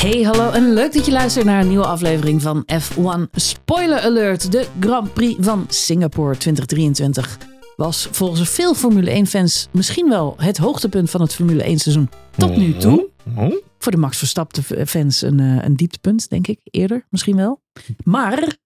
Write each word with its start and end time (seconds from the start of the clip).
Hey, 0.00 0.22
hallo 0.22 0.50
en 0.50 0.72
leuk 0.72 0.92
dat 0.92 1.06
je 1.06 1.12
luistert 1.12 1.44
naar 1.44 1.60
een 1.60 1.68
nieuwe 1.68 1.86
aflevering 1.86 2.42
van 2.42 2.66
F1 2.72 3.30
Spoiler 3.32 4.00
Alert. 4.00 4.52
De 4.52 4.66
Grand 4.80 5.12
Prix 5.12 5.44
van 5.44 5.64
Singapore 5.68 6.36
2023 6.36 7.38
was 7.76 8.08
volgens 8.10 8.50
veel 8.50 8.74
Formule 8.74 9.24
1-fans 9.26 9.68
misschien 9.72 10.08
wel 10.08 10.34
het 10.38 10.56
hoogtepunt 10.58 11.10
van 11.10 11.20
het 11.20 11.34
Formule 11.34 11.64
1-seizoen 11.64 12.08
tot 12.36 12.56
nu 12.56 12.76
toe. 12.76 13.08
Oh, 13.36 13.52
Voor 13.78 13.92
de 13.92 13.98
Max 13.98 14.18
Verstappen-fans 14.18 15.22
een, 15.22 15.40
eh, 15.40 15.64
een 15.64 15.76
dieptepunt, 15.76 16.28
denk 16.30 16.46
ik. 16.46 16.60
Eerder 16.64 17.06
misschien 17.10 17.36
wel. 17.36 17.60
Maar 18.04 18.56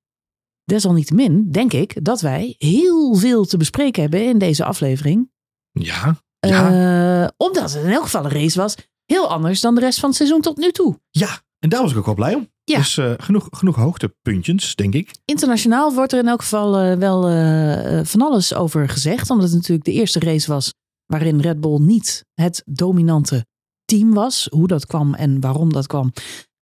desalniettemin 0.64 1.50
denk 1.50 1.72
ik 1.72 2.04
dat 2.04 2.20
wij 2.20 2.54
heel 2.58 3.14
veel 3.14 3.44
te 3.44 3.56
bespreken 3.56 4.02
hebben 4.02 4.24
in 4.28 4.38
deze 4.38 4.64
aflevering. 4.64 5.30
Ja, 5.72 6.16
ja, 6.40 7.22
Eh, 7.22 7.28
omdat 7.36 7.72
het 7.72 7.84
in 7.84 7.90
elk 7.90 8.02
geval 8.02 8.24
een 8.24 8.30
race 8.30 8.60
was. 8.60 8.74
Heel 9.06 9.28
anders 9.28 9.60
dan 9.60 9.74
de 9.74 9.80
rest 9.80 10.00
van 10.00 10.08
het 10.08 10.18
seizoen 10.18 10.40
tot 10.40 10.56
nu 10.56 10.70
toe. 10.70 11.00
ja. 11.10 11.42
En 11.64 11.70
daar 11.70 11.82
was 11.82 11.90
ik 11.90 11.96
ook 11.98 12.04
wel 12.04 12.14
blij 12.14 12.34
om. 12.34 12.48
Ja. 12.64 12.76
Dus 12.76 12.98
eh, 12.98 13.12
genoeg, 13.16 13.48
genoeg 13.50 13.76
hoogtepuntjes, 13.76 14.74
denk 14.74 14.94
ik. 14.94 15.10
Internationaal 15.24 15.94
wordt 15.94 16.12
er 16.12 16.18
in 16.18 16.28
elk 16.28 16.40
geval 16.40 16.78
eh, 16.78 16.96
wel 16.96 17.28
eh, 17.28 18.04
van 18.04 18.22
alles 18.22 18.54
over 18.54 18.88
gezegd. 18.88 19.30
Omdat 19.30 19.46
het 19.46 19.54
natuurlijk 19.54 19.84
de 19.84 19.92
eerste 19.92 20.18
race 20.18 20.52
was 20.52 20.74
waarin 21.06 21.40
Red 21.40 21.60
Bull 21.60 21.78
niet 21.80 22.24
het 22.34 22.62
dominante 22.66 23.46
team 23.84 24.14
was. 24.14 24.46
Hoe 24.50 24.66
dat 24.66 24.86
kwam 24.86 25.14
en 25.14 25.40
waarom 25.40 25.72
dat 25.72 25.86
kwam, 25.86 26.12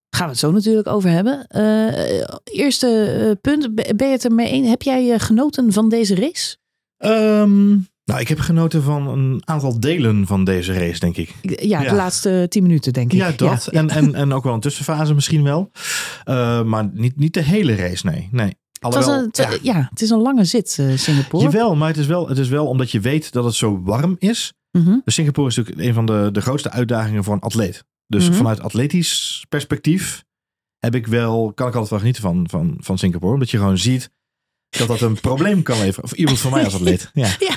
gaan 0.09 0.25
we 0.25 0.31
het 0.31 0.39
zo 0.39 0.51
natuurlijk 0.51 0.87
over 0.87 1.09
hebben. 1.09 1.47
Eerste 2.43 3.37
punt, 3.41 3.75
ben 3.75 4.07
je 4.07 4.13
het 4.13 4.25
ermee 4.25 4.49
eens? 4.49 4.67
Heb 4.67 4.81
jij 4.81 5.19
genoten 5.19 5.73
van 5.73 5.89
deze 5.89 6.15
race? 6.15 6.57
Ehm, 6.97 7.77
nou, 8.05 8.19
ik 8.19 8.27
heb 8.27 8.39
genoten 8.39 8.83
van 8.83 9.07
een 9.07 9.41
aantal 9.45 9.79
delen 9.79 10.27
van 10.27 10.43
deze 10.43 10.73
race, 10.73 10.99
denk 10.99 11.17
ik. 11.17 11.33
Ja, 11.41 11.79
de 11.79 11.85
Ja. 11.85 11.93
laatste 11.95 12.45
tien 12.49 12.63
minuten 12.63 12.93
denk 12.93 13.11
ik. 13.13 13.17
Ja, 13.19 13.31
dat. 13.31 13.67
En, 13.67 13.89
en, 13.89 14.15
en 14.15 14.33
ook 14.33 14.43
wel 14.43 14.53
een 14.53 14.59
tussenfase 14.59 15.13
misschien 15.13 15.43
wel. 15.43 15.71
Eh, 16.23 16.63
maar 16.63 16.89
niet, 16.93 17.15
niet 17.17 17.33
de 17.33 17.43
hele 17.43 17.75
race, 17.75 18.05
nee. 18.05 18.27
nee. 18.31 18.45
Het, 18.47 18.55
Alhoewel, 18.95 19.13
een, 19.19 19.29
het- 19.31 19.59
ja. 19.61 19.87
het 19.89 20.01
is 20.01 20.09
een 20.09 20.21
lange 20.21 20.43
zit, 20.45 20.77
eh, 20.79 20.97
Singapore. 20.97 21.43
Jawel, 21.43 21.75
maar 21.75 21.87
het 21.87 21.97
is, 21.97 22.05
wel, 22.05 22.27
het 22.29 22.37
is 22.37 22.47
wel 22.49 22.67
omdat 22.67 22.91
je 22.91 22.99
weet 22.99 23.31
dat 23.31 23.43
het 23.43 23.53
zo 23.55 23.81
warm 23.83 24.15
is. 24.19 24.53
Mhm. 24.71 24.97
Dus 25.03 25.13
Singapore 25.13 25.47
is 25.47 25.55
natuurlijk 25.55 25.87
een 25.87 25.93
van 25.93 26.05
de, 26.05 26.29
de 26.31 26.41
grootste 26.41 26.69
uitdagingen 26.71 27.23
voor 27.23 27.33
een 27.33 27.39
atleet. 27.39 27.83
Dus 28.07 28.27
Mhm. 28.29 28.37
vanuit 28.37 28.59
atletisch 28.61 29.45
perspectief 29.49 30.23
heb 30.79 30.95
ik 30.95 31.07
wel, 31.07 31.51
kan 31.53 31.67
ik 31.67 31.73
altijd 31.73 31.89
wel 31.89 31.99
genieten 31.99 32.21
van, 32.21 32.47
van, 32.49 32.75
van 32.79 32.97
Singapore. 32.97 33.33
Omdat 33.33 33.51
je 33.51 33.57
gewoon 33.57 33.77
ziet 33.77 34.09
dat 34.77 34.87
dat 34.87 35.01
een 35.01 35.19
probleem 35.19 35.63
kan 35.63 35.79
leveren. 35.79 36.03
Of 36.03 36.11
iemand 36.13 36.39
voor 36.39 36.51
mij 36.51 36.63
als 36.63 36.73
atleet. 36.73 37.09
Ja, 37.13 37.35
Ja, 37.39 37.55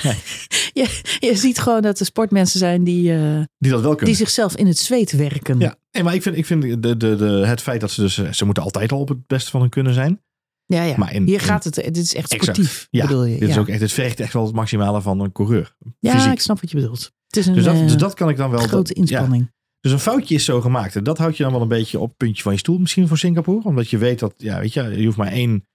je, 0.73 1.01
je 1.19 1.37
ziet 1.37 1.59
gewoon 1.59 1.83
dat 1.83 2.01
er 2.01 2.07
sportmensen 2.07 2.59
zijn 2.59 2.85
die, 2.85 3.13
eh, 3.13 3.41
die 3.59 3.71
dat 3.71 3.81
wel 3.81 3.91
kunnen. 3.95 4.05
die 4.07 4.15
zichzelf 4.27 4.57
in 4.57 4.67
het 4.67 4.79
zweet 4.79 5.13
werken. 5.13 5.59
Ja, 5.59 5.77
nee, 5.91 6.03
maar 6.03 6.15
ik 6.15 6.23
vind, 6.23 6.37
ik 6.37 6.47
vind 6.47 6.63
de, 6.63 6.79
de, 6.97 6.97
de, 7.17 7.25
het 7.47 7.63
feit 7.63 7.81
dat 7.81 7.91
ze 7.91 8.01
dus, 8.01 8.31
ze 8.31 8.45
moeten 8.45 8.63
altijd 8.63 8.93
al 8.93 9.01
op 9.01 9.09
het 9.09 9.27
beste 9.27 9.51
van 9.51 9.61
hun 9.61 9.71
kunnen 9.71 9.95
zijn. 9.95 10.21
Ja, 10.67 10.83
ja. 10.83 10.95
Maar 10.97 11.15
in- 11.15 11.25
Hier 11.27 11.41
gaat 11.41 11.65
het, 11.65 11.75
dit 11.75 11.97
is 11.97 12.15
echt 12.15 12.33
Exact. 12.33 12.57
sportief, 12.57 12.87
Ja, 12.91 13.07
bedoel 13.07 13.25
je. 13.25 13.39
Dit, 13.39 13.49
is 13.49 13.59
ook 13.59 13.69
echt, 13.69 13.81
het 13.81 13.93
vergt 13.93 14.21
echt 14.21 14.33
wel 14.33 14.45
het 14.45 14.55
maximale 14.55 15.01
van 15.03 15.21
een 15.21 15.33
coureur. 15.33 15.77
ja, 15.99 16.13
fysiek. 16.13 16.33
ik 16.33 16.41
snap 16.41 16.61
wat 16.61 16.71
je 16.71 16.77
bedoelt. 16.77 17.13
Het 17.27 17.37
is 17.37 17.47
een 17.47 17.55
Dus 17.55 17.65
dat, 17.65 17.75
eh, 17.75 17.81
dus 17.83 17.97
dat 17.97 18.15
kan 18.15 18.29
ik 18.29 18.37
dan 18.37 18.51
wel. 18.51 18.61
grote 18.61 18.93
ja. 18.95 19.01
inspanning. 19.01 19.55
Dus 19.81 19.93
een 19.93 19.99
foutje 20.01 20.35
is 20.35 20.45
zo 20.45 20.61
gemaakt. 20.61 20.97
En 20.97 21.05
dat 21.05 21.19
houdt 21.19 21.37
je 21.37 21.43
dan 21.43 21.53
wel 21.53 21.63
een 21.63 21.69
beetje 21.69 21.99
op 21.99 22.09
het 22.09 22.17
puntje 22.17 22.43
van 22.43 22.53
je 22.53 22.59
stoel 22.59 22.79
misschien 22.79 23.09
voor 23.09 23.19
Singapore. 23.19 23.65
Omdat 23.65 23.91
je 23.91 23.99
weet 23.99 24.19
dat, 24.19 24.35
ja, 24.37 24.61
weet 24.61 24.73
je, 24.73 24.83
je 24.99 25.05
hoeft 25.05 25.17
maar 25.17 25.33
één 25.33 25.67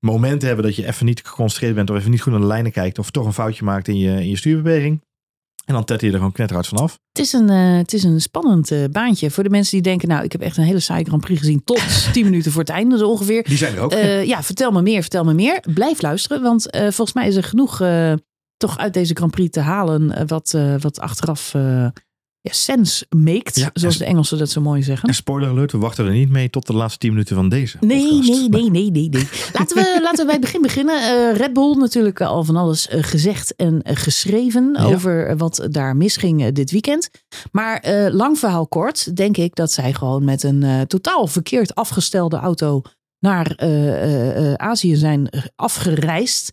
moment 0.00 0.40
te 0.40 0.46
hebben 0.46 0.64
dat 0.64 0.76
je 0.76 0.86
even 0.86 1.06
niet 1.06 1.22
geconcentreerd 1.24 1.74
bent. 1.74 1.90
Of 1.90 1.96
even 1.96 2.10
niet 2.10 2.22
goed 2.22 2.32
naar 2.32 2.40
de 2.40 2.46
lijnen 2.46 2.72
kijkt. 2.72 2.98
Of 2.98 3.10
toch 3.10 3.26
een 3.26 3.32
foutje 3.32 3.64
maakt 3.64 3.88
in 3.88 3.98
je, 3.98 4.10
in 4.10 4.28
je 4.28 4.36
stuurbeweging. 4.36 5.00
En 5.70 5.76
dan 5.76 5.84
tet 5.84 6.00
je 6.00 6.06
er 6.06 6.12
gewoon 6.12 6.32
knetterhard 6.32 6.68
vanaf. 6.68 6.98
Het 7.12 7.26
is 7.26 7.32
een, 7.32 7.48
eh, 7.48 7.76
het 7.76 7.92
is 7.92 8.02
een 8.02 8.20
spannend 8.20 8.70
eh, 8.70 8.84
baantje. 8.90 9.30
Voor 9.30 9.42
de 9.42 9.50
mensen 9.50 9.72
die 9.72 9.82
denken, 9.82 10.08
nou, 10.08 10.24
ik 10.24 10.32
heb 10.32 10.40
echt 10.40 10.56
een 10.56 10.64
hele 10.64 10.80
saaie 10.80 11.04
Grand 11.04 11.20
Prix 11.20 11.40
gezien. 11.40 11.64
Tot 11.64 12.12
10 12.12 12.24
minuten 12.24 12.52
voor 12.52 12.60
het 12.60 12.70
einde 12.70 12.98
zo 12.98 13.08
ongeveer. 13.08 13.44
Die 13.44 13.56
zijn 13.56 13.74
er 13.74 13.80
ook. 13.80 13.92
Eh, 13.92 14.24
ja, 14.24 14.42
vertel 14.42 14.70
me 14.70 14.82
meer, 14.82 15.00
vertel 15.00 15.24
me 15.24 15.34
meer. 15.34 15.64
Blijf 15.74 16.02
luisteren, 16.02 16.42
want 16.42 16.68
volgens 16.70 17.12
mij 17.12 17.28
is 17.28 17.36
er 17.36 17.42
genoeg 17.42 17.82
toch 18.56 18.78
uit 18.78 18.94
deze 18.94 19.14
Grand 19.14 19.30
Prix 19.30 19.50
te 19.50 19.60
halen. 19.60 20.26
wat, 20.26 20.58
wat 20.80 21.00
achteraf 21.00 21.54
ja, 22.42 22.52
sense 22.52 23.06
maakt, 23.16 23.56
Ja, 23.56 23.70
zoals 23.72 23.96
de 23.96 24.04
Engelsen 24.04 24.38
dat 24.38 24.50
zo 24.50 24.60
mooi 24.60 24.82
zeggen. 24.82 25.08
en 25.08 25.14
spoiler 25.14 25.48
alert, 25.48 25.72
we 25.72 25.78
wachten 25.78 26.06
er 26.06 26.12
niet 26.12 26.30
mee 26.30 26.50
tot 26.50 26.66
de 26.66 26.72
laatste 26.72 26.98
10 26.98 27.10
minuten 27.10 27.36
van 27.36 27.48
deze 27.48 27.76
Nee, 27.80 28.08
podcast. 28.08 28.28
nee, 28.28 28.48
nee, 28.48 28.70
nee, 28.70 28.90
nee, 28.90 29.08
nee. 29.08 29.28
Laten 29.52 29.76
we, 29.76 29.98
laten 30.02 30.18
we 30.18 30.24
bij 30.24 30.32
het 30.32 30.40
begin 30.40 30.62
beginnen. 30.62 30.96
Eh, 31.02 31.36
Red 31.36 31.52
Bull 31.52 31.74
natuurlijk 31.76 32.20
al 32.20 32.44
van 32.44 32.56
alles 32.56 32.88
eh, 32.88 33.02
gezegd 33.02 33.56
en 33.56 33.82
eh, 33.82 33.96
geschreven 33.96 34.70
Ja. 34.78 34.84
over 34.84 35.36
wat 35.36 35.66
daar 35.70 35.96
misging 35.96 36.48
dit 36.52 36.70
weekend. 36.70 37.10
Maar 37.52 37.84
lang 38.12 38.38
verhaal 38.38 38.66
kort, 38.66 39.16
denk 39.16 39.36
ik 39.36 39.54
dat 39.54 39.72
zij 39.72 39.92
gewoon 39.94 40.24
met 40.24 40.42
een 40.42 40.86
totaal 40.86 41.26
verkeerd 41.26 41.74
afgestelde 41.74 42.36
auto 42.36 42.82
naar 43.18 43.56
Azië 44.56 44.96
zijn 44.96 45.28
afgereisd. 45.56 46.52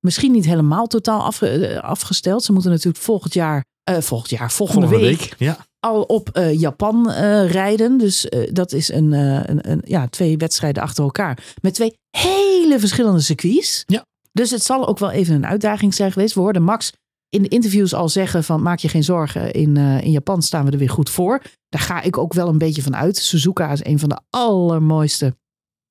Misschien 0.00 0.32
niet 0.32 0.44
helemaal 0.44 0.86
totaal 0.86 1.20
afge- 1.22 1.82
afgesteld. 1.82 2.44
Ze 2.44 2.52
moeten 2.52 2.70
natuurlijk 2.70 3.04
volgend 3.04 3.34
jaar, 3.34 3.64
eh, 3.90 4.00
volgend 4.00 4.30
jaar, 4.30 4.52
volgende, 4.52 4.86
Volgende 4.86 5.10
week 5.10 5.20
week. 5.20 5.34
Ja, 5.38 5.66
al 5.80 6.02
op 6.02 6.28
eh, 6.28 6.60
Japan 6.60 7.10
eh, 7.10 7.50
rijden. 7.50 7.98
Dus 7.98 8.30
dat 8.52 8.72
is 8.72 8.92
een, 8.92 9.12
een, 9.12 9.70
een, 9.70 9.82
ja, 9.84 10.08
twee 10.08 10.36
wedstrijden 10.36 10.82
achter 10.82 11.04
elkaar. 11.04 11.54
Met 11.60 11.74
twee 11.74 11.98
hele 12.10 12.78
verschillende 12.78 13.20
circuits. 13.20 13.82
Ja. 13.86 14.04
Dus 14.32 14.50
het 14.50 14.62
zal 14.62 14.86
ook 14.86 14.98
wel 14.98 15.10
even 15.10 15.34
een 15.34 15.46
uitdaging 15.46 15.94
zijn 15.94 16.12
geweest. 16.12 16.34
We 16.34 16.40
hoorden 16.40 16.62
Max 16.62 16.92
in 17.28 17.42
de 17.42 17.48
interviews 17.48 17.94
al 17.94 18.08
zeggen 18.08 18.44
van 18.44 18.62
maak 18.62 18.78
je 18.78 18.88
geen 18.88 19.04
zorgen. 19.04 19.52
In, 19.52 19.76
in 19.76 20.10
Japan 20.10 20.42
staan 20.42 20.64
we 20.64 20.70
er 20.70 20.78
weer 20.78 20.90
goed 20.90 21.10
voor. 21.10 21.42
Daar 21.68 21.82
ga 21.82 22.02
ik 22.02 22.18
ook 22.18 22.32
wel 22.32 22.48
een 22.48 22.58
beetje 22.58 22.82
van 22.82 22.96
uit. 22.96 23.16
Suzuka 23.16 23.70
is 23.72 23.84
een 23.84 23.98
van 23.98 24.08
de 24.08 24.20
allermooiste 24.30 25.36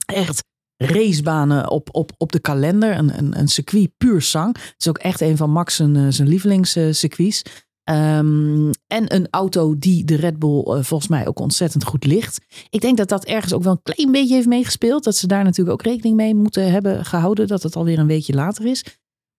echt 0.06 0.44
racebanen 0.78 1.70
op, 1.70 1.90
op, 1.92 2.12
op 2.18 2.32
de 2.32 2.40
kalender. 2.40 2.98
Een, 2.98 3.18
een, 3.18 3.40
een 3.40 3.48
circuit 3.48 3.92
puur 3.98 4.22
zang. 4.22 4.58
Het 4.58 4.76
is 4.78 4.88
ook 4.88 4.98
echt 4.98 5.22
een 5.22 5.38
van 5.38 5.50
Max 5.50 5.76
zijn, 5.76 6.14
zijn 6.14 6.28
lievelingscircuits. 6.28 7.44
Ehm, 7.86 8.72
en 8.88 9.16
een 9.16 9.28
auto 9.30 9.76
die 9.78 10.06
de 10.06 10.16
Red 10.16 10.40
Bull 10.40 10.60
eh, 10.60 10.84
volgens 10.84 11.08
mij 11.08 11.28
ook 11.28 11.40
ontzettend 11.40 11.84
goed 11.84 12.06
ligt. 12.06 12.42
Ik 12.70 12.82
denk 12.82 12.98
dat 12.98 13.10
dat 13.10 13.26
ergens 13.26 13.54
ook 13.54 13.64
wel 13.64 13.72
een 13.72 13.94
klein 13.94 14.12
beetje 14.12 14.36
heeft 14.36 14.48
meegespeeld. 14.48 15.04
Dat 15.04 15.16
ze 15.16 15.28
daar 15.28 15.44
natuurlijk 15.44 15.80
ook 15.80 15.86
rekening 15.86 16.16
mee 16.16 16.36
moeten 16.36 16.72
hebben 16.72 17.06
gehouden. 17.06 17.48
Dat 17.48 17.64
het 17.64 17.76
alweer 17.76 18.00
een 18.00 18.08
weekje 18.08 18.34
later 18.34 18.66
is. 18.66 18.84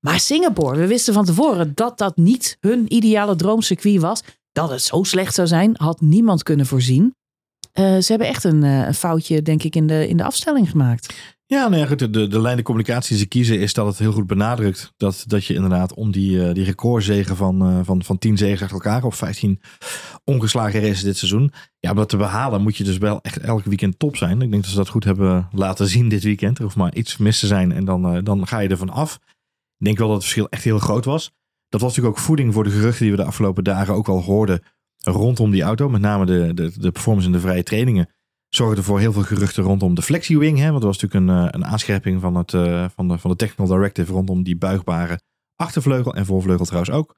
Maar 0.00 0.20
Singapore, 0.20 0.78
we 0.78 0.86
wisten 0.86 1.14
van 1.14 1.24
tevoren 1.24 1.72
dat 1.74 1.98
dat 1.98 2.16
niet 2.16 2.56
hun 2.60 2.94
ideale 2.94 3.36
droomcircuit 3.36 4.00
was. 4.00 4.22
Dat 4.52 4.70
het 4.70 4.82
zo 4.82 5.02
slecht 5.02 5.34
zou 5.34 5.48
zijn, 5.48 5.74
had 5.76 6.00
niemand 6.00 6.42
kunnen 6.42 6.66
voorzien. 6.66 7.14
Eh, 7.72 7.98
ze 7.98 8.06
hebben 8.06 8.28
echt 8.28 8.44
een, 8.44 8.62
eh, 8.62 8.86
een 8.86 8.94
foutje, 8.94 9.42
denk 9.42 9.62
ik, 9.62 9.76
in 9.76 9.86
de, 9.86 10.08
in 10.08 10.16
de 10.16 10.24
afstelling 10.24 10.70
gemaakt. 10.70 11.14
Ja, 11.48 11.68
nou 11.68 11.88
ja, 11.88 11.94
de, 11.94 12.26
de 12.26 12.40
lijn 12.40 12.56
de 12.56 12.62
communicatie 12.62 13.08
die 13.08 13.18
ze 13.18 13.28
kiezen 13.28 13.60
is 13.60 13.74
dat 13.74 13.86
het 13.86 13.98
heel 13.98 14.12
goed 14.12 14.26
benadrukt 14.26 14.92
dat, 14.96 15.24
dat 15.26 15.44
je 15.44 15.54
inderdaad 15.54 15.94
om 15.94 16.10
die, 16.10 16.46
eh, 16.46 16.54
die 16.54 16.64
recordzegen 16.64 17.36
van, 17.36 17.62
eh, 17.62 17.80
van, 17.82 18.02
van 18.02 18.18
10 18.18 18.36
zegen 18.36 18.62
achter 18.62 18.84
elkaar 18.84 19.04
of 19.04 19.16
15 19.16 19.60
ongeslagen 20.24 20.80
races 20.80 21.02
dit 21.02 21.16
seizoen. 21.16 21.52
Ja, 21.78 21.90
om 21.90 21.96
dat 21.96 22.08
te 22.08 22.16
behalen 22.16 22.62
moet 22.62 22.76
je 22.76 22.84
dus 22.84 22.98
wel 22.98 23.20
echt 23.22 23.38
elk 23.38 23.64
weekend 23.64 23.98
top 23.98 24.16
zijn. 24.16 24.42
Ik 24.42 24.50
denk 24.50 24.62
dat 24.62 24.70
ze 24.70 24.76
dat 24.76 24.88
goed 24.88 25.04
hebben 25.04 25.48
laten 25.52 25.86
zien 25.88 26.08
dit 26.08 26.22
weekend. 26.22 26.58
Er 26.58 26.64
hoeft 26.64 26.76
maar 26.76 26.94
iets 26.94 27.16
mis 27.16 27.38
te 27.38 27.46
zijn 27.46 27.72
en 27.72 27.84
dan, 27.84 28.06
eh, 28.06 28.22
dan 28.24 28.46
ga 28.46 28.58
je 28.58 28.68
ervan 28.68 28.90
af. 28.90 29.14
Ik 29.78 29.84
denk 29.84 29.98
wel 29.98 30.06
dat 30.06 30.16
het 30.16 30.24
verschil 30.24 30.48
echt 30.48 30.64
heel 30.64 30.78
groot 30.78 31.04
was. 31.04 31.32
Dat 31.68 31.80
was 31.80 31.90
natuurlijk 31.90 32.18
ook 32.18 32.24
voeding 32.24 32.52
voor 32.54 32.64
de 32.64 32.70
geruchten 32.70 33.02
die 33.02 33.10
we 33.10 33.22
de 33.22 33.28
afgelopen 33.28 33.64
dagen 33.64 33.94
ook 33.94 34.08
al 34.08 34.22
hoorden 34.22 34.62
rondom 34.96 35.50
die 35.50 35.62
auto. 35.62 35.88
Met 35.88 36.00
name 36.00 36.26
de, 36.26 36.54
de, 36.54 36.72
de 36.78 36.90
performance 36.90 37.26
in 37.26 37.32
de 37.32 37.40
vrije 37.40 37.62
trainingen 37.62 38.08
zorgde 38.48 38.82
voor 38.82 38.98
heel 38.98 39.12
veel 39.12 39.22
geruchten 39.22 39.62
rondom 39.62 39.94
de 39.94 40.02
FlexiWing. 40.02 40.58
Hè, 40.58 40.70
want 40.70 40.82
dat 40.82 40.94
was 40.94 41.02
natuurlijk 41.02 41.30
een, 41.30 41.46
eh, 41.46 41.48
een 41.50 41.66
aanscherping 41.66 42.20
van, 42.20 42.34
het, 42.34 42.54
eh, 42.54 42.84
van, 42.94 43.08
de, 43.08 43.18
van 43.18 43.30
de 43.30 43.36
Technical 43.36 43.66
Directive 43.66 44.12
rondom 44.12 44.42
die 44.42 44.56
buigbare 44.56 45.20
achtervleugel 45.56 46.14
en 46.14 46.26
voorvleugel 46.26 46.64
trouwens 46.64 46.94
ook. 46.94 47.14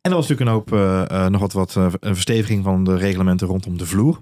En 0.00 0.10
er 0.10 0.16
was 0.16 0.28
natuurlijk 0.28 0.40
een 0.40 0.56
hoop, 0.56 0.72
eh, 1.10 1.26
nog 1.26 1.40
wat, 1.40 1.52
wat 1.52 1.74
een 1.74 2.14
versteviging 2.14 2.64
van 2.64 2.84
de 2.84 2.96
reglementen 2.96 3.46
rondom 3.46 3.78
de 3.78 3.86
vloer. 3.86 4.12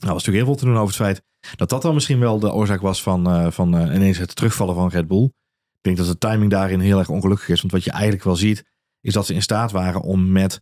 Nou, 0.00 0.12
was 0.12 0.24
natuurlijk 0.26 0.36
heel 0.36 0.44
veel 0.44 0.54
te 0.54 0.64
doen 0.64 0.74
over 0.74 0.86
het 0.86 0.96
feit 0.96 1.22
dat 1.56 1.68
dat 1.68 1.82
dan 1.82 1.94
misschien 1.94 2.18
wel 2.18 2.38
de 2.38 2.52
oorzaak 2.52 2.80
was 2.80 3.02
van, 3.02 3.52
van 3.52 3.74
ineens 3.74 4.18
het 4.18 4.36
terugvallen 4.36 4.74
van 4.74 4.88
Red 4.88 5.08
Bull. 5.08 5.24
Ik 5.24 5.84
denk 5.84 5.96
dat 5.96 6.06
de 6.06 6.18
timing 6.18 6.50
daarin 6.50 6.80
heel 6.80 6.98
erg 6.98 7.08
ongelukkig 7.08 7.48
is. 7.48 7.60
Want 7.60 7.72
wat 7.72 7.84
je 7.84 7.90
eigenlijk 7.90 8.24
wel 8.24 8.36
ziet, 8.36 8.64
is 9.00 9.12
dat 9.12 9.26
ze 9.26 9.34
in 9.34 9.42
staat 9.42 9.70
waren 9.70 10.02
om 10.02 10.32
met 10.32 10.60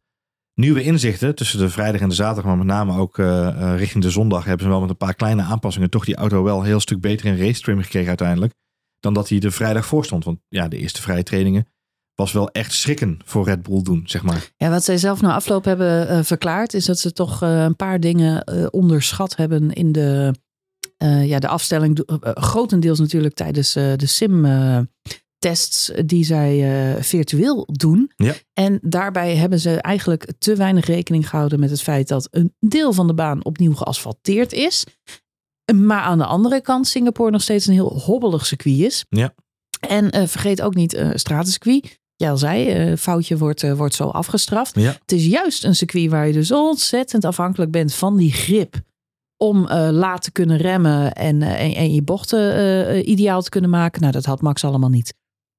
nieuwe 0.57 0.83
inzichten 0.83 1.35
tussen 1.35 1.59
de 1.59 1.71
vrijdag 1.71 2.01
en 2.01 2.09
de 2.09 2.15
zaterdag, 2.15 2.45
maar 2.45 2.57
met 2.57 2.67
name 2.67 2.99
ook 2.99 3.19
eh, 3.19 3.49
eh, 3.49 3.79
richting 3.79 4.05
de 4.05 4.11
zondag, 4.11 4.45
hebben 4.45 4.65
ze 4.65 4.73
wel 4.73 4.81
met 4.81 4.91
een 4.91 4.97
paar 4.97 5.15
kleine 5.15 5.43
aanpassingen 5.43 5.91
toch 5.91 6.05
die 6.05 6.17
auto 6.17 6.43
wel 6.43 6.63
heel 6.63 6.81
stuk 6.81 7.01
beter 7.01 7.27
in 7.27 7.39
race 7.39 7.61
trim 7.61 7.83
gekregen 7.83 8.09
uiteindelijk. 8.09 8.53
Dan 9.01 9.15
dat 9.15 9.29
hij 9.29 9.39
de 9.39 9.51
vrijdag 9.51 9.87
voor 9.87 10.05
stond. 10.05 10.25
Want 10.25 10.39
ja, 10.49 10.69
de 10.69 10.79
eerste 10.79 11.03
vrije 11.03 11.23
trainingen 11.23 11.67
was 12.15 12.33
wel 12.33 12.51
echt 12.51 12.73
schrikken 12.73 13.19
voor 13.25 13.45
Red 13.45 13.63
Bull 13.63 13.83
doen, 13.83 14.03
zeg 14.05 14.23
maar. 14.23 14.51
Ja, 14.57 14.71
wat 14.71 14.85
zij 14.85 14.99
zelf 14.99 15.21
na 15.21 15.35
afloop 15.35 15.65
hebben 15.65 16.09
eh, 16.09 16.23
verklaard, 16.23 16.75
is 16.75 16.85
dat 16.85 16.99
ze 16.99 17.13
toch 17.13 17.41
een 17.41 17.77
paar 17.77 18.01
dingen 18.01 18.73
onderschat 18.73 19.37
hebben 19.37 19.73
in 19.73 19.93
de, 19.93 20.35
ja, 21.25 21.39
de 21.39 21.49
afstelling. 21.49 22.03
Grotendeels 22.23 22.99
natuurlijk 22.99 23.35
tijdens 23.35 23.73
de 23.73 24.07
sim, 24.07 24.45
tests 25.39 25.93
die 26.05 26.25
zij 26.25 26.55
eh, 26.95 27.03
virtueel 27.03 27.69
doen. 27.73 28.13
Ja. 28.17 28.35
En 28.53 28.79
daarbij 28.83 29.37
hebben 29.37 29.61
ze 29.61 29.81
eigenlijk 29.81 30.33
te 30.39 30.57
weinig 30.57 30.85
rekening 30.85 31.29
gehouden 31.29 31.61
met 31.61 31.71
het 31.71 31.83
feit 31.83 32.09
dat 32.09 32.29
een 32.31 32.55
deel 32.61 32.93
van 32.93 33.07
de 33.07 33.15
baan 33.15 33.45
opnieuw 33.45 33.75
geasfalteerd 33.75 34.53
is. 34.53 34.85
Maar 35.75 36.01
aan 36.01 36.19
de 36.19 36.25
andere 36.25 36.61
kant 36.61 36.87
Singapore 36.87 37.31
nog 37.31 37.43
steeds 37.43 37.67
een 37.67 37.73
heel 37.73 38.01
hobbelig 38.01 38.47
circuit 38.47 38.79
is. 38.79 39.05
Ja. 39.09 39.35
En 39.89 40.11
eh, 40.11 40.27
vergeet 40.27 40.63
ook 40.63 40.75
niet 40.75 40.95
uh, 40.95 41.11
stratencircuit. 41.15 41.99
Jij 42.17 42.31
al 42.31 42.37
zei, 42.37 42.91
uh, 42.91 42.97
foutje 42.97 43.37
wordt, 43.37 43.75
wordt 43.77 43.95
zo 43.95 44.09
afgestraft. 44.09 44.81
Ja. 44.81 44.97
Het 45.01 45.13
is 45.13 45.27
juist 45.27 45.65
een 45.65 45.75
circuit 45.75 46.11
waar 46.11 46.27
je 46.27 46.33
dus 46.33 46.53
ontzettend 46.53 47.25
afhankelijk 47.25 47.71
bent 47.71 47.95
van 47.95 48.17
die 48.17 48.33
grip. 48.33 48.81
Om 49.37 49.67
laat 49.71 50.23
te 50.23 50.33
kunnen 50.33 50.57
remmen 50.57 51.13
en, 51.13 51.43
en, 51.43 51.75
en 51.75 51.95
je 51.95 52.03
bochten 52.03 53.11
ideaal 53.11 53.43
te 53.43 53.49
kunnen 53.49 53.71
maken. 53.71 54.01
Nou, 54.01 54.13
dat 54.13 54.25
had 54.25 54.41
Max 54.41 54.65
allemaal 54.65 54.89
niet 54.89 55.15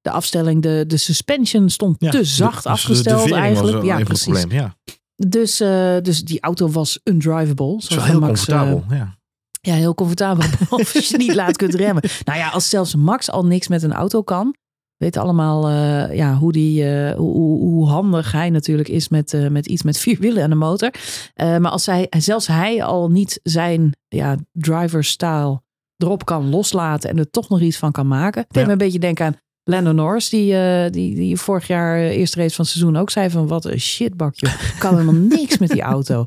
de 0.08 0.14
afstelling, 0.14 0.62
de, 0.62 0.84
de 0.86 0.96
suspension 0.96 1.68
stond 1.70 1.96
Ja, 1.98 2.10
te 2.10 2.24
zacht 2.24 2.54
dus 2.62 2.66
afgesteld 2.66 3.16
de, 3.18 3.22
de 3.22 3.28
vering 3.28 3.44
eigenlijk. 3.44 3.84
Ja, 3.84 3.98
precies. 4.04 4.40
Probleem. 4.40 4.60
Ja, 4.60 4.74
Dus, 5.16 5.60
eh, 5.60 5.96
dus 6.02 6.24
die 6.24 6.40
auto 6.40 6.68
was 6.70 7.00
undrivable. 7.04 7.74
zoals 7.78 8.04
heel 8.04 8.20
Max, 8.20 8.48
eh, 8.48 8.72
ja. 8.90 9.16
ja, 9.60 9.74
heel 9.74 9.94
comfortabel. 9.94 10.48
Behalve 10.58 10.96
als 10.98 11.08
je 11.08 11.16
niet 11.16 11.34
laat 11.34 11.56
kunt 11.56 11.74
remmen. 11.74 12.02
Nou 12.24 12.38
ja, 12.38 12.48
als 12.48 12.68
zelfs 12.68 12.94
Max 12.94 13.30
al 13.30 13.44
niks 13.46 13.68
met 13.68 13.82
een 13.82 13.92
auto 13.92 14.22
kan. 14.22 14.54
We 14.96 15.04
weten 15.04 15.22
allemaal 15.22 15.68
eh, 15.68 16.16
ja, 16.16 16.34
hoe, 16.34 16.52
die, 16.52 16.84
hoe, 17.14 17.34
hoe- 17.58 17.88
handig 17.88 18.32
hij 18.32 18.50
natuurlijk 18.50 18.88
is 18.88 19.08
met, 19.08 19.50
met 19.50 19.66
iets 19.66 19.82
met 19.82 19.98
vier 19.98 20.18
wielen 20.18 20.42
en 20.42 20.50
een 20.50 20.58
motor. 20.58 20.90
Maar 21.34 21.68
als 21.70 21.86
hij, 21.86 22.06
zelfs 22.18 22.46
hij 22.46 22.82
al 22.84 23.10
niet 23.10 23.40
zijn 23.42 23.96
ja, 24.08 24.36
driver 24.52 25.04
style 25.04 25.60
erop 25.96 26.24
kan 26.24 26.48
loslaten 26.50 27.10
en 27.10 27.18
er 27.18 27.30
toch 27.30 27.48
nog 27.48 27.60
iets 27.60 27.76
van 27.76 27.92
kan 27.92 28.06
maken. 28.08 28.44
Ja. 28.48 28.64
me 28.66 28.72
een 28.72 28.78
beetje 28.78 28.98
denken 28.98 29.26
aan 29.26 29.36
Lando 29.68 29.92
Norris, 29.92 30.28
die, 30.28 30.54
eh, 30.54 30.90
die, 30.92 31.14
die 31.14 31.36
vorig 31.36 31.66
jaar 31.66 31.98
eh, 31.98 32.16
eerste 32.16 32.38
race 32.40 32.54
van 32.54 32.64
het 32.64 32.74
seizoen 32.74 32.96
ook 32.96 33.10
zei 33.10 33.30
van 33.30 33.46
wat 33.46 33.64
een 33.64 33.80
shitbakje. 33.80 34.48
Kan 34.78 34.92
helemaal 34.92 35.20
niks 35.38 35.58
met 35.58 35.68
die 35.68 35.82
auto. 35.82 36.24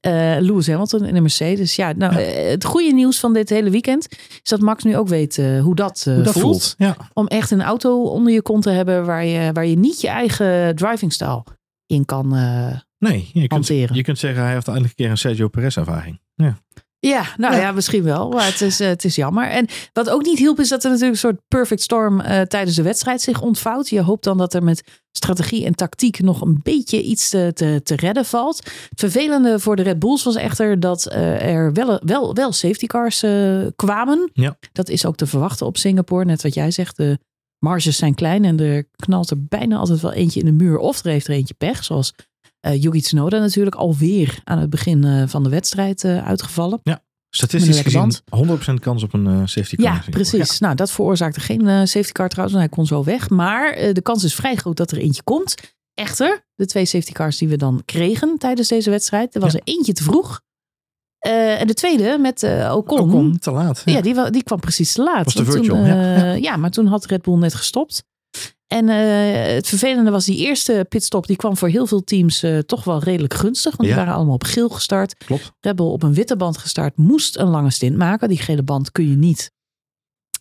Eh, 0.00 0.36
Lewis 0.38 0.66
Hamilton 0.66 1.04
in 1.04 1.14
de 1.14 1.20
Mercedes. 1.20 1.76
Ja, 1.76 1.92
nou, 1.92 2.14
het 2.14 2.64
goede 2.64 2.92
nieuws 2.92 3.20
van 3.20 3.32
dit 3.32 3.48
hele 3.48 3.70
weekend 3.70 4.08
is 4.42 4.50
dat 4.50 4.60
Max 4.60 4.84
nu 4.84 4.96
ook 4.96 5.08
weet 5.08 5.36
hoe 5.36 5.74
dat, 5.74 6.02
Hoe 6.04 6.22
dat 6.22 6.32
voelt. 6.32 6.44
voelt. 6.44 6.74
Ja. 6.78 6.96
Om 7.12 7.26
echt 7.26 7.50
een 7.50 7.62
auto 7.62 8.02
onder 8.02 8.32
je 8.32 8.42
kont 8.42 8.62
te 8.62 8.70
hebben 8.70 9.04
waar 9.04 9.24
je, 9.24 9.52
waar 9.52 9.66
je 9.66 9.76
niet 9.78 10.00
je 10.00 10.08
eigen 10.08 10.76
driving 10.76 11.12
style 11.12 11.44
in 11.86 12.04
kan. 12.04 12.28
Nee, 12.98 13.30
je 13.32 13.38
kunt, 13.38 13.50
Hanteren. 13.52 13.96
je 13.96 14.02
kunt 14.02 14.18
zeggen 14.18 14.42
hij 14.42 14.52
heeft 14.52 14.66
eindelijk 14.66 14.94
een 14.98 15.04
keer 15.04 15.10
een 15.12 15.18
Sergio 15.18 15.48
Perez 15.48 15.76
ervaring. 15.76 16.20
Ja. 16.34 16.58
Ja, 17.00 17.24
nou 17.36 17.54
ja. 17.54 17.60
Ja. 17.60 17.72
misschien 17.72 18.02
wel. 18.02 18.28
Maar 18.28 18.46
het 18.46 18.60
is, 18.60 18.80
eh, 18.80 18.88
het 18.88 19.04
is 19.04 19.14
jammer. 19.14 19.48
En 19.48 19.66
wat 19.92 20.10
ook 20.10 20.24
niet 20.24 20.38
hielp, 20.38 20.60
is 20.60 20.68
dat 20.68 20.84
er 20.84 20.90
natuurlijk 20.90 21.14
een 21.14 21.28
soort 21.28 21.40
perfect 21.48 21.82
storm 21.82 22.20
eh, 22.20 22.40
tijdens 22.40 22.76
de 22.76 22.82
wedstrijd 22.82 23.20
zich 23.20 23.40
ontvouwt. 23.40 23.88
Je 23.88 24.02
hoopt 24.02 24.24
dan 24.24 24.38
dat 24.38 24.54
er 24.54 24.62
met 24.62 25.00
strategie 25.12 25.64
en 25.64 25.74
tactiek 25.74 26.20
nog 26.20 26.40
een 26.40 26.60
beetje 26.62 27.02
iets 27.02 27.28
te, 27.28 27.50
te, 27.54 27.80
te 27.84 27.96
redden 27.96 28.24
valt. 28.24 28.56
Het 28.88 29.00
vervelende 29.00 29.58
voor 29.58 29.76
de 29.76 29.82
Red 29.82 29.98
Bulls 29.98 30.22
was 30.22 30.36
echter 30.36 30.80
dat 30.80 31.06
eh, 31.06 31.54
er 31.54 31.72
wel, 31.72 32.00
wel, 32.04 32.34
wel 32.34 32.52
safety 32.52 32.86
cars 32.86 33.24
kwamen. 33.76 34.30
Ja. 34.32 34.56
Dat 34.72 34.88
is 34.88 35.06
ook 35.06 35.16
te 35.16 35.26
verwachten 35.26 35.66
op 35.66 35.76
Singapore. 35.76 36.24
Net 36.24 36.42
wat 36.42 36.54
jij 36.54 36.70
zegt, 36.70 36.96
de 36.96 37.18
marges 37.58 37.96
zijn 37.96 38.14
klein 38.14 38.44
en 38.44 38.60
er 38.60 38.84
knalt 38.96 39.30
er 39.30 39.44
bijna 39.44 39.76
altijd 39.76 40.00
wel 40.00 40.12
eentje 40.12 40.40
in 40.40 40.46
de 40.46 40.64
muur. 40.64 40.78
Of 40.78 41.04
er 41.04 41.10
heeft 41.10 41.26
er 41.26 41.34
eentje 41.34 41.54
pech, 41.54 41.84
zoals 41.84 42.14
eh 42.60 42.82
Yuki 42.82 43.00
Tsunoda 43.00 43.38
natuurlijk 43.38 43.76
alweer 43.76 44.40
aan 44.44 44.58
het 44.58 44.70
begin 44.70 45.04
eh, 45.04 45.22
van 45.26 45.42
de 45.42 45.48
wedstrijd 45.48 46.04
eh, 46.04 46.26
uitgevallen. 46.26 46.80
Statistisch 47.32 47.76
Met 47.76 47.94
een 47.94 48.12
gezien 48.60 48.78
100% 48.78 48.80
kans 48.80 49.02
op 49.02 49.12
een 49.14 49.48
safety 49.48 49.76
car. 49.76 49.84
Ja, 49.84 50.02
precies. 50.10 50.58
Nou, 50.58 50.74
dat 50.74 50.90
veroorzaakte 50.90 51.40
geen 51.40 51.88
safety 51.88 52.12
car 52.12 52.28
trouwens, 52.28 52.58
hij 52.58 52.68
kon 52.68 52.86
zo 52.86 53.04
weg. 53.04 53.28
Maar 53.30 53.92
de 53.92 54.00
kans 54.02 54.24
is 54.24 54.34
vrij 54.34 54.56
groot 54.56 54.76
dat 54.76 54.90
er 54.90 54.98
eentje 54.98 55.22
komt. 55.22 55.54
Echter, 55.94 56.44
de 56.54 56.66
twee 56.66 56.84
safety 56.84 57.12
cars 57.12 57.38
die 57.38 57.48
we 57.48 57.56
dan 57.56 57.82
kregen 57.84 58.38
tijdens 58.38 58.68
deze 58.68 58.90
wedstrijd, 58.90 59.34
er 59.34 59.40
was 59.40 59.52
Ja. 59.52 59.58
er 59.58 59.74
eentje 59.74 59.92
te 59.92 60.02
vroeg. 60.02 60.40
En 61.18 61.66
de 61.66 61.74
tweede 61.74 62.18
met 62.18 62.42
Ocon. 62.72 63.00
Ocon, 63.00 63.38
te 63.38 63.50
laat. 63.50 63.82
Ja, 63.84 64.00
die, 64.00 64.30
die 64.30 64.42
kwam 64.42 64.60
precies 64.60 64.92
te 64.92 65.02
laat. 65.02 65.24
Was 65.24 65.34
de 65.34 65.42
toen, 65.42 65.52
virtual, 65.52 65.84
ja. 65.84 66.32
ja, 66.32 66.56
maar 66.56 66.70
toen 66.70 66.86
had 66.86 67.06
Red 67.06 67.22
Bull 67.22 67.36
net 67.38 67.54
gestopt. 67.54 68.04
En 68.72 68.88
eh, 68.88 69.54
het 69.54 69.66
vervelende 69.66 70.10
was 70.10 70.24
die 70.24 70.38
eerste 70.38 70.86
pitstop, 70.88 71.26
die 71.26 71.36
kwam 71.36 71.56
voor 71.56 71.68
heel 71.68 71.86
veel 71.86 72.04
teams 72.04 72.42
eh, 72.42 72.58
toch 72.58 72.84
wel 72.84 72.98
redelijk 72.98 73.34
gunstig. 73.34 73.76
Want 73.76 73.88
die 73.88 73.98
waren 73.98 74.14
allemaal 74.14 74.34
op 74.34 74.44
geel 74.44 74.68
gestart. 74.68 75.14
Klopt. 75.24 75.52
Red 75.60 75.76
Bull 75.76 75.86
op 75.86 76.02
een 76.02 76.14
witte 76.14 76.36
band 76.36 76.58
gestart, 76.58 76.96
moest 76.96 77.36
een 77.36 77.48
lange 77.48 77.70
stint 77.70 77.96
maken. 77.96 78.28
Die 78.28 78.38
gele 78.38 78.62
band 78.62 78.92
kun 78.92 79.08
je 79.08 79.16
niet 79.16 79.52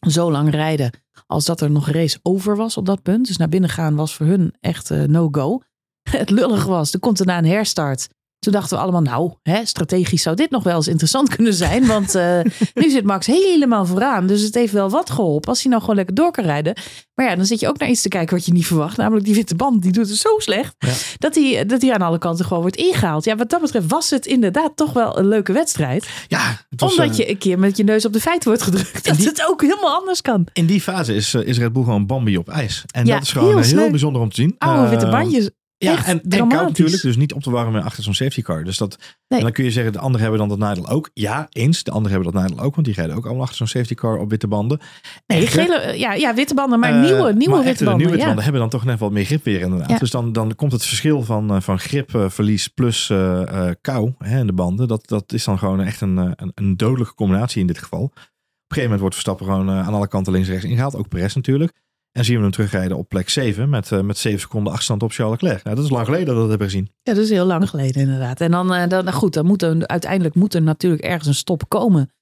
zo 0.08 0.32
lang 0.32 0.50
rijden 0.50 0.92
als 1.28 1.46
dat 1.46 1.62
er 1.62 1.72
nog 1.72 1.90
race 1.90 2.20
over 2.22 2.56
was 2.56 2.78
op 2.78 2.86
dat 2.86 3.02
punt. 3.02 3.28
Dus 3.28 3.38
naar 3.38 3.50
binnen 3.50 3.70
gaan 3.70 3.96
was 3.96 4.16
voor 4.16 4.26
hun 4.26 4.56
echt 4.60 4.92
eh, 4.92 5.04
no-go. 5.04 5.62
Het 6.10 6.30
lullig 6.30 6.66
was, 6.66 6.94
er 6.94 7.00
komt 7.00 7.18
daarna 7.18 7.38
een 7.38 7.46
herstart. 7.46 8.08
Toen 8.40 8.54
dachten 8.54 8.78
we 8.78 8.84
allemaal, 8.84 9.02
nou, 9.02 9.34
hè, 9.44 9.66
strategisch 9.66 10.22
zou 10.22 10.36
dit 10.36 10.50
nog 10.50 10.64
wel 10.64 10.76
eens 10.76 10.88
interessant 10.88 11.30
kunnen 11.36 11.54
zijn. 11.54 11.86
Want 11.88 12.16
eh, 12.16 12.40
nu 12.74 12.90
zit 12.90 13.04
Max 13.04 13.26
helemaal 13.26 13.86
vooraan. 13.86 14.28
Dus 14.28 14.42
het 14.42 14.56
heeft 14.56 14.74
wel 14.74 14.90
wat 14.90 15.10
geholpen 15.10 15.50
als 15.50 15.62
hij 15.62 15.70
nou 15.70 15.82
gewoon 15.82 15.96
lekker 15.96 16.16
door 16.16 16.32
kan 16.32 16.44
rijden. 16.44 16.74
Maar 17.14 17.30
ja, 17.30 17.36
dan 17.36 17.46
zit 17.46 17.60
je 17.60 17.68
ook 17.68 17.78
naar 17.78 17.90
iets 17.90 18.02
te 18.02 18.08
kijken 18.10 18.36
wat 18.36 18.46
je 18.46 18.52
niet 18.52 18.66
verwacht. 18.66 18.98
Namelijk 18.98 19.26
die 19.26 19.36
witte 19.36 19.56
band, 19.56 19.82
die 19.82 19.92
doet 19.92 20.10
het 20.10 20.18
zo 20.18 20.30
slecht. 20.38 20.76
Ja. 20.78 20.92
Dat, 21.18 21.36
hij, 21.36 21.66
dat 21.66 21.82
hij 21.82 21.94
aan 21.94 22.02
alle 22.02 22.18
kanten 22.18 22.46
gewoon 22.46 22.62
wordt 22.62 22.78
ingehaald. 22.78 23.24
Ja, 23.26 23.36
wat 23.36 23.50
dat 23.50 23.62
betreft 23.62 23.88
was 23.92 24.10
het 24.10 24.26
inderdaad 24.26 24.72
toch 24.76 24.94
wel 24.94 25.18
een 25.20 25.28
leuke 25.28 25.54
wedstrijd. 25.54 26.08
Ja, 26.28 26.62
was, 26.76 26.92
Omdat 26.92 27.10
eh, 27.10 27.18
je 27.18 27.30
een 27.30 27.38
keer 27.38 27.60
met 27.60 27.78
je 27.78 27.84
neus 27.84 28.06
op 28.06 28.14
de 28.14 28.20
feiten 28.22 28.48
wordt 28.50 28.64
gedrukt. 28.64 29.06
Dat 29.06 29.16
die- 29.18 29.28
het 29.28 29.46
ook 29.50 29.62
helemaal 29.62 29.94
anders 30.00 30.22
kan. 30.22 30.48
in 30.54 30.66
die 30.66 30.82
fase 30.82 31.16
is, 31.16 31.34
eh, 31.34 31.48
is 31.48 31.58
Red 31.58 31.74
Bull 31.74 31.84
gewoon 31.84 32.06
Bambi 32.06 32.38
op 32.38 32.50
ijs. 32.50 32.84
En 32.92 33.06
Ja, 33.06 33.14
dat 33.14 33.24
is 33.24 33.32
gewoon 33.32 33.64
heel 33.64 33.78
heel, 33.80 33.90
bijzonder 33.90 34.22
om 34.22 34.30
te 34.30 34.36
zien. 34.36 34.56
Oude 34.58 34.90
witte 34.90 35.08
bandjes. 35.10 35.50
Ja, 35.82 35.92
Echt 35.94 36.08
en, 36.08 36.22
en 36.22 36.48
koud 36.48 36.68
natuurlijk, 36.68 37.02
dus 37.02 37.18
niet 37.18 37.34
op 37.34 37.42
te 37.42 37.52
warmen 37.52 37.84
achter 37.84 38.04
zo'n 38.04 38.14
safety 38.14 38.42
car. 38.42 38.64
Dus 38.64 38.78
dat, 38.78 38.98
Nee. 39.28 39.40
en 39.40 39.46
dan 39.46 39.54
kun 39.54 39.64
je 39.64 39.72
zeggen, 39.72 39.94
de 39.94 40.00
anderen 40.00 40.22
hebben 40.22 40.40
dan 40.40 40.50
dat 40.50 40.58
nadeel 40.58 40.90
ook. 40.90 41.10
Ja, 41.14 41.48
eens, 41.50 41.84
de 41.84 41.92
anderen 41.92 42.12
hebben 42.12 42.34
dat 42.34 42.42
nadeel 42.42 42.66
ook, 42.66 42.74
want 42.76 42.88
die 42.88 42.96
rijden 42.96 43.16
ook 43.16 43.26
allemaal 43.26 43.42
achter 43.42 43.58
zo'n 43.58 43.68
safety 43.68 43.94
car 43.94 44.18
op 44.18 44.30
witte 44.30 44.48
banden. 44.48 44.80
Nee, 45.28 45.48
gele, 45.48 45.76
eh, 45.76 46.00
ja, 46.00 46.14
ja, 46.14 46.34
witte 46.34 46.54
banden, 46.54 46.80
maar 46.80 46.94
eh, 46.94 47.02
nieuwe, 47.02 47.34
nieuwe 47.34 47.56
maar 47.56 47.64
witte 47.64 47.84
banden. 47.84 47.98
nieuwe 47.98 48.12
witte 48.12 48.18
ja. 48.18 48.26
banden 48.26 48.44
hebben 48.44 48.62
dan 48.62 48.70
toch 48.70 48.86
net 48.86 49.00
wat 49.00 49.12
meer 49.12 49.26
grip 49.26 49.44
weer 49.44 49.62
inderdaad. 49.62 49.90
Ja. 49.90 49.98
Dus 49.98 50.12
dan, 50.12 50.32
dan 50.32 50.56
komt 50.56 50.72
het 50.72 50.86
verschil 50.86 51.22
van, 51.24 51.54
eh, 51.56 51.62
van 51.62 51.80
gripverlies 51.80 52.68
plus 52.68 53.10
eh, 53.10 53.68
eh, 53.68 53.76
kou 53.82 54.14
hè, 54.18 54.40
in 54.40 54.48
de 54.48 54.54
banden. 54.54 54.88
Dat, 54.88 55.08
dat 55.08 55.34
is 55.34 55.44
dan 55.44 55.58
gewoon 55.58 55.82
echt 55.82 56.02
een, 56.02 56.18
een, 56.18 56.52
een 56.56 56.78
dodelijke 56.78 57.14
combinatie 57.14 57.62
in 57.62 57.68
dit 57.68 57.78
geval. 57.78 58.02
Op 58.02 58.12
een 58.14 58.22
gegeven 58.68 58.82
moment 58.84 59.00
wordt 59.00 59.16
Verstappen 59.16 59.46
gewoon 59.46 59.70
aan 59.70 59.94
alle 59.94 60.08
kanten 60.08 60.34
links 60.34 60.48
en 60.48 60.54
rechts 60.54 60.70
ingehaald. 60.70 60.96
Ook 60.96 61.08
Perez 61.10 61.36
natuurlijk. 61.36 61.72
En 62.12 62.26
zien 62.26 62.36
we 62.36 62.42
hem 62.42 62.52
terugrijden 62.52 62.98
op 62.98 63.10
plek 63.10 63.30
7 63.30 63.70
met, 63.70 63.92
eh, 63.92 64.02
met 64.02 64.18
7 64.18 64.40
seconden 64.40 64.70
achterstand 64.70 65.04
op 65.04 65.12
Charles 65.12 65.42
Leclerc. 65.42 65.64
Nou, 65.64 65.76
dat 65.76 65.86
is 65.86 65.92
lang 65.92 66.06
geleden 66.06 66.26
dat 66.26 66.36
we 66.36 66.42
dat 66.42 66.50
hebben 66.50 66.68
gezien. 66.68 66.92
Ja, 67.02 67.14
dat 67.14 67.24
is 67.24 67.30
heel 67.30 67.46
lang 67.46 67.70
geleden 67.70 68.02
inderdaad. 68.02 68.42
En 68.42 68.52
dan, 68.52 68.74
eh, 68.74 68.88
dan 68.88 69.04
nou 69.04 69.18
goed, 69.18 69.34
dan 69.34 69.46
moet 69.46 69.62
er, 69.62 69.88
uiteindelijk 69.88 70.36
moet 70.36 70.54
er 70.54 70.62
natuurlijk 70.62 71.04
ergens 71.04 71.28
een 71.28 71.36
stop 71.36 71.70
komen. 71.70 72.14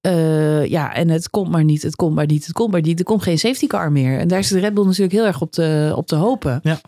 Eh, 0.00 0.66
ja, 0.66 0.94
en 0.94 1.08
het 1.08 1.30
komt 1.30 1.50
maar 1.50 1.64
niet, 1.64 1.82
het 1.82 1.96
komt 1.96 2.14
maar 2.14 2.26
niet, 2.26 2.44
het 2.44 2.52
komt 2.52 2.70
maar 2.70 2.80
niet. 2.80 2.98
Er 2.98 3.04
komt 3.04 3.22
geen 3.22 3.38
safety 3.38 3.66
car 3.66 3.92
meer. 3.92 4.18
En 4.18 4.28
daar 4.28 4.38
is 4.38 4.48
de 4.48 4.58
Red 4.58 4.74
Bull 4.74 4.84
natuurlijk 4.84 5.12
heel 5.12 5.26
erg 5.26 5.40
op 5.40 5.52
te, 5.52 5.92
op 5.96 6.06
te 6.06 6.16
hopen. 6.16 6.60
Ja. 6.62 6.80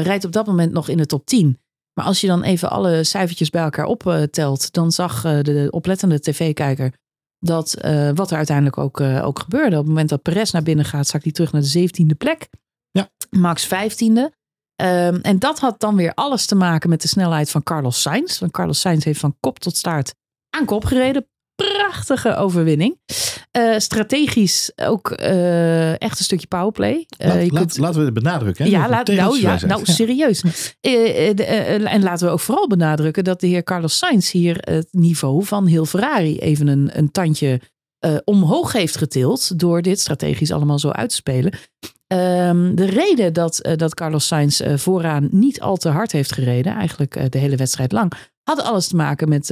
Rijdt 0.00 0.24
op 0.24 0.32
dat 0.32 0.46
moment 0.46 0.72
nog 0.72 0.88
in 0.88 0.96
de 0.96 1.06
top 1.06 1.26
10. 1.26 1.58
Maar 1.94 2.04
als 2.04 2.20
je 2.20 2.26
dan 2.26 2.42
even 2.42 2.70
alle 2.70 3.04
cijfertjes 3.04 3.50
bij 3.50 3.62
elkaar 3.62 3.84
optelt, 3.84 4.72
dan 4.72 4.92
zag 4.92 5.22
de 5.22 5.68
oplettende 5.70 6.20
tv-kijker 6.20 6.92
dat 7.38 7.74
eh, 7.74 8.10
wat 8.14 8.30
er 8.30 8.36
uiteindelijk 8.36 8.78
ook, 8.78 9.00
eh, 9.00 9.26
ook 9.26 9.38
gebeurde. 9.38 9.76
Op 9.76 9.82
het 9.82 9.88
moment 9.88 10.08
dat 10.08 10.22
Perez 10.22 10.50
naar 10.50 10.62
binnen 10.62 10.84
gaat, 10.84 11.06
zakt 11.06 11.24
hij 11.24 11.32
terug 11.32 11.52
naar 11.52 11.62
de 11.62 11.68
17e 11.68 12.14
plek. 12.18 12.48
Ja. 12.90 13.08
Max 13.30 13.66
15e. 13.66 14.30
Ehm, 14.74 15.18
en 15.22 15.38
dat 15.38 15.58
had 15.58 15.80
dan 15.80 15.96
weer 15.96 16.14
alles 16.14 16.46
te 16.46 16.54
maken 16.54 16.88
met 16.88 17.02
de 17.02 17.08
snelheid 17.08 17.50
van 17.50 17.62
Carlos 17.62 18.00
Sainz. 18.00 18.38
Want 18.38 18.52
Carlos 18.52 18.80
Sainz 18.80 19.04
heeft 19.04 19.20
van 19.20 19.36
kop 19.40 19.58
tot 19.58 19.76
staart 19.76 20.14
aan 20.50 20.64
kop 20.64 20.84
gereden. 20.84 21.26
Prachtige 21.64 22.34
overwinning. 22.36 22.98
Eh, 23.50 23.78
strategisch 23.78 24.72
ook 24.76 25.10
eh, 25.10 26.00
echt 26.00 26.18
een 26.18 26.24
stukje 26.24 26.46
powerplay. 26.46 27.06
Eh, 27.16 27.28
Laat, 27.28 27.44
je 27.44 27.52
laat- 27.52 27.60
kunt- 27.66 27.78
laten 27.78 27.98
we 27.98 28.04
het 28.04 28.14
benadrukken. 28.14 28.64
Hè? 28.64 28.70
ja, 28.70 28.88
laat, 28.88 29.06
nou, 29.08 29.40
ja, 29.40 29.58
nou 29.66 29.84
serieus. 29.84 30.42
En 30.80 32.02
laten 32.02 32.26
we 32.26 32.32
ook 32.32 32.40
vooral 32.40 32.66
benadrukken 32.66 33.24
dat 33.24 33.40
de 33.40 33.46
heer 33.46 33.62
Carlos 33.62 33.98
Sainz 33.98 34.30
hier 34.30 34.56
het 34.60 34.88
niveau 34.90 35.44
van 35.44 35.66
heel 35.66 35.84
Ferrari 35.84 36.38
even 36.38 36.66
een, 36.66 36.90
een 36.92 37.10
tandje 37.10 37.60
omhoog 38.24 38.72
heeft 38.72 38.96
getild 38.96 39.58
door 39.58 39.82
dit 39.82 40.00
strategisch 40.00 40.52
allemaal 40.52 40.78
zo 40.78 40.90
uit 40.90 41.08
te 41.08 41.14
spelen. 41.14 41.52
Ehm, 42.06 42.74
de 42.74 42.84
reden 42.84 43.32
dat, 43.32 43.68
dat 43.76 43.94
Carlos 43.94 44.26
Sainz 44.26 44.60
vooraan 44.74 45.28
niet 45.30 45.60
al 45.60 45.76
te 45.76 45.88
hard 45.88 46.12
heeft 46.12 46.32
gereden, 46.32 46.74
eigenlijk 46.74 47.32
de 47.32 47.38
hele 47.38 47.56
wedstrijd 47.56 47.92
lang, 47.92 48.12
had 48.42 48.62
alles 48.62 48.86
te 48.88 48.96
maken 48.96 49.28
met, 49.28 49.48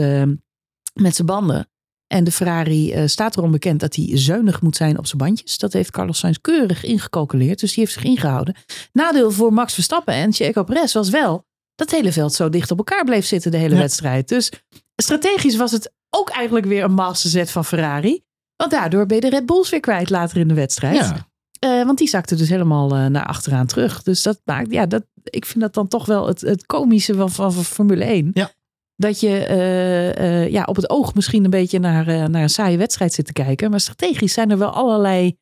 met 0.94 1.14
zijn 1.14 1.26
banden. 1.26 1.68
En 2.06 2.24
de 2.24 2.32
Ferrari 2.32 2.92
eh, 2.92 3.06
staat 3.06 3.36
erom 3.36 3.50
bekend 3.50 3.80
dat 3.80 3.94
hij 3.96 4.10
zuinig 4.12 4.60
moet 4.62 4.76
zijn 4.76 4.98
op 4.98 5.06
zijn 5.06 5.18
bandjes. 5.18 5.58
Dat 5.58 5.72
heeft 5.72 5.90
Carlos 5.90 6.18
Sainz 6.18 6.36
keurig 6.40 6.84
ingecalculeerd. 6.84 7.60
Dus 7.60 7.74
die 7.74 7.84
heeft 7.84 7.92
zich 7.96 8.04
ingehouden. 8.04 8.54
Nadeel 8.92 9.30
voor 9.30 9.52
Max 9.52 9.74
Verstappen 9.74 10.14
en 10.14 10.32
Checo 10.32 10.62
Perez 10.64 10.92
was 10.92 11.08
wel 11.10 11.44
dat 11.74 11.90
het 11.90 12.00
hele 12.00 12.12
veld 12.12 12.32
zo 12.34 12.48
dicht 12.48 12.70
op 12.70 12.78
elkaar 12.78 13.04
bleef 13.04 13.26
zitten 13.26 13.50
de 13.50 13.56
hele 13.56 13.74
Ja. 13.74 13.80
wedstrijd. 13.80 14.28
Dus 14.28 14.50
strategisch 14.96 15.56
was 15.56 15.72
het 15.72 15.92
ook 16.10 16.28
eigenlijk 16.30 16.66
weer 16.66 16.84
een 16.84 16.92
masterzet 16.94 17.50
van 17.50 17.64
Ferrari. 17.64 18.22
Want 18.56 18.70
daardoor 18.70 19.06
ben 19.06 19.16
je 19.16 19.22
de 19.22 19.28
Red 19.30 19.46
Bulls 19.46 19.70
weer 19.70 19.80
kwijt 19.80 20.10
later 20.10 20.36
in 20.36 20.48
de 20.48 20.54
wedstrijd. 20.54 20.96
Ja. 20.96 21.28
Eh, 21.58 21.84
want 21.86 21.98
die 21.98 22.08
zakte 22.08 22.34
dus 22.34 22.48
helemaal 22.48 22.94
eh, 22.94 23.06
naar 23.06 23.26
achteraan 23.26 23.66
terug. 23.66 24.02
Dus 24.02 24.22
dat 24.22 24.40
maakt, 24.44 24.72
ja, 24.72 24.86
dat, 24.86 25.04
ik 25.24 25.44
vind 25.46 25.60
dat 25.60 25.74
dan 25.74 25.88
toch 25.88 26.06
wel 26.06 26.26
het, 26.26 26.40
het 26.40 26.66
komische 26.66 27.14
van, 27.14 27.30
van, 27.30 27.52
van 27.52 27.64
Formule 27.64 28.04
1. 28.04 28.30
Ja. 28.34 28.50
Dat 28.96 29.20
je 29.20 29.28
eh, 29.28 30.42
eh, 30.42 30.50
ja, 30.52 30.62
op 30.62 30.76
het 30.76 30.90
oog 30.90 31.14
misschien 31.14 31.44
een 31.44 31.50
beetje 31.50 31.78
naar, 31.78 32.08
eh, 32.08 32.24
naar 32.24 32.42
een 32.42 32.48
saaie 32.48 32.78
wedstrijd 32.78 33.12
zit 33.12 33.26
te 33.26 33.32
kijken. 33.32 33.70
Maar 33.70 33.80
strategisch 33.80 34.32
zijn 34.32 34.50
er 34.50 34.58
wel 34.58 34.70
allerlei 34.70 35.36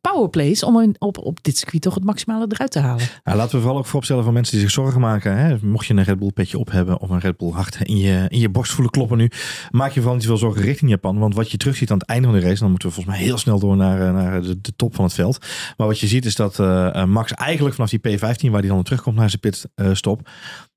powerplays 0.00 0.62
om 0.62 0.94
op, 0.98 1.18
op 1.18 1.42
dit 1.42 1.58
circuit 1.58 1.82
toch 1.82 1.94
het 1.94 2.04
maximale 2.04 2.46
eruit 2.48 2.70
te 2.70 2.78
halen. 2.78 3.04
Nou, 3.24 3.36
laten 3.36 3.54
we 3.54 3.60
vooral 3.60 3.78
ook 3.78 3.86
vooropstellen 3.86 4.24
van 4.24 4.32
mensen 4.32 4.52
die 4.52 4.62
zich 4.62 4.70
zorgen 4.70 5.00
maken. 5.00 5.36
Hè? 5.36 5.56
Mocht 5.62 5.86
je 5.86 5.94
een 5.94 6.02
Red 6.02 6.18
Bull 6.18 6.30
petje 6.30 6.58
op 6.58 6.70
hebben 6.70 7.00
of 7.00 7.10
een 7.10 7.18
Red 7.18 7.36
Bull 7.36 7.50
hart 7.50 7.78
in 7.82 7.96
je, 7.96 8.26
in 8.28 8.38
je 8.38 8.48
borst 8.48 8.72
voelen 8.72 8.92
kloppen 8.92 9.18
nu. 9.18 9.30
Maak 9.70 9.90
je 9.90 9.98
vooral 9.98 10.14
niet 10.14 10.22
zoveel 10.22 10.38
zorgen 10.38 10.62
richting 10.62 10.90
Japan. 10.90 11.18
Want 11.18 11.34
wat 11.34 11.50
je 11.50 11.56
terugziet 11.56 11.90
aan 11.90 11.98
het 11.98 12.08
einde 12.08 12.28
van 12.28 12.36
de 12.36 12.42
race. 12.42 12.60
Dan 12.60 12.70
moeten 12.70 12.88
we 12.88 12.94
volgens 12.94 13.16
mij 13.16 13.24
heel 13.24 13.38
snel 13.38 13.58
door 13.58 13.76
naar, 13.76 14.12
naar 14.12 14.42
de, 14.42 14.60
de 14.60 14.76
top 14.76 14.94
van 14.94 15.04
het 15.04 15.14
veld. 15.14 15.38
Maar 15.76 15.86
wat 15.86 16.00
je 16.00 16.06
ziet 16.06 16.24
is 16.24 16.36
dat 16.36 16.58
Max 17.06 17.32
eigenlijk 17.32 17.74
vanaf 17.74 17.90
die 17.90 18.00
P15 18.00 18.50
waar 18.50 18.60
hij 18.60 18.68
dan 18.68 18.82
terugkomt 18.82 19.16
naar 19.16 19.30
zijn 19.30 19.40
pitstop. 19.40 20.28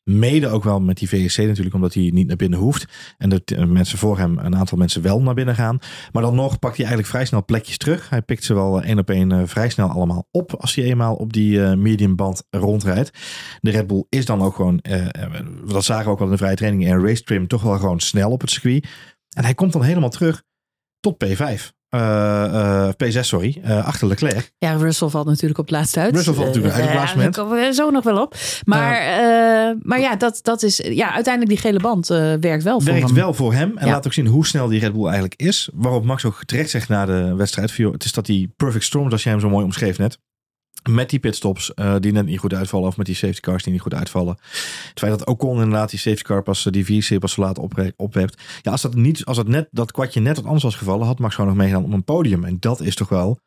Mede 0.05 0.47
ook 0.47 0.63
wel 0.63 0.79
met 0.79 0.97
die 0.97 1.09
VSC 1.09 1.37
natuurlijk, 1.37 1.75
omdat 1.75 1.93
hij 1.93 2.09
niet 2.13 2.27
naar 2.27 2.35
binnen 2.35 2.59
hoeft. 2.59 2.85
En 3.17 3.29
dat 3.29 3.51
eh, 3.51 3.65
mensen 3.65 3.97
voor 3.97 4.17
hem, 4.17 4.37
een 4.37 4.55
aantal 4.55 4.77
mensen 4.77 5.01
wel 5.01 5.21
naar 5.21 5.33
binnen 5.33 5.55
gaan. 5.55 5.79
Maar 6.11 6.21
dan 6.21 6.35
nog 6.35 6.59
pakt 6.59 6.77
hij 6.77 6.85
eigenlijk 6.85 7.07
vrij 7.07 7.25
snel 7.25 7.45
plekjes 7.45 7.77
terug. 7.77 8.09
Hij 8.09 8.21
pikt 8.21 8.43
ze 8.43 8.53
wel 8.53 8.81
eh, 8.81 8.87
één 8.87 8.99
op 8.99 9.09
één 9.09 9.31
eh, 9.31 9.41
vrij 9.45 9.69
snel 9.69 9.89
allemaal 9.89 10.27
op 10.31 10.53
als 10.53 10.75
hij 10.75 10.83
eenmaal 10.83 11.15
op 11.15 11.33
die 11.33 11.63
eh 11.63 11.73
mediumband 11.73 12.43
rondrijdt. 12.49 13.11
De 13.61 13.71
Red 13.71 13.87
Bull 13.87 14.05
is 14.09 14.25
dan 14.25 14.41
ook 14.41 14.55
gewoon, 14.55 14.79
eh, 14.79 15.07
dat 15.67 15.83
zagen 15.83 16.05
we 16.05 16.11
ook 16.11 16.17
wel 16.19 16.27
in 16.27 16.33
de 16.33 16.39
vrije 16.39 16.55
training 16.55 16.85
en 16.85 17.05
race 17.05 17.23
trim, 17.23 17.47
toch 17.47 17.61
wel 17.61 17.77
gewoon 17.77 17.99
snel 17.99 18.31
op 18.31 18.41
het 18.41 18.49
circuit. 18.49 18.87
En 19.35 19.43
hij 19.43 19.53
komt 19.53 19.73
dan 19.73 19.83
helemaal 19.83 20.09
terug 20.09 20.43
tot 20.99 21.25
P5. 21.25 21.74
Eh, 21.95 22.87
eh, 22.87 22.93
P6, 23.03 23.19
sorry, 23.19 23.59
eh, 23.63 23.85
achter 23.85 24.07
Leclerc. 24.07 24.51
Ja, 24.57 24.73
Russell 24.73 25.07
valt 25.07 25.25
natuurlijk 25.25 25.59
op 25.59 25.65
het 25.65 25.75
laatste 25.75 25.99
uit. 25.99 26.15
Russell 26.15 26.33
valt 26.33 26.47
natuurlijk 26.47 26.73
uit 26.73 26.83
op 26.83 26.89
het 26.89 26.99
laatste 26.99 27.17
daar 27.17 27.31
komen 27.31 27.57
we 27.67 27.73
zo 27.73 27.89
nog 27.89 28.03
wel 28.03 28.21
op. 28.21 28.35
Maar, 28.65 28.97
maar 29.81 29.99
ja, 29.99 30.15
dat, 30.15 30.39
dat 30.41 30.63
is, 30.63 30.77
ja, 30.77 31.13
uiteindelijk 31.13 31.53
die 31.61 31.71
gele 31.71 31.79
band 31.79 32.07
werkt 32.07 32.63
wel 32.63 32.79
voor 32.81 32.91
Werkt 32.91 33.05
hem. 33.05 33.15
wel 33.15 33.33
voor 33.33 33.53
hem. 33.53 33.77
En 33.77 33.85
Ja. 33.85 33.91
laat 33.91 34.05
ook 34.05 34.13
zien 34.13 34.27
hoe 34.27 34.45
snel 34.45 34.67
die 34.67 34.79
Red 34.79 34.93
Bull 34.93 35.03
eigenlijk 35.03 35.33
is. 35.41 35.69
Waarop 35.73 36.05
Max 36.05 36.25
ook 36.25 36.43
terecht 36.45 36.69
zegt 36.69 36.89
na 36.89 37.05
de 37.05 37.35
wedstrijd. 37.35 37.77
Het 37.77 38.03
is 38.05 38.11
dat 38.13 38.25
die 38.25 38.53
perfect 38.57 38.83
storm, 38.83 39.05
zoals 39.07 39.23
jij 39.23 39.31
hem 39.31 39.41
zo 39.41 39.49
mooi 39.49 39.65
omschreef 39.65 39.97
net. 39.97 40.17
Met 40.89 41.09
die 41.09 41.19
pitstops 41.19 41.73
eh, 41.73 41.95
die 41.99 42.11
net 42.11 42.25
niet 42.25 42.39
goed 42.39 42.53
uitvallen. 42.53 42.87
Of 42.87 42.97
met 42.97 43.05
die 43.05 43.15
safety 43.15 43.39
cars 43.39 43.63
die 43.63 43.71
niet 43.73 43.81
goed 43.81 43.93
uitvallen. 43.93 44.37
Het 44.89 44.99
feit 44.99 45.19
dat 45.19 45.27
Ocon 45.27 45.61
inderdaad 45.61 45.89
die 45.89 45.99
safety 45.99 46.21
car 46.23 46.43
pas, 46.43 46.65
eh, 46.65 46.71
die 46.71 46.85
VC 46.85 47.19
pas 47.19 47.31
zo 47.31 47.41
laat 47.41 47.59
opwerpt. 47.95 48.41
Ja, 48.61 48.71
als 48.71 48.81
dat, 48.81 48.95
niet, 48.95 49.25
als 49.25 49.37
dat, 49.37 49.47
net, 49.47 49.67
dat 49.71 49.91
kwartje 49.91 50.19
net 50.19 50.35
wat 50.35 50.45
anders 50.45 50.63
was 50.63 50.75
gevallen. 50.75 51.05
Had 51.07 51.19
Max 51.19 51.35
gewoon 51.35 51.49
nog 51.49 51.59
meegedaan 51.59 51.83
op 51.85 51.91
een 51.93 52.03
podium. 52.03 52.43
En 52.43 52.57
dat 52.59 52.81
is 52.81 52.95
toch 52.95 53.09
wel 53.09 53.39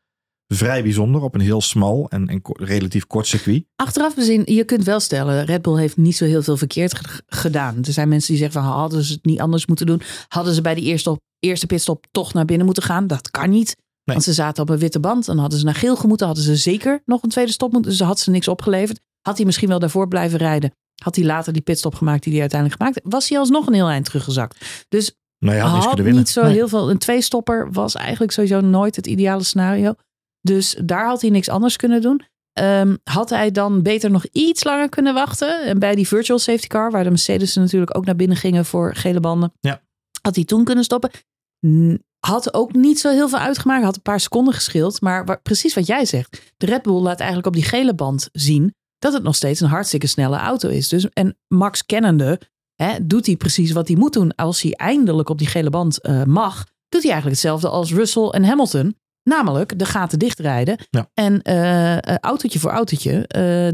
vrij 0.54 0.82
bijzonder. 0.82 1.23
Op 1.23 1.35
een 1.35 1.40
heel 1.40 1.61
smal 1.61 2.06
en, 2.08 2.28
en 2.28 2.40
relatief 2.44 3.06
kort 3.06 3.26
circuit. 3.26 3.64
Achteraf 3.76 4.14
bezien, 4.14 4.42
je 4.44 4.64
kunt 4.64 4.85
wel 4.85 5.00
stellen, 5.00 5.44
Red 5.44 5.62
Bull 5.62 5.78
heeft 5.78 5.97
niet 5.97 6.16
zo 6.16 6.25
heel 6.25 6.42
veel 6.42 6.56
verkeerd 6.56 6.94
ge- 6.94 7.23
gedaan. 7.26 7.76
Er 7.85 7.92
zijn 7.92 8.08
mensen 8.08 8.32
die 8.32 8.42
zeggen 8.42 8.62
van, 8.62 8.70
hadden 8.73 9.02
ze 9.02 9.12
het 9.12 9.25
niet 9.25 9.40
anders 9.40 9.66
moeten 9.66 9.87
doen? 9.87 10.00
Hadden 10.28 10.54
ze 10.54 10.61
bij 10.61 10.75
die 10.75 10.85
eerste, 10.85 11.20
eerste 11.38 11.66
pitstop 11.66 12.06
toch 12.11 12.32
naar 12.32 12.44
binnen 12.44 12.66
moeten 12.66 12.82
gaan? 12.82 13.06
Dat 13.06 13.30
kan 13.30 13.50
niet. 13.50 13.76
Want 14.12 14.25
ze 14.25 14.33
zaten 14.33 14.62
op 14.62 14.69
een 14.69 14.79
witte 14.79 15.00
band. 15.00 15.25
Dan 15.27 15.38
hadden 15.38 15.59
ze 15.59 15.65
naar 15.65 15.75
geel 15.75 15.97
gemoeten. 15.97 16.27
Hadden 16.27 16.45
ze 16.45 16.57
zeker 16.57 17.03
nog 17.05 17.23
een 17.23 17.29
tweede 17.29 17.53
stop 17.53 17.73
moeten. 17.73 17.91
Dus 17.91 18.00
had 18.00 18.21
ze 18.21 18.31
niks 18.31 18.49
opgeleverd. 18.49 19.00
Had 19.21 19.37
hij 19.37 19.47
misschien 19.47 19.69
wel 19.69 19.79
daarvoor 19.79 20.09
blijven 20.09 20.38
rijden. 20.38 20.73
Had 21.03 21.17
hij 21.17 21.25
later 21.25 21.53
die 21.53 21.62
pitstop 21.62 21.95
gemaakt 21.95 22.23
die 22.23 22.33
hij 22.33 22.41
uiteindelijk 22.41 22.81
gemaakt 22.81 22.99
heeft. 23.03 23.15
Was 23.15 23.29
hij 23.29 23.38
alsnog 23.38 23.67
een 23.67 23.75
heel 23.75 23.88
eind 23.88 24.05
teruggezakt. 24.05 24.85
Dus 24.88 25.12
Nou 25.38 25.57
ja, 25.57 25.67
had 25.67 25.99
niet 26.05 26.29
zo 26.29 26.43
Nee. 26.43 26.53
heel 26.53 26.69
veel. 26.69 26.91
Een 26.91 26.99
tweestopper 26.99 27.73
was 27.73 27.95
eigenlijk 27.95 28.33
sowieso 28.33 28.61
nooit 28.61 28.97
het 28.97 29.07
ideale 29.07 29.43
scenario. 29.45 29.95
Dus 30.41 30.77
daar 30.85 31.07
had 31.07 31.21
hij 31.21 31.31
niks 31.31 31.49
anders 31.49 31.77
kunnen 31.77 32.03
doen. 32.03 32.23
Ehm, 32.53 32.97
had 33.05 33.31
hij 33.31 33.50
dan 33.50 33.83
beter 33.83 34.11
nog 34.11 34.27
iets 34.33 34.65
langer 34.65 34.88
kunnen 34.88 35.15
wachten? 35.15 35.65
En 35.65 35.79
bij 35.79 35.95
die 35.95 36.09
virtual 36.09 36.38
safety 36.38 36.67
car, 36.67 36.91
waar 36.91 37.05
de 37.05 37.09
Mercedes 37.11 37.55
natuurlijk 37.55 37.97
ook 37.97 38.05
naar 38.05 38.17
binnen 38.17 38.37
gingen 38.37 38.65
voor 38.65 38.95
gele 38.95 39.21
banden. 39.21 39.53
Ja. 39.61 39.81
Had 40.23 40.35
hij 40.35 40.45
toen 40.45 40.65
kunnen 40.65 40.85
stoppen? 40.85 41.11
Had 42.19 42.55
ook 42.55 42.73
niet 42.75 43.01
zo 43.01 43.11
heel 43.11 43.29
veel 43.29 43.39
uitgemaakt. 43.39 43.85
Had 43.85 43.97
een 43.97 44.03
paar 44.03 44.21
seconden 44.21 44.55
geschild. 44.55 45.01
Maar 45.01 45.25
waar- 45.25 45.43
precies 45.43 45.75
wat 45.75 45.87
jij 45.87 46.05
zegt. 46.05 46.53
De 46.57 46.67
Red 46.67 46.83
Bull 46.83 47.01
laat 47.01 47.19
eigenlijk 47.19 47.49
op 47.49 47.55
die 47.55 47.63
gele 47.63 47.95
band 47.95 48.29
zien 48.33 48.75
dat 48.99 49.13
het 49.13 49.23
nog 49.23 49.35
steeds 49.35 49.61
een 49.61 49.69
hartstikke 49.69 50.07
snelle 50.07 50.37
auto 50.37 50.69
is. 50.69 50.89
Dus, 50.89 51.09
en 51.09 51.39
Max 51.49 51.87
kennende 51.87 52.41
hè, 52.75 53.07
doet 53.07 53.27
hij 53.27 53.37
precies 53.37 53.73
wat 53.73 53.89
hij 53.89 53.97
moet 53.97 54.13
doen. 54.13 54.35
Als 54.35 54.63
hij 54.63 54.73
eindelijk 54.73 55.29
op 55.29 55.39
die 55.39 55.47
gele 55.47 55.71
band 55.71 56.01
eh, 56.01 56.25
mag, 56.25 56.65
doet 56.89 57.03
hij 57.03 57.13
eigenlijk 57.13 57.41
hetzelfde 57.41 57.69
als 57.69 57.93
Russell 57.93 58.29
en 58.29 58.45
Hamilton. 58.45 58.97
Namelijk 59.23 59.79
de 59.79 59.85
gaten 59.87 60.19
dichtrijden. 60.19 60.79
Ja. 60.91 61.11
En 61.15 61.43
eh, 61.43 62.17
autootje 62.17 62.59
voor 62.59 62.71
autootje 62.71 63.25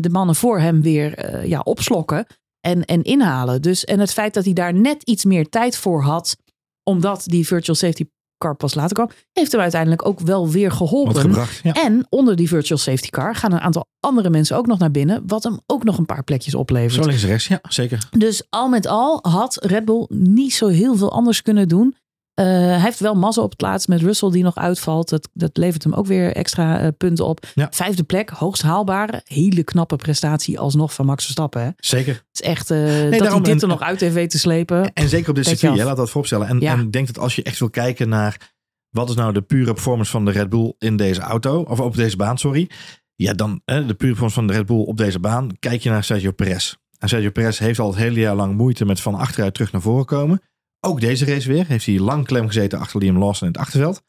de 0.01 0.09
mannen 0.11 0.35
voor 0.35 0.61
hem 0.61 0.83
weer 0.83 1.47
ja, 1.47 1.61
opslokken 1.61 2.27
en, 2.61 2.85
en 2.85 3.03
inhalen. 3.03 3.63
Dus, 3.63 3.85
en 3.85 4.01
het 4.01 4.13
feit 4.13 4.35
dat 4.35 4.45
hij 4.45 4.53
daar 4.53 4.75
net 4.75 5.03
iets 5.03 5.25
meer 5.25 5.49
tijd 5.49 5.77
voor 5.77 6.03
had, 6.03 6.37
omdat 6.83 7.23
die 7.25 7.47
virtual 7.47 7.77
safety 7.77 8.05
car 8.39 8.55
pas 8.57 8.75
later 8.75 8.95
kwam, 8.95 9.11
heeft 9.33 9.53
hem 9.53 9.61
uiteindelijk 9.61 10.07
ook 10.07 10.21
wel 10.21 10.49
weer 10.51 10.73
geholpen. 10.73 11.21
gebracht. 11.21 11.61
Ja. 11.63 11.73
En 11.73 12.07
onder 12.09 12.37
die 12.37 12.49
virtual 12.49 12.79
safety 12.79 13.09
car 13.09 13.35
gaan 13.35 13.53
een 13.53 13.61
aantal 13.61 13.87
andere 14.01 14.31
mensen 14.31 14.57
ook 14.57 14.67
nog 14.67 14.79
naar 14.79 14.91
binnen, 14.91 15.23
wat 15.27 15.43
hem 15.43 15.59
ook 15.67 15.85
nog 15.85 15.99
een 15.99 16.07
paar 16.07 16.25
plekjes 16.25 16.55
oplevert. 16.55 16.95
Zo 16.95 17.09
links 17.09 17.25
rechts, 17.25 17.47
ja, 17.47 17.61
zeker. 17.69 18.09
Dus 18.11 18.43
al 18.51 18.69
met 18.69 18.87
al 18.87 19.19
had 19.23 19.65
Red 19.65 19.85
Bull 19.85 20.07
niet 20.09 20.55
zo 20.55 20.67
heel 20.67 20.97
veel 20.97 21.13
anders 21.13 21.43
kunnen 21.43 21.69
doen. 21.69 21.97
Eh, 22.35 22.45
hij 22.47 22.81
heeft 22.81 23.01
wel 23.01 23.15
mazzel 23.15 23.43
op 23.43 23.51
het 23.51 23.61
laatst 23.61 23.89
met 23.89 24.01
Russell 24.01 24.31
die 24.31 24.43
nog 24.43 24.55
uitvalt. 24.57 25.09
Dat, 25.09 25.29
dat 25.33 25.57
levert 25.57 25.83
hem 25.85 25.93
ook 25.93 26.07
weer 26.07 26.33
extra 26.37 26.81
eh, 26.81 26.89
punten 26.99 27.27
op. 27.27 27.47
Ja. 27.55 27.67
Vijfde 27.71 28.03
plek, 28.03 28.31
hoogst 28.31 28.63
haalbare. 28.63 29.21
Hele 29.25 29.63
knappe 29.63 29.97
prestatie 29.97 30.59
alsnog 30.59 30.95
van 30.95 31.07
Max 31.07 31.23
Verstappen. 31.23 31.61
Hè? 31.61 31.67
Het 31.67 31.75
Zeker. 31.87 32.23
is 32.33 32.41
echt 32.43 32.71
eh, 32.71 32.79
dat 32.79 32.89
hij 32.93 33.41
dit 33.41 33.49
en- 33.49 33.61
er 33.61 33.69
nog 33.69 33.81
uit 33.81 34.01
heeft 34.01 34.15
weten 34.15 34.39
slepen. 34.39 34.93
En 34.93 35.09
zeker 35.09 35.29
op 35.29 35.35
dit 35.35 35.47
circuit, 35.47 35.79
hè, 35.79 35.85
laat 35.85 35.97
dat 35.97 36.09
vooropstellen. 36.11 36.49
En, 36.49 36.61
Ja. 36.61 36.73
en 36.73 36.81
ik 36.81 36.93
denk 36.93 37.07
dat 37.07 37.19
als 37.19 37.37
je 37.37 37.43
echt 37.43 37.59
wil 37.59 37.71
kijken 37.71 38.09
naar 38.09 38.53
wat 38.91 39.09
is 39.09 39.15
nou 39.15 39.33
de 39.33 39.43
pure 39.43 39.73
performance 39.73 40.11
van 40.11 40.25
de 40.25 40.31
Red 40.31 40.49
Bull 40.49 40.73
in 40.79 40.97
deze 40.97 41.21
auto, 41.21 41.61
of 41.61 41.81
op 41.81 41.95
deze 41.97 42.17
baan, 42.17 42.39
sorry. 42.39 42.71
Ja, 43.15 43.33
dan 43.33 43.61
hè, 43.65 43.87
de 43.87 43.95
pure 43.95 44.15
performance 44.15 44.35
van 44.35 44.47
de 44.47 44.53
Red 44.53 44.67
Bull 44.67 44.85
op 44.85 44.97
deze 44.97 45.19
baan, 45.21 45.49
kijk 45.59 45.83
je 45.83 45.91
naar 45.91 46.05
Sergio 46.05 46.33
Perez. 46.33 46.75
En 46.99 47.09
Sergio 47.09 47.31
Perez 47.31 47.59
heeft 47.59 47.79
al 47.79 47.87
het 47.89 47.97
hele 47.97 48.21
jaar 48.21 48.35
lang 48.35 48.57
moeite 48.57 48.85
met 48.85 49.01
van 49.01 49.15
achteruit 49.15 49.55
terug 49.55 49.73
naar 49.73 49.81
voren 49.81 50.05
komen. 50.05 50.41
Ook 50.85 51.01
deze 51.01 51.25
race 51.25 51.49
weer. 51.49 51.67
Heeft 51.67 51.87
hij 51.87 51.99
lang 51.99 52.27
klem 52.27 52.47
gezeten 52.47 52.79
achter 52.79 53.01
Liam 53.01 53.19
Lawson 53.19 53.47
in 53.47 53.53
het 53.53 53.63
achterveld. 53.63 54.03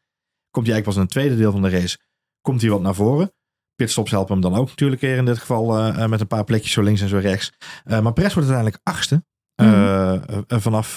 Komt 0.52 0.66
hij 0.66 0.76
eigenlijk 0.76 0.86
pas 0.86 0.96
in 0.96 1.02
het 1.02 1.12
tweede 1.12 1.38
deel 1.38 1.52
van 1.52 1.62
de 1.62 1.70
race. 1.70 1.98
Komt 2.42 2.62
hij 2.62 2.70
wat 2.70 2.82
naar 2.82 2.96
voren. 2.96 3.34
Pitstops 3.76 4.12
helpen 4.12 4.32
hem 4.32 4.42
dan 4.42 4.56
ook 4.56 4.68
natuurlijk 4.68 5.02
weer 5.02 5.18
in 5.18 5.26
dit 5.26 5.38
geval 5.38 5.78
eh, 5.78 6.04
eh, 6.04 6.10
met 6.10 6.22
een 6.22 6.28
paar 6.28 6.44
plekjes 6.44 6.72
zo 6.72 6.82
links 6.82 7.02
en 7.02 7.08
zo 7.08 7.18
rechts. 7.18 7.54
Eh, 7.84 8.00
maar 8.00 8.14
Perez 8.14 8.34
wordt 8.34 8.50
uiteindelijk 8.50 8.80
achtste. 8.84 9.26
Mhm. 9.56 10.42
Vanaf, 10.48 10.88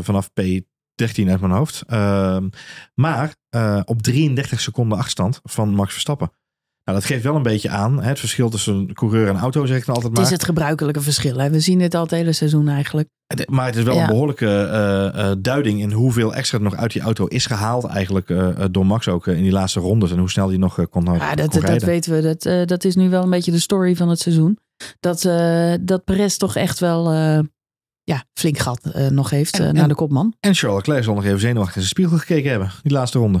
vanaf 0.00 0.30
P13 0.40 1.28
uit 1.28 1.40
mijn 1.40 1.52
hoofd. 1.52 1.82
Ehm, 1.86 2.48
maar 2.94 3.34
op 3.84 4.02
33 4.02 4.60
seconden 4.60 4.98
achterstand 4.98 5.40
van 5.42 5.74
Max 5.74 5.92
Verstappen. 5.92 6.32
Nou, 6.84 6.98
dat 6.98 7.06
geeft 7.06 7.22
wel 7.22 7.34
een 7.36 7.42
beetje 7.42 7.68
aan 7.68 8.02
hè, 8.02 8.08
het 8.08 8.18
verschil 8.18 8.50
tussen 8.50 8.92
coureur 8.92 9.28
en 9.28 9.36
auto, 9.36 9.66
zeg 9.66 9.76
ik 9.78 9.84
dan 9.86 9.94
altijd 9.94 10.12
Het 10.12 10.22
maar. 10.22 10.30
is 10.32 10.36
het 10.36 10.44
gebruikelijke 10.44 11.00
verschil. 11.00 11.36
Hè? 11.38 11.50
We 11.50 11.60
zien 11.60 11.78
dit 11.78 11.94
al 11.94 12.02
het 12.02 12.10
hele 12.10 12.32
seizoen 12.32 12.68
eigenlijk. 12.68 13.08
Het- 13.26 13.50
Maar 13.50 13.66
het 13.66 13.76
is 13.76 13.82
wel 13.82 13.94
Ja. 13.94 14.00
een 14.00 14.06
behoorlijke 14.06 14.46
eh, 14.46 15.30
eh, 15.30 15.36
duiding 15.38 15.80
in 15.80 15.92
hoeveel 15.92 16.34
extra 16.34 16.58
er 16.58 16.64
nog 16.64 16.76
uit 16.76 16.92
die 16.92 17.02
auto 17.02 17.26
is 17.26 17.46
gehaald. 17.46 17.84
Eigenlijk 17.84 18.30
eh, 18.30 18.48
door 18.70 18.86
Max 18.86 19.08
ook 19.08 19.26
in 19.26 19.42
die 19.42 19.52
laatste 19.52 19.80
rondes. 19.80 20.10
En 20.10 20.18
hoe 20.18 20.30
snel 20.30 20.48
die 20.48 20.58
nog 20.58 20.74
kon, 20.74 20.84
Ja, 20.84 20.88
kon 20.90 21.36
dat, 21.36 21.52
dat, 21.52 21.82
weten 21.82 22.12
we. 22.12 22.36
Dat, 22.38 22.68
dat 22.68 22.84
is 22.84 22.94
nu 22.96 23.10
wel 23.10 23.22
een 23.22 23.30
beetje 23.30 23.50
de 23.50 23.58
story 23.60 23.96
van 23.96 24.08
het 24.08 24.20
seizoen. 24.20 24.58
Dat, 25.00 25.22
dat 25.86 26.04
Perez 26.04 26.36
toch 26.36 26.56
echt 26.56 26.78
wel 26.78 27.12
ja, 28.04 28.24
flink 28.34 28.58
gat 28.58 28.80
nog 29.10 29.30
heeft 29.30 29.58
En- 29.58 29.66
en- 29.66 29.74
naar 29.74 29.88
de 29.88 29.94
kopman. 29.94 30.34
En 30.40 30.54
Charles 30.54 30.76
Leclerc 30.78 31.04
zal 31.04 31.14
nog 31.14 31.24
even 31.24 31.40
zenuwachtig 31.40 31.74
in 31.76 31.80
zijn 31.82 31.94
spiegel 31.94 32.18
gekeken 32.18 32.50
hebben. 32.50 32.70
Die 32.82 32.92
laatste 32.92 33.18
ronde. 33.18 33.40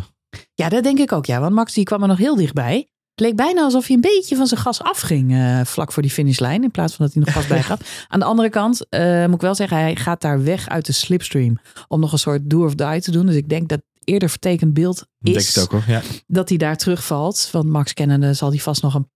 Ja, 0.54 0.68
dat 0.68 0.82
denk 0.82 0.98
ik 0.98 1.12
ook. 1.12 1.26
Ja, 1.26 1.40
want 1.40 1.54
Max 1.54 1.74
die 1.74 1.84
kwam 1.84 2.02
er 2.02 2.08
nog 2.08 2.18
heel 2.18 2.36
dichtbij. 2.36 2.86
Het 3.14 3.20
leek 3.20 3.36
bijna 3.36 3.62
alsof 3.62 3.86
hij 3.86 3.94
een 3.94 4.02
beetje 4.02 4.36
van 4.36 4.46
zijn 4.46 4.60
gas 4.60 4.82
afging 4.82 5.32
eh, 5.32 5.60
vlak 5.64 5.92
voor 5.92 6.02
die 6.02 6.10
finishlijn. 6.10 6.62
In 6.62 6.70
plaats 6.70 6.94
van 6.94 7.04
dat 7.04 7.14
hij 7.14 7.24
nog 7.24 7.34
gas 7.34 7.46
bij 7.56 7.62
gaf. 7.62 8.06
Aan 8.08 8.20
de 8.20 8.26
andere 8.26 8.48
kant 8.48 8.88
eh, 8.88 9.24
moet 9.24 9.34
ik 9.34 9.40
wel 9.40 9.54
zeggen, 9.54 9.76
hij 9.76 9.96
gaat 9.96 10.20
daar 10.20 10.44
weg 10.44 10.68
uit 10.68 10.86
de 10.86 10.92
slipstream. 10.92 11.58
Om 11.88 12.00
nog 12.00 12.12
een 12.12 12.18
soort 12.18 12.50
do 12.50 12.64
of 12.64 12.74
die 12.74 13.00
te 13.00 13.10
doen. 13.10 13.26
Dus 13.26 13.34
ik 13.34 13.48
denk 13.48 13.68
dat 13.68 13.80
eerder 14.04 14.28
vertekend 14.28 14.74
beeld 14.74 15.06
Denk 15.18 15.36
is 15.36 15.54
het 15.54 15.64
ook 15.64 15.70
hoor. 15.70 15.84
Ja. 15.86 16.02
dat 16.26 16.48
hij 16.48 16.58
daar 16.58 16.76
terugvalt. 16.76 17.48
Want 17.52 17.68
Max 17.68 17.92
kennende 17.92 18.34
zal 18.34 18.48
hij 18.48 18.58
vast 18.58 18.82
nog 18.82 18.94
een 18.94 19.10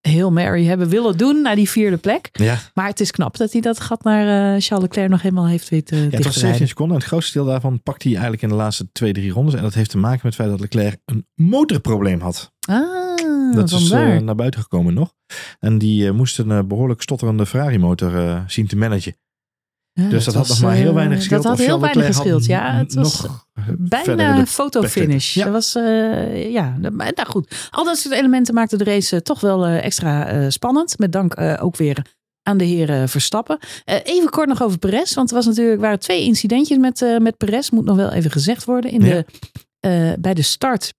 heel 0.00 0.30
Mary 0.30 0.64
hebben 0.64 0.88
willen 0.88 1.18
doen 1.18 1.42
naar 1.42 1.54
die 1.54 1.70
vierde 1.70 1.96
plek. 1.96 2.28
Ja, 2.32 2.58
Maar 2.74 2.86
het 2.86 3.00
is 3.00 3.10
knap 3.10 3.36
dat 3.36 3.52
hij 3.52 3.60
dat 3.60 3.80
gat 3.80 4.04
naar 4.04 4.54
eh, 4.54 4.60
Charles 4.60 4.88
Leclerc 4.88 5.08
nog 5.08 5.22
helemaal 5.22 5.46
heeft 5.46 5.68
weten 5.68 5.96
ja, 5.96 6.04
ja, 6.04 6.10
het 6.10 6.24
was 6.24 6.38
17 6.38 6.68
seconden. 6.68 6.94
En 6.96 7.00
het 7.00 7.10
grootste 7.10 7.32
deel 7.32 7.46
daarvan 7.46 7.82
pakt 7.82 8.02
hij 8.02 8.12
eigenlijk 8.12 8.42
in 8.42 8.48
de 8.48 8.54
laatste 8.54 8.92
twee, 8.92 9.12
drie 9.12 9.30
rondes. 9.30 9.54
En 9.54 9.62
dat 9.62 9.74
heeft 9.74 9.90
te 9.90 9.98
maken 9.98 10.20
met 10.22 10.36
het 10.36 10.46
feit 10.46 10.50
dat 10.50 10.60
Leclerc 10.60 11.00
een 11.04 11.26
motorprobleem 11.34 12.20
had. 12.20 12.52
Ah, 12.60 13.14
dat 13.54 13.70
is 13.70 13.90
eh, 13.90 14.16
naar 14.18 14.34
buiten 14.34 14.60
gekomen 14.60 14.94
nog. 14.94 15.14
En 15.58 15.78
die 15.78 16.06
eh, 16.06 16.12
moest 16.12 16.38
een 16.38 16.50
eh, 16.50 16.62
behoorlijk 16.64 17.02
stotterende 17.02 17.46
Ferrari 17.46 17.78
motor 17.78 18.16
eh, 18.16 18.40
zien 18.46 18.66
te 18.66 18.76
managen. 18.76 19.16
Ja, 19.92 20.08
Dus 20.08 20.24
dat 20.24 20.34
had 20.34 20.48
was, 20.48 20.60
nog 20.60 20.68
maar 20.68 20.78
heel 20.78 20.94
weinig 20.94 21.18
gescheeld. 21.18 21.42
Dat 21.42 21.56
had 21.56 21.66
heel 21.66 21.80
weinig 21.80 22.06
gescheeld, 22.06 22.40
had 22.40 22.44
ja. 22.46 22.72
Het 22.72 22.94
was 22.94 23.26
bijna 23.78 24.38
een 24.38 24.46
fotofinish. 24.46 25.34
Ja. 25.34 25.44
Dat 25.44 25.52
was, 25.52 25.72
ja, 26.32 26.76
maar 26.92 27.12
nou 27.14 27.28
goed. 27.28 27.68
Al 27.70 27.84
dat 27.84 27.98
soort 27.98 28.14
elementen 28.14 28.54
maakten 28.54 28.78
de 28.78 28.84
race 28.84 29.22
toch 29.22 29.40
wel 29.40 29.66
extra 29.66 30.50
spannend. 30.50 30.98
Met 30.98 31.12
dank 31.12 31.40
ook 31.60 31.76
weer 31.76 32.06
aan 32.42 32.56
de 32.56 32.64
heren 32.64 33.08
Verstappen. 33.08 33.58
Even 33.84 34.30
kort 34.30 34.48
nog 34.48 34.62
over 34.62 34.78
Perez. 34.78 35.14
Want 35.14 35.30
er 35.30 35.36
was 35.36 35.46
natuurlijk, 35.46 35.80
waren 35.80 35.98
twee 35.98 36.24
incidentjes 36.24 36.78
met, 36.78 37.18
met 37.18 37.36
Perez. 37.36 37.70
Moet 37.70 37.84
nog 37.84 37.96
wel 37.96 38.12
even 38.12 38.30
gezegd 38.30 38.64
worden. 38.64 38.90
In 38.90 39.04
Ja. 39.04 39.22
de, 39.80 40.16
bij 40.20 40.34
de 40.34 40.42
start 40.42 40.94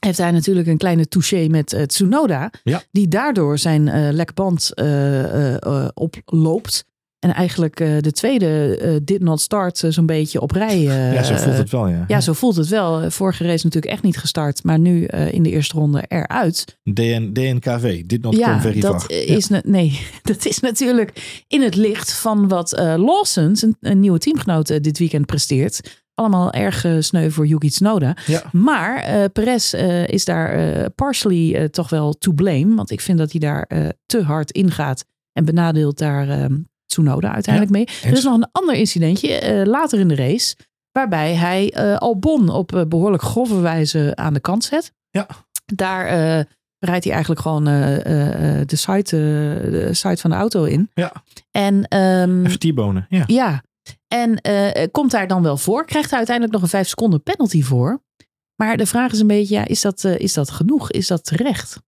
heeft 0.00 0.18
hij 0.18 0.30
natuurlijk 0.30 0.66
een 0.66 0.76
kleine 0.76 1.08
touché 1.08 1.46
met 1.48 1.72
eh, 1.72 1.82
Tsunoda. 1.82 2.50
Ja. 2.62 2.82
Die 2.90 3.08
daardoor 3.08 3.58
zijn 3.58 3.88
eh 3.88 4.12
lekke 4.12 4.32
band 4.32 4.74
eh, 4.74 5.88
oploopt. 5.94 6.88
En 7.18 7.34
eigenlijk 7.34 7.76
de 7.76 8.12
tweede 8.12 9.00
did 9.04 9.20
not 9.22 9.40
start 9.40 9.84
zo'n 9.88 10.06
beetje 10.06 10.40
op 10.40 10.50
rij. 10.50 10.80
ja, 10.80 11.22
zo 11.22 11.34
voelt 11.34 11.56
het 11.56 11.70
wel, 11.70 11.88
ja. 11.88 12.04
ja, 12.08 12.20
zo 12.20 12.32
voelt 12.32 12.56
het 12.56 12.68
wel. 12.68 13.10
Vorige 13.10 13.44
race 13.44 13.64
natuurlijk 13.64 13.92
echt 13.92 14.02
niet 14.02 14.18
gestart, 14.18 14.64
maar 14.64 14.78
nu 14.78 15.04
in 15.06 15.42
de 15.42 15.50
eerste 15.50 15.76
ronde 15.76 16.04
eruit. 16.08 16.78
DN, 16.94 17.30
DNKV, 17.32 18.02
dit 18.06 18.22
not 18.22 18.36
ja, 18.36 18.48
come 18.48 18.60
very 18.60 18.80
dat 18.80 19.02
far. 19.02 19.16
Ja. 19.16 19.36
is 19.36 19.48
ne- 19.48 19.62
nee, 19.64 20.00
dat 20.22 20.46
is 20.46 20.60
natuurlijk 20.60 21.42
in 21.48 21.62
het 21.62 21.74
licht 21.76 22.12
van 22.12 22.48
wat 22.48 22.72
Lawsons, 22.78 23.62
een, 23.62 23.76
een 23.80 24.00
nieuwe 24.00 24.18
teamgenoot, 24.18 24.82
dit 24.82 24.98
weekend 24.98 25.26
presteert. 25.26 25.80
Allemaal 26.20 26.52
erg 26.52 26.84
eh, 26.84 26.96
sneu 26.98 27.30
voor 27.30 27.46
Yuki 27.46 27.70
Tsunoda. 27.70 28.16
Ja. 28.26 28.42
Maar 28.52 28.96
eh 28.96 29.24
Perez 29.32 29.74
eh, 29.74 30.06
is 30.06 30.24
daar 30.24 30.52
eh, 30.52 30.84
partially 30.94 31.68
toch 31.68 31.90
wel 31.90 32.12
to 32.12 32.32
blame. 32.32 32.74
Want 32.74 32.90
ik 32.90 33.00
vind 33.00 33.18
dat 33.18 33.30
hij 33.30 33.40
daar 33.40 33.68
te 34.06 34.22
hard 34.22 34.50
ingaat 34.50 35.04
en 35.32 35.44
benadeelt 35.44 35.98
daar 35.98 36.28
eh, 36.28 36.44
Tsunoda 36.86 37.32
uiteindelijk 37.32 37.72
mee. 37.74 37.88
Er 38.10 38.16
is 38.16 38.24
nog 38.24 38.34
een 38.34 38.48
ander 38.52 38.74
incidentje 38.74 39.62
later 39.66 39.98
in 39.98 40.08
de 40.08 40.14
race. 40.14 40.56
Waarbij 40.92 41.34
hij 41.34 41.74
Albon 41.98 42.48
op 42.48 42.74
eh, 42.74 42.84
behoorlijk 42.88 43.22
grove 43.22 43.60
wijze 43.60 44.12
aan 44.14 44.34
de 44.34 44.40
kant 44.40 44.64
zet. 44.64 44.92
Ja. 45.10 45.26
Daar 45.74 46.06
rijdt 46.78 47.04
hij 47.04 47.12
eigenlijk 47.12 47.40
gewoon 47.40 47.64
de, 47.64 48.64
site, 48.66 49.16
de 49.70 49.88
site 49.92 50.20
van 50.20 50.30
de 50.30 50.36
auto 50.36 50.64
in. 50.64 50.90
Ja. 50.94 51.12
En 51.50 51.84
ehm, 51.88 52.46
Even 52.46 52.58
T-bonen, 52.58 53.06
ja. 53.08 53.24
ja, 53.26 53.62
en 54.08 54.40
eh, 54.40 54.86
komt 54.90 55.10
daar 55.10 55.26
dan 55.28 55.42
wel 55.42 55.56
voor? 55.56 55.84
Krijgt 55.86 56.08
hij 56.08 56.16
uiteindelijk 56.18 56.54
nog 56.56 56.64
een 56.64 56.70
vijf 56.76 56.88
seconden 56.88 57.22
penalty 57.22 57.62
voor? 57.62 58.02
Maar 58.56 58.76
de 58.76 58.86
vraag 58.86 59.12
is 59.12 59.20
een 59.20 59.26
beetje, 59.26 59.54
ja, 59.54 59.66
is, 59.66 59.80
dat, 59.80 60.04
eh, 60.04 60.18
is 60.18 60.32
dat 60.32 60.50
genoeg? 60.50 60.90
Is 60.90 61.06
dat 61.06 61.24
terecht? 61.24 61.80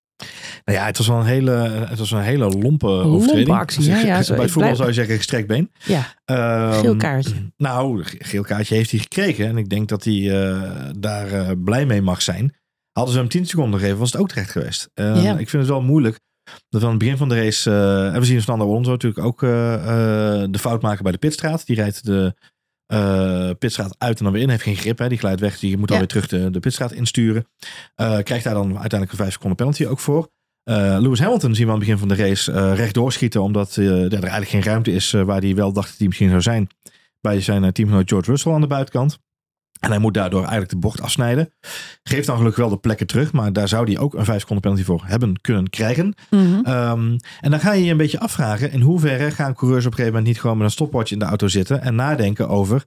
Nou 0.64 0.78
ja, 0.78 0.86
het 0.86 0.96
was 0.96 1.06
wel 1.06 1.18
een 1.18 1.24
hele, 1.26 1.50
het 1.88 1.98
was 1.98 2.10
een 2.10 2.20
hele 2.22 2.48
lompe 2.48 2.86
overtreding. 2.86 3.56
actie, 3.56 3.84
ja, 3.84 3.98
ja, 4.00 4.22
zo- 4.22 4.34
Bij 4.36 4.44
voetbal 4.44 4.62
blijf- 4.62 4.76
zou 4.76 4.88
je 4.88 4.94
zeggen 4.94 5.16
gestrekt 5.16 5.46
been. 5.46 5.70
Ja, 5.84 6.14
Ehm, 6.24 6.80
geel 6.80 6.96
kaartje. 6.96 7.34
Nou, 7.56 8.04
ge- 8.04 8.16
geel 8.18 8.42
kaartje 8.42 8.74
heeft 8.74 8.90
hij 8.90 9.00
gekregen. 9.00 9.46
En 9.46 9.56
ik 9.56 9.68
denk 9.68 9.88
dat 9.88 10.04
hij 10.04 10.42
eh, 10.42 10.70
daar 10.98 11.56
blij 11.58 11.86
mee 11.86 12.02
mag 12.02 12.22
zijn. 12.22 12.56
Hadden 12.92 13.12
ze 13.14 13.20
hem 13.20 13.28
10 13.28 13.46
seconden 13.46 13.78
gegeven, 13.80 13.98
was 14.00 14.12
het 14.12 14.20
ook 14.20 14.28
terecht 14.28 14.50
geweest. 14.50 14.90
Eh, 14.94 15.22
Ja. 15.22 15.30
Ik 15.38 15.48
vind 15.48 15.62
het 15.62 15.72
wel 15.72 15.82
moeilijk. 15.82 16.20
Dat 16.68 16.80
we 16.80 16.86
aan 16.86 16.92
het 16.92 16.98
begin 17.02 17.16
van 17.16 17.28
de 17.28 17.34
race. 17.42 17.70
eh, 17.70 18.14
en 18.14 18.20
we 18.20 18.26
zien 18.26 18.38
Fernando 18.42 18.66
Alonso 18.66 18.90
natuurlijk 18.90 19.24
ook 19.26 19.42
eh, 19.42 19.74
eh, 19.74 20.48
de 20.50 20.58
fout 20.58 20.82
maken 20.82 21.02
bij 21.02 21.12
de 21.12 21.18
pitstraat. 21.18 21.66
Die 21.66 21.76
rijdt 21.76 22.04
de 22.04 22.34
eh, 22.86 23.50
pitstraat 23.58 23.94
uit 23.98 24.18
en 24.18 24.24
dan 24.24 24.32
weer 24.32 24.42
in. 24.42 24.48
Heeft 24.48 24.62
geen 24.62 24.76
grip, 24.76 24.98
hè. 24.98 25.08
die 25.08 25.18
glijdt 25.18 25.40
weg. 25.40 25.58
Die 25.58 25.76
moet 25.76 25.88
Ja. 25.88 25.94
alweer 25.94 26.08
terug 26.10 26.28
de, 26.28 26.50
de 26.50 26.60
pitstraat 26.60 26.92
insturen. 26.92 27.46
Krijgt 27.94 28.44
daar 28.44 28.54
dan 28.54 28.64
uiteindelijk 28.78 29.10
een 29.10 29.16
5 29.18 29.32
seconden 29.32 29.56
penalty 29.56 29.86
ook 29.86 29.98
voor. 29.98 30.30
Lewis 30.64 31.20
Hamilton 31.20 31.54
zien 31.54 31.66
we 31.66 31.72
aan 31.72 31.78
het 31.78 31.86
begin 31.88 32.00
van 32.00 32.08
de 32.08 32.14
race 32.14 32.52
eh 32.52 32.74
rechtdoor 32.74 33.12
schieten. 33.12 33.42
Omdat 33.42 33.74
ja, 33.74 33.82
er 33.82 34.10
eigenlijk 34.12 34.48
geen 34.48 34.62
ruimte 34.62 34.92
is 34.92 35.10
waar 35.10 35.40
hij 35.40 35.54
wel 35.54 35.72
dacht 35.72 35.88
dat 35.88 35.98
hij 35.98 36.06
misschien 36.06 36.28
zou 36.28 36.40
zijn. 36.42 36.68
Bij 37.20 37.40
zijn 37.40 37.72
teamgenoot 37.72 38.08
George 38.08 38.30
Russell 38.30 38.52
aan 38.52 38.60
de 38.60 38.66
buitenkant. 38.66 39.18
En 39.82 39.90
hij 39.90 39.98
moet 39.98 40.14
daardoor 40.14 40.40
eigenlijk 40.40 40.70
de 40.70 40.76
bocht 40.76 41.00
afsnijden. 41.00 41.52
Geeft 42.02 42.26
dan 42.26 42.36
gelukkig 42.36 42.60
wel 42.60 42.70
de 42.70 42.78
plekken 42.78 43.06
terug. 43.06 43.32
Maar 43.32 43.52
daar 43.52 43.68
zou 43.68 43.86
hij 43.86 43.98
ook 43.98 44.14
een 44.14 44.24
5 44.24 44.40
seconden 44.40 44.62
penalty 44.62 44.84
voor 44.84 45.02
hebben 45.06 45.40
kunnen 45.40 45.70
krijgen. 45.70 46.14
Mhm. 46.30 46.64
Ehm, 46.64 47.18
en 47.40 47.50
dan 47.50 47.60
ga 47.60 47.72
je 47.72 47.84
je 47.84 47.90
een 47.90 47.96
beetje 47.96 48.20
afvragen. 48.20 48.72
In 48.72 48.80
hoeverre 48.80 49.30
gaan 49.30 49.54
coureurs 49.54 49.86
op 49.86 49.90
een 49.90 49.96
gegeven 49.96 50.16
moment 50.16 50.32
niet 50.32 50.40
gewoon 50.40 50.56
met 50.56 50.66
een 50.66 50.72
stopwatch 50.72 51.10
in 51.10 51.18
de 51.18 51.24
auto 51.24 51.48
zitten. 51.48 51.82
En 51.82 51.94
nadenken 51.94 52.48
over. 52.48 52.84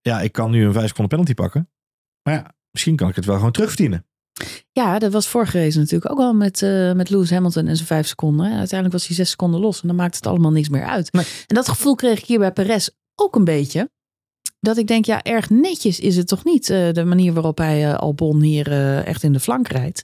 Ja, 0.00 0.20
ik 0.20 0.32
kan 0.32 0.50
nu 0.50 0.64
een 0.64 0.72
5 0.72 0.86
seconden 0.86 1.08
penalty 1.08 1.34
pakken. 1.34 1.70
Maar 2.22 2.34
ja, 2.34 2.54
misschien 2.70 2.96
kan 2.96 3.08
ik 3.08 3.16
het 3.16 3.24
wel 3.24 3.36
gewoon 3.36 3.52
terugverdienen. 3.52 4.06
Ja, 4.72 4.98
dat 4.98 5.12
was 5.12 5.28
vorige 5.28 5.62
race 5.62 5.78
natuurlijk 5.78 6.10
ook 6.10 6.18
al 6.18 6.34
met, 6.34 6.62
eh, 6.62 6.92
met 6.92 7.10
Lewis 7.10 7.30
Hamilton 7.30 7.66
en 7.66 7.76
zijn 7.76 7.88
vijf 7.88 8.06
seconden. 8.06 8.46
En 8.46 8.58
uiteindelijk 8.58 8.92
was 8.92 9.06
hij 9.06 9.16
zes 9.16 9.30
seconden 9.30 9.60
los 9.60 9.80
en 9.80 9.88
dan 9.88 9.96
maakt 9.96 10.16
het 10.16 10.26
allemaal 10.26 10.52
niks 10.52 10.68
meer 10.68 10.86
uit. 10.86 11.12
Nee. 11.12 11.24
En 11.46 11.54
dat 11.54 11.68
gevoel 11.68 11.94
kreeg 11.94 12.18
ik 12.18 12.24
hier 12.24 12.38
bij 12.38 12.52
Perez 12.52 12.88
ook 13.14 13.36
een 13.36 13.44
beetje. 13.44 13.90
Dat 14.60 14.76
ik 14.76 14.86
denk, 14.86 15.04
ja, 15.04 15.22
erg 15.22 15.50
netjes 15.50 16.00
is 16.00 16.16
het 16.16 16.28
toch 16.28 16.44
niet. 16.44 16.70
eh, 16.70 16.92
de 16.92 17.04
manier 17.04 17.32
waarop 17.32 17.58
hij 17.58 17.88
eh, 17.88 17.94
Albon 17.98 18.42
hier 18.42 18.72
eh, 18.72 19.06
echt 19.06 19.22
in 19.22 19.32
de 19.32 19.40
flank 19.40 19.68
rijdt. 19.68 20.02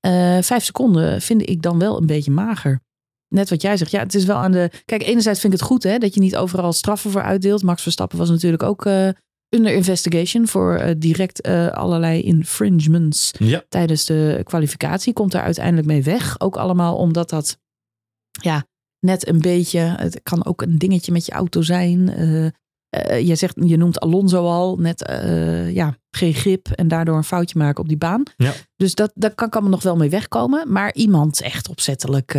Eh, 0.00 0.38
vijf 0.42 0.64
seconden 0.64 1.20
vind 1.20 1.48
ik 1.48 1.62
dan 1.62 1.78
wel 1.78 2.00
een 2.00 2.06
beetje 2.06 2.30
mager. 2.30 2.80
Net 3.28 3.50
wat 3.50 3.62
jij 3.62 3.76
zegt. 3.76 3.90
Ja, 3.90 4.00
het 4.00 4.14
is 4.14 4.24
wel 4.24 4.36
aan 4.36 4.52
de. 4.52 4.70
Kijk, 4.84 5.02
enerzijds 5.02 5.40
vind 5.40 5.52
ik 5.52 5.58
het 5.58 5.68
goed 5.68 5.82
hè, 5.82 5.98
dat 5.98 6.14
je 6.14 6.20
niet 6.20 6.36
overal 6.36 6.72
straffen 6.72 7.10
voor 7.10 7.22
uitdeelt. 7.22 7.62
Max 7.62 7.82
Verstappen 7.82 8.18
was 8.18 8.28
natuurlijk 8.30 8.62
ook 8.62 8.86
eh, 8.86 9.08
under 9.48 9.72
investigation 9.74 10.46
voor 10.46 10.94
direct 10.98 11.42
allerlei 11.72 12.22
infringements 12.22 13.30
Ja. 13.38 13.64
tijdens 13.68 14.04
de 14.04 14.40
kwalificatie. 14.44 15.12
Komt 15.12 15.32
daar 15.32 15.42
uiteindelijk 15.42 15.86
mee 15.86 16.02
weg. 16.02 16.40
Ook 16.40 16.56
allemaal 16.56 16.96
omdat 16.96 17.30
dat 17.30 17.58
ja, 18.42 18.64
net 19.00 19.28
een 19.28 19.40
beetje. 19.40 19.78
Het 19.78 20.20
kan 20.22 20.44
ook 20.44 20.62
een 20.62 20.78
dingetje 20.78 21.12
met 21.12 21.26
je 21.26 21.32
auto 21.32 21.62
zijn. 21.62 22.08
Eh 22.94 23.16
eh, 23.16 23.26
je, 23.26 23.34
zegt, 23.34 23.54
je 23.64 23.76
noemt 23.76 24.00
Alonso 24.00 24.46
al 24.46 24.76
net 24.76 25.04
eh, 25.04 25.74
ja, 25.74 25.96
geen 26.10 26.34
grip 26.34 26.68
en 26.68 26.88
daardoor 26.88 27.16
een 27.16 27.24
foutje 27.24 27.58
maken 27.58 27.82
op 27.82 27.88
die 27.88 27.96
baan. 27.96 28.22
Ja. 28.36 28.52
Dus 28.76 28.94
dat, 28.94 29.12
daar 29.14 29.34
kan 29.34 29.50
allemaal 29.50 29.70
nog 29.70 29.82
wel 29.82 29.96
mee 29.96 30.10
wegkomen. 30.10 30.72
Maar 30.72 30.94
iemand 30.94 31.40
echt 31.40 31.68
opzettelijk 31.68 32.32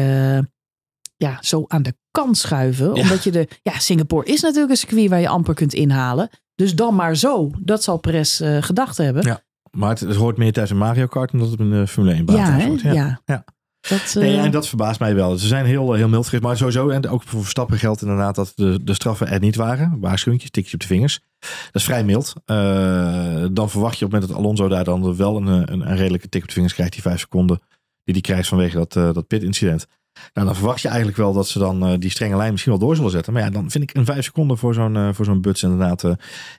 ja, 1.18 1.38
zo 1.42 1.66
aan 1.68 1.84
de 1.84 1.96
kant 2.12 2.38
schuiven. 2.38 2.96
Ja. 2.96 3.02
Omdat 3.02 3.24
je 3.24 3.32
de. 3.32 3.48
Ja, 3.62 3.80
Singapore 3.80 4.26
is 4.26 4.42
natuurlijk 4.42 4.72
een 4.72 4.78
circuit 4.78 5.10
waar 5.10 5.20
je 5.20 5.28
amper 5.28 5.54
kunt 5.54 5.74
inhalen. 5.74 6.30
Dus 6.56 6.76
dan 6.76 6.96
maar 6.96 7.16
zo. 7.16 7.52
Dat 7.60 7.84
zal 7.84 7.98
Perez 7.98 8.42
gedacht 8.60 8.98
hebben. 8.98 9.24
Ja. 9.26 9.44
Maar 9.72 9.90
het, 9.90 10.00
het 10.00 10.16
hoort 10.16 10.38
meer 10.38 10.54
thuis 10.54 10.70
in 10.70 10.78
Mario 10.78 11.08
Kart 11.08 11.32
dan 11.32 11.40
dat 11.40 11.50
het 11.50 11.58
de 11.58 11.88
Formule 11.88 12.16
1 12.16 12.26
baan 12.26 12.36
ja, 12.36 12.68
hoort. 12.68 12.82
ja. 12.82 13.22
Ja. 13.26 13.46
Dat, 13.90 14.14
Nee, 14.14 14.38
eh, 14.38 14.44
en 14.44 14.52
dat 14.52 14.68
verbaast 14.68 15.00
mij 15.00 15.16
wel. 15.16 15.38
Ze 15.38 15.48
zijn 15.48 15.66
heel, 15.66 15.94
heel 15.94 16.08
mild 16.08 16.26
geweest. 16.26 16.44
Maar 16.44 16.58
sowieso, 16.58 16.90
en 16.90 17.08
ook 17.08 17.24
voor 17.24 17.42
Verstappen 17.42 17.78
geldt 17.78 18.02
inderdaad 18.02 18.36
dat 18.36 18.52
de, 18.56 18.84
de 18.84 18.94
straffen 18.94 19.28
er 19.28 19.40
niet 19.40 19.56
waren. 19.56 19.98
Waarschuwingjes, 20.00 20.50
tikjes 20.50 20.74
op 20.74 20.80
de 20.80 20.88
vingers. 20.88 21.20
Dat 21.40 21.50
is 21.72 21.84
vrij 21.84 22.04
mild. 22.04 22.34
Eh, 22.46 23.46
dan 23.52 23.70
verwacht 23.70 23.98
je 24.00 24.06
op 24.06 24.12
het 24.12 24.22
moment 24.22 24.28
dat 24.28 24.38
Alonso 24.38 24.68
daar 24.68 24.84
dan 24.84 25.16
wel 25.16 25.38
een, 25.38 25.48
een, 25.48 25.90
een 25.90 25.96
redelijke 25.96 26.30
tik 26.30 26.42
op 26.42 26.48
de 26.48 26.54
vingers 26.54 26.74
krijgt. 26.74 26.94
Die 26.94 27.02
vijf 27.02 27.20
seconden 27.20 27.60
die 28.04 28.14
hij 28.14 28.22
krijgt 28.22 28.48
vanwege 28.48 28.78
dat, 28.78 28.96
eh, 28.96 29.14
dat 29.14 29.28
pit-incident. 29.28 29.88
Nou, 30.34 30.48
dan 30.48 30.56
verwacht 30.56 30.82
je 30.82 30.88
eigenlijk 30.88 31.18
wel 31.18 31.34
dat 31.34 31.48
ze 31.48 31.60
dan 31.60 31.86
eh, 31.86 31.94
die 32.00 32.10
strenge 32.10 32.36
lijn 32.36 32.52
misschien 32.52 32.72
wel 32.72 32.82
door 32.82 32.96
zullen 32.96 33.12
zetten. 33.12 33.34
Maar 33.34 33.42
ja, 33.42 33.50
dan 33.50 33.72
vind 33.72 33.84
ik 33.84 33.96
een 33.96 34.06
vijf 34.06 34.24
seconden 34.24 34.58
voor 34.58 34.74
zo'n 34.74 34.96
eh, 34.96 35.10
voor 35.14 35.26
zo'n 35.26 35.42
buts 35.42 35.64
inderdaad 35.64 36.04
eh, 36.04 36.12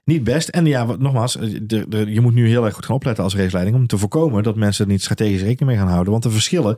niet 0.04 0.24
best. 0.24 0.48
En 0.48 0.66
ja, 0.66 0.86
wat, 0.86 0.98
nogmaals, 0.98 1.36
eh, 1.36 1.58
de, 1.62 1.88
de, 1.88 2.12
je 2.12 2.20
moet 2.20 2.34
nu 2.34 2.48
heel 2.48 2.64
erg 2.64 2.74
goed 2.74 2.84
gaan 2.84 2.94
opletten 2.94 3.24
als 3.24 3.36
raceleiding. 3.36 3.76
Om 3.76 3.86
te 3.86 3.98
voorkomen 3.98 4.42
dat 4.42 4.56
mensen 4.56 4.84
er 4.84 4.90
niet 4.90 5.02
strategisch 5.02 5.42
rekening 5.42 5.70
mee 5.70 5.76
gaan 5.76 5.92
houden. 5.92 6.12
Want 6.12 6.22
de 6.22 6.30
verschillen, 6.30 6.76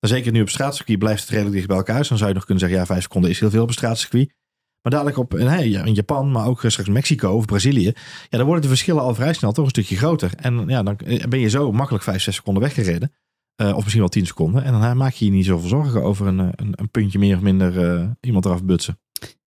zeker 0.00 0.32
nu 0.32 0.40
op 0.40 0.48
straatcircuit, 0.48 0.98
blijft 0.98 1.20
het 1.20 1.30
redelijk 1.30 1.54
dicht 1.54 1.66
bij 1.66 1.76
elkaar. 1.76 1.98
Dus 1.98 2.08
dan 2.08 2.18
zou 2.18 2.28
je 2.28 2.36
nog 2.36 2.44
kunnen 2.44 2.62
zeggen, 2.62 2.80
ja, 2.80 2.86
vijf 2.86 3.02
seconden 3.02 3.30
is 3.30 3.40
heel 3.40 3.50
veel 3.50 3.62
op 3.62 3.72
straatcircuit. 3.72 4.34
Maar 4.82 4.92
dadelijk 4.92 5.16
op 5.16 5.34
eh, 5.34 5.46
nee, 5.46 5.70
in 5.70 5.94
Japan, 5.94 6.30
maar 6.30 6.46
ook 6.46 6.62
straks 6.66 6.88
Mexico 6.88 7.32
of 7.32 7.44
Brazilië. 7.44 7.92
Ja, 8.28 8.38
dan 8.38 8.44
worden 8.44 8.62
de 8.62 8.68
verschillen 8.68 9.02
al 9.02 9.14
vrij 9.14 9.32
snel 9.32 9.52
toch 9.52 9.64
een 9.64 9.70
stukje 9.70 9.96
groter. 9.96 10.30
En 10.36 10.68
ja, 10.68 10.82
dan 10.82 10.98
ben 11.28 11.38
je 11.38 11.48
zo 11.48 11.72
makkelijk 11.72 12.04
vijf, 12.04 12.22
zes 12.22 12.34
seconden 12.34 12.62
weggereden. 12.62 13.12
Uh, 13.62 13.68
of 13.68 13.78
misschien 13.78 14.00
wel 14.00 14.08
10 14.08 14.26
seconden. 14.26 14.64
En 14.64 14.72
dan 14.72 14.96
maak 14.96 15.12
je 15.12 15.24
je 15.24 15.30
niet 15.30 15.44
zoveel 15.44 15.68
zorgen 15.68 16.02
over 16.02 16.26
een, 16.26 16.38
een, 16.38 16.72
een 16.72 16.90
puntje 16.90 17.18
meer 17.18 17.36
of 17.36 17.42
minder 17.42 17.98
uh, 17.98 18.10
iemand 18.20 18.44
eraf 18.44 18.64
butsen. 18.64 18.98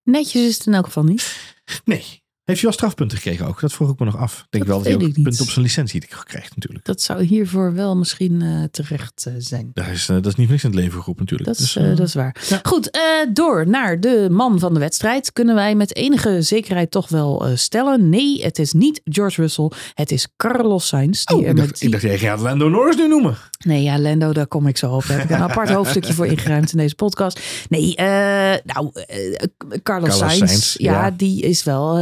Netjes 0.03 0.47
is 0.47 0.57
het 0.57 0.67
in 0.67 0.73
elk 0.73 0.85
geval 0.85 1.03
niet. 1.03 1.55
Nee. 1.85 2.20
Heeft 2.51 2.63
hij 2.63 2.71
wel 2.71 2.79
strafpunten 2.79 3.17
gekregen 3.17 3.47
ook? 3.47 3.59
Dat 3.59 3.73
vroeg 3.73 3.91
ik 3.91 3.99
me 3.99 4.05
nog 4.05 4.17
af. 4.17 4.39
Ik 4.39 4.45
denk 4.49 4.65
dat 4.65 4.73
wel 4.73 4.83
dat 4.83 5.01
hij 5.01 5.07
ook 5.07 5.23
punten 5.23 5.41
op 5.41 5.49
zijn 5.49 5.65
licentie 5.65 6.07
krijgt 6.23 6.55
natuurlijk. 6.55 6.85
Dat 6.85 7.01
zou 7.01 7.23
hiervoor 7.23 7.73
wel 7.73 7.97
misschien 7.97 8.41
uh, 8.41 8.63
terecht 8.71 9.25
uh, 9.27 9.33
zijn. 9.37 9.71
Dat 9.73 9.87
is, 9.87 10.09
uh, 10.09 10.15
dat 10.15 10.25
is 10.25 10.35
niet 10.35 10.49
niks 10.49 10.63
in 10.63 10.69
het 10.69 10.79
leven 10.79 10.99
geroepen 10.99 11.23
natuurlijk. 11.23 11.49
Dat 11.49 11.59
is, 11.59 11.73
dus, 11.73 11.97
dat 11.97 12.07
is 12.07 12.13
waar. 12.13 12.35
Ja. 12.49 12.59
Goed, 12.63 12.99
door 13.33 13.67
naar 13.67 13.99
de 13.99 14.27
man 14.31 14.59
van 14.59 14.73
de 14.73 14.79
wedstrijd. 14.79 15.33
Kunnen 15.33 15.55
wij 15.55 15.75
met 15.75 15.95
enige 15.95 16.41
zekerheid 16.41 16.91
toch 16.91 17.09
wel 17.09 17.47
stellen. 17.55 18.09
Nee, 18.09 18.43
het 18.43 18.59
is 18.59 18.73
niet 18.73 19.01
George 19.03 19.41
Russell. 19.41 19.71
Het 19.93 20.11
is 20.11 20.27
Carlos 20.37 20.87
Sainz. 20.87 21.23
Die 21.23 21.37
oh, 21.37 21.47
ik, 21.47 21.55
dacht, 21.55 21.79
die... 21.79 21.85
ik 21.85 21.91
dacht, 21.91 22.03
jij 22.03 22.17
gaat 22.17 22.39
Lando 22.39 22.69
Norris 22.69 22.95
nu 22.95 23.07
noemen. 23.07 23.37
Nee, 23.65 23.83
ja, 23.83 23.99
Lando, 23.99 24.33
daar 24.33 24.47
kom 24.47 24.67
ik 24.67 24.77
zo 24.77 24.91
op. 24.91 25.05
Daar 25.07 25.17
heb 25.17 25.29
ik 25.29 25.35
een 25.35 25.41
apart 25.41 25.69
hoofdstukje 25.77 26.13
voor 26.13 26.25
ingeruimd 26.25 26.71
in 26.71 26.77
deze 26.77 26.95
podcast. 26.95 27.39
Nee, 27.69 27.93
nou, 27.95 28.61
Carlos, 28.63 29.81
Carlos 29.83 30.17
Sainz, 30.17 30.37
Sainz 30.37 30.75
ja, 30.77 30.91
ja, 30.91 31.11
die 31.11 31.41
is 31.41 31.63
wel 31.63 31.97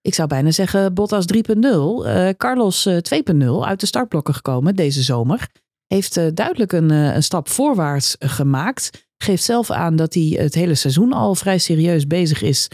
ik 0.00 0.14
zou 0.14 0.28
bijna 0.28 0.50
zeggen 0.50 0.94
Bottas 0.94 1.24
3.0. 1.34 1.40
Uh, 1.60 2.28
Carlos 2.36 2.86
uh, 2.86 2.96
2.0 2.96 3.46
uit 3.60 3.80
de 3.80 3.86
startblokken 3.86 4.34
gekomen 4.34 4.76
deze 4.76 5.02
zomer. 5.02 5.48
Heeft 5.86 6.36
duidelijk 6.36 6.72
een, 6.72 6.90
een, 6.90 7.22
stap 7.22 7.48
voorwaarts 7.48 8.16
gemaakt. 8.18 9.08
Geeft 9.16 9.42
zelf 9.42 9.70
aan 9.70 9.96
dat 9.96 10.14
hij 10.14 10.22
het 10.22 10.54
hele 10.54 10.74
seizoen 10.74 11.12
al 11.12 11.34
vrij 11.34 11.58
serieus 11.58 12.06
bezig 12.06 12.42
is 12.42 12.68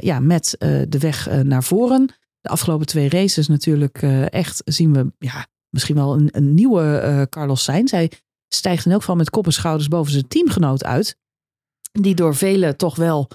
ja, 0.00 0.20
met 0.20 0.56
de 0.88 0.98
weg 0.98 1.42
naar 1.42 1.62
voren. 1.62 2.06
De 2.40 2.48
afgelopen 2.48 2.86
twee 2.86 3.08
races 3.08 3.48
natuurlijk 3.48 4.02
echt 4.28 4.62
zien 4.64 4.92
we 4.92 5.12
ja, 5.18 5.46
misschien 5.68 5.96
wel 5.96 6.14
een, 6.14 6.28
een 6.32 6.54
nieuwe 6.54 7.26
Carlos 7.30 7.62
Sainz. 7.62 7.90
Hij 7.90 8.10
stijgt 8.48 8.84
in 8.84 8.90
elk 8.90 9.00
geval 9.00 9.16
met 9.16 9.30
kop 9.30 9.46
en 9.46 9.52
schouders 9.52 9.88
boven 9.88 10.12
zijn 10.12 10.28
teamgenoot 10.28 10.84
uit. 10.84 11.16
Die 11.92 12.14
door 12.14 12.34
velen 12.34 12.76
toch 12.76 12.96
wel 12.96 13.28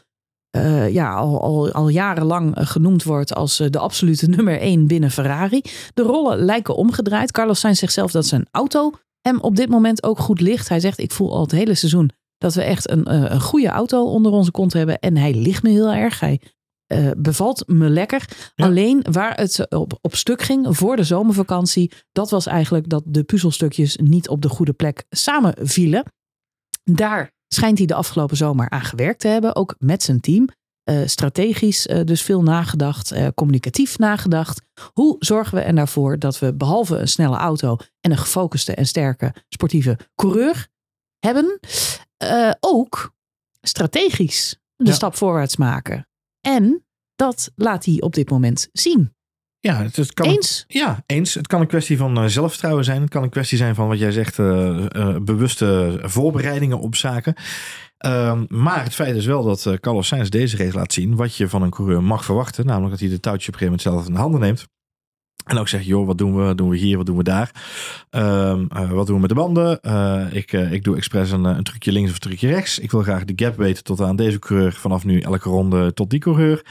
uh, 0.55 0.93
ja, 0.93 1.13
al, 1.13 1.41
al, 1.41 1.71
al 1.71 1.87
jarenlang 1.87 2.55
eh, 2.55 2.65
genoemd 2.65 3.03
wordt 3.03 3.35
als 3.35 3.59
eh, 3.59 3.69
de 3.69 3.79
absolute 3.79 4.27
nummer 4.35 4.59
één 4.59 4.87
binnen 4.87 5.11
Ferrari. 5.11 5.61
De 5.93 6.01
rollen 6.01 6.37
lijken 6.37 6.75
omgedraaid. 6.75 7.31
Carlos 7.31 7.59
Sainz 7.59 7.79
zegt 7.79 7.93
zelf 7.93 8.11
dat 8.11 8.25
zijn 8.25 8.47
auto 8.51 8.91
hem 9.21 9.39
op 9.39 9.55
dit 9.55 9.69
moment 9.69 10.03
ook 10.03 10.19
goed 10.19 10.41
ligt. 10.41 10.69
Hij 10.69 10.79
zegt, 10.79 10.99
ik 10.99 11.11
voel 11.11 11.33
al 11.33 11.41
het 11.41 11.51
hele 11.51 11.75
seizoen 11.75 12.09
dat 12.37 12.53
we 12.53 12.63
echt 12.63 12.89
een, 12.89 13.13
een 13.33 13.41
goede 13.41 13.67
auto 13.67 14.03
onder 14.03 14.31
onze 14.31 14.51
kont 14.51 14.73
hebben. 14.73 14.99
En 14.99 15.17
hij 15.17 15.33
ligt 15.33 15.63
me 15.63 15.69
heel 15.69 15.91
erg. 15.91 16.19
Hij 16.19 16.41
uh, 16.87 17.11
bevalt 17.17 17.63
me 17.67 17.89
lekker. 17.89 18.51
Alleen 18.55 19.05
waar 19.11 19.37
het 19.37 19.71
op, 19.71 19.97
op 20.01 20.15
stuk 20.15 20.41
ging 20.41 20.77
voor 20.77 20.95
de 20.95 21.03
zomervakantie, 21.03 21.91
dat 22.11 22.29
was 22.29 22.45
eigenlijk 22.45 22.89
dat 22.89 23.03
de 23.05 23.23
puzzelstukjes 23.23 23.95
niet 23.95 24.29
op 24.29 24.41
de 24.41 24.49
goede 24.49 24.73
plek 24.73 25.05
samenvielen. 25.09 26.03
Daar 26.83 27.35
schijnt 27.47 27.77
hij 27.77 27.88
de 27.88 27.93
afgelopen 27.93 28.38
zomer 28.38 28.69
aan 28.69 28.81
gewerkt 28.81 29.19
te 29.19 29.27
hebben, 29.27 29.55
ook 29.55 29.75
met 29.79 30.03
zijn 30.03 30.19
team. 30.19 30.49
Uh, 30.89 31.01
strategisch 31.05 31.88
uh, 31.88 32.03
dus 32.03 32.21
veel 32.21 32.43
nagedacht, 32.43 33.13
uh, 33.13 33.27
communicatief 33.36 33.97
nagedacht. 33.97 34.62
Hoe 34.93 35.15
zorgen 35.19 35.58
we 35.58 35.63
er 35.63 35.73
nou 35.73 35.88
voor 35.88 36.19
dat 36.19 36.39
we 36.39 36.55
behalve 36.55 36.97
een 36.97 37.08
snelle 37.08 37.36
auto 37.36 37.77
en 38.01 38.12
een 38.12 38.17
gefocuste 38.17 38.75
en 38.75 38.86
sterke 38.86 39.34
sportieve 39.49 39.97
coureur 40.15 40.67
hebben, 41.19 41.60
ook 42.60 43.13
strategisch 43.62 44.60
de 44.75 44.91
stap 44.91 45.15
voorwaarts 45.15 45.55
maken? 45.55 46.08
En 46.41 46.86
dat 47.15 47.51
laat 47.55 47.86
hij 47.86 48.01
op 48.01 48.13
dit 48.13 48.29
moment 48.29 48.69
zien. 48.71 49.14
Ja, 49.65 49.82
het, 49.91 50.13
kan 50.13 50.25
eens? 50.25 50.65
ja, 50.67 51.04
eens. 51.06 51.34
Het 51.34 51.47
kan 51.47 51.62
een 51.62 51.67
kwestie 51.67 51.97
van 51.97 52.23
uh, 52.23 52.25
zelfvertrouwen 52.25 52.84
zijn. 52.84 53.01
Het 53.01 53.10
kan 53.10 53.23
een 53.23 53.30
kwestie 53.30 53.58
zijn 53.58 53.75
van 53.75 53.88
wat 53.88 53.99
jij 53.99 54.12
zegt, 54.12 54.38
uh, 54.38 54.86
uh, 54.95 55.15
bewuste 55.21 55.99
voorbereidingen 56.01 56.80
op 56.80 56.95
zaken. 56.95 57.34
Ehm, 57.97 58.45
maar 58.47 58.84
het 58.84 58.93
feit 58.93 59.15
is 59.15 59.25
wel 59.25 59.43
dat 59.43 59.78
Carlos 59.80 60.08
Sainz 60.08 60.30
deze 60.30 60.58
race 60.58 60.78
laat 60.78 60.93
zien 60.93 61.15
wat 61.15 61.36
je 61.36 61.49
van 61.49 61.62
een 61.62 61.69
coureur 61.69 62.04
mag 62.04 62.25
verwachten. 62.25 62.65
Namelijk 62.65 62.91
dat 62.91 62.99
hij 62.99 63.10
de 63.10 63.19
touwtje 63.19 63.47
op 63.47 63.54
een 63.54 63.60
gegeven 63.60 63.86
moment 63.86 64.06
zelf 64.06 64.08
in 64.08 64.13
de 64.13 64.19
handen 64.19 64.39
neemt. 64.39 64.67
En 65.45 65.58
ook 65.58 65.67
zegt, 65.67 65.86
joh, 65.86 66.06
wat 66.06 66.17
doen 66.17 66.36
we? 66.36 66.43
Wat 66.43 66.58
doen 66.58 66.69
we 66.69 66.78
hier? 66.78 66.97
Wat 66.97 67.06
doen 67.06 67.17
we 67.17 67.23
daar? 67.23 67.51
Um, 68.10 68.67
wat 68.67 69.08
doen 69.08 69.15
we 69.15 69.21
met 69.21 69.30
de 69.30 69.36
banden? 69.36 69.80
ik, 70.32 70.51
ik 70.51 70.84
doe 70.84 70.95
expres 70.95 71.32
een, 71.32 71.43
een, 71.43 71.63
trucje 71.63 71.91
links 71.91 72.10
of 72.10 72.15
een 72.15 72.21
trucje 72.21 72.47
rechts. 72.47 72.80
Ik 72.80 72.91
wil 72.91 73.01
graag 73.01 73.25
de 73.25 73.45
gap 73.45 73.58
weten 73.58 73.84
tot 73.84 74.01
aan 74.01 74.15
deze 74.15 74.39
coureur. 74.39 74.73
Vanaf 74.73 75.06
nu 75.06 75.19
elke 75.19 75.49
ronde 75.49 75.93
tot 75.93 76.10
die 76.10 76.19
coureur. 76.19 76.65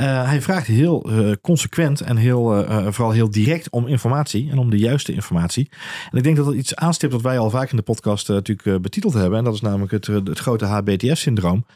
Uh, 0.00 0.24
hij 0.24 0.42
vraagt 0.42 0.66
heel 0.66 1.10
uh, 1.10 1.32
consequent 1.40 2.00
en 2.00 2.16
heel, 2.16 2.58
uh, 2.58 2.86
vooral 2.90 3.12
heel 3.12 3.30
direct 3.30 3.70
om 3.70 3.86
informatie 3.86 4.50
en 4.50 4.58
om 4.58 4.70
de 4.70 4.78
juiste 4.78 5.12
informatie. 5.12 5.70
En 6.10 6.18
ik 6.18 6.22
denk 6.22 6.36
dat 6.36 6.44
dat 6.44 6.54
iets 6.54 6.76
aanstipt 6.76 7.12
wat 7.12 7.22
wij 7.22 7.38
al 7.38 7.50
vaak 7.50 7.70
in 7.70 7.76
de 7.76 7.82
podcast 7.82 8.28
natuurlijk 8.28 8.82
betiteld 8.82 9.12
hebben. 9.12 9.38
En 9.38 9.44
dat 9.44 9.54
is 9.54 9.60
namelijk 9.60 9.92
het, 9.92 10.06
het 10.06 10.38
grote 10.38 10.64
HBTS-syndroom. 10.64 11.66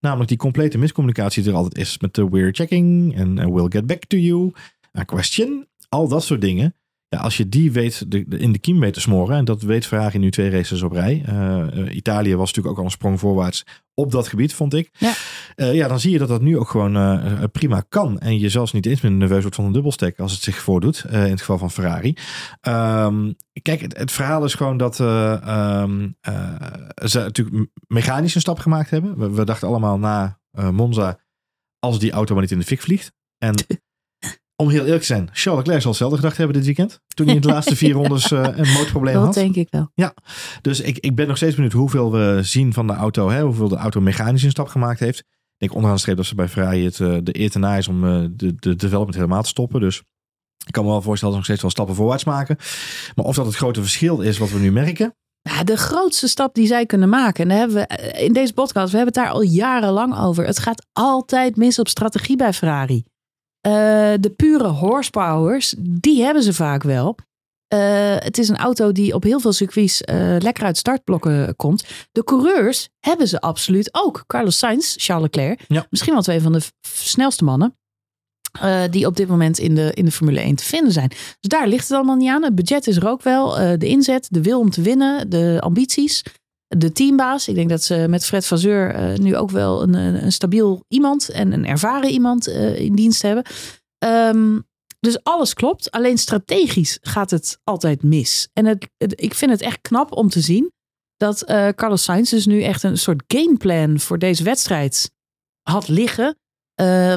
Namelijk 0.00 0.28
die 0.28 0.38
complete 0.38 0.78
miscommunicatie 0.78 1.42
die 1.42 1.52
er 1.52 1.56
altijd 1.56 1.78
is 1.78 1.98
met 1.98 2.14
de 2.14 2.28
we're 2.28 2.52
checking 2.52 3.16
en 3.16 3.52
we'll 3.52 3.68
get 3.68 3.86
back 3.86 4.04
to 4.04 4.16
you, 4.16 4.52
a 4.98 5.02
question, 5.02 5.66
al 5.88 6.08
dat 6.08 6.24
soort 6.24 6.40
dingen 6.40 6.74
als 7.18 7.36
je 7.36 7.48
die 7.48 7.72
weet 7.72 8.10
de, 8.10 8.24
in 8.28 8.52
de 8.52 8.58
kiem 8.58 8.80
weet 8.80 8.94
te 8.94 9.00
smoren, 9.00 9.36
en 9.36 9.44
dat 9.44 9.62
weet 9.62 9.86
Ferrari 9.86 10.18
nu 10.18 10.30
twee 10.30 10.50
races 10.50 10.82
op 10.82 10.92
rij. 10.92 11.24
Uh, 11.28 11.94
Italië 11.94 12.36
was 12.36 12.46
natuurlijk 12.46 12.74
ook 12.74 12.78
al 12.78 12.84
een 12.84 12.90
sprong 12.90 13.20
voorwaarts 13.20 13.64
op 13.94 14.10
dat 14.10 14.28
gebied, 14.28 14.54
vond 14.54 14.74
ik. 14.74 14.90
Ja, 14.98 15.12
uh, 15.56 15.74
ja 15.74 15.88
dan 15.88 16.00
zie 16.00 16.10
je 16.10 16.18
dat 16.18 16.28
dat 16.28 16.40
nu 16.40 16.58
ook 16.58 16.68
gewoon 16.68 17.50
prima 17.50 17.84
kan. 17.88 18.18
En 18.18 18.38
je 18.38 18.48
zelfs 18.48 18.72
niet 18.72 18.86
eens 18.86 19.00
meer 19.00 19.12
nerveus 19.12 19.40
wordt 19.40 19.56
van 19.56 19.64
een 19.64 19.72
dubbelstek 19.72 20.18
als 20.18 20.32
het 20.32 20.42
zich 20.42 20.56
voordoet, 20.58 21.04
in 21.10 21.18
het 21.18 21.40
geval 21.40 21.58
van 21.58 21.70
Ferrari. 21.70 22.16
Um, 22.68 23.34
kijk, 23.62 23.80
het, 23.80 23.96
het, 23.96 24.12
verhaal 24.12 24.44
is 24.44 24.54
gewoon 24.54 24.76
dat 24.76 24.98
um, 24.98 26.16
ze 27.04 27.18
natuurlijk 27.18 27.70
mechanisch 27.86 28.34
een 28.34 28.40
stap 28.40 28.58
gemacht 28.58 28.90
hebben. 28.90 29.18
We, 29.18 29.30
we 29.30 29.44
dachten 29.44 29.68
allemaal 29.68 29.98
na 29.98 30.38
Monza, 30.70 31.18
als 31.78 31.98
die 31.98 32.12
auto 32.12 32.32
maar 32.32 32.42
niet 32.42 32.52
in 32.52 32.58
de 32.58 32.64
fik 32.64 32.80
vliegt. 32.80 33.12
En 33.38 33.54
om 34.56 34.68
heel 34.68 34.84
eerlijk 34.84 35.00
te 35.00 35.06
zijn, 35.06 35.28
Charles 35.32 35.62
Leclerc 35.62 35.80
zal 35.80 35.90
hetzelfde 35.90 36.16
gedacht 36.16 36.36
hebben 36.36 36.56
dit 36.56 36.64
weekend. 36.64 37.00
Toen 37.14 37.26
hij 37.26 37.34
in 37.34 37.40
de 37.40 37.48
laatste 37.54 37.76
vier 37.76 37.92
rondes 37.92 38.30
uh, 38.30 38.42
een 38.42 38.72
motorprobleem 38.72 39.14
had. 39.14 39.24
Dat 39.24 39.34
denk 39.34 39.54
ik 39.54 39.68
wel. 39.70 39.90
Ja, 39.94 40.14
dus 40.60 40.80
ik, 40.80 40.98
ik 40.98 41.14
ben 41.14 41.26
nog 41.26 41.36
steeds 41.36 41.54
benieuwd 41.54 41.72
hoeveel 41.72 42.12
we 42.12 42.38
zien 42.42 42.72
van 42.72 42.86
de 42.86 42.92
auto. 42.92 43.30
Hè, 43.30 43.42
hoeveel 43.42 43.68
de 43.68 43.76
auto 43.76 44.00
mechanisch 44.00 44.42
een 44.42 44.50
stap 44.50 44.68
gemaakt 44.68 45.00
heeft. 45.00 45.18
Ik 45.18 45.60
denk 45.60 45.74
onderaan 45.74 45.98
streep 45.98 46.16
dat 46.16 46.26
ze 46.26 46.34
bij 46.34 46.48
Ferrari 46.48 46.84
het 46.84 46.98
uh, 46.98 47.18
de 47.22 47.40
eer 47.40 47.50
te 47.50 47.58
na 47.58 47.76
is 47.76 47.88
om 47.88 48.04
uh, 48.04 48.26
de, 48.30 48.54
de 48.54 48.76
development 48.76 49.14
helemaal 49.14 49.42
te 49.42 49.48
stoppen. 49.48 49.80
Dus 49.80 50.02
ik 50.66 50.72
kan 50.72 50.84
me 50.84 50.90
wel 50.90 51.02
voorstellen 51.02 51.34
dat 51.34 51.44
ze 51.44 51.50
nog 51.50 51.58
steeds 51.60 51.62
wel 51.62 51.70
stappen 51.70 51.94
voorwaarts 51.94 52.24
maken. 52.24 52.56
Maar 53.14 53.24
of 53.24 53.36
dat 53.36 53.46
het 53.46 53.56
grote 53.56 53.80
verschil 53.80 54.20
is 54.20 54.38
wat 54.38 54.50
we 54.50 54.58
nu 54.58 54.72
merken. 54.72 55.14
Ja, 55.40 55.64
de 55.64 55.76
grootste 55.76 56.28
stap 56.28 56.54
die 56.54 56.66
zij 56.66 56.86
kunnen 56.86 57.08
maken, 57.08 57.42
en 57.42 57.48
daar 57.48 57.58
hebben 57.58 57.76
we 57.76 58.12
in 58.18 58.32
deze 58.32 58.52
podcast, 58.52 58.90
we 58.90 58.96
hebben 58.96 59.14
het 59.14 59.24
daar 59.24 59.32
al 59.32 59.42
jarenlang 59.42 60.18
over. 60.18 60.46
Het 60.46 60.58
gaat 60.58 60.86
altijd 60.92 61.56
mis 61.56 61.78
op 61.78 61.88
strategie 61.88 62.36
bij 62.36 62.52
Ferrari. 62.52 63.04
Uh, 63.66 63.72
de 64.20 64.32
pure 64.36 64.68
horsepowers, 64.68 65.74
die 65.78 66.22
hebben 66.22 66.42
ze 66.42 66.52
vaak 66.52 66.82
wel. 66.82 67.16
Uh, 67.74 68.14
het 68.18 68.38
is 68.38 68.48
een 68.48 68.56
auto 68.56 68.92
die 68.92 69.14
op 69.14 69.22
heel 69.22 69.40
veel 69.40 69.52
circuits 69.52 70.02
uh, 70.02 70.36
lekker 70.38 70.64
uit 70.64 70.76
startblokken 70.76 71.56
komt. 71.56 71.84
De 72.12 72.24
coureurs 72.24 72.88
hebben 73.00 73.28
ze 73.28 73.40
absoluut 73.40 73.88
ook. 73.92 74.24
Carlos 74.26 74.58
Sainz, 74.58 74.94
Charles 74.98 75.24
Leclerc. 75.24 75.60
Ja. 75.68 75.86
Misschien 75.90 76.12
wel 76.12 76.22
twee 76.22 76.40
van 76.40 76.52
de 76.52 76.60
snelste 76.80 77.44
mannen. 77.44 77.76
die 78.90 79.06
op 79.06 79.16
dit 79.16 79.28
moment 79.28 79.58
in 79.58 79.74
de, 79.74 79.90
in 79.94 80.04
de 80.04 80.10
Formule 80.10 80.40
1 80.40 80.54
te 80.54 80.64
vinden 80.64 80.92
zijn. 80.92 81.08
Dus 81.08 81.18
daar 81.40 81.68
ligt 81.68 81.88
het 81.88 81.96
allemaal 81.96 82.16
niet 82.16 82.30
aan. 82.30 82.42
Het 82.42 82.54
budget 82.54 82.86
is 82.86 82.96
er 82.96 83.08
ook 83.08 83.22
wel. 83.22 83.78
de 83.78 83.86
inzet, 83.86 84.26
de 84.30 84.42
wil 84.42 84.58
om 84.58 84.70
te 84.70 84.82
winnen, 84.82 85.30
de 85.30 85.56
ambities 85.60 86.22
de 86.78 86.92
teambaas. 86.92 87.48
Ik 87.48 87.54
denk 87.54 87.68
dat 87.68 87.82
ze 87.82 88.06
met 88.08 88.24
Fred 88.24 88.46
Vazeur 88.46 89.10
uh, 89.10 89.18
nu 89.18 89.36
ook 89.36 89.50
wel 89.50 89.82
een, 89.82 89.94
een, 89.94 90.32
stabiel 90.32 90.84
iemand 90.88 91.28
en 91.28 91.52
een 91.52 91.66
ervaren 91.66 92.10
iemand 92.10 92.48
uh, 92.48 92.78
in 92.78 92.94
dienst 92.94 93.22
hebben. 93.22 93.44
Um, 94.06 94.66
dus 95.00 95.22
alles 95.22 95.54
klopt. 95.54 95.90
Alleen 95.90 96.18
strategisch 96.18 96.98
gaat 97.00 97.30
het 97.30 97.58
altijd 97.64 98.02
mis. 98.02 98.48
En 98.52 98.66
het, 98.66 98.88
ik 98.96 99.34
vind 99.34 99.50
het 99.50 99.60
echt 99.60 99.80
knap 99.80 100.12
om 100.12 100.28
te 100.28 100.40
zien 100.40 100.72
dat 101.16 101.44
Carlos 101.74 102.02
Sainz 102.02 102.30
dus 102.30 102.46
nu 102.46 102.62
echt 102.62 102.82
een 102.82 102.98
soort 102.98 103.22
gameplan 103.26 104.00
voor 104.00 104.18
deze 104.18 104.44
wedstrijd 104.44 105.10
had 105.62 105.88
liggen. 105.88 106.36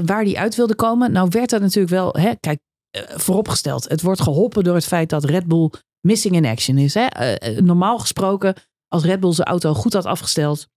waar 0.06 0.24
hij 0.24 0.36
uit 0.36 0.56
wilde 0.56 0.76
komen. 0.76 1.12
Nou 1.12 1.28
werd 1.32 1.50
dat 1.50 1.62
natuurlijk 1.62 1.94
wel, 1.94 2.14
hè, 2.14 2.36
kijk, 2.40 2.60
vooropgesteld. 3.08 3.90
Het 3.90 4.02
wordt 4.02 4.22
geholpen 4.22 4.64
door 4.64 4.76
het 4.76 4.86
feit 4.86 5.10
dat 5.10 5.24
Red 5.24 5.46
Bull 5.46 5.72
missing 6.02 6.36
in 6.36 6.46
action 6.46 6.78
is. 6.78 6.94
Hè. 6.94 7.08
normaal 7.62 8.00
gesproken 8.00 8.56
als 8.88 9.04
Red 9.04 9.20
Bull 9.20 9.34
zijn 9.34 9.48
auto 9.48 9.74
goed 9.74 9.94
had 9.94 10.06
afgesteld, 10.06 10.68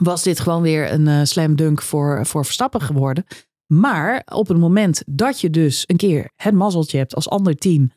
was 0.00 0.22
dit 0.22 0.40
gewoon 0.40 0.62
weer 0.62 0.92
een 0.92 1.06
uh, 1.06 1.20
slam 1.22 1.56
dunk 1.56 1.82
voor, 1.82 2.26
voor 2.26 2.44
Verstappen 2.44 2.80
geworden. 2.80 3.24
Maar 3.66 4.22
op 4.32 4.48
het 4.48 4.58
moment 4.58 5.02
dat 5.06 5.40
je 5.40 5.50
dus 5.50 5.84
een 5.86 5.96
keer 5.96 6.30
het 6.36 6.54
mazzeltje 6.54 6.98
hebt 6.98 7.14
als 7.14 7.28
ander 7.28 7.56
team 7.56 7.90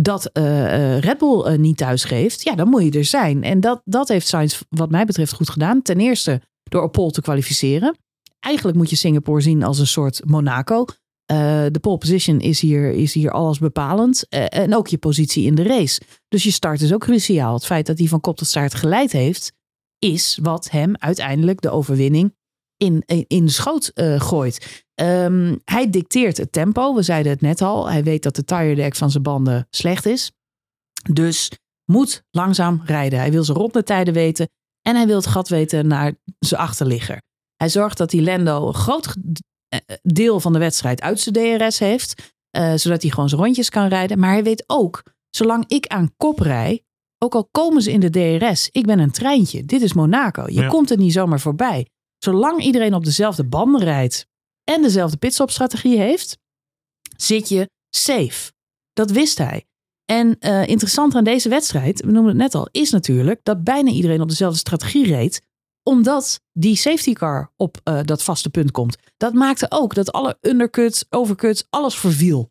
dat 0.00 0.30
uh, 0.32 0.98
Red 0.98 1.18
Bull 1.18 1.56
niet 1.56 1.76
thuis 1.76 2.04
geeft, 2.04 2.42
ja, 2.42 2.54
dan 2.54 2.68
moet 2.68 2.82
je 2.82 2.90
er 2.90 3.04
zijn. 3.04 3.42
En 3.42 3.60
dat, 3.60 3.80
dat 3.84 4.08
heeft 4.08 4.26
Sainz 4.26 4.60
wat 4.68 4.90
mij 4.90 5.04
betreft 5.04 5.32
goed 5.32 5.50
gedaan. 5.50 5.82
Ten 5.82 6.00
eerste 6.00 6.40
door 6.62 6.82
op 6.82 6.92
pole 6.92 7.10
te 7.10 7.20
kwalificeren. 7.20 7.96
Eigenlijk 8.40 8.76
moet 8.76 8.90
je 8.90 8.96
Singapore 8.96 9.40
zien 9.40 9.62
als 9.62 9.78
een 9.78 9.86
soort 9.86 10.20
Monaco. 10.24 10.84
Uh, 11.32 11.66
de 11.70 11.78
pole 11.80 11.98
position 11.98 12.40
is 12.40 12.60
hier, 12.60 12.90
is 12.90 13.12
hier 13.12 13.30
alles 13.30 13.58
bepalend. 13.58 14.26
Uh, 14.30 14.44
en 14.48 14.74
ook 14.74 14.88
je 14.88 14.98
positie 14.98 15.44
in 15.44 15.54
de 15.54 15.62
race. 15.62 16.00
Dus 16.28 16.42
je 16.42 16.50
start 16.50 16.80
is 16.80 16.92
ook 16.92 17.00
cruciaal. 17.00 17.54
Het 17.54 17.66
feit 17.66 17.86
dat 17.86 17.98
hij 17.98 18.06
van 18.06 18.20
kop 18.20 18.36
tot 18.36 18.46
staart 18.46 18.74
geleid 18.74 19.12
heeft, 19.12 19.52
is 19.98 20.38
wat 20.42 20.70
hem 20.70 20.96
uiteindelijk 20.96 21.60
de 21.60 21.70
overwinning 21.70 22.36
in, 22.76 23.02
in, 23.26 23.44
de 23.44 23.50
schoot 23.50 23.92
gooit. 24.18 24.84
Um, 24.94 25.60
hij 25.64 25.90
dicteert 25.90 26.36
het 26.36 26.52
tempo. 26.52 26.94
We 26.94 27.02
zeiden 27.02 27.32
het 27.32 27.40
net 27.40 27.62
al. 27.62 27.90
Hij 27.90 28.04
weet 28.04 28.22
dat 28.22 28.36
de 28.36 28.44
tire 28.44 28.74
deck 28.74 28.94
van 28.94 29.10
zijn 29.10 29.22
banden 29.22 29.66
slecht 29.70 30.06
is. 30.06 30.32
Dus 31.12 31.50
moet 31.84 32.22
langzaam 32.30 32.82
rijden. 32.84 33.18
Hij 33.18 33.30
wil 33.30 33.44
zijn 33.44 33.58
rondetijden 33.58 34.14
weten. 34.14 34.48
En 34.82 34.96
hij 34.96 35.06
wil 35.06 35.16
het 35.16 35.26
gat 35.26 35.48
weten 35.48 35.86
naar 35.86 36.14
zijn 36.38 36.60
achterligger. 36.60 37.22
Hij 37.56 37.68
zorgt 37.68 37.98
dat 37.98 38.10
die 38.10 38.22
Lando 38.22 38.66
een 38.66 38.74
groot 38.74 39.06
eh, 39.06 39.12
eh, 39.12 39.22
deel 40.02 40.40
van 40.40 40.52
de 40.52 40.58
wedstrijd 40.58 41.00
uit 41.00 41.20
zijn 41.20 41.58
DRS 41.58 41.78
heeft. 41.78 42.32
Uh, 42.56 42.72
zodat 42.74 43.02
hij 43.02 43.10
gewoon 43.10 43.28
zijn 43.28 43.40
rondjes 43.40 43.70
kan 43.70 43.88
rijden. 43.88 44.18
Maar 44.18 44.32
hij 44.32 44.42
weet 44.42 44.64
ook, 44.66 45.02
zolang 45.30 45.64
ik 45.66 45.86
aan 45.86 46.12
kop 46.16 46.38
rij, 46.38 46.82
ook 47.18 47.34
al 47.34 47.48
komen 47.50 47.82
ze 47.82 47.92
in 47.92 48.00
de 48.00 48.10
DRS, 48.10 48.68
ik 48.72 48.86
ben 48.86 48.98
een 48.98 49.10
treintje. 49.10 49.64
Dit 49.64 49.82
is 49.82 49.92
Monaco. 49.92 50.44
Je 50.46 50.66
komt 50.66 50.90
er 50.90 50.96
niet 50.96 51.12
zomaar 51.12 51.40
voorbij. 51.40 51.88
Zolang 52.18 52.62
iedereen 52.62 52.94
op 52.94 53.04
dezelfde 53.04 53.44
banden 53.44 53.80
rijdt 53.80 54.26
en 54.64 54.82
dezelfde 54.82 55.16
pitstopstrategie 55.16 55.98
heeft, 55.98 56.38
zit 57.16 57.48
je 57.48 57.70
safe. 57.90 58.52
Dat 58.92 59.10
wist 59.10 59.38
hij. 59.38 59.64
En 60.04 60.36
uh, 60.40 60.66
interessant 60.66 61.14
aan 61.14 61.24
deze 61.24 61.48
wedstrijd, 61.48 62.00
we 62.00 62.10
noemen 62.10 62.30
het 62.30 62.38
net 62.38 62.54
al, 62.54 62.68
is 62.70 62.90
natuurlijk 62.90 63.40
dat 63.42 63.64
bijna 63.64 63.90
iedereen 63.90 64.20
op 64.20 64.28
dezelfde 64.28 64.58
strategie 64.58 65.06
reed 65.06 65.42
omdat 65.88 66.40
die 66.52 66.76
safety 66.76 67.12
car 67.12 67.52
op 67.56 67.80
uh, 67.84 68.00
dat 68.02 68.22
vaste 68.22 68.50
punt 68.50 68.70
komt. 68.70 68.96
Dat 69.16 69.34
maakte 69.34 69.66
ook 69.68 69.94
dat 69.94 70.12
alle 70.12 70.38
undercuts, 70.40 71.04
overcuts, 71.10 71.66
alles 71.70 71.98
verviel. 71.98 72.50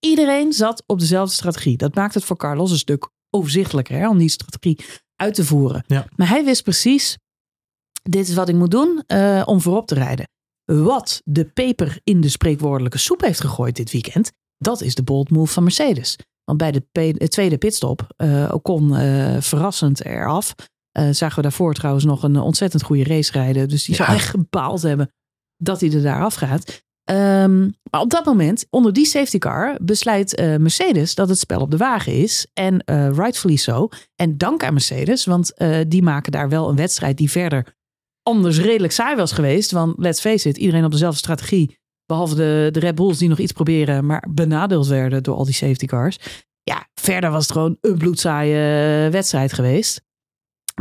Iedereen 0.00 0.52
zat 0.52 0.82
op 0.86 0.98
dezelfde 0.98 1.34
strategie. 1.34 1.76
Dat 1.76 1.94
maakt 1.94 2.14
het 2.14 2.24
voor 2.24 2.36
Carlos 2.36 2.70
een 2.70 2.76
stuk 2.76 3.08
overzichtelijker 3.30 3.98
hè, 3.98 4.08
om 4.08 4.18
die 4.18 4.28
strategie 4.28 4.84
uit 5.16 5.34
te 5.34 5.44
voeren. 5.44 5.84
Ja. 5.86 6.06
Maar 6.16 6.28
hij 6.28 6.44
wist 6.44 6.62
precies, 6.62 7.18
dit 8.02 8.28
is 8.28 8.34
wat 8.34 8.48
ik 8.48 8.54
moet 8.54 8.70
doen 8.70 9.02
uh, 9.06 9.42
om 9.44 9.60
voorop 9.60 9.86
te 9.86 9.94
rijden. 9.94 10.28
Wat 10.64 11.20
de 11.24 11.44
peper 11.44 12.00
in 12.04 12.20
de 12.20 12.28
spreekwoordelijke 12.28 12.98
soep 12.98 13.20
heeft 13.20 13.40
gegooid 13.40 13.76
dit 13.76 13.90
weekend, 13.90 14.30
dat 14.58 14.80
is 14.80 14.94
de 14.94 15.02
bold 15.02 15.30
move 15.30 15.52
van 15.52 15.62
Mercedes. 15.62 16.18
Want 16.44 16.58
bij 16.58 16.70
de 16.72 17.28
tweede 17.28 17.58
pitstop, 17.58 18.14
uh, 18.16 18.50
Ocon 18.52 18.92
uh, 18.92 19.40
verrassend 19.40 20.04
eraf. 20.04 20.54
Uh, 20.98 21.08
zagen 21.10 21.36
we 21.36 21.42
daarvoor 21.42 21.74
trouwens 21.74 22.04
nog 22.04 22.22
een 22.22 22.36
ontzettend 22.36 22.82
goede 22.82 23.04
race 23.04 23.32
rijden. 23.32 23.68
Dus 23.68 23.84
die 23.84 23.96
ja. 23.96 24.04
zou 24.04 24.16
echt 24.16 24.28
gebaald 24.28 24.82
hebben 24.82 25.12
dat 25.56 25.80
hij 25.80 25.92
er 25.92 26.02
daar 26.02 26.22
afgaat. 26.22 26.84
Um, 27.10 27.74
maar 27.90 28.00
op 28.00 28.10
dat 28.10 28.24
moment, 28.24 28.66
onder 28.70 28.92
die 28.92 29.06
safety 29.06 29.38
car, 29.38 29.76
besluit 29.82 30.40
uh, 30.40 30.56
Mercedes 30.56 31.14
dat 31.14 31.28
het 31.28 31.38
spel 31.38 31.60
op 31.60 31.70
de 31.70 31.76
wagen 31.76 32.12
is. 32.12 32.46
En 32.52 32.82
uh, 32.90 33.08
rightfully 33.10 33.56
so. 33.56 33.88
En 34.14 34.36
dank 34.36 34.64
aan 34.64 34.72
Mercedes, 34.72 35.24
want 35.24 35.52
uh, 35.56 35.78
die 35.88 36.02
maken 36.02 36.32
daar 36.32 36.48
wel 36.48 36.68
een 36.68 36.76
wedstrijd 36.76 37.16
die 37.16 37.30
verder 37.30 37.74
anders 38.22 38.60
redelijk 38.60 38.92
saai 38.92 39.16
was 39.16 39.32
geweest. 39.32 39.70
Want 39.70 39.94
let's 39.98 40.20
face 40.20 40.48
it, 40.48 40.56
iedereen 40.56 40.84
op 40.84 40.90
dezelfde 40.90 41.18
strategie. 41.18 41.78
Behalve 42.06 42.34
de, 42.34 42.68
de 42.72 42.80
Red 42.80 42.94
Bulls 42.94 43.18
die 43.18 43.28
nog 43.28 43.38
iets 43.38 43.52
proberen, 43.52 44.06
maar 44.06 44.26
benadeeld 44.30 44.86
werden 44.86 45.22
door 45.22 45.36
al 45.36 45.44
die 45.44 45.54
safety 45.54 45.86
cars. 45.86 46.18
Ja, 46.62 46.88
verder 46.94 47.30
was 47.30 47.42
het 47.42 47.52
gewoon 47.52 47.76
een 47.80 47.98
bloedzaaie 47.98 49.10
wedstrijd 49.10 49.52
geweest. 49.52 50.04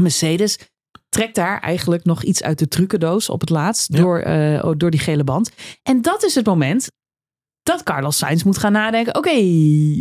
Mercedes 0.02 0.60
trekt 1.10 1.36
daar 1.36 1.60
eigenlijk 1.60 2.04
nog 2.04 2.24
iets 2.24 2.44
uit 2.44 2.60
de 2.60 2.68
trucendoos 2.68 3.30
op 3.30 3.40
het 3.40 3.50
laatst 3.50 3.94
Ja. 3.94 4.00
door, 4.02 4.20
eh, 4.20 4.72
door 4.78 4.92
die 4.92 5.00
gele 5.00 5.24
band. 5.24 5.52
En 5.84 6.02
dat 6.02 6.24
is 6.24 6.36
het 6.36 6.46
moment 6.46 6.92
dat 7.64 7.84
Carlos 7.84 8.18
Sainz 8.18 8.44
moet 8.44 8.58
gaan 8.58 8.72
nadenken. 8.72 9.16
Oké, 9.16 9.40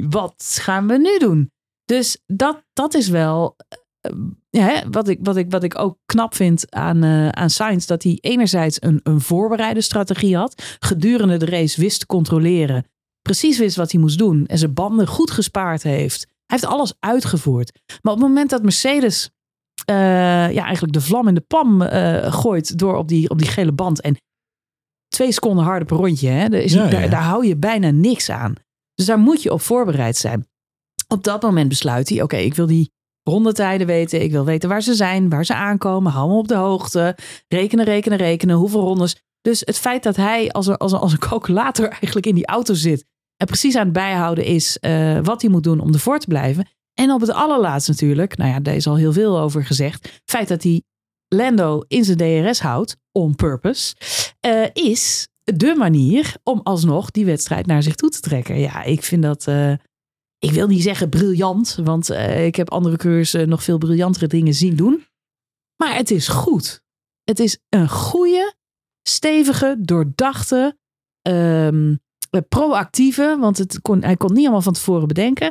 wat 0.08 0.58
gaan 0.60 0.86
we 0.86 0.98
nu 0.98 1.18
doen? 1.18 1.50
Dus 1.84 2.18
dat, 2.26 2.64
dat 2.72 2.94
is 2.94 3.08
wel 3.08 3.56
eh, 4.00 4.12
ja, 4.50 4.66
hè, 4.66 4.90
wat, 4.90 5.08
ik, 5.08 5.18
wat, 5.22 5.36
ik, 5.36 5.50
wat 5.50 5.62
ik 5.62 5.78
ook 5.78 5.98
knap 6.06 6.34
vind 6.34 6.74
aan, 6.74 7.02
eh, 7.02 7.28
aan 7.28 7.50
Sainz. 7.50 7.86
Dat 7.86 8.02
hij 8.02 8.18
enerzijds 8.20 8.76
een, 8.82 9.00
een 9.02 9.20
voorbereide 9.20 9.80
strategie 9.80 10.36
had. 10.36 10.76
Gedurende 10.78 11.36
de 11.36 11.46
race 11.46 11.80
wist 11.80 12.00
te 12.00 12.06
controleren. 12.06 12.84
Precies 13.22 13.58
wist 13.58 13.76
wat 13.76 13.92
hij 13.92 14.00
moest 14.00 14.18
doen. 14.18 14.46
En 14.46 14.58
zijn 14.58 14.74
banden 14.74 15.06
goed 15.06 15.30
gespaard 15.30 15.82
heeft. 15.82 16.20
Hij 16.20 16.58
heeft 16.58 16.72
alles 16.72 16.94
uitgevoerd. 17.00 17.72
Maar 18.02 18.12
op 18.12 18.18
het 18.18 18.28
moment 18.28 18.50
dat 18.50 18.62
Mercedes 18.62 19.30
eh, 19.84 19.96
ja, 20.52 20.64
eigenlijk 20.64 20.92
de 20.92 21.00
vlam 21.00 21.28
in 21.28 21.34
de 21.34 21.40
pan 21.40 21.86
eh, 21.86 22.32
gooit 22.32 22.78
door 22.78 22.96
op 22.96 23.08
die, 23.08 23.30
op 23.30 23.38
die 23.38 23.48
gele 23.48 23.72
band. 23.72 24.00
En 24.00 24.16
twee 25.08 25.32
seconden 25.32 25.64
harder 25.64 25.86
per 25.86 25.96
rondje, 25.96 26.28
hè, 26.28 26.48
daar, 26.48 26.60
is, 26.60 26.72
Ja, 26.72 26.84
ja, 26.84 26.90
daar, 26.90 27.02
ja. 27.02 27.08
daar 27.08 27.22
hou 27.22 27.46
je 27.46 27.56
bijna 27.56 27.90
niks 27.90 28.30
aan. 28.30 28.54
Dus 28.94 29.06
daar 29.06 29.18
moet 29.18 29.42
je 29.42 29.52
op 29.52 29.60
voorbereid 29.60 30.16
zijn. 30.16 30.46
Op 31.08 31.24
dat 31.24 31.42
moment 31.42 31.68
besluit 31.68 32.08
hij, 32.08 32.22
oké, 32.22 32.36
ik 32.36 32.54
wil 32.54 32.66
die 32.66 32.92
rondetijden 33.22 33.86
weten. 33.86 34.22
Ik 34.22 34.30
wil 34.30 34.44
weten 34.44 34.68
waar 34.68 34.82
ze 34.82 34.94
zijn, 34.94 35.28
waar 35.28 35.44
ze 35.44 35.54
aankomen. 35.54 36.12
Hou 36.12 36.28
me 36.28 36.34
op 36.34 36.48
de 36.48 36.54
hoogte. 36.54 37.16
Rekenen, 37.48 37.84
rekenen, 37.84 38.18
rekenen. 38.18 38.56
Hoeveel 38.56 38.80
rondes. 38.80 39.22
Dus 39.40 39.60
het 39.60 39.78
feit 39.78 40.02
dat 40.02 40.16
hij 40.16 40.50
als 40.50 40.66
een, 40.66 40.76
als 40.76 40.92
een, 40.92 40.98
als 40.98 41.12
een 41.12 41.18
calculator 41.18 41.88
eigenlijk 42.00 42.26
in 42.26 42.34
die 42.34 42.46
auto 42.46 42.74
zit. 42.74 43.04
En 43.36 43.46
precies 43.46 43.76
aan 43.76 43.84
het 43.84 43.92
bijhouden 43.92 44.44
is 44.44 44.78
eh, 44.78 45.18
wat 45.22 45.42
hij 45.42 45.50
moet 45.50 45.62
doen 45.62 45.80
om 45.80 45.92
ervoor 45.92 46.18
te 46.18 46.26
blijven. 46.26 46.68
En 46.94 47.10
op 47.10 47.20
het 47.20 47.30
allerlaatst 47.30 47.88
natuurlijk, 47.88 48.36
nou 48.36 48.50
ja, 48.50 48.60
daar 48.60 48.74
is 48.74 48.86
al 48.86 48.96
heel 48.96 49.12
veel 49.12 49.38
over 49.38 49.64
gezegd. 49.64 50.04
Het 50.04 50.22
feit 50.24 50.48
dat 50.48 50.62
hij 50.62 50.82
Lando 51.28 51.84
in 51.88 52.04
zijn 52.04 52.16
DRS 52.16 52.60
houdt, 52.60 52.96
on 53.12 53.34
purpose, 53.34 53.94
eh, 54.40 54.66
is 54.72 55.28
de 55.42 55.74
manier 55.76 56.36
om 56.42 56.60
alsnog 56.62 57.10
die 57.10 57.24
wedstrijd 57.24 57.66
naar 57.66 57.82
zich 57.82 57.94
toe 57.94 58.10
te 58.10 58.20
trekken. 58.20 58.58
Ja, 58.58 58.82
ik 58.82 59.02
vind 59.02 59.22
dat, 59.22 59.46
eh, 59.46 59.72
ik 60.38 60.50
wil 60.50 60.66
niet 60.66 60.82
zeggen 60.82 61.08
briljant, 61.08 61.78
want 61.82 62.10
eh, 62.10 62.46
ik 62.46 62.56
heb 62.56 62.70
andere 62.70 62.96
coureurs 62.96 63.34
eh, 63.34 63.46
nog 63.46 63.62
veel 63.62 63.78
briljantere 63.78 64.26
dingen 64.26 64.54
zien 64.54 64.76
doen. 64.76 65.06
Maar 65.76 65.94
het 65.94 66.10
is 66.10 66.28
goed. 66.28 66.82
Het 67.22 67.38
is 67.38 67.58
een 67.68 67.88
goede, 67.88 68.54
stevige, 69.08 69.76
doordachte, 69.80 70.78
ehm, 71.22 71.94
eh, 72.30 72.40
proactieve, 72.48 73.36
want 73.40 73.58
het 73.58 73.80
kon, 73.80 74.02
hij 74.02 74.16
kon 74.16 74.32
niet 74.32 74.42
allemaal 74.42 74.62
van 74.62 74.72
tevoren 74.72 75.08
bedenken, 75.08 75.50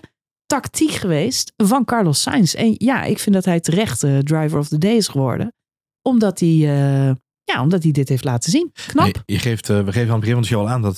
tactiek 0.53 0.91
geweest 0.91 1.53
van 1.57 1.85
Carlos 1.85 2.21
Sainz. 2.21 2.53
En 2.53 2.75
ja, 2.77 3.03
ik 3.03 3.19
vind 3.19 3.35
dat 3.35 3.45
hij 3.45 3.59
terecht 3.59 4.03
eh, 4.03 4.17
driver 4.17 4.59
of 4.59 4.67
the 4.67 4.77
day 4.77 4.95
is 4.95 5.07
geworden. 5.07 5.53
Omdat 6.01 6.39
hij, 6.39 6.49
eh, 6.49 7.15
ja, 7.43 7.61
omdat 7.61 7.83
hij 7.83 7.91
dit 7.91 8.09
heeft 8.09 8.23
laten 8.23 8.51
zien. 8.51 8.71
Knap. 8.87 9.21
Je 9.25 9.39
geeft, 9.39 9.69
eh, 9.69 9.77
we 9.77 9.91
geven 9.91 10.01
aan 10.01 10.09
het 10.09 10.19
begin 10.19 10.33
van 10.33 10.41
de 10.41 10.47
show 10.47 10.59
al 10.59 10.69
aan 10.69 10.81
dat 10.81 10.97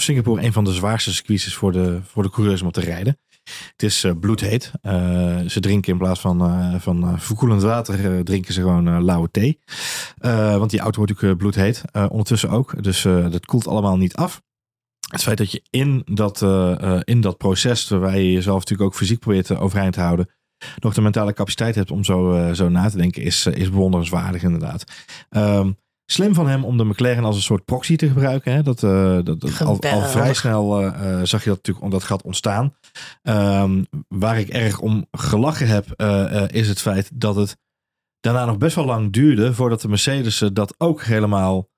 Singapore 0.00 0.42
een 0.42 0.52
van 0.52 0.64
de 0.64 0.72
zwaarste 0.72 1.14
circuits 1.14 1.46
is 1.46 1.54
voor 1.54 1.72
de, 1.72 2.00
voor 2.02 2.22
de 2.22 2.30
coureurs 2.30 2.62
om 2.62 2.70
te 2.70 2.80
rijden. 2.80 3.18
Het 3.72 3.82
is 3.82 4.06
bloedheet. 4.20 4.70
Ze 5.46 5.60
drinken 5.60 5.92
in 5.92 5.98
plaats 5.98 6.20
van, 6.20 6.80
van 6.80 7.20
verkoelend 7.20 7.62
water, 7.62 8.24
drinken 8.24 8.54
ze 8.54 8.60
gewoon 8.60 9.04
lauwe 9.04 9.30
thee. 9.30 9.58
Want 10.58 10.70
die 10.70 10.80
auto 10.80 10.98
wordt 10.98 11.22
eh, 11.22 11.36
bloedheet. 11.36 11.82
Ondertussen 11.92 12.50
ook. 12.50 12.82
Dus 12.82 13.02
dat 13.02 13.46
koelt 13.46 13.66
allemaal 13.66 13.96
niet 13.96 14.14
af. 14.14 14.42
Het 15.08 15.22
feit 15.22 15.38
dat 15.38 15.52
je 15.52 15.62
in 15.70 16.02
dat, 16.04 16.42
eh, 16.42 16.82
eh, 16.82 17.00
in 17.04 17.20
dat 17.20 17.36
proces, 17.36 17.88
waar 17.88 18.18
je 18.18 18.32
jezelf 18.32 18.58
natuurlijk 18.58 18.88
ook 18.90 18.96
fysiek 18.96 19.18
probeert 19.18 19.46
te 19.46 19.58
overeind 19.58 19.92
te 19.92 20.00
houden, 20.00 20.30
nog 20.80 20.94
de 20.94 21.00
mentale 21.00 21.32
capaciteit 21.32 21.74
hebt 21.74 21.90
om 21.90 22.04
zo, 22.04 22.32
eh, 22.32 22.52
zo 22.52 22.68
na 22.68 22.90
te 22.90 22.96
denken, 22.96 23.22
is, 23.22 23.46
eh, 23.46 23.54
is 23.54 23.70
bewonderenswaardig 23.70 24.42
inderdaad. 24.42 24.84
Ehm, 25.30 25.70
slim 26.10 26.34
van 26.34 26.48
hem 26.48 26.64
om 26.64 26.76
de 26.76 26.84
McLaren 26.84 27.24
als 27.24 27.36
een 27.36 27.42
soort 27.42 27.64
proxy 27.64 27.96
te 27.96 28.08
gebruiken. 28.08 28.52
Hè? 28.52 28.62
Dat, 28.62 28.82
eh, 28.82 29.18
dat, 29.24 29.40
dat 29.40 29.60
al, 29.64 29.78
vrij 30.04 30.34
snel 30.34 30.80
eh, 30.80 30.86
eh, 30.86 31.24
zag 31.24 31.42
je 31.42 31.48
dat 31.48 31.56
natuurlijk 31.56 31.84
om 31.84 31.90
dat 31.90 32.04
gat 32.04 32.22
ontstaan. 32.22 32.74
Ehm, 33.22 33.82
waar 34.08 34.38
ik 34.38 34.48
erg 34.48 34.80
om 34.80 35.06
gelachen 35.10 35.66
heb, 35.68 35.90
eh, 35.90 36.42
eh, 36.42 36.50
is 36.50 36.68
het 36.68 36.80
feit 36.80 37.10
dat 37.14 37.36
het 37.36 37.56
daarna 38.20 38.44
nog 38.44 38.58
best 38.58 38.76
wel 38.76 38.84
lang 38.84 39.12
duurde 39.12 39.54
voordat 39.54 39.80
de 39.80 39.88
Mercedes 39.88 40.40
eh, 40.40 40.48
dat 40.52 40.74
ook 40.78 41.02
helemaal 41.02 41.68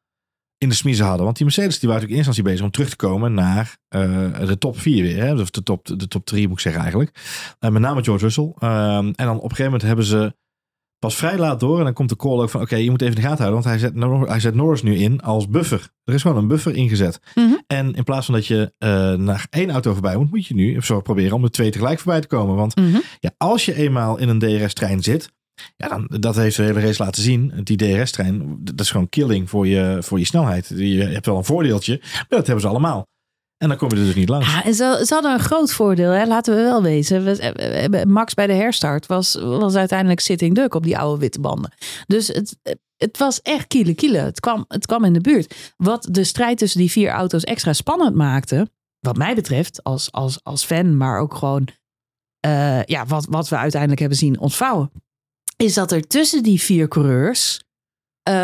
in 0.62 0.68
de 0.68 0.74
smiezen 0.74 1.04
hadden. 1.06 1.24
Want 1.24 1.36
die 1.36 1.44
Mercedes 1.44 1.78
die 1.78 1.88
waren 1.88 2.02
natuurlijk 2.02 2.28
in 2.28 2.32
eerste 2.34 2.40
instantie 2.40 2.52
bezig 2.52 2.64
om 2.64 2.70
terug 2.70 2.88
te 2.90 2.96
komen 3.06 3.34
naar 3.34 3.76
eh, 3.88 4.46
de 4.46 4.58
top 4.58 4.78
4 4.78 5.02
weer. 5.02 5.22
Hè? 5.22 5.40
Of 5.40 5.50
de 5.50 5.62
top, 5.62 5.86
de 5.98 6.08
top 6.08 6.24
3 6.26 6.42
moet 6.48 6.56
ik 6.56 6.62
zeggen 6.62 6.80
eigenlijk. 6.82 7.18
Eh, 7.58 7.70
met 7.70 7.82
name 7.82 8.02
George 8.04 8.24
Russell. 8.24 8.52
Ehm, 8.58 9.06
en 9.14 9.26
dan 9.26 9.36
op 9.36 9.42
een 9.42 9.48
gegeven 9.56 9.64
moment 9.64 9.82
hebben 9.82 10.04
ze 10.04 10.34
pas 10.98 11.16
vrij 11.16 11.38
laat 11.38 11.60
door. 11.60 11.78
En 11.78 11.84
dan 11.84 11.92
komt 11.92 12.08
de 12.08 12.16
call 12.16 12.38
ook 12.38 12.50
van 12.50 12.60
oké, 12.60 12.76
je 12.76 12.90
moet 12.90 13.02
even 13.02 13.14
in 13.14 13.20
de 13.22 13.26
gaten 13.28 13.44
houden. 13.44 13.62
Want 13.62 13.74
hij 13.80 13.88
zet, 13.88 13.94
Nor- 13.94 14.28
hij 14.28 14.40
zet 14.40 14.54
Norris 14.54 14.82
nu 14.82 14.96
in 14.96 15.20
als 15.20 15.48
buffer. 15.48 15.88
Er 16.04 16.14
is 16.14 16.22
gewoon 16.22 16.36
een 16.36 16.48
buffer 16.48 16.74
ingezet. 16.76 17.20
Mhm. 17.34 17.46
En 17.66 17.94
in 17.94 18.04
plaats 18.04 18.26
van 18.26 18.34
dat 18.34 18.46
je 18.46 18.72
eh, 18.78 19.12
naar 19.14 19.46
één 19.50 19.70
auto 19.70 19.92
voorbij 19.92 20.16
moet, 20.16 20.30
moet 20.30 20.46
je 20.46 20.54
nu 20.54 20.80
zo 20.82 21.00
proberen 21.00 21.32
om 21.36 21.44
er 21.44 21.50
twee 21.50 21.70
tegelijk 21.70 21.98
voorbij 22.00 22.20
te 22.20 22.26
komen. 22.26 22.56
Want 22.56 22.76
Mhm. 22.76 22.98
ja, 23.20 23.30
als 23.36 23.64
je 23.64 23.74
eenmaal 23.74 24.18
in 24.18 24.28
een 24.28 24.38
DRS-trein 24.38 25.02
zit, 25.02 25.32
ja, 25.76 25.88
dan, 25.88 26.06
dat 26.20 26.36
heeft 26.36 26.56
de 26.56 26.62
hele 26.62 26.80
race 26.80 27.02
laten 27.02 27.22
zien. 27.22 27.52
Die 27.62 27.76
DRS-trein, 27.76 28.58
dat 28.60 28.80
is 28.80 28.90
gewoon 28.90 29.08
killing 29.08 29.50
voor 29.50 29.66
je, 29.66 29.98
voor 30.00 30.18
je 30.18 30.24
snelheid. 30.24 30.72
Je 30.76 31.02
hebt 31.02 31.26
wel 31.26 31.36
een 31.36 31.44
voordeeltje, 31.44 31.98
maar 32.00 32.26
dat 32.28 32.46
hebben 32.46 32.60
ze 32.60 32.68
allemaal. 32.68 33.08
En 33.56 33.68
dan 33.68 33.76
kom 33.76 33.90
je 33.90 33.96
er 33.96 34.04
dus 34.04 34.14
niet 34.14 34.28
langs. 34.28 34.46
Ja, 34.52 34.64
en 34.64 34.74
ze, 34.74 35.06
hadden 35.08 35.32
een 35.32 35.38
groot 35.40 35.72
voordeel, 35.72 36.10
hè? 36.10 36.26
laten 36.26 36.54
we 36.56 36.62
wel 36.62 36.82
wezen. 36.82 37.24
We- 37.24 38.04
Max 38.08 38.34
bij 38.34 38.46
de 38.46 38.52
herstart 38.52 39.06
was, 39.06 39.34
was 39.34 39.74
uiteindelijk 39.74 40.20
sitting 40.20 40.54
duck 40.54 40.74
op 40.74 40.82
die 40.82 40.98
oude 40.98 41.20
witte 41.20 41.40
banden. 41.40 41.72
Dus 42.06 42.28
het, 42.28 42.56
het 42.96 43.18
was 43.18 43.42
echt 43.42 43.66
kiele 43.66 43.94
kiele. 43.94 44.18
Het 44.18 44.40
kwam, 44.40 44.64
het 44.68 44.86
kwam 44.86 45.04
in 45.04 45.12
de 45.12 45.20
buurt. 45.20 45.72
Wat 45.76 46.08
de 46.10 46.24
strijd 46.24 46.58
tussen 46.58 46.80
die 46.80 46.90
vier 46.90 47.10
auto's 47.10 47.44
extra 47.44 47.72
spannend 47.72 48.14
maakte, 48.14 48.70
wat 49.00 49.16
mij 49.16 49.34
betreft, 49.34 49.82
als, 49.82 50.12
als, 50.12 50.40
als 50.42 50.64
fan, 50.64 50.96
maar 50.96 51.20
ook 51.20 51.34
gewoon 51.34 51.68
eh, 52.40 52.82
ja, 52.84 53.06
wat, 53.06 53.26
wat 53.28 53.48
we 53.48 53.56
uiteindelijk 53.56 54.00
hebben 54.00 54.18
zien 54.18 54.40
ontvouwen, 54.40 54.90
is 55.60 55.74
dat 55.74 55.92
er 55.92 56.06
tussen 56.06 56.42
die 56.42 56.60
vier 56.60 56.88
coureurs, 56.88 57.60
eh, 58.22 58.34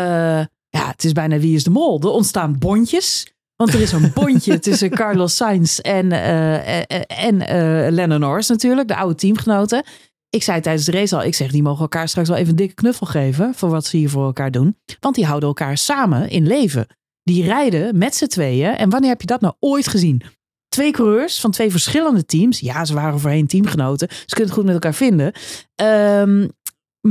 ja, 0.69 0.87
het 0.87 1.03
is 1.03 1.11
bijna 1.11 1.39
wie 1.39 1.55
is 1.55 1.63
de 1.63 1.69
mol. 1.69 2.01
Er 2.01 2.09
ontstaan 2.09 2.57
bondjes. 2.57 3.31
Want 3.55 3.73
er 3.73 3.81
is 3.81 3.91
een 3.91 4.11
bondje 4.13 4.59
tussen 4.67 4.89
Carlos 4.89 5.35
Sainz 5.35 5.79
en, 5.79 6.11
eh, 6.11 7.25
en 7.27 7.41
eh, 7.41 7.91
Lennon 7.91 8.19
Norris 8.19 8.47
natuurlijk, 8.47 8.87
de 8.87 8.95
oude 8.95 9.15
teamgenoten. 9.15 9.83
Ik 10.29 10.43
zei 10.43 10.61
tijdens 10.61 10.85
de 10.85 10.91
race 10.91 11.15
al, 11.15 11.23
ik 11.23 11.35
zeg, 11.35 11.51
die 11.51 11.61
mogen 11.61 11.81
elkaar 11.81 12.07
straks 12.07 12.27
wel 12.27 12.37
even 12.37 12.49
een 12.49 12.55
dikke 12.55 12.73
knuffel 12.73 13.07
geven 13.07 13.53
voor 13.55 13.69
wat 13.69 13.85
ze 13.85 13.97
hier 13.97 14.09
voor 14.09 14.25
elkaar 14.25 14.51
doen. 14.51 14.77
Want 14.99 15.15
die 15.15 15.25
houden 15.25 15.47
elkaar 15.47 15.77
samen 15.77 16.29
in 16.29 16.47
leven. 16.47 16.87
Die 17.23 17.43
rijden 17.43 17.97
met 17.97 18.15
z'n 18.15 18.25
tweeën. 18.25 18.75
En 18.75 18.89
wanneer 18.89 19.09
heb 19.09 19.21
je 19.21 19.27
dat 19.27 19.41
nou 19.41 19.53
ooit 19.59 19.87
gezien? 19.87 20.21
Twee 20.69 20.91
coureurs 20.91 21.39
van 21.39 21.51
twee 21.51 21.71
verschillende 21.71 22.25
teams. 22.25 22.59
Ja, 22.59 22.85
ze 22.85 22.93
waren 22.93 23.19
voorheen 23.19 23.47
teamgenoten. 23.47 24.07
Ze 24.09 24.35
kunnen 24.35 24.45
het 24.45 24.53
goed 24.53 24.65
met 24.65 24.73
elkaar 24.73 24.93
vinden. 24.93 25.31
Ehm, 25.75 26.47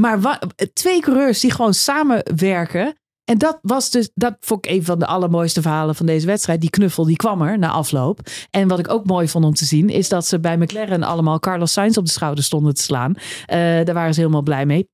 maar 0.00 0.40
twee 0.72 1.00
coureurs 1.00 1.40
die 1.40 1.50
gewoon 1.50 1.74
samenwerken. 1.74 2.94
En 3.24 3.38
dat 3.38 3.58
was 3.62 3.90
dus, 3.90 4.10
dat 4.14 4.36
vond 4.40 4.66
ik 4.66 4.72
een 4.72 4.84
van 4.84 4.98
de 4.98 5.06
allermooiste 5.06 5.62
verhalen 5.62 5.94
van 5.94 6.06
deze 6.06 6.26
wedstrijd. 6.26 6.60
Die 6.60 6.70
knuffel, 6.70 7.04
die 7.04 7.16
kwam 7.16 7.42
er 7.42 7.58
na 7.58 7.70
afloop. 7.70 8.20
En 8.50 8.68
wat 8.68 8.78
ik 8.78 8.90
ook 8.90 9.06
mooi 9.06 9.28
vond 9.28 9.44
om 9.44 9.54
te 9.54 9.64
zien, 9.64 9.88
is 9.88 10.08
dat 10.08 10.26
ze 10.26 10.40
bij 10.40 10.56
McLaren 10.56 11.02
allemaal 11.02 11.38
Carlos 11.38 11.72
Sainz 11.72 11.96
op 11.96 12.04
de 12.04 12.10
schouder 12.10 12.44
stonden 12.44 12.74
te 12.74 12.82
slaan. 12.82 13.14
Eh, 13.46 13.58
daar 13.58 13.94
waren 13.94 14.14
ze 14.14 14.20
helemaal 14.20 14.42
blij 14.42 14.66
mee. 14.66 14.88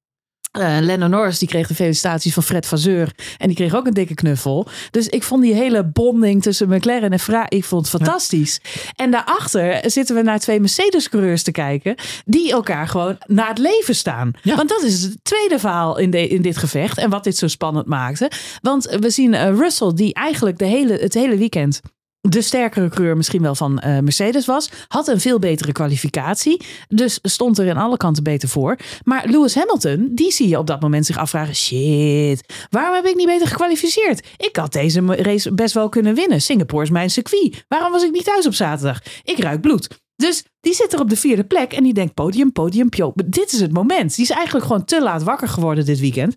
Uh, 0.59 0.77
Lennon 0.81 1.11
Norris 1.11 1.39
die 1.39 1.49
kreeg 1.49 1.67
de 1.67 1.75
felicitaties 1.75 2.35
van 2.35 2.43
Fred 2.43 2.67
Vazeur. 2.67 3.13
En 3.39 3.47
die 3.47 3.57
kreeg 3.57 3.75
ook 3.75 3.87
een 3.87 3.95
dikke 3.95 4.15
knuffel. 4.15 4.67
Dus 4.91 5.09
ik 5.09 5.23
vond 5.23 5.43
die 5.43 5.55
hele 5.55 5.85
bonding 5.85 6.43
tussen 6.43 6.69
McLaren 6.69 7.11
en 7.11 7.19
Ferrari, 7.19 7.57
ik 7.57 7.65
vond 7.65 7.91
het 7.91 8.03
fantastisch. 8.03 8.61
En 8.97 9.11
daarachter 9.11 9.91
zitten 9.91 10.15
we 10.15 10.23
naar 10.23 10.39
twee 10.39 10.61
Mercedes-coureurs 10.61 11.43
te 11.43 11.51
kijken. 11.51 11.95
Die 12.25 12.53
elkaar 12.53 12.89
gewoon 12.89 13.19
naar 13.27 13.49
het 13.49 13.59
leven 13.59 13.95
staan. 13.95 14.31
Want 14.43 14.69
dat 14.69 14.83
is 14.83 15.03
het 15.03 15.17
tweede 15.23 15.59
verhaal 15.59 15.99
in, 15.99 16.11
de, 16.11 16.29
in 16.29 16.43
dit 16.43 16.57
gevecht. 16.57 16.99
En 16.99 17.11
wat 17.11 17.25
dit 17.25 17.37
zo 17.37 17.49
spannend 17.49 17.87
maakte. 17.87 18.31
Want 18.61 18.97
we 19.01 19.11
zien 19.11 19.33
uh, 19.33 19.45
Russell 19.45 19.93
die 19.95 20.15
eigenlijk 20.15 20.59
de 20.59 20.65
hele, 20.65 20.97
het 20.97 21.15
hele 21.15 21.37
weekend 21.37 21.81
de 22.29 22.43
sterkere 22.43 22.89
coureur 22.89 23.17
misschien 23.17 23.43
wel 23.43 23.55
van 23.55 23.83
uh, 23.87 23.99
Mercedes 23.99 24.47
was. 24.47 24.71
Had 24.89 25.09
een 25.09 25.21
veel 25.21 25.39
betere 25.39 25.73
kwalificatie. 25.73 26.65
Dus 26.89 27.19
stond 27.23 27.59
er 27.59 27.67
in 27.67 27.77
alle 27.77 27.97
kanten 27.97 28.23
beter 28.23 28.49
voor. 28.49 28.77
Maar 29.05 29.27
Lewis 29.27 29.55
Hamilton, 29.55 30.09
die 30.13 30.33
zie 30.33 30.49
je 30.49 30.59
op 30.59 30.67
dat 30.67 30.81
moment 30.81 31.07
zich 31.07 31.19
afvragen. 31.19 31.55
Shit, 31.55 32.67
waarom 32.71 32.95
heb 32.95 33.05
ik 33.05 33.17
niet 33.17 33.27
beter 33.27 33.47
gekwalificeerd? 33.47 34.27
Ik 34.37 34.57
had 34.57 34.73
deze 34.73 35.01
race 35.07 35.55
best 35.55 35.75
wel 35.75 35.89
kunnen 35.89 36.15
winnen. 36.15 36.43
Singapore 36.43 36.83
is 36.83 36.91
mijn 36.91 37.11
circuit. 37.11 37.65
Waarom 37.69 37.93
was 37.93 38.03
ik 38.03 38.13
niet 38.13 38.25
thuis 38.25 38.47
op 38.47 38.55
zaterdag? 38.55 39.01
Ik 39.25 39.39
ruik 39.39 39.61
bloed. 39.61 39.89
Dus 40.17 40.45
die 40.61 40.75
zit 40.75 40.93
er 40.93 41.01
op 41.01 41.09
de 41.09 41.17
vierde 41.17 41.45
plek 41.45 41.73
en 41.73 41.83
die 41.83 41.95
denkt 41.95 42.15
podium, 42.15 42.53
podium, 42.53 42.89
pio. 42.89 43.13
Dit 43.27 43.53
is 43.53 43.61
het 43.61 43.73
moment. 43.73 44.15
Die 44.15 44.25
is 44.25 44.31
eigenlijk 44.31 44.67
gewoon 44.67 44.85
te 44.85 45.03
laat 45.03 45.23
wakker 45.23 45.49
geworden 45.49 45.85
dit 45.85 46.01
weekend. 46.01 46.37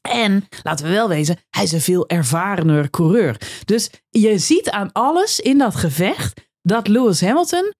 En 0.00 0.48
laten 0.62 0.86
we 0.86 0.92
wel 0.92 1.08
wezen, 1.08 1.36
hij 1.50 1.64
is 1.64 1.72
een 1.72 1.80
veel 1.80 2.08
ervarener 2.08 2.90
coureur. 2.90 3.40
Dus 3.64 3.90
je 4.08 4.38
ziet 4.38 4.70
aan 4.70 4.92
alles 4.92 5.40
in 5.40 5.58
dat 5.58 5.74
gevecht 5.74 6.48
dat 6.62 6.88
Lewis 6.88 7.20
Hamilton. 7.20 7.72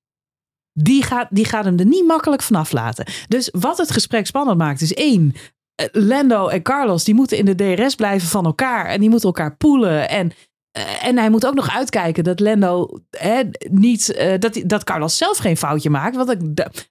Die 0.73 1.03
gaat, 1.03 1.27
die 1.31 1.45
gaat 1.45 1.65
hem 1.65 1.79
er 1.79 1.87
niet 1.87 2.07
makkelijk 2.07 2.43
vanaf 2.43 2.73
laten. 2.73 3.07
Dus 3.29 3.49
wat 3.59 3.79
het 3.79 3.91
gesprek 3.91 4.27
spannend 4.27 4.59
maakt, 4.59 4.81
is 4.81 4.95
één. 4.95 5.33
Eh, 5.75 5.87
Lando 5.93 6.49
en 6.49 6.63
Carlos 6.63 7.05
die 7.05 7.15
moeten 7.15 7.39
in 7.39 7.45
de 7.45 7.55
DRS 7.55 7.95
blijven 7.95 8.29
van 8.29 8.45
elkaar. 8.45 8.87
En 8.87 9.01
die 9.01 9.11
moeten 9.11 9.29
elkaar 9.29 9.57
poelen. 9.57 10.09
En, 10.09 10.33
eh, 10.71 11.07
en 11.07 11.19
hij 11.19 11.31
moet 11.31 11.47
ook 11.47 11.55
nog 11.55 11.77
uitkijken 11.77 12.25
dat 12.25 12.41
Lando 12.41 13.01
hè, 13.11 13.43
niet. 13.71 14.17
Uh, 14.19 14.39
dat, 14.39 14.61
dat 14.67 14.85
Carlos 14.85 15.17
zelf 15.17 15.39
geen 15.39 15.57
foutje 15.57 15.91
maakt. 15.91 16.17
Want 16.17 16.37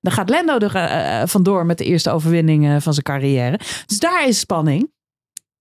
dan 0.02 0.12
gaat 0.14 0.30
Lando 0.30 0.58
er 0.58 1.28
vandoor 1.28 1.66
met 1.66 1.78
de 1.78 1.86
eerste 1.86 2.12
overwinning 2.12 2.84
van 2.84 2.94
zijn 2.94 3.06
carrière. 3.06 3.60
Dus 3.86 4.00
daar 4.00 4.28
is 4.28 4.40
spanning. 4.40 4.96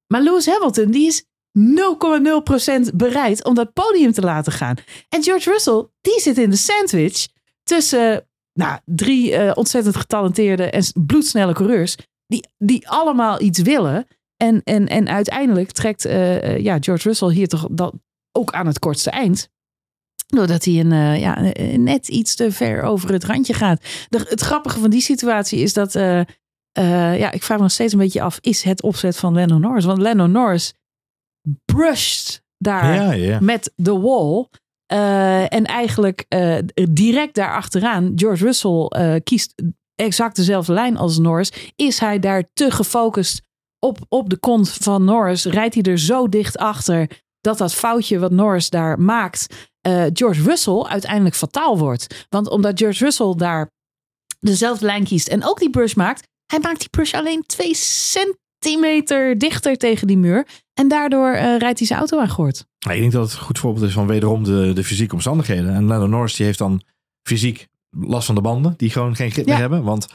Maar 0.07 0.23
Lewis 0.23 0.47
Hamilton, 0.47 0.91
die 0.91 1.07
is 1.07 1.25
0,0% 1.59 2.95
bereid 2.95 3.45
om 3.45 3.55
dat 3.55 3.73
podium 3.73 4.13
te 4.13 4.21
laten 4.21 4.53
gaan. 4.53 4.77
En 5.09 5.23
George 5.23 5.51
Russell, 5.51 5.87
die 6.01 6.21
zit 6.21 6.39
in 6.39 6.51
de 6.51 6.57
sandwich 6.57 7.27
tussen 7.63 8.29
nou, 8.53 8.79
drie 8.85 9.33
uh, 9.33 9.53
ontzettend 9.55 9.97
getalenteerde 9.97 10.71
en 10.71 10.85
bloedsnelle 11.07 11.53
coureurs. 11.53 11.97
Die, 12.27 12.49
die 12.59 12.89
allemaal 12.89 13.41
iets 13.41 13.61
willen. 13.61 14.07
En, 14.37 14.63
en, 14.65 14.87
en 14.87 15.09
uiteindelijk 15.09 15.71
trekt 15.71 16.07
uh, 16.07 16.59
ja, 16.59 16.77
George 16.81 17.09
Russell 17.09 17.33
hier 17.33 17.49
toch 17.49 17.69
dat 17.71 17.95
ook 18.33 18.53
aan 18.53 18.67
het 18.67 18.79
kortste 18.79 19.11
eind. 19.11 19.49
Doordat 20.27 20.65
hij 20.65 20.81
een, 20.81 21.19
ja, 21.19 21.41
net 21.77 22.09
iets 22.09 22.35
te 22.35 22.53
ver 22.53 22.83
over 22.83 23.13
het 23.13 23.25
randje 23.25 23.55
gaat. 23.55 23.85
De, 24.09 24.27
het 24.29 24.41
grappige 24.41 24.79
van 24.79 24.91
die 24.91 25.01
situatie 25.01 25.59
is 25.59 25.73
dat 25.73 25.95
uh, 26.79 27.19
ja, 27.19 27.31
ik 27.31 27.43
vraag 27.43 27.57
me 27.57 27.63
nog 27.63 27.73
steeds 27.73 27.93
een 27.93 27.99
beetje 27.99 28.23
af, 28.23 28.39
is 28.41 28.63
het 28.63 28.83
opzet 28.83 29.17
van 29.17 29.35
Lennon 29.35 29.61
Norris? 29.61 29.85
Want 29.85 29.99
Lennon 29.99 30.31
Norris 30.31 30.75
brushed 31.65 32.43
daar 32.59 33.43
met 33.43 33.73
de 33.77 33.99
wall. 33.99 34.47
Uh, 34.93 35.53
en 35.53 35.65
eigenlijk 35.65 36.25
uh, 36.29 36.59
direct 36.91 37.35
daarachteraan, 37.35 38.13
George 38.15 38.45
Russell 38.45 39.21
kiest 39.21 39.55
exact 39.95 40.37
dezelfde 40.37 40.73
lijn 40.73 40.97
als 40.97 41.19
Norris. 41.19 41.73
Is 41.77 41.99
hij 41.99 42.19
daar 42.19 42.45
te 42.53 42.71
gefocust 42.71 43.43
op, 43.79 43.99
op 44.09 44.31
de 44.31 44.39
kont 44.39 44.71
van 44.71 45.05
Norris? 45.05 45.45
Rijdt 45.45 45.75
hij 45.75 45.83
er 45.83 45.99
zo 45.99 46.29
dicht 46.29 46.57
achter 46.57 47.11
dat 47.41 47.59
dat 47.59 47.75
foutje 47.75 48.19
wat 48.19 48.31
Norris 48.31 48.71
daar 48.71 49.01
maakt, 49.01 49.71
George 50.13 50.43
Russell 50.43 50.83
uiteindelijk 50.83 51.35
fataal 51.35 51.79
wordt? 51.79 52.27
Want 52.29 52.49
omdat 52.49 52.79
George 52.79 53.05
Russell 53.05 53.35
daar 53.37 53.71
dezelfde 54.41 54.87
lijn 54.87 55.05
kiest 55.05 55.29
en 55.29 55.45
ook 55.45 55.59
die 55.59 55.71
brush 55.71 55.95
maakt, 55.95 56.29
hij 56.47 56.59
maakt 56.59 56.79
die 56.79 56.89
push 56.89 57.15
alleen 57.15 57.43
twee 57.47 57.75
centimeter 57.75 59.39
dichter 59.39 59.77
tegen 59.77 60.07
die 60.07 60.19
muur. 60.19 60.47
En 60.75 60.89
daardoor 60.89 61.35
uh, 61.35 61.59
rijdt 61.59 61.79
hij 61.79 61.87
zijn 61.87 61.99
auto 61.99 62.19
aan. 62.19 62.53
Ja, 62.79 62.93
ik 62.93 63.01
denk 63.01 63.13
dat 63.13 63.23
het 63.23 63.39
een 63.39 63.45
goed 63.45 63.59
voorbeeld 63.59 63.87
is 63.87 63.93
van 63.93 64.07
wederom 64.07 64.45
de, 64.45 64.73
de 64.75 64.85
fysieke 64.85 65.15
omstandigheden. 65.15 65.75
En 65.75 65.85
Lando 65.85 66.07
Norris 66.07 66.35
die 66.35 66.47
heeft 66.47 66.59
dan 66.59 66.83
fysiek 67.23 67.69
last 67.91 68.27
van 68.27 68.35
de 68.35 68.41
banden. 68.41 68.75
Die 68.77 68.91
gewoon 68.91 69.17
geen 69.17 69.31
grip 69.31 69.47
meer 69.47 69.57
hebben. 69.57 69.83
Want 69.83 70.07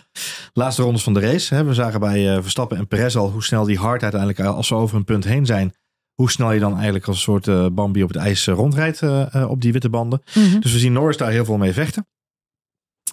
laatste 0.53 0.81
rondes 0.81 1.03
van 1.03 1.13
de 1.13 1.19
race. 1.19 1.55
Hè, 1.55 1.63
we 1.63 1.73
zagen 1.73 1.99
bij 1.99 2.35
uh, 2.35 2.41
Verstappen 2.41 2.77
en 2.77 2.87
Perez 2.87 3.15
al 3.15 3.31
hoe 3.31 3.43
snel 3.43 3.63
die 3.63 3.77
hard 3.77 4.01
uiteindelijk 4.01 4.39
eh, 4.39 4.55
als 4.55 4.67
ze 4.67 4.75
over 4.75 4.97
een 4.97 5.03
punt 5.03 5.23
heen 5.23 5.45
zijn. 5.45 5.73
Hoe 6.13 6.31
snel 6.31 6.51
je 6.51 6.59
dan 6.59 6.73
eigenlijk 6.73 7.07
als 7.07 7.15
een 7.15 7.21
soort 7.21 7.47
uh, 7.47 7.65
Bambi 7.71 8.03
op 8.03 8.09
het 8.09 8.17
ijs 8.17 8.47
rondrijdt 8.47 9.01
op 9.47 9.61
die 9.61 9.71
witte 9.71 9.89
banden. 9.89 10.21
Mhm. 10.33 10.59
Dus 10.59 10.71
we 10.71 10.79
zien 10.79 10.93
Norris 10.93 11.17
daar 11.17 11.31
heel 11.31 11.45
veel 11.45 11.57
mee 11.57 11.73
vechten. 11.73 12.07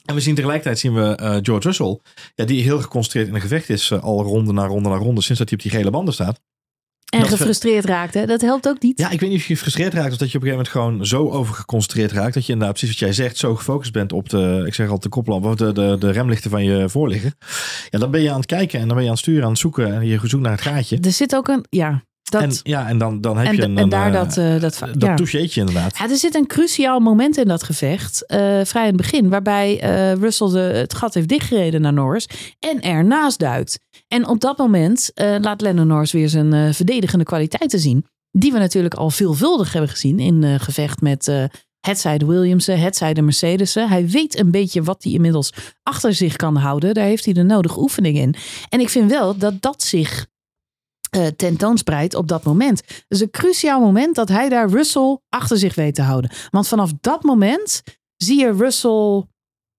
En 0.09 0.15
we 0.15 0.21
zien 0.21 0.35
tegelijkertijd 0.35 0.79
zien 0.79 0.95
we 0.95 1.19
uh, 1.23 1.37
George 1.43 1.67
Russell, 1.67 2.01
ja, 2.35 2.45
die 2.45 2.63
heel 2.63 2.81
geconcentreerd 2.81 3.29
in 3.29 3.35
een 3.35 3.41
gevecht 3.41 3.69
is, 3.69 3.91
uh, 3.91 4.03
al 4.03 4.23
ronde 4.23 4.53
na 4.53 4.67
ronde 4.67 4.89
na 4.89 4.97
ronde, 4.97 5.23
sinds 5.23 5.39
dat 5.41 5.49
hij 5.49 5.59
op 5.59 5.65
die 5.65 5.73
gele 5.73 5.91
banden 5.91 6.15
staat. 6.15 6.41
En 7.09 7.27
gefrustreerd 7.27 7.85
raakt, 7.85 8.15
hè? 8.15 8.27
Dat 8.27 8.41
helpt 8.41 8.69
ook 8.69 8.83
niet. 8.83 8.99
Ja, 8.99 9.11
ik 9.11 9.21
weet 9.21 9.31
niet 9.31 9.39
of 9.39 9.47
je 9.47 9.55
gefrustreerd 9.55 9.95
raakt 9.95 10.13
of 10.13 10.17
dat 10.17 10.31
je 10.31 10.39
op 10.39 10.45
een 10.45 10.51
gegeven 10.51 10.75
moment 10.75 11.03
gewoon 11.05 11.07
zo 11.07 11.39
overgeconcentreerd 11.39 12.13
raakt. 12.13 12.35
Dat 12.35 12.47
je 12.47 12.53
inderdaad, 12.53 12.77
precies 12.77 12.99
wat 12.99 13.09
jij 13.09 13.13
zegt, 13.25 13.37
zo 13.37 13.55
gefocust 13.55 13.93
bent 13.93 14.13
op 14.13 14.29
de, 14.29 14.63
ik 14.67 14.75
zeg 14.75 14.89
al, 14.89 14.99
de 14.99 15.09
koplamp 15.09 15.45
of 15.45 15.55
de, 15.55 15.73
de, 15.73 15.97
de 15.99 16.11
remlichten 16.11 16.51
van 16.51 16.65
je 16.65 16.89
voorligger. 16.89 17.33
Ja, 17.91 17.99
dan 17.99 18.11
ben 18.11 18.21
je 18.21 18.31
aan 18.31 18.37
het 18.37 18.47
kijken 18.47 18.81
en 18.81 18.87
dan 18.87 18.95
ben 18.95 19.05
je 19.05 19.11
aan 19.11 19.17
het 19.17 19.25
sturen, 19.25 19.45
aan 19.45 19.51
het 19.51 19.59
zoeken 19.59 19.95
en 19.95 20.07
je 20.07 20.21
zoekt 20.23 20.43
naar 20.43 20.53
het 20.53 20.61
gaatje. 20.61 20.99
Er 21.01 21.13
zit 21.13 21.35
ook 21.35 21.49
een, 21.49 21.65
ja, 21.69 22.03
dat, 22.31 22.43
en, 22.43 22.53
ja, 22.63 22.89
en 22.89 22.99
dan, 22.99 23.21
dan 23.21 23.39
heb 23.39 23.47
en, 23.47 23.57
je 23.57 23.63
een, 23.63 23.79
en 23.79 23.89
daar 23.89 24.13
dat, 24.13 24.37
uh, 24.37 24.61
dat, 24.61 24.79
dat 24.79 24.95
ja. 24.99 25.15
toucheetje 25.15 25.61
inderdaad. 25.61 25.99
Ja, 25.99 26.11
er 26.11 26.17
zit 26.17 26.35
een 26.35 26.47
cruciaal 26.47 27.01
moment 27.01 27.37
in 27.37 27.49
dat 27.49 27.63
gevecht, 27.63 28.25
uh, 28.27 28.39
vrij 28.65 28.83
in 28.83 28.89
het 28.89 28.97
begin, 28.97 29.29
waarbij 29.29 29.77
Russell 30.21 30.49
de, 30.49 30.59
het 30.59 30.95
gat 30.95 31.15
heeft 31.15 31.29
dichtgereden 31.29 31.81
naar 31.81 31.93
Norris 31.93 32.29
en 32.59 32.81
ernaast 32.81 33.39
duikt. 33.39 33.79
En 34.09 34.29
op 34.29 34.41
dat 34.41 34.59
moment 34.59 35.11
laat 35.15 35.61
Lennon 35.61 35.87
Norris 35.87 36.13
weer 36.13 36.29
zijn 36.29 36.75
verdedigende 36.75 37.25
kwaliteiten 37.25 37.79
zien, 37.79 38.07
die 38.31 38.53
we 38.53 38.59
natuurlijk 38.59 38.95
al 38.95 39.11
veelvuldig 39.11 39.73
hebben 39.73 39.91
gezien 39.91 40.19
in 40.19 40.61
gevecht 40.61 41.01
met 41.01 41.49
hetzij 41.81 42.19
de 42.19 42.27
Williamsen, 42.27 42.81
hetzij 42.81 43.15
de 43.15 43.23
Mercedes'en. 43.23 43.89
Hij 43.89 44.09
weet 44.09 44.39
een 44.39 44.51
beetje 44.51 44.83
wat 44.83 45.03
hij 45.03 45.13
inmiddels 45.13 45.53
achter 45.83 46.15
zich 46.15 46.37
kan 46.37 46.57
houden. 46.57 46.95
Daar 46.95 47.05
heeft 47.05 47.25
hij 47.25 47.35
de 47.35 47.43
nodige 47.43 47.81
oefening 47.81 48.17
in. 48.17 48.35
En 48.69 48.81
ik 48.81 48.89
vind 48.89 49.11
wel 49.11 49.37
dat 49.37 49.63
dat 49.63 49.83
zich 49.83 50.27
uh, 51.17 51.27
tentoonspreidt 51.27 52.15
op 52.15 52.29
dat 52.29 52.45
moment. 52.45 52.83
Dus 53.09 53.21
een 53.21 53.31
cruciaal 53.31 53.81
moment 53.81 54.15
dat 54.15 54.29
hij 54.29 54.49
daar 54.49 54.69
Russell 54.69 55.19
achter 55.29 55.59
zich 55.59 55.75
weet 55.75 55.95
te 55.95 56.03
houden. 56.03 56.31
Want 56.51 56.69
vanaf 56.69 56.91
dat 57.01 57.23
moment 57.23 57.83
zie 58.17 58.39
je 58.39 58.53
Russell 58.53 59.25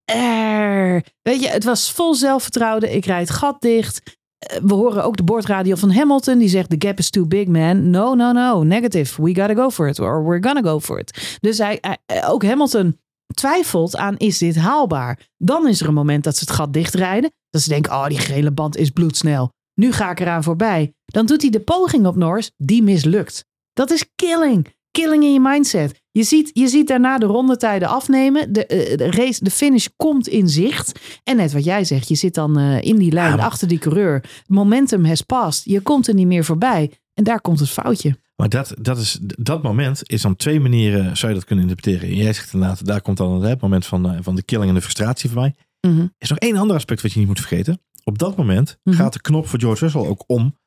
er. 0.06 1.04
Weet 1.22 1.42
je, 1.42 1.48
het 1.48 1.64
was 1.64 1.92
vol 1.92 2.16
zelfvertrouwen. 2.16 2.96
Ik 2.96 3.06
rijd 3.06 3.30
gat 3.30 3.62
dicht. 3.62 4.18
Eh, 4.38 4.58
we 4.64 4.74
horen 4.74 5.04
ook 5.04 5.18
de 5.18 5.24
boordradio 5.24 5.76
van 5.76 5.92
Hamilton. 5.92 6.38
Die 6.38 6.50
zegt: 6.50 6.70
The 6.70 6.88
gap 6.88 6.98
is 6.98 7.10
too 7.10 7.26
big, 7.26 7.48
man. 7.48 7.90
No, 7.90 8.14
no, 8.14 8.32
no. 8.32 8.64
Negative. 8.64 9.22
We 9.22 9.36
gotta 9.36 9.54
go 9.54 9.70
for 9.70 9.88
it. 9.88 10.00
Or 10.00 10.26
we're 10.26 10.48
gonna 10.48 10.62
go 10.62 10.80
for 10.80 11.00
it. 11.00 11.38
Dus 11.42 11.58
hij, 11.58 11.82
ook 12.28 12.44
Hamilton 12.44 13.00
twijfelt 13.34 13.96
aan: 13.96 14.18
is 14.18 14.38
dit 14.38 14.56
haalbaar? 14.56 15.20
Dan 15.38 15.68
is 15.68 15.82
er 15.82 15.88
een 15.88 15.94
moment 15.94 16.24
dat 16.24 16.38
ze 16.38 16.44
het 16.46 16.54
gat 16.54 16.74
dichtrijden. 16.74 17.32
Dat 17.50 17.62
ze 17.62 17.70
denken: 17.70 17.92
oh, 17.92 18.08
die 18.08 18.20
gele 18.20 18.52
band 18.52 18.78
is 18.78 18.90
bloedsnel. 18.90 19.52
Nu 19.80 19.92
ga 19.92 20.12
ik 20.12 20.20
eraan 20.20 20.44
voorbij. 20.44 20.94
Dan 21.06 21.26
doet 21.26 21.42
hij 21.42 21.50
de 21.50 21.60
poging 21.60 22.06
op 22.06 22.16
Norris, 22.16 22.52
die 22.58 22.84
mislukt. 22.84 23.46
Dat 23.74 23.92
is 23.92 24.06
killing. 24.16 24.68
Killing 24.92 25.24
in 25.24 25.34
je 25.34 25.40
mindset. 25.40 26.02
Je 26.12 26.24
ziet, 26.24 26.50
je 26.54 26.68
ziet 26.68 26.88
daarna 26.88 27.18
de 27.18 27.26
rondetijden 27.26 27.88
afnemen. 27.88 28.54
De, 28.54 28.90
uh, 28.92 28.98
de, 28.98 29.12
race, 29.12 29.44
de 29.44 29.50
finish 29.50 29.88
komt 29.96 30.28
in 30.28 30.50
zicht. 30.50 31.00
En 31.24 31.36
net 31.36 31.54
wat 31.54 31.64
jij 31.64 31.84
zegt, 31.84 32.08
je 32.08 32.16
zit 32.16 32.34
dan 32.34 32.60
uh, 32.60 32.82
in 32.82 32.96
die 32.96 33.12
lijn 33.12 33.40
achter 33.40 33.68
die 33.68 33.80
coureur. 33.80 34.24
Momentum 34.48 35.06
has 35.06 35.22
passed. 35.22 35.64
Je 35.66 35.82
komt 35.82 36.08
er 36.08 36.14
niet 36.14 36.28
meer 36.28 36.44
voorbij. 36.44 36.92
En 37.14 37.24
daar 37.24 37.42
komt 37.42 37.60
het 37.60 37.70
foutje. 37.70 38.18
Maar 38.36 38.50
dat, 38.50 38.74
dat, 38.82 38.98
is, 38.98 39.20
dat 39.22 39.64
moment 39.64 40.02
is 40.06 40.22
dan 40.22 40.36
twee 40.36 40.60
manieren, 40.60 41.18
zou 41.18 41.32
je 41.32 41.38
dat 41.38 41.48
kunnen 41.48 41.70
interpreteren. 41.70 42.16
Jij 42.16 42.34
zegt 42.34 42.54
inderdaad, 42.54 42.86
daar 42.86 43.02
komt 43.02 43.18
dan 43.18 43.44
het 43.44 43.62
moment 43.62 43.86
van, 43.86 44.12
uh, 44.12 44.18
van 44.22 44.36
de 44.36 44.44
killing 44.44 44.70
en 44.70 44.76
de 44.76 44.82
frustratie 44.82 45.30
voorbij. 45.30 45.56
Mm 45.82 45.98
-hmm. 45.98 46.14
is 46.18 46.30
nog 46.30 46.38
één 46.38 46.58
ander 46.58 46.76
aspect 46.76 47.02
wat 47.02 47.12
je 47.12 47.20
niet 47.20 47.28
moet 47.28 47.40
vergeten. 47.40 47.82
Op 48.10 48.18
dat 48.18 48.36
moment 48.36 48.70
mm 48.70 48.94
-hmm. 48.94 49.02
gaat 49.02 49.14
de 49.14 49.22
knop 49.22 49.48
voor 49.48 49.60
George 49.60 49.84
Russell 49.84 50.08
ook 50.08 50.24
om 50.28 50.58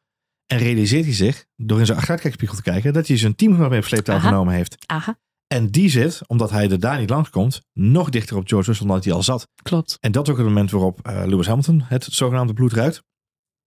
en 0.46 0.58
realiseert 0.58 1.04
hij 1.04 1.14
zich, 1.14 1.46
door 1.56 1.78
in 1.78 1.86
zijn 1.86 1.96
achteruitkijkspiegel 1.96 2.56
te 2.56 2.62
kijken, 2.62 2.92
dat 2.92 3.06
hij 3.06 3.16
zijn 3.16 3.34
teamgenoot 3.34 3.70
mee 3.70 3.78
op 3.78 3.84
sleeptouw 3.84 4.18
genomen 4.18 4.54
heeft. 4.54 4.76
Aha. 4.86 5.18
En 5.46 5.66
die 5.66 5.88
zit, 5.88 6.20
omdat 6.26 6.50
hij 6.50 6.70
er 6.70 6.80
daar 6.80 6.98
niet 6.98 7.10
langs 7.10 7.30
komt, 7.30 7.62
nog 7.72 8.10
dichter 8.10 8.36
op 8.36 8.48
George 8.48 8.68
Russell 8.68 8.86
dan 8.86 9.00
hij 9.02 9.12
al 9.12 9.22
zat. 9.22 9.48
Klopt. 9.62 9.96
En 10.00 10.12
dat 10.12 10.26
is 10.26 10.32
ook 10.32 10.38
het 10.38 10.46
moment 10.46 10.70
waarop 10.70 11.08
uh, 11.08 11.22
Lewis 11.26 11.46
Hamilton 11.46 11.82
het 11.82 12.04
zogenaamde 12.04 12.52
bloed 12.52 12.72
ruikt. 12.72 13.02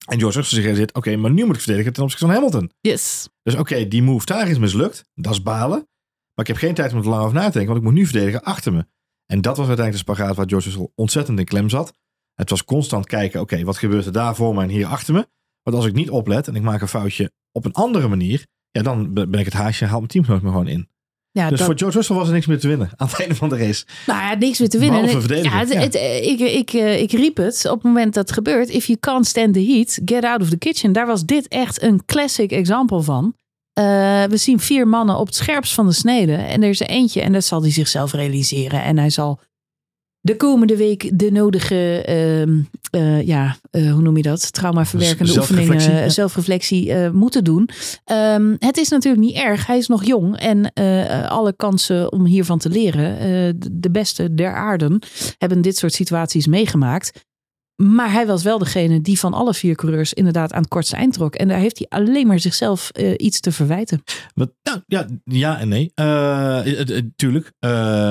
En 0.05 0.19
George 0.19 0.37
Russell 0.37 0.55
zich 0.55 0.63
realiseert, 0.63 0.93
oké, 0.93 1.15
maar 1.15 1.31
nu 1.31 1.45
moet 1.45 1.55
ik 1.55 1.61
verdedigen 1.61 1.93
ten 1.93 2.03
opzichte 2.03 2.25
van 2.25 2.35
Hamilton. 2.35 2.71
Yes. 2.81 3.29
Dus 3.41 3.55
oké, 3.55 3.87
die 3.87 4.03
move 4.03 4.25
daar 4.25 4.49
is 4.49 4.57
mislukt. 4.57 5.03
Dat 5.13 5.33
is 5.33 5.41
balen. 5.41 5.77
Maar 6.33 6.45
ik 6.45 6.47
heb 6.47 6.57
geen 6.57 6.73
tijd 6.73 6.93
om 6.93 6.99
er 6.99 7.07
lang 7.07 7.21
over 7.21 7.35
na 7.35 7.45
te 7.45 7.51
denken, 7.51 7.67
want 7.67 7.77
ik 7.77 7.83
moet 7.83 7.93
nu 7.93 8.05
verdedigen 8.05 8.43
achter 8.43 8.73
me. 8.73 8.85
En 9.25 9.41
dat 9.41 9.57
was 9.57 9.67
uiteindelijk 9.67 10.05
de 10.05 10.13
spagaat 10.13 10.35
waar 10.35 10.47
George 10.47 10.67
Russell 10.69 10.89
ontzettend 10.95 11.39
in 11.39 11.45
klem 11.45 11.69
zat. 11.69 11.93
Het 12.35 12.49
was 12.49 12.63
constant 12.63 13.05
kijken, 13.05 13.41
oké, 13.41 13.63
wat 13.63 13.77
gebeurt 13.77 14.05
er 14.05 14.11
daar 14.11 14.35
voor 14.35 14.55
me 14.55 14.61
en 14.63 14.69
hier 14.69 14.85
achter 14.85 15.13
me? 15.13 15.27
Want 15.63 15.75
als 15.77 15.85
ik 15.85 15.93
niet 15.93 16.09
oplet 16.09 16.47
en 16.47 16.55
ik 16.55 16.61
maak 16.61 16.81
een 16.81 16.87
foutje 16.87 17.31
op 17.51 17.65
een 17.65 17.73
andere 17.73 18.07
manier, 18.07 18.45
ja, 18.71 18.81
dan 18.81 19.13
ben 19.13 19.33
ik 19.33 19.45
het 19.45 19.53
haasje 19.53 19.83
en 19.83 19.89
haal 19.89 19.97
mijn 19.97 20.09
teamgenoot 20.11 20.41
me 20.41 20.49
gewoon 20.49 20.67
in. 20.67 20.87
Ja, 21.31 21.49
dus 21.49 21.57
dat- 21.57 21.67
voor 21.67 21.77
George 21.77 21.97
Russell 21.97 22.15
was 22.15 22.27
er 22.27 22.33
niks 22.33 22.45
meer 22.45 22.59
te 22.59 22.67
winnen 22.67 22.89
aan 22.95 23.07
het 23.07 23.19
einde 23.19 23.35
van 23.35 23.49
de 23.49 23.57
race. 23.57 23.85
Nou 24.07 24.19
ja, 24.19 24.33
niks 24.35 24.59
meer 24.59 24.69
te 24.69 24.77
winnen. 24.79 25.01
Ja, 25.43 25.57
het, 25.59 25.71
ja. 25.73 25.79
het- 25.79 25.95
ik, 26.25 26.39
ik, 26.39 26.73
eh, 26.73 27.01
ik 27.01 27.11
riep 27.11 27.37
het 27.37 27.65
op 27.65 27.73
het 27.73 27.83
moment 27.83 28.13
dat 28.13 28.23
het 28.27 28.33
gebeurt. 28.37 28.69
If 28.69 28.85
you 28.85 28.99
can't 28.99 29.25
stand 29.27 29.53
the 29.53 29.63
heat, 29.65 29.99
get 30.05 30.23
out 30.23 30.41
of 30.41 30.49
the 30.49 30.57
kitchen. 30.57 30.91
Daar 30.93 31.07
was 31.07 31.25
dit 31.25 31.47
echt 31.47 31.81
een 31.81 32.05
classic 32.05 32.51
example 32.51 33.01
van. 33.01 33.35
Eh, 33.73 33.83
we 34.23 34.37
zien 34.37 34.59
vier 34.59 34.87
mannen 34.87 35.17
op 35.17 35.25
het 35.25 35.35
scherpst 35.35 35.73
van 35.73 35.85
de 35.87 35.93
snede. 35.93 36.33
En 36.35 36.63
er 36.63 36.69
is 36.69 36.79
er 36.81 36.87
eentje, 36.87 37.21
en 37.21 37.31
dat 37.31 37.43
zal 37.43 37.61
hij 37.61 37.71
zichzelf 37.71 38.11
realiseren. 38.13 38.83
En 38.83 38.97
hij 38.97 39.09
zal 39.09 39.39
de 40.25 40.35
komende 40.35 40.77
week 40.77 41.11
de 41.19 41.31
nodige, 41.31 42.01
ehm, 42.05 42.59
eh, 42.89 43.27
ja, 43.27 43.55
eh, 43.71 43.91
hoe 43.91 44.01
noem 44.01 44.17
je 44.17 44.23
dat? 44.23 44.53
Traumaverwerkende 44.53 45.31
zelfreflectie, 45.31 45.75
oefeningen, 45.75 46.03
ja. 46.03 46.09
zelfreflectie 46.09 46.93
eh, 46.93 47.09
moeten 47.11 47.43
doen. 47.43 47.69
Ehm, 48.05 48.55
het 48.59 48.77
is 48.77 48.89
natuurlijk 48.89 49.23
niet 49.23 49.35
erg. 49.35 49.67
Hij 49.67 49.77
is 49.77 49.87
nog 49.87 50.03
jong 50.05 50.37
en 50.37 50.73
alle 51.29 51.53
kansen 51.55 52.11
om 52.11 52.25
hiervan 52.25 52.57
te 52.59 52.69
leren. 52.69 53.03
de- 53.59 53.69
de 53.79 53.91
beste 53.91 54.33
der 54.33 54.53
aarden 54.53 54.99
hebben 55.37 55.61
dit 55.61 55.77
soort 55.77 55.93
situaties 55.93 56.47
meegemaakt. 56.47 57.25
Maar 57.75 58.11
hij 58.11 58.25
was 58.25 58.43
wel 58.43 58.57
degene 58.57 59.01
die 59.01 59.19
van 59.19 59.33
alle 59.33 59.53
vier 59.53 59.75
coureurs 59.75 60.13
inderdaad 60.13 60.53
aan 60.53 60.61
het 60.61 60.69
kortste 60.69 60.95
eind 60.95 61.13
trok. 61.13 61.35
En 61.35 61.47
daar 61.47 61.59
heeft 61.59 61.77
hij 61.77 61.99
alleen 61.99 62.27
maar 62.27 62.39
zichzelf 62.39 62.89
eh, 62.89 63.13
iets 63.17 63.39
te 63.39 63.51
verwijten. 63.51 64.03
Wat, 64.33 64.51
nou, 64.63 64.79
ja, 64.87 65.05
ja 65.23 65.59
en 65.59 65.67
nee. 65.67 65.91
Eh, 65.93 66.79
eh, 66.97 67.05
tuurlijk. 67.15 67.51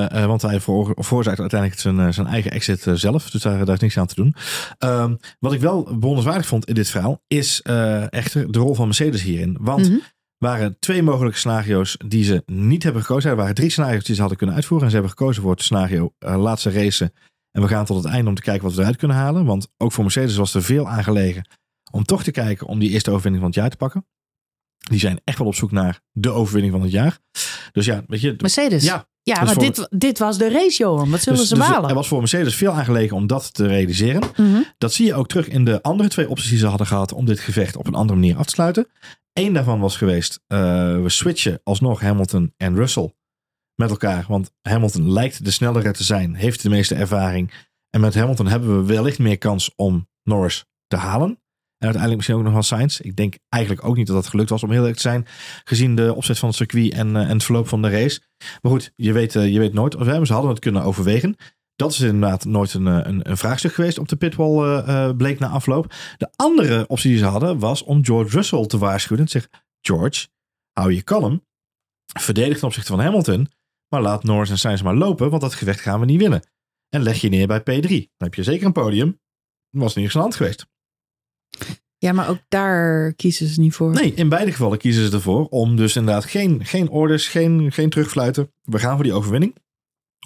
Want 0.09 0.41
hij 0.41 0.59
veroorzaakt 0.59 1.39
uiteindelijk 1.39 1.81
zijn, 1.81 2.13
zijn 2.13 2.27
eigen 2.27 2.51
exit 2.51 2.85
zelf. 2.93 3.29
Dus 3.29 3.41
daar, 3.41 3.65
daar 3.65 3.75
is 3.75 3.81
niks 3.81 3.97
aan 3.97 4.07
te 4.07 4.15
doen. 4.15 4.35
Ehm, 4.77 5.15
wat 5.39 5.53
ik 5.53 5.59
wel 5.59 5.83
bewonderenswaardig 5.83 6.47
vond 6.47 6.65
in 6.65 6.75
dit 6.75 6.89
verhaal. 6.89 7.21
Is 7.27 7.61
echter 8.09 8.51
de 8.51 8.59
rol 8.59 8.75
van 8.75 8.85
Mercedes 8.85 9.21
hierin. 9.21 9.57
Want 9.59 9.89
Mhm. 9.89 9.97
waren 10.37 10.75
twee 10.79 11.03
mogelijke 11.03 11.37
scenario's 11.37 11.97
die 12.07 12.23
ze 12.23 12.43
niet 12.45 12.83
hebben 12.83 13.01
gekozen. 13.01 13.29
Er 13.29 13.35
waren 13.35 13.55
drie 13.55 13.69
scenario's 13.69 14.03
die 14.03 14.15
ze 14.15 14.19
hadden 14.19 14.37
kunnen 14.37 14.55
uitvoeren. 14.55 14.85
En 14.85 14.91
ze 14.93 14.99
hebben 14.99 15.17
gekozen 15.17 15.41
voor 15.41 15.51
het 15.51 15.61
scenario 15.61 16.13
laatste 16.19 16.71
racen. 16.71 17.13
En 17.55 17.61
we 17.61 17.67
gaan 17.67 17.85
tot 17.85 18.03
het 18.03 18.13
einde 18.13 18.29
om 18.29 18.35
te 18.35 18.41
kijken 18.41 18.63
wat 18.63 18.73
we 18.73 18.81
eruit 18.81 18.95
kunnen 18.95 19.17
halen. 19.17 19.45
Want 19.45 19.67
ook 19.77 19.91
voor 19.91 20.03
Mercedes 20.03 20.35
was 20.35 20.53
er 20.53 20.63
veel 20.63 20.87
aangelegen 20.87 21.49
om 21.91 22.03
toch 22.03 22.23
te 22.23 22.31
kijken 22.31 22.67
om 22.67 22.79
die 22.79 22.89
eerste 22.89 23.09
overwinning 23.09 23.43
van 23.43 23.51
het 23.51 23.61
jaar 23.61 23.69
te 23.69 23.77
pakken. 23.77 24.05
Die 24.77 24.99
zijn 24.99 25.21
echt 25.23 25.37
wel 25.37 25.47
op 25.47 25.55
zoek 25.55 25.71
naar 25.71 25.99
de 26.11 26.31
overwinning 26.31 26.73
van 26.73 26.81
het 26.81 26.91
jaar. 26.91 27.19
Dus 27.71 27.85
ja, 27.85 28.03
weet 28.07 28.21
je. 28.21 28.33
Mercedes. 28.37 28.83
Ja, 28.83 29.07
Ja, 29.21 29.39
Dus 29.39 29.45
maar 29.45 29.57
dit, 29.57 29.87
dit 29.89 30.19
was 30.19 30.37
de 30.37 30.49
race, 30.49 30.77
Johan. 30.77 31.09
Wat 31.09 31.21
zullen 31.21 31.39
dus, 31.39 31.47
ze 31.47 31.55
dus 31.55 31.67
balen? 31.67 31.89
er 31.89 31.95
was 31.95 32.07
voor 32.07 32.19
Mercedes 32.19 32.55
veel 32.55 32.71
aangelegen 32.71 33.15
om 33.15 33.27
dat 33.27 33.53
te 33.53 33.67
realiseren. 33.67 34.23
Mhm. 34.35 34.61
Dat 34.77 34.93
zie 34.93 35.05
je 35.05 35.13
ook 35.13 35.27
terug 35.27 35.47
in 35.47 35.65
de 35.65 35.81
andere 35.81 36.09
twee 36.09 36.29
opties 36.29 36.49
die 36.49 36.57
ze 36.57 36.67
hadden 36.67 36.87
gehad 36.87 37.13
om 37.13 37.25
dit 37.25 37.39
gevecht 37.39 37.75
op 37.75 37.87
een 37.87 37.95
andere 37.95 38.19
manier 38.19 38.37
af 38.37 38.45
te 38.45 38.53
sluiten. 38.53 38.87
Eén 39.33 39.53
daarvan 39.53 39.79
was 39.79 39.97
geweest, 39.97 40.39
eh, 40.47 40.57
we 41.01 41.09
switchen 41.09 41.59
alsnog 41.63 42.01
Hamilton 42.01 42.53
en 42.57 42.75
Russell 42.75 43.13
met 43.75 43.89
elkaar. 43.89 44.25
Want 44.27 44.51
Hamilton 44.61 45.11
lijkt 45.11 45.45
de 45.45 45.51
snellere 45.51 45.91
te 45.91 46.03
zijn, 46.03 46.35
heeft 46.35 46.61
de 46.61 46.69
meeste 46.69 46.95
ervaring. 46.95 47.51
En 47.89 48.01
met 48.01 48.15
Hamilton 48.15 48.47
hebben 48.47 48.77
we 48.77 48.93
wellicht 48.93 49.19
meer 49.19 49.37
kans 49.37 49.71
om 49.75 50.07
Norris 50.23 50.65
te 50.87 50.95
halen. 50.95 51.39
En 51.77 51.91
uiteindelijk 51.91 52.15
misschien 52.15 52.35
ook 52.35 52.43
nog 52.43 52.53
wel 52.53 52.63
Sainz. 52.63 52.99
Ik 52.99 53.15
denk 53.15 53.37
eigenlijk 53.49 53.85
ook 53.85 53.95
niet 53.95 54.07
dat 54.07 54.15
dat 54.15 54.27
gelukt 54.27 54.49
was 54.49 54.63
om 54.63 54.69
heel 54.69 54.79
eerlijk 54.79 54.95
te 54.95 55.01
zijn. 55.01 55.25
Gezien 55.63 55.95
de 55.95 56.13
opzet 56.15 56.39
van 56.39 56.47
het 56.47 56.57
circuit 56.57 56.93
en, 56.93 57.15
eh, 57.15 57.21
en 57.21 57.29
het 57.29 57.43
verloop 57.43 57.67
van 57.67 57.81
de 57.81 57.89
race. 57.89 58.21
Maar 58.61 58.71
goed, 58.71 58.91
je 58.95 59.11
weet, 59.11 59.35
eh, 59.35 59.53
je 59.53 59.59
weet 59.59 59.73
nooit. 59.73 59.95
Of, 59.95 60.05
hè, 60.05 60.25
Ze 60.25 60.33
hadden 60.33 60.51
het 60.51 60.59
kunnen 60.59 60.83
overwegen. 60.83 61.35
Dat 61.75 61.91
is 61.91 61.99
inderdaad 61.99 62.45
nooit 62.45 62.73
een, 62.73 62.87
eh, 62.87 62.99
een, 63.03 63.29
een 63.29 63.37
vraagstuk 63.37 63.73
geweest 63.73 63.97
op 63.97 64.07
de 64.07 64.15
pitwall, 64.15 65.13
bleek 65.13 65.39
na 65.39 65.47
afloop. 65.47 65.93
De 66.17 66.29
andere 66.35 66.87
optie 66.87 67.09
die 67.09 67.19
ze 67.19 67.25
hadden 67.25 67.59
was 67.59 67.83
om 67.83 68.05
George 68.05 68.35
Russell 68.35 68.65
te 68.65 68.77
waarschuwen. 68.77 69.27
Zeggen, 69.27 69.51
George, 69.81 70.27
hou 70.71 70.93
je 70.93 71.01
kalm. 71.01 71.43
Verdedig 72.19 72.57
ten 72.57 72.67
opzichte 72.67 72.91
van 72.91 72.99
Hamilton. 72.99 73.49
Maar 73.89 74.01
laat 74.01 74.23
Norris 74.23 74.49
en 74.49 74.57
Sainz 74.57 74.81
maar 74.81 74.95
lopen, 74.95 75.29
want 75.29 75.41
dat 75.41 75.53
gevecht 75.53 75.79
gaan 75.79 75.99
we 75.99 76.05
niet 76.05 76.19
winnen. 76.19 76.47
En 76.89 77.03
leg 77.03 77.21
je 77.21 77.29
neer 77.29 77.47
bij 77.47 77.59
P3. 77.59 77.87
Dan 77.89 78.07
heb 78.17 78.33
je 78.33 78.43
zeker 78.43 78.65
een 78.65 78.71
podium. 78.71 79.19
Was 79.69 79.95
niks 79.95 80.07
aan 80.07 80.13
de 80.13 80.19
hand 80.19 80.35
geweest. 80.35 80.67
Ja, 81.97 82.11
maar 82.13 82.29
ook 82.29 82.39
daar 82.47 83.13
kiezen 83.13 83.47
ze 83.47 83.59
niet 83.59 83.75
voor. 83.75 83.91
Nee, 83.91 84.13
in 84.13 84.29
beide 84.29 84.51
gevallen 84.51 84.77
kiezen 84.77 85.05
ze 85.05 85.11
ervoor 85.15 85.47
om 85.47 85.75
dus 85.75 85.95
inderdaad 85.95 86.25
geen, 86.25 86.65
geen 86.65 86.89
orders, 86.89 87.27
geen, 87.27 87.71
geen 87.71 87.89
terugfluiten. 87.89 88.51
We 88.61 88.79
gaan 88.79 88.95
voor 88.95 89.03
die 89.03 89.13
overwinning. 89.13 89.55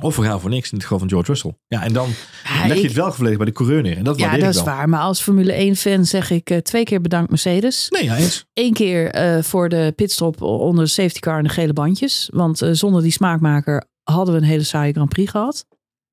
Of 0.02 0.16
we 0.16 0.24
gaan 0.24 0.40
voor 0.42 0.50
niks, 0.50 0.70
in 0.72 0.74
het 0.78 0.84
geval 0.84 1.00
van 1.00 1.10
George 1.10 1.32
Russell. 1.32 1.58
Ja, 1.68 1.84
en 1.84 1.94
dan 1.94 2.10
Ja, 2.44 2.68
leg 2.68 2.76
je 2.78 2.82
ik- 2.82 2.88
het 2.88 2.94
wel 2.98 3.12
volledig 3.12 3.38
bij 3.38 3.46
de 3.46 3.52
coureur 3.52 3.82
neer. 3.82 3.98
En 3.98 4.04
dat 4.04 4.20
ja, 4.20 4.32
dat 4.32 4.40
ik 4.42 4.46
is 4.48 4.64
waar. 4.64 4.90
Maar 4.90 5.00
als 5.02 5.22
Formule 5.22 5.54
1-fan 5.72 6.06
zeg 6.06 6.30
ik 6.30 6.50
eh, 6.50 6.58
twee 6.58 6.84
keer 6.84 7.02
bedankt 7.02 7.30
Mercedes. 7.30 7.90
Nee, 7.90 8.04
ja, 8.04 8.16
eens. 8.18 8.46
Eén 8.54 8.74
keer 8.74 9.10
eh, 9.12 9.44
voor 9.44 9.70
de 9.70 9.94
pitstop 9.96 10.42
onder 10.42 10.84
de 10.84 10.90
safety 10.90 11.20
car 11.20 11.38
en 11.38 11.44
de 11.44 11.50
gele 11.50 11.74
bandjes. 11.74 12.30
Want 12.34 12.62
eh, 12.62 12.70
zonder 12.72 13.02
die 13.02 13.12
smaakmaker 13.12 13.84
hadden 14.04 14.34
we 14.36 14.40
een 14.42 14.48
hele 14.48 14.64
saaie 14.64 14.94
Grand 14.94 15.10
Prix 15.10 15.32
gehad. 15.32 15.66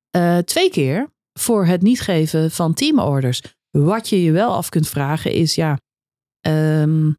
Eh, 0.09 0.37
twee 0.37 0.69
keer 0.69 1.07
voor 1.39 1.65
het 1.65 1.81
niet 1.81 2.01
geven 2.01 2.51
van 2.51 2.73
teamorders. 2.73 3.41
Wat 3.71 4.09
je 4.09 4.23
je 4.23 4.31
wel 4.31 4.53
af 4.53 4.69
kunt 4.69 4.87
vragen 4.87 5.31
is, 5.31 5.55
ja, 5.55 5.77
ehm, 6.41 7.07
eh, 7.07 7.13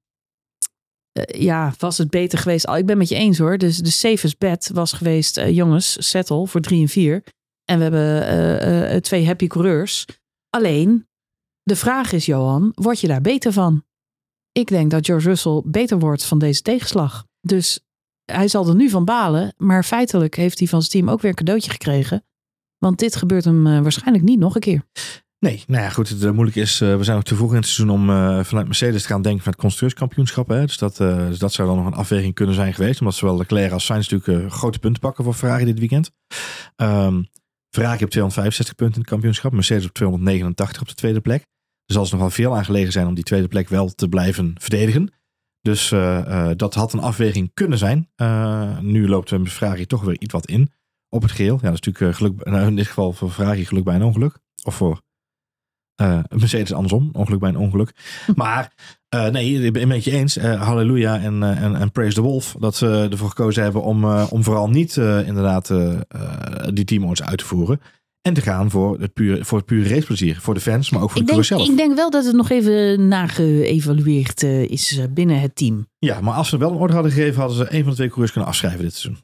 ja, 1.26 1.74
was 1.78 1.98
het 1.98 2.10
beter 2.10 2.38
geweest? 2.38 2.66
Al, 2.66 2.76
ik 2.76 2.86
ben 2.86 2.98
met 2.98 3.08
je 3.08 3.14
eens 3.14 3.38
hoor. 3.38 3.58
Dus 3.58 3.78
de 3.78 3.90
safest 3.90 4.38
bet 4.38 4.70
was 4.72 4.92
geweest, 4.92 5.36
eh, 5.36 5.54
jongens, 5.54 6.08
settle 6.08 6.46
voor 6.46 6.60
drie 6.60 6.80
en 6.80 6.88
vier. 6.88 7.22
En 7.64 7.76
we 7.76 7.82
hebben 7.82 8.26
eh, 8.26 8.94
eh, 8.94 9.02
twee 9.02 9.26
happy 9.26 9.46
coureurs. 9.46 10.06
Alleen, 10.50 11.06
de 11.62 11.76
vraag 11.76 12.12
is, 12.12 12.26
Johan, 12.26 12.72
word 12.74 13.00
je 13.00 13.06
daar 13.06 13.20
beter 13.20 13.52
van? 13.52 13.84
Ik 14.52 14.68
denk 14.68 14.90
dat 14.90 15.06
George 15.06 15.28
Russell 15.28 15.62
beter 15.64 15.98
wordt 15.98 16.24
van 16.24 16.38
deze 16.38 16.62
tegenslag. 16.62 17.26
Dus 17.40 17.80
hij 18.32 18.48
zal 18.48 18.68
er 18.68 18.74
nu 18.74 18.88
van 18.88 19.04
balen. 19.04 19.54
Maar 19.56 19.84
feitelijk 19.84 20.36
heeft 20.36 20.58
hij 20.58 20.68
van 20.68 20.80
zijn 20.80 20.92
team 20.92 21.10
ook 21.14 21.20
weer 21.20 21.30
een 21.30 21.36
cadeautje 21.36 21.70
gekregen. 21.70 22.24
Want 22.78 22.98
dit 22.98 23.16
gebeurt 23.16 23.44
hem 23.44 23.66
eh, 23.66 23.80
waarschijnlijk 23.80 24.24
niet 24.24 24.38
nog 24.38 24.54
een 24.54 24.60
keer. 24.60 24.82
Nee, 25.41 25.64
nou 25.66 25.82
ja, 25.82 25.89
goed. 25.91 26.09
Het 26.09 26.24
eh, 26.24 26.30
moeilijke 26.30 26.61
is, 26.61 26.80
eh, 26.80 26.97
we 26.97 27.05
zijn 27.05 27.16
nog 27.16 27.24
te 27.24 27.34
vroeg 27.34 27.51
in 27.51 27.57
het 27.57 27.66
seizoen 27.66 27.97
om 27.97 28.11
eh, 28.11 28.45
vanuit 28.45 28.66
Mercedes 28.66 29.03
te 29.03 29.09
gaan 29.09 29.22
denken 29.22 29.43
van 29.43 29.53
het 29.53 29.61
constructeurskampioenschap. 29.61 30.49
Dus, 30.49 30.78
dat, 30.78 30.97
dus 30.97 31.39
dat 31.39 31.53
zou 31.53 31.68
dan 31.68 31.76
nog 31.76 31.86
een 31.86 31.93
afweging 31.93 32.34
kunnen 32.34 32.55
zijn 32.55 32.74
geweest. 32.74 33.01
Omdat 33.01 33.14
zowel 33.14 33.36
Leclerc 33.36 33.72
als 33.72 33.84
Sainz 33.84 34.09
natuurlijk 34.09 34.53
grote 34.53 34.78
punten 34.78 35.01
pakken 35.01 35.24
voor 35.24 35.34
Ferrari 35.34 35.64
dit 35.64 35.78
weekend. 35.78 36.11
Ehm 36.76 37.22
Ferrari 37.70 38.05
op 38.05 38.11
265 38.11 38.74
punten 38.74 38.95
in 38.95 39.01
het 39.01 39.11
kampioenschap. 39.11 39.53
Mercedes 39.53 39.84
op 39.84 39.93
289 39.93 40.80
op 40.80 40.89
de 40.89 40.95
tweede 40.95 41.20
plek. 41.20 41.41
Er 41.84 41.95
zal 41.95 42.03
dus 42.03 42.11
nog 42.11 42.20
wel 42.20 42.30
veel 42.30 42.57
aan 42.57 42.64
gelegen 42.64 42.93
zijn 42.93 43.07
om 43.07 43.14
die 43.14 43.24
tweede 43.24 43.49
plek 43.49 43.68
wel 43.68 43.89
te 43.89 44.09
blijven 44.09 44.55
verdedigen. 44.59 45.12
Dus 45.61 45.89
dat 46.57 46.74
had 46.74 46.93
een 46.93 47.01
afweging 47.01 47.51
kunnen 47.55 47.78
zijn. 47.78 48.09
Nu 48.80 49.09
loopt 49.09 49.34
Ferrari 49.45 49.86
toch 49.86 50.03
weer 50.03 50.20
iets 50.20 50.32
wat 50.32 50.47
in 50.47 50.72
op 51.09 51.22
het 51.22 51.32
geheel. 51.32 51.55
Ja, 51.55 51.70
dat 51.70 51.72
is 51.72 51.80
natuurlijk 51.80 52.16
geluk, 52.16 52.45
nou, 52.45 52.66
in 52.66 52.76
dit 52.76 52.86
geval 52.86 53.12
voor 53.12 53.30
Ferrari 53.30 53.64
geluk 53.64 53.84
bij 53.84 53.95
een 53.95 54.03
ongeluk. 54.03 54.39
Of 54.64 54.74
voor 54.74 55.01
eh, 55.99 56.18
Mercedes 56.28 56.72
andersom, 56.72 57.09
ongeluk 57.12 57.40
bij 57.40 57.49
een 57.49 57.57
ongeluk. 57.57 57.92
Maar 58.34 58.72
eh, 59.09 59.26
nee, 59.28 59.64
ik 59.64 59.72
ben 59.72 59.82
het 59.82 59.90
met 59.90 60.05
je 60.05 60.11
eens. 60.11 60.36
Eh, 60.36 60.62
halleluja 60.62 61.20
en, 61.20 61.42
en, 61.42 61.76
en 61.76 61.92
praise 61.92 62.14
the 62.14 62.20
wolf. 62.20 62.57
Dat 62.59 62.76
ze 62.76 63.09
ervoor 63.11 63.28
gekozen 63.28 63.62
hebben 63.62 63.82
om, 63.82 64.05
om 64.05 64.44
vooral 64.44 64.68
niet 64.68 64.96
inderdaad 64.96 65.72
die 66.74 66.84
teammodes 66.84 67.22
uit 67.22 67.38
te 67.38 67.44
voeren. 67.44 67.80
En 68.22 68.34
te 68.34 68.40
gaan 68.40 68.70
voor 68.70 69.01
het 69.01 69.12
pure, 69.12 69.44
voor 69.44 69.59
het 69.59 69.66
pure 69.66 69.88
raceplezier. 69.88 70.40
Voor 70.40 70.55
de 70.55 70.61
fans, 70.61 70.90
maar 70.90 71.03
ook 71.03 71.11
voor 71.11 71.20
Ik 71.20 71.26
de 71.26 71.32
denk, 71.32 71.46
coureur 71.46 71.66
zelf. 71.66 71.78
ik 71.78 71.84
denk 71.84 71.96
wel 71.96 72.11
dat 72.11 72.24
het 72.24 72.34
nog 72.34 72.51
even 72.51 73.09
nageëvalueerd 73.09 74.42
is 74.42 75.01
binnen 75.11 75.40
het 75.40 75.57
team. 75.57 75.86
Ja, 75.99 76.20
maar 76.20 76.34
als 76.34 76.49
ze 76.49 76.59
wel 76.59 76.70
een 76.70 76.76
orde 76.76 76.94
hadden 76.94 77.12
gegeven, 77.12 77.40
hadden 77.40 77.57
ze 77.57 77.74
een 77.74 77.80
van 77.80 77.88
de 77.90 77.96
twee 77.96 78.07
coureurs 78.09 78.32
kunnen 78.32 78.51
afschrijven 78.51 78.82
dit 78.82 78.94
seizoen. 78.94 79.22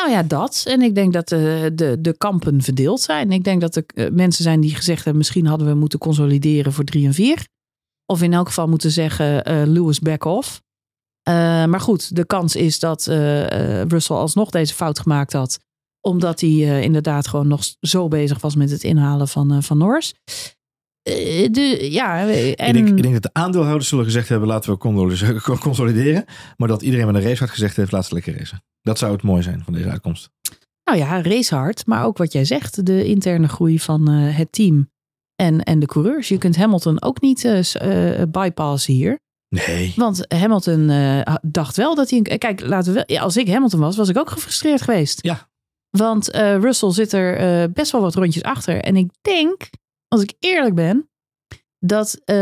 Nou 0.00 0.10
ja, 0.10 0.22
dat. 0.22 0.62
En 0.66 0.82
ik 0.82 0.94
denk 0.94 1.12
dat 1.12 1.28
de, 1.28 1.70
de, 1.74 2.00
de 2.00 2.16
kampen 2.16 2.62
verdeeld 2.62 3.00
zijn. 3.00 3.32
Ik 3.32 3.44
denk 3.44 3.60
dat 3.60 3.76
er 3.76 3.84
eh, 3.86 4.10
mensen 4.10 4.42
zijn 4.44 4.60
die 4.60 4.74
gezegd 4.74 4.98
hebben... 4.98 5.16
misschien 5.16 5.46
hadden 5.46 5.68
we 5.68 5.74
moeten 5.74 5.98
consolideren 5.98 6.72
voor 6.72 6.84
drie 6.84 7.06
en 7.06 7.14
vier. 7.14 7.46
Of 8.06 8.22
in 8.22 8.32
elk 8.32 8.46
geval 8.46 8.68
moeten 8.68 8.90
zeggen 8.90 9.44
eh 9.44 9.62
Lewis 9.66 10.00
back 10.00 10.24
off. 10.24 10.62
Eh, 11.22 11.34
maar 11.64 11.80
goed, 11.80 12.16
de 12.16 12.24
kans 12.26 12.56
is 12.56 12.78
dat 12.78 13.06
eh, 13.06 13.80
eh, 13.80 13.88
Russell 13.88 14.16
alsnog 14.16 14.50
deze 14.50 14.74
fout 14.74 14.98
gemaakt 14.98 15.32
had. 15.32 15.58
Omdat 16.00 16.40
hij 16.40 16.50
eh, 16.50 16.82
inderdaad 16.82 17.28
gewoon 17.28 17.48
nog 17.48 17.62
zo 17.80 18.08
bezig 18.08 18.40
was 18.40 18.54
met 18.54 18.70
het 18.70 18.82
inhalen 18.82 19.28
van, 19.28 19.52
eh, 19.52 19.62
van 19.62 19.78
Norris. 19.78 20.14
Eh, 21.06 21.48
de, 21.50 21.88
ja, 21.90 22.20
en, 22.20 22.66
Ik, 22.66 22.72
denk, 22.74 22.88
ik 22.88 23.02
denk 23.02 23.14
dat 23.14 23.22
de 23.22 23.40
aandeelhouders 23.40 23.88
zullen 23.88 24.04
gezegd 24.04 24.28
hebben, 24.28 24.48
laten 24.48 24.72
we 24.72 24.78
consolideren. 25.60 26.24
Maar 26.56 26.68
dat 26.68 26.82
iedereen 26.82 27.06
met 27.06 27.14
een 27.14 27.22
race 27.22 27.42
had 27.42 27.50
gezegd 27.50 27.76
heeft, 27.76 27.92
laten 27.92 28.08
we 28.08 28.14
lekker 28.14 28.36
racen. 28.36 28.62
Dat 28.80 28.98
zou 28.98 29.12
het 29.12 29.22
mooi 29.22 29.42
zijn 29.42 29.62
van 29.64 29.72
deze 29.72 29.90
uitkomst. 29.90 30.30
Nou 30.84 30.98
ja, 30.98 31.22
race 31.22 31.54
hard. 31.54 31.86
Maar 31.86 32.04
ook 32.04 32.18
wat 32.18 32.32
jij 32.32 32.44
zegt, 32.44 32.86
de 32.86 33.04
interne 33.04 33.48
groei 33.48 33.78
van 33.78 34.08
eh, 34.08 34.36
het 34.36 34.52
team 34.52 34.90
en, 35.34 35.62
en 35.62 35.78
de 35.78 35.86
coureurs. 35.86 36.28
Je 36.28 36.38
kunt 36.38 36.56
Hamilton 36.56 37.02
ook 37.02 37.20
niet 37.20 37.44
eh, 37.44 38.22
bypassen 38.28 38.94
hier. 38.94 39.18
Nee. 39.48 39.92
Want 39.96 40.24
Hamilton 40.28 40.90
dacht 41.42 41.76
wel 41.76 41.94
dat 41.94 42.10
hij... 42.10 42.22
Kijk, 42.22 42.60
laten 42.60 42.92
we 42.92 42.94
wel, 42.94 43.16
ja, 43.16 43.22
als 43.22 43.36
ik 43.36 43.48
Hamilton 43.48 43.80
was, 43.80 43.96
was 43.96 44.08
ik 44.08 44.18
ook 44.18 44.30
gefrustreerd 44.30 44.82
geweest. 44.82 45.22
Ja. 45.22 45.48
Want 45.90 46.28
Russell 46.36 46.92
zit 46.92 47.12
er 47.12 47.72
best 47.72 47.92
wel 47.92 48.00
wat 48.00 48.14
rondjes 48.14 48.42
achter. 48.42 48.80
En 48.80 48.96
ik 48.96 49.10
denk, 49.22 49.68
als 50.08 50.22
ik 50.22 50.34
eerlijk 50.38 50.74
ben, 50.74 51.10
dat 51.78 52.20
uh, 52.24 52.36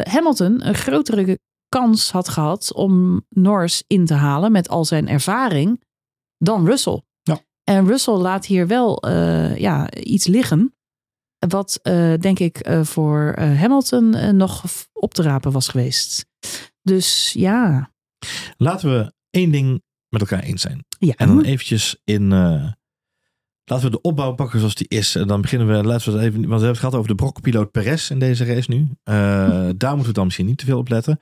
Hamilton 0.00 0.66
een 0.66 0.74
grotere 0.74 1.38
kans 1.68 2.10
had 2.10 2.28
gehad 2.28 2.72
om 2.72 3.24
Norris 3.28 3.84
in 3.86 4.06
te 4.06 4.14
halen 4.14 4.52
met 4.52 4.68
al 4.68 4.84
zijn 4.84 5.08
ervaring 5.08 5.84
dan 6.38 6.66
Russell. 6.66 7.02
Ja. 7.22 7.40
En 7.64 7.86
Russell 7.86 8.14
laat 8.14 8.46
hier 8.46 8.66
wel 8.66 9.08
uh, 9.08 9.56
ja, 9.56 9.92
iets 9.92 10.26
liggen. 10.26 10.74
Wat 11.48 11.80
uh, 11.82 12.14
denk 12.14 12.38
ik 12.38 12.68
voor 12.82 13.34
Hamilton 13.38 14.36
nog 14.36 14.64
op 14.92 15.14
te 15.14 15.22
rapen 15.22 15.52
was 15.52 15.68
geweest. 15.68 16.26
Dus 16.82 17.32
ja. 17.32 17.90
Laten 18.56 18.90
we 18.90 19.12
één 19.30 19.50
ding 19.50 19.82
met 20.08 20.20
elkaar 20.20 20.42
eens 20.42 20.62
zijn. 20.62 20.84
Ja. 20.98 21.14
En 21.14 21.28
dan 21.28 21.42
eventjes 21.42 22.00
in. 22.04 22.30
Laten 23.68 23.84
we 23.84 23.90
de 23.90 24.00
opbouw 24.00 24.32
pakken 24.34 24.58
zoals 24.58 24.74
die 24.74 24.88
is. 24.88 25.14
En 25.14 25.26
dan 25.26 25.40
beginnen 25.40 25.66
we, 25.68 25.84
laten 25.84 26.12
we 26.12 26.18
even, 26.18 26.32
want 26.32 26.44
we 26.44 26.50
hebben 26.50 26.68
het 26.68 26.78
gehad 26.78 26.94
over 26.94 27.08
de 27.08 27.14
brokkenpiloot 27.14 27.70
Perez 27.70 28.10
in 28.10 28.18
deze 28.18 28.44
race 28.44 28.70
nu. 28.70 28.78
Uh, 28.78 28.86
daar 29.76 29.90
moeten 29.90 30.06
we 30.06 30.12
dan 30.12 30.24
misschien 30.24 30.46
niet 30.46 30.58
te 30.58 30.64
veel 30.64 30.78
op 30.78 30.88
letten. 30.88 31.20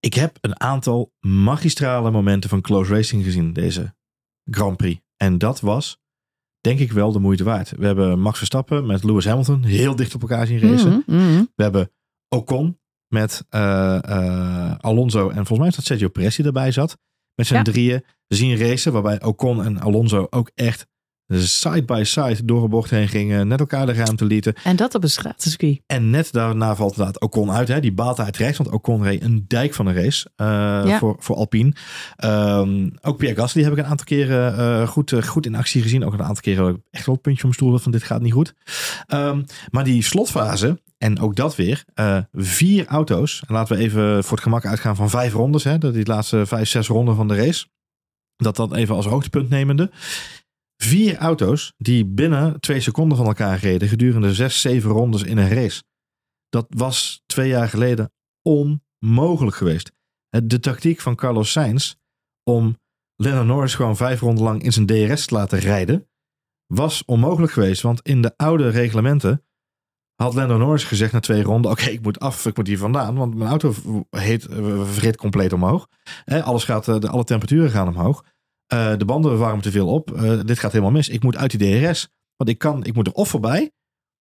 Ik 0.00 0.14
heb 0.14 0.38
een 0.40 0.60
aantal 0.60 1.12
magistrale 1.20 2.10
momenten 2.10 2.50
van 2.50 2.60
close 2.60 2.94
racing 2.94 3.24
gezien 3.24 3.52
deze 3.52 3.94
Grand 4.50 4.76
Prix. 4.76 5.00
En 5.16 5.38
dat 5.38 5.60
was, 5.60 6.00
denk 6.60 6.78
ik, 6.78 6.92
wel 6.92 7.12
de 7.12 7.18
moeite 7.18 7.44
waard. 7.44 7.70
We 7.76 7.86
hebben 7.86 8.20
Max 8.20 8.38
Verstappen 8.38 8.86
met 8.86 9.04
Lewis 9.04 9.24
Hamilton 9.24 9.62
heel 9.62 9.96
dicht 9.96 10.14
op 10.14 10.20
elkaar 10.20 10.46
zien 10.46 10.60
racen. 10.60 11.02
Mm 11.06 11.18
-hmm. 11.18 11.50
We 11.54 11.62
hebben 11.62 11.90
Ocon 12.28 12.78
met 13.08 13.44
uh, 13.50 13.98
uh, 14.08 14.74
Alonso 14.78 15.28
en 15.28 15.34
volgens 15.34 15.58
mij 15.58 15.68
is 15.68 15.76
dat 15.76 15.84
Sergio 15.84 16.08
Perez 16.08 16.36
die 16.36 16.44
erbij 16.44 16.72
zat. 16.72 16.98
Met 17.34 17.46
zijn 17.46 17.64
Ja. 17.64 17.72
drieën. 17.72 18.04
We 18.26 18.36
zien 18.36 18.56
racen 18.56 18.92
waarbij 18.92 19.22
Ocon 19.22 19.64
en 19.64 19.80
Alonso 19.80 20.26
ook 20.30 20.50
echt 20.54 20.86
side 21.40 21.84
by 21.84 22.02
side 22.04 22.44
door 22.44 22.62
een 22.62 22.70
bocht 22.70 22.90
heen 22.90 23.08
gingen. 23.08 23.48
Net 23.48 23.60
elkaar 23.60 23.86
de 23.86 23.92
ruimte 23.92 24.24
lieten. 24.24 24.54
En 24.64 24.76
dat 24.76 24.94
op 24.94 25.02
een 25.02 25.10
stratencircuit. 25.10 25.80
En 25.86 26.10
net 26.10 26.32
daarna 26.32 26.76
valt 26.76 26.90
inderdaad 26.90 27.20
Ocon 27.20 27.50
uit. 27.50 27.68
Hè. 27.68 27.80
Die 27.80 27.92
baalt 27.92 28.20
uit 28.20 28.36
rechts. 28.36 28.58
Want 28.58 28.70
Ocon 28.70 29.02
reed 29.02 29.22
een 29.22 29.44
dijk 29.48 29.74
van 29.74 29.86
een 29.86 29.94
race 29.94 30.30
uh, 30.36 30.46
Ja. 30.84 30.98
voor, 30.98 31.16
voor 31.18 31.36
Alpine. 31.36 31.72
Um, 32.24 32.92
ook 33.00 33.16
Pierre 33.16 33.40
Gasly 33.40 33.62
heb 33.62 33.72
ik 33.72 33.78
een 33.78 33.84
aantal 33.84 34.06
keren 34.06 34.58
uh, 34.58 34.88
goed, 34.88 35.10
uh, 35.10 35.22
goed 35.22 35.46
in 35.46 35.54
actie 35.54 35.82
gezien. 35.82 36.04
Ook 36.04 36.12
een 36.12 36.22
aantal 36.22 36.42
keren 36.42 36.84
echt 36.90 37.06
wel 37.06 37.16
puntje 37.16 37.42
om 37.42 37.48
mijn 37.48 37.60
stoel. 37.60 37.78
Van 37.78 37.92
dit 37.92 38.02
gaat 38.02 38.20
niet 38.22 38.32
goed. 38.32 38.54
Um, 39.08 39.44
maar 39.70 39.84
die 39.84 40.02
slotfase. 40.02 40.80
En 40.98 41.20
ook 41.20 41.36
dat 41.36 41.56
weer. 41.56 41.84
Uh, 41.94 42.18
vier 42.32 42.86
auto's. 42.86 43.42
En 43.46 43.54
laten 43.54 43.76
we 43.76 43.82
even 43.82 44.24
voor 44.24 44.36
het 44.36 44.42
gemak 44.42 44.66
uitgaan 44.66 44.96
van 44.96 45.10
vijf 45.10 45.32
rondes. 45.32 45.64
Hè. 45.64 45.78
Dat 45.78 45.94
die 45.94 46.06
laatste 46.06 46.46
vijf, 46.46 46.68
zes 46.68 46.88
ronden 46.88 47.16
van 47.16 47.28
de 47.28 47.34
race. 47.34 47.66
Dat 48.36 48.56
dat 48.56 48.74
even 48.74 48.94
als 48.94 49.06
hoogtepunt 49.06 49.48
nemende. 49.48 49.90
Vier 50.82 51.16
auto's 51.16 51.72
die 51.76 52.06
binnen 52.06 52.60
twee 52.60 52.80
seconden 52.80 53.16
van 53.16 53.26
elkaar 53.26 53.58
reden 53.58 53.88
gedurende 53.88 54.34
zes, 54.34 54.60
zeven 54.60 54.90
rondes 54.90 55.22
in 55.22 55.38
een 55.38 55.48
race. 55.48 55.82
Dat 56.48 56.66
was 56.68 57.22
twee 57.26 57.48
jaar 57.48 57.68
geleden 57.68 58.12
onmogelijk 58.42 59.56
geweest. 59.56 59.92
De 60.28 60.60
tactiek 60.60 61.00
van 61.00 61.14
Carlos 61.14 61.52
Sainz 61.52 61.94
om 62.44 62.78
Lennon 63.16 63.46
Norris 63.46 63.74
gewoon 63.74 63.96
vijf 63.96 64.20
ronden 64.20 64.44
lang 64.44 64.62
in 64.62 64.72
zijn 64.72 64.86
DRS 64.86 65.26
te 65.26 65.34
laten 65.34 65.58
rijden, 65.58 66.08
was 66.66 67.04
onmogelijk 67.04 67.52
geweest. 67.52 67.82
Want 67.82 68.00
in 68.02 68.22
de 68.22 68.36
oude 68.36 68.68
reglementen 68.68 69.44
had 70.14 70.34
Lando 70.34 70.56
Norris 70.56 70.84
gezegd 70.84 71.12
na 71.12 71.20
twee 71.20 71.42
ronden: 71.42 71.70
Oké, 71.70 71.90
ik 71.90 72.02
moet 72.02 72.20
af, 72.20 72.46
ik 72.46 72.56
moet 72.56 72.66
hier 72.66 72.78
vandaan, 72.78 73.14
want 73.14 73.34
mijn 73.34 73.50
auto 73.50 73.74
heet, 74.10 74.46
verreed 74.82 75.16
compleet 75.16 75.52
omhoog. 75.52 75.88
alles 76.24 76.64
gaat, 76.64 77.06
alle 77.06 77.24
temperaturen 77.24 77.70
gaan 77.70 77.88
omhoog. 77.88 78.24
Uh, 78.72 78.96
de 78.96 79.04
banden 79.04 79.38
warmen 79.38 79.62
te 79.62 79.70
veel 79.70 79.88
op. 79.88 80.10
Uh, 80.10 80.40
dit 80.44 80.58
gaat 80.58 80.72
helemaal 80.72 80.92
mis. 80.92 81.08
Ik 81.08 81.22
moet 81.22 81.36
uit 81.36 81.58
die 81.58 81.80
DRS. 81.80 82.08
Want 82.36 82.50
ik, 82.50 82.58
kan, 82.58 82.84
ik 82.84 82.94
moet 82.94 83.06
er 83.06 83.12
of 83.12 83.28
voorbij. 83.28 83.72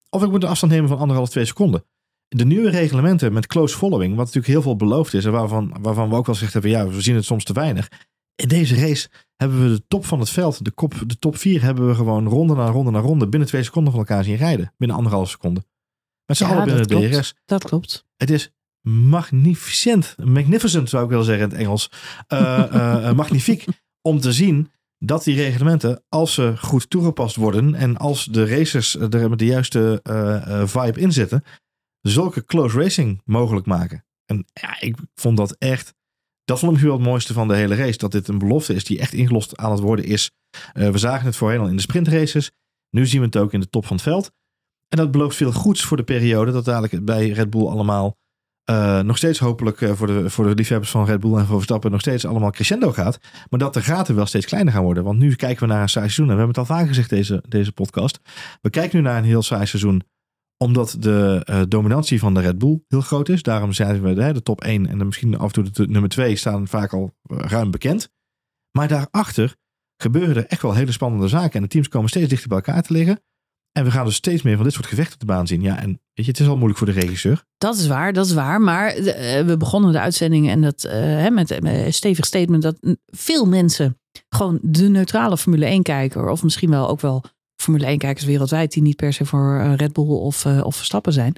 Of 0.09 0.23
ik 0.23 0.29
moet 0.29 0.43
een 0.43 0.49
afstand 0.49 0.71
nemen 0.71 0.89
van 0.89 0.97
anderhalf, 0.97 1.29
twee 1.29 1.45
seconden. 1.45 1.85
De 2.27 2.45
nieuwe 2.45 2.69
reglementen 2.69 3.33
met 3.33 3.47
close 3.47 3.77
following. 3.77 4.09
Wat 4.15 4.25
natuurlijk 4.25 4.53
heel 4.53 4.61
veel 4.61 4.75
beloofd 4.75 5.13
is. 5.13 5.25
En 5.25 5.31
waarvan, 5.31 5.77
waarvan 5.81 6.09
we 6.09 6.15
ook 6.15 6.25
wel 6.25 6.35
gezegd 6.35 6.53
hebben. 6.53 6.71
Ja, 6.71 6.87
we 6.87 7.01
zien 7.01 7.15
het 7.15 7.25
soms 7.25 7.43
te 7.43 7.53
weinig. 7.53 7.89
In 8.35 8.47
deze 8.47 8.75
race 8.75 9.09
hebben 9.35 9.63
we 9.63 9.69
de 9.69 9.83
top 9.87 10.05
van 10.05 10.19
het 10.19 10.29
veld. 10.29 10.65
De, 10.65 10.71
kop, 10.71 10.93
de 11.05 11.17
top 11.19 11.37
vier 11.37 11.61
hebben 11.61 11.87
we 11.87 11.95
gewoon 11.95 12.27
ronde 12.27 12.55
na 12.55 12.67
ronde 12.67 12.91
na 12.91 12.99
ronde. 12.99 13.27
Binnen 13.27 13.49
twee 13.49 13.63
seconden 13.63 13.91
van 13.91 14.01
elkaar 14.01 14.23
zien 14.23 14.35
rijden. 14.35 14.73
Binnen 14.77 14.97
anderhalf 14.97 15.29
seconde. 15.29 15.63
Met 16.25 16.37
z'n 16.37 16.43
Ja, 16.43 16.49
allen 16.49 16.65
binnen 16.65 16.87
de. 16.87 17.09
DRS. 17.09 17.35
Dat 17.45 17.63
klopt. 17.63 18.05
Het 18.17 18.29
is 18.29 18.51
magnificent. 18.87 20.15
Magnificent 20.23 20.89
zou 20.89 21.03
ik 21.03 21.09
wel 21.09 21.23
zeggen 21.23 21.43
in 21.43 21.49
het 21.49 21.59
Engels. 21.59 21.91
Uh, 22.33 22.65
uh, 22.73 23.13
magnifiek 23.13 23.65
om 24.01 24.19
te 24.19 24.31
zien 24.31 24.71
dat 24.97 25.23
die 25.23 25.35
reglementen, 25.35 26.03
als 26.09 26.33
ze 26.33 26.53
goed 26.57 26.89
toegepast 26.89 27.35
worden 27.35 27.75
en 27.75 27.97
als 27.97 28.25
de 28.25 28.45
racers 28.45 28.95
er 28.95 29.29
met 29.29 29.39
de 29.39 29.45
juiste 29.45 29.99
uh, 30.03 30.67
vibe 30.67 30.99
in 30.99 31.11
zitten, 31.11 31.43
zulke 32.01 32.45
close 32.45 32.79
racing 32.79 33.21
mogelijk 33.25 33.65
maken. 33.65 34.05
En 34.25 34.45
ja, 34.53 34.81
ik 34.81 34.95
vond 35.15 35.37
dat 35.37 35.55
echt, 35.57 35.93
dat 36.43 36.59
vond 36.59 36.77
ik 36.77 36.83
wel 36.83 36.93
het 36.93 37.05
mooiste 37.05 37.33
van 37.33 37.47
de 37.47 37.55
hele 37.55 37.75
race, 37.75 37.97
dat 37.97 38.11
dit 38.11 38.27
een 38.27 38.37
belofte 38.37 38.73
is 38.73 38.83
die 38.83 38.99
echt 38.99 39.13
ingelost 39.13 39.57
aan 39.57 39.71
het 39.71 39.79
worden 39.79 40.05
is. 40.05 40.31
Uh, 40.73 40.89
we 40.89 40.97
zagen 40.97 41.25
het 41.25 41.35
voorheen 41.35 41.59
al 41.59 41.67
in 41.67 41.75
de 41.75 41.81
sprintraces, 41.81 42.51
nu 42.89 43.05
zien 43.05 43.19
we 43.19 43.25
het 43.25 43.37
ook 43.37 43.53
in 43.53 43.59
de 43.59 43.69
top 43.69 43.85
van 43.85 43.95
het 43.95 44.05
veld. 44.05 44.31
En 44.87 44.97
dat 44.97 45.11
belooft 45.11 45.35
veel 45.35 45.51
goeds 45.51 45.83
voor 45.83 45.97
de 45.97 46.03
periode 46.03 46.51
dat 46.51 46.65
dadelijk 46.65 47.05
bij 47.05 47.29
Red 47.29 47.49
Bull 47.49 47.67
allemaal 47.67 48.17
uh, 48.71 48.99
nog 48.99 49.17
steeds 49.17 49.39
hopelijk 49.39 49.81
uh, 49.81 49.91
voor, 49.91 50.07
de, 50.07 50.29
voor 50.29 50.47
de 50.47 50.55
liefhebbers 50.55 50.91
van 50.91 51.05
Red 51.05 51.19
Bull 51.19 51.37
en 51.37 51.45
voor 51.45 51.55
Verstappen 51.55 51.91
nog 51.91 51.99
steeds 51.99 52.25
allemaal 52.25 52.51
crescendo 52.51 52.91
gaat. 52.91 53.19
Maar 53.49 53.59
dat 53.59 53.73
de 53.73 53.81
gaten 53.81 54.15
wel 54.15 54.25
steeds 54.25 54.45
kleiner 54.45 54.73
gaan 54.73 54.83
worden. 54.83 55.03
Want 55.03 55.19
nu 55.19 55.35
kijken 55.35 55.67
we 55.67 55.73
naar 55.73 55.81
een 55.81 55.89
saai 55.89 56.05
seizoen. 56.05 56.29
En 56.29 56.31
we 56.31 56.41
hebben 56.41 56.61
het 56.61 56.69
al 56.69 56.75
vaker 56.75 56.87
gezegd 56.87 57.09
deze, 57.09 57.43
deze 57.47 57.71
podcast. 57.71 58.19
We 58.61 58.69
kijken 58.69 58.97
nu 58.97 59.03
naar 59.03 59.17
een 59.17 59.23
heel 59.23 59.41
saai 59.41 59.65
seizoen. 59.65 60.01
Omdat 60.57 60.95
de 60.99 61.47
uh, 61.49 61.61
dominantie 61.67 62.19
van 62.19 62.33
de 62.33 62.41
Red 62.41 62.57
Bull 62.57 62.83
heel 62.87 63.01
groot 63.01 63.29
is. 63.29 63.43
Daarom 63.43 63.73
zijn 63.73 64.01
we 64.01 64.13
de, 64.13 64.33
de 64.33 64.43
top 64.43 64.61
1 64.61 64.87
en 64.87 64.97
de, 64.97 65.05
misschien 65.05 65.37
af 65.37 65.55
en 65.55 65.63
toe 65.63 65.71
de 65.85 65.91
nummer 65.91 66.09
2 66.09 66.35
staan 66.35 66.67
vaak 66.67 66.93
al 66.93 67.15
ruim 67.27 67.71
bekend. 67.71 68.09
Maar 68.71 68.87
daarachter 68.87 69.55
gebeuren 69.97 70.35
er 70.35 70.45
echt 70.45 70.61
wel 70.61 70.73
hele 70.73 70.91
spannende 70.91 71.27
zaken. 71.27 71.53
En 71.53 71.61
de 71.61 71.67
teams 71.67 71.87
komen 71.87 72.09
steeds 72.09 72.29
dichter 72.29 72.47
bij 72.47 72.57
elkaar 72.57 72.81
te 72.81 72.93
liggen. 72.93 73.21
En 73.71 73.83
we 73.83 73.91
gaan 73.91 74.05
dus 74.05 74.15
steeds 74.15 74.41
meer 74.41 74.55
van 74.55 74.63
dit 74.63 74.73
soort 74.73 74.85
gevechten 74.85 75.19
de 75.19 75.25
baan 75.25 75.47
zien. 75.47 75.61
Ja, 75.61 75.79
en 75.79 75.87
weet 75.87 76.25
je, 76.25 76.31
het 76.31 76.39
is 76.39 76.47
al 76.47 76.55
moeilijk 76.55 76.77
voor 76.77 76.87
de 76.87 76.99
regisseur. 76.99 77.43
Dat 77.57 77.75
is 77.75 77.87
waar, 77.87 78.13
dat 78.13 78.25
is 78.25 78.33
waar. 78.33 78.61
Maar 78.61 78.97
uh, 78.97 79.05
we 79.41 79.55
begonnen 79.57 79.91
de 79.91 79.99
uitzending 79.99 80.49
en 80.49 80.61
dat 80.61 80.85
uh, 80.85 81.27
met, 81.27 81.61
met 81.61 81.63
een 81.63 81.93
stevig 81.93 82.25
statement 82.25 82.63
dat 82.63 82.77
veel 83.05 83.45
mensen 83.45 83.99
gewoon 84.29 84.59
de 84.61 84.89
neutrale 84.89 85.37
Formule 85.37 85.65
1 85.65 85.83
kijker, 85.83 86.29
of 86.29 86.43
misschien 86.43 86.69
wel 86.69 86.89
ook 86.89 87.01
wel 87.01 87.23
Formule 87.61 87.85
1 87.85 87.97
kijkers 87.97 88.25
wereldwijd, 88.25 88.71
die 88.71 88.81
niet 88.81 88.95
per 88.95 89.13
se 89.13 89.25
voor 89.25 89.61
uh, 89.63 89.75
Red 89.75 89.93
Bull 89.93 90.05
of, 90.05 90.45
of 90.45 90.75
Verstappen 90.75 91.13
zijn. 91.13 91.33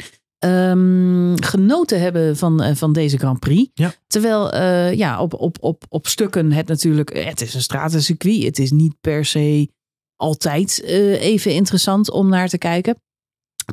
Um, 0.45 1.43
genoten 1.43 2.01
hebben 2.01 2.37
van, 2.37 2.75
van 2.75 2.93
deze 2.93 3.17
Grand 3.17 3.39
Prix. 3.39 3.71
Ja. 3.73 3.93
Terwijl 4.07 4.55
ja, 4.91 5.21
op, 5.21 5.33
op, 5.33 5.57
op, 5.59 5.83
op 5.89 6.07
stukken 6.07 6.51
het 6.51 6.67
natuurlijk, 6.67 7.25
het 7.25 7.41
is 7.41 7.53
een 7.53 7.61
stratencircuit. 7.61 8.43
Het 8.43 8.59
is 8.59 8.71
niet 8.71 8.95
per 9.01 9.25
se 9.25 9.69
altijd 10.15 10.81
uh, 10.83 11.21
even 11.21 11.53
interessant 11.53 12.11
om 12.11 12.29
naar 12.29 12.47
te 12.49 12.57
kijken. 12.57 13.01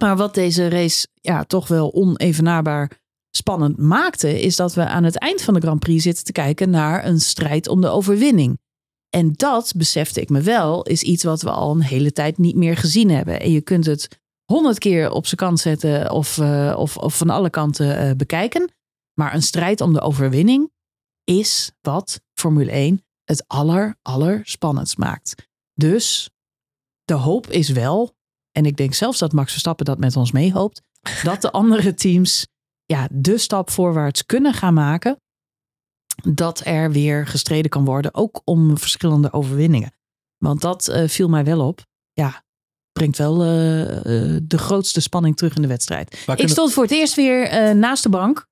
Maar 0.01 0.17
wat 0.17 0.35
deze 0.35 0.69
race 0.69 1.07
ja, 1.15 1.45
toch 1.45 1.69
wel 1.69 1.95
onevenaarbaar 1.95 2.99
spannend 3.31 3.79
maakte, 3.79 4.41
is 4.41 4.57
dat 4.57 4.75
we 4.75 4.87
aan 4.87 5.05
het 5.05 5.19
eind 5.19 5.43
van 5.43 5.55
de 5.55 5.61
Grand 5.61 5.81
Prix 5.81 6.03
zitten 6.03 6.25
te 6.25 6.33
kijken 6.33 6.71
naar 6.71 7.05
een 7.05 7.21
strijd 7.21 7.69
om 7.69 7.81
de 7.81 7.89
overwinning. 7.89 8.59
En 9.11 9.33
dat, 9.33 9.73
besefte 9.77 10.21
ik 10.21 10.29
me 10.29 10.41
wel, 10.41 10.83
is 10.83 11.03
iets 11.03 11.25
wat 11.25 11.43
we 11.43 11.51
al 11.51 11.71
een 11.71 11.83
hele 11.83 12.13
tijd 12.13 12.39
niet 12.39 12.57
meer 12.57 12.77
gezien 12.77 13.11
hebben. 13.11 13.41
En 13.41 13.51
je 13.51 13.61
kunt 13.61 13.87
het 13.87 14.21
honderd 14.45 14.79
keer 14.79 15.11
op 15.11 15.27
zijn 15.27 15.37
kant 15.37 15.61
zetten 15.61 16.11
of, 16.11 16.37
uh, 16.37 16.75
of, 16.79 16.97
of 16.97 17.17
van 17.17 17.31
alle 17.31 17.51
kanten 17.51 18.07
uh, 18.07 18.15
bekijken. 18.17 18.73
Maar 19.15 19.35
een 19.35 19.43
strijd 19.43 19.81
om 19.81 19.93
de 19.93 20.01
overwinning 20.01 20.71
is 21.25 21.73
wat 21.81 22.21
Formule 22.35 22.71
1 22.71 23.05
het 23.25 23.45
aller, 23.47 23.99
aller 24.03 24.41
spannendst 24.45 24.99
maakt. 24.99 25.35
Dus 25.81 26.31
de 27.05 27.15
hoop 27.15 27.47
is 27.47 27.69
wel, 27.69 28.15
en 28.53 28.67
ik 28.67 28.77
denk 28.77 28.95
zelfs 28.95 29.19
dat 29.19 29.33
Max 29.33 29.51
Verstappen 29.51 29.85
dat 29.85 29.99
met 29.99 30.17
ons 30.17 30.33
meehoopt, 30.33 30.83
dat 31.23 31.43
de 31.43 31.51
andere 31.51 31.95
teams 31.95 32.47
ja, 32.85 33.09
de 33.13 33.39
stap 33.39 33.71
voorwaarts 33.71 34.27
kunnen 34.27 34.55
gaan 34.55 34.75
maken. 34.75 35.17
Dat 36.23 36.61
er 36.65 36.93
weer 36.93 37.27
gestreden 37.27 37.71
kan 37.71 37.85
worden, 37.85 38.15
ook 38.15 38.41
om 38.45 38.79
verschillende 38.79 39.33
overwinningen. 39.33 39.93
Want 40.39 40.61
dat 40.61 40.89
uh, 40.89 41.09
viel 41.09 41.29
mij 41.29 41.45
wel 41.45 41.67
op. 41.67 41.83
Ja, 42.13 42.45
brengt 42.93 43.19
wel 43.19 43.45
uh, 43.45 43.81
uh, 43.81 44.39
de 44.43 44.59
grootste 44.59 45.01
spanning 45.01 45.37
terug 45.37 45.57
in 45.57 45.63
de 45.63 45.69
wedstrijd. 45.69 46.25
Ik 46.37 46.49
stond 46.49 46.73
voor 46.73 46.83
het 46.83 46.93
eerst 46.93 47.15
weer 47.15 47.77
naast 47.77 48.03
de 48.03 48.09
bank 48.09 48.47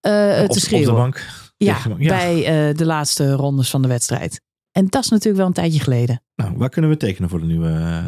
te 0.00 0.46
op, 0.48 0.56
schreeuwen. 0.56 0.88
Op 0.88 0.94
de 0.94 1.00
bank. 1.00 1.26
Ja, 1.56 1.82
de 1.82 1.88
bank. 1.88 2.00
ja. 2.00 2.08
bij 2.08 2.72
de 2.72 2.84
laatste 2.84 3.32
rondes 3.32 3.70
van 3.70 3.82
de 3.82 3.88
wedstrijd. 3.88 4.40
En 4.78 4.86
dat 4.88 5.04
is 5.04 5.10
natuurlijk 5.10 5.36
wel 5.36 5.46
een 5.46 5.52
tijdje 5.52 5.80
geleden. 5.80 6.22
Nou, 6.36 6.52
waar 6.56 6.68
kunnen 6.68 6.90
we 6.90 6.96
tekenen 6.96 7.28
voor 7.28 7.40
de 7.40 7.46
nieuwe 7.46 7.68
uh, 7.68 8.04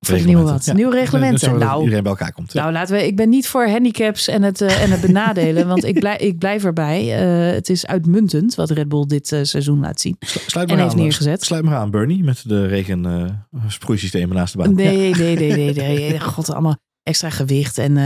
Voor 0.00 0.18
de 0.18 0.24
nieuwe 0.24 0.42
wat? 0.42 0.72
Nieuwe 0.74 0.94
reglementen. 0.94 1.48
Nou, 1.48 1.58
nou, 1.60 1.80
iedereen 1.80 2.02
bij 2.02 2.12
elkaar 2.12 2.32
komt. 2.32 2.54
Nou, 2.54 2.72
laten 2.72 2.94
we. 2.94 3.06
Ik 3.06 3.16
ben 3.16 3.28
niet 3.28 3.48
voor 3.48 3.68
handicaps 3.68 4.28
en 4.28 4.42
het, 4.42 4.60
uh, 4.60 4.82
en 4.82 4.90
het 4.90 5.00
benadelen, 5.00 5.66
want 5.66 5.84
ik 5.84 5.98
blijf, 5.98 6.20
ik 6.20 6.38
blijf 6.38 6.64
erbij. 6.64 7.04
Uh, 7.04 7.52
het 7.54 7.68
is 7.68 7.86
uitmuntend 7.86 8.54
wat 8.54 8.70
Red 8.70 8.88
Bull 8.88 9.06
dit 9.06 9.32
uh, 9.32 9.42
seizoen 9.42 9.80
laat 9.80 10.00
zien. 10.00 10.16
Sluit 10.18 10.68
en 10.68 10.74
maar 10.74 10.84
heeft 10.84 10.96
aan, 10.96 11.02
neergezet. 11.02 11.44
Sluit 11.44 11.64
maar 11.64 11.76
aan, 11.76 11.90
Bernie, 11.90 12.24
met 12.24 12.48
de 12.48 12.66
regen 12.66 13.46
sproeisystemen 13.68 14.36
naast 14.36 14.52
de 14.52 14.58
baan. 14.58 14.74
Nee, 14.74 15.14
nee, 15.14 15.36
nee, 15.36 15.56
nee, 15.56 15.74
nee. 15.74 16.20
God, 16.34 16.50
allemaal 16.50 16.76
extra 17.02 17.30
gewicht 17.30 17.78
en 17.78 17.96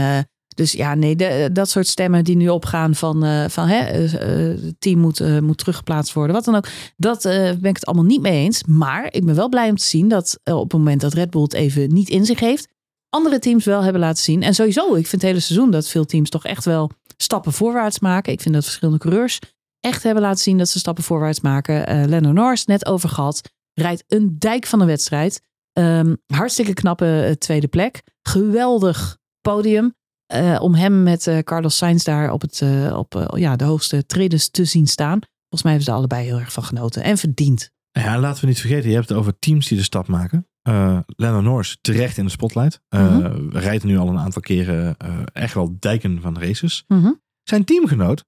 Dus 0.59 0.71
ja, 0.71 0.95
nee, 0.95 1.15
de, 1.15 1.49
dat 1.53 1.69
soort 1.69 1.87
stemmen 1.87 2.23
die 2.23 2.35
nu 2.35 2.49
opgaan 2.49 2.95
van, 2.95 3.25
uh, 3.25 3.45
van 3.47 3.67
hè, 3.67 4.03
uh, 4.03 4.63
het 4.63 4.75
team 4.79 4.99
moet, 4.99 5.41
moet 5.41 5.57
teruggeplaatst 5.57 6.13
worden, 6.13 6.35
wat 6.35 6.45
dan 6.45 6.55
ook. 6.55 6.67
Dat 6.97 7.21
ben 7.23 7.63
ik 7.63 7.75
het 7.75 7.85
allemaal 7.85 8.05
niet 8.05 8.21
mee 8.21 8.43
eens. 8.43 8.63
Maar 8.63 9.13
ik 9.13 9.25
ben 9.25 9.35
wel 9.35 9.49
blij 9.49 9.69
om 9.69 9.75
te 9.75 9.85
zien 9.85 10.07
dat 10.07 10.39
op 10.43 10.63
het 10.63 10.73
moment 10.73 11.01
dat 11.01 11.13
Red 11.13 11.29
Bull 11.29 11.41
het 11.41 11.53
even 11.53 11.93
niet 11.93 12.09
in 12.09 12.25
zich 12.25 12.39
heeft, 12.39 12.67
andere 13.09 13.39
teams 13.39 13.65
wel 13.65 13.83
hebben 13.83 14.01
laten 14.01 14.23
zien. 14.23 14.43
En 14.43 14.53
sowieso, 14.53 14.87
ik 14.87 15.07
vind 15.07 15.21
het 15.21 15.31
hele 15.31 15.39
seizoen 15.39 15.71
dat 15.71 15.87
veel 15.87 16.05
teams 16.05 16.29
toch 16.29 16.45
echt 16.45 16.65
wel 16.65 16.91
stappen 17.17 17.53
voorwaarts 17.53 17.99
maken. 17.99 18.33
Ik 18.33 18.41
vind 18.41 18.53
dat 18.53 18.63
verschillende 18.63 18.99
coureurs 18.99 19.39
echt 19.79 20.03
hebben 20.03 20.23
laten 20.23 20.43
zien 20.43 20.57
dat 20.57 20.69
ze 20.69 20.79
stappen 20.79 21.03
voorwaarts 21.03 21.41
maken. 21.41 21.95
Uh, 21.95 22.05
Lennon 22.05 22.33
Norris, 22.33 22.65
net 22.65 22.85
over 22.85 23.09
gehad, 23.09 23.41
rijdt 23.73 24.03
een 24.07 24.35
dijk 24.39 24.65
van 24.65 24.81
een 24.81 24.87
wedstrijd. 24.87 25.41
Um, 25.73 26.17
hartstikke 26.25 26.73
knappe 26.73 27.35
tweede 27.39 27.67
plek. 27.67 28.01
Geweldig 28.21 29.17
podium. 29.41 29.97
Uh, 30.35 30.61
om 30.61 30.75
hem 30.75 31.03
met 31.03 31.27
uh, 31.27 31.37
Carlos 31.39 31.77
Sainz 31.77 32.03
daar 32.03 32.31
op, 32.31 32.41
het, 32.41 32.61
uh, 32.61 32.97
op 32.97 33.31
ja, 33.35 33.55
de 33.55 33.63
hoogste 33.63 34.05
tredes 34.05 34.49
te 34.49 34.65
zien 34.65 34.87
staan. 34.87 35.19
Volgens 35.19 35.63
mij 35.63 35.71
hebben 35.71 35.83
ze 35.83 35.91
er 35.91 35.97
allebei 35.97 36.25
heel 36.25 36.39
erg 36.39 36.53
van 36.53 36.63
genoten 36.63 37.03
en 37.03 37.17
verdiend. 37.17 37.71
Ja, 37.91 38.19
laten 38.19 38.41
we 38.41 38.47
niet 38.47 38.59
vergeten, 38.59 38.89
je 38.89 38.95
hebt 38.95 39.09
het 39.09 39.17
over 39.17 39.39
teams 39.39 39.67
die 39.67 39.77
de 39.77 39.83
stap 39.83 40.07
maken. 40.07 40.47
Uh, 40.69 40.99
Lennon 41.05 41.43
Norris 41.43 41.77
terecht 41.81 42.17
in 42.17 42.25
de 42.25 42.31
spotlight. 42.31 42.81
-hmm. 42.89 43.49
Rijdt 43.51 43.83
nu 43.83 43.97
al 43.97 44.07
een 44.07 44.19
aantal 44.19 44.41
keren 44.41 44.97
echt 45.33 45.53
wel 45.53 45.75
dijken 45.79 46.21
van 46.21 46.39
races. 46.39 46.83
-hmm. 46.87 47.21
Zijn 47.43 47.65
teamgenoot 47.65 48.25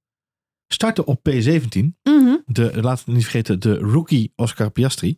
startte 0.74 1.06
op 1.06 1.30
P17. 1.30 1.80
Mm 1.80 1.94
-hmm. 2.04 2.42
de, 2.46 2.82
laten 2.82 3.06
we 3.06 3.12
niet 3.12 3.24
vergeten, 3.24 3.60
de 3.60 3.76
rookie 3.76 4.34
Oscar 4.36 4.70
Piastri. 4.70 5.18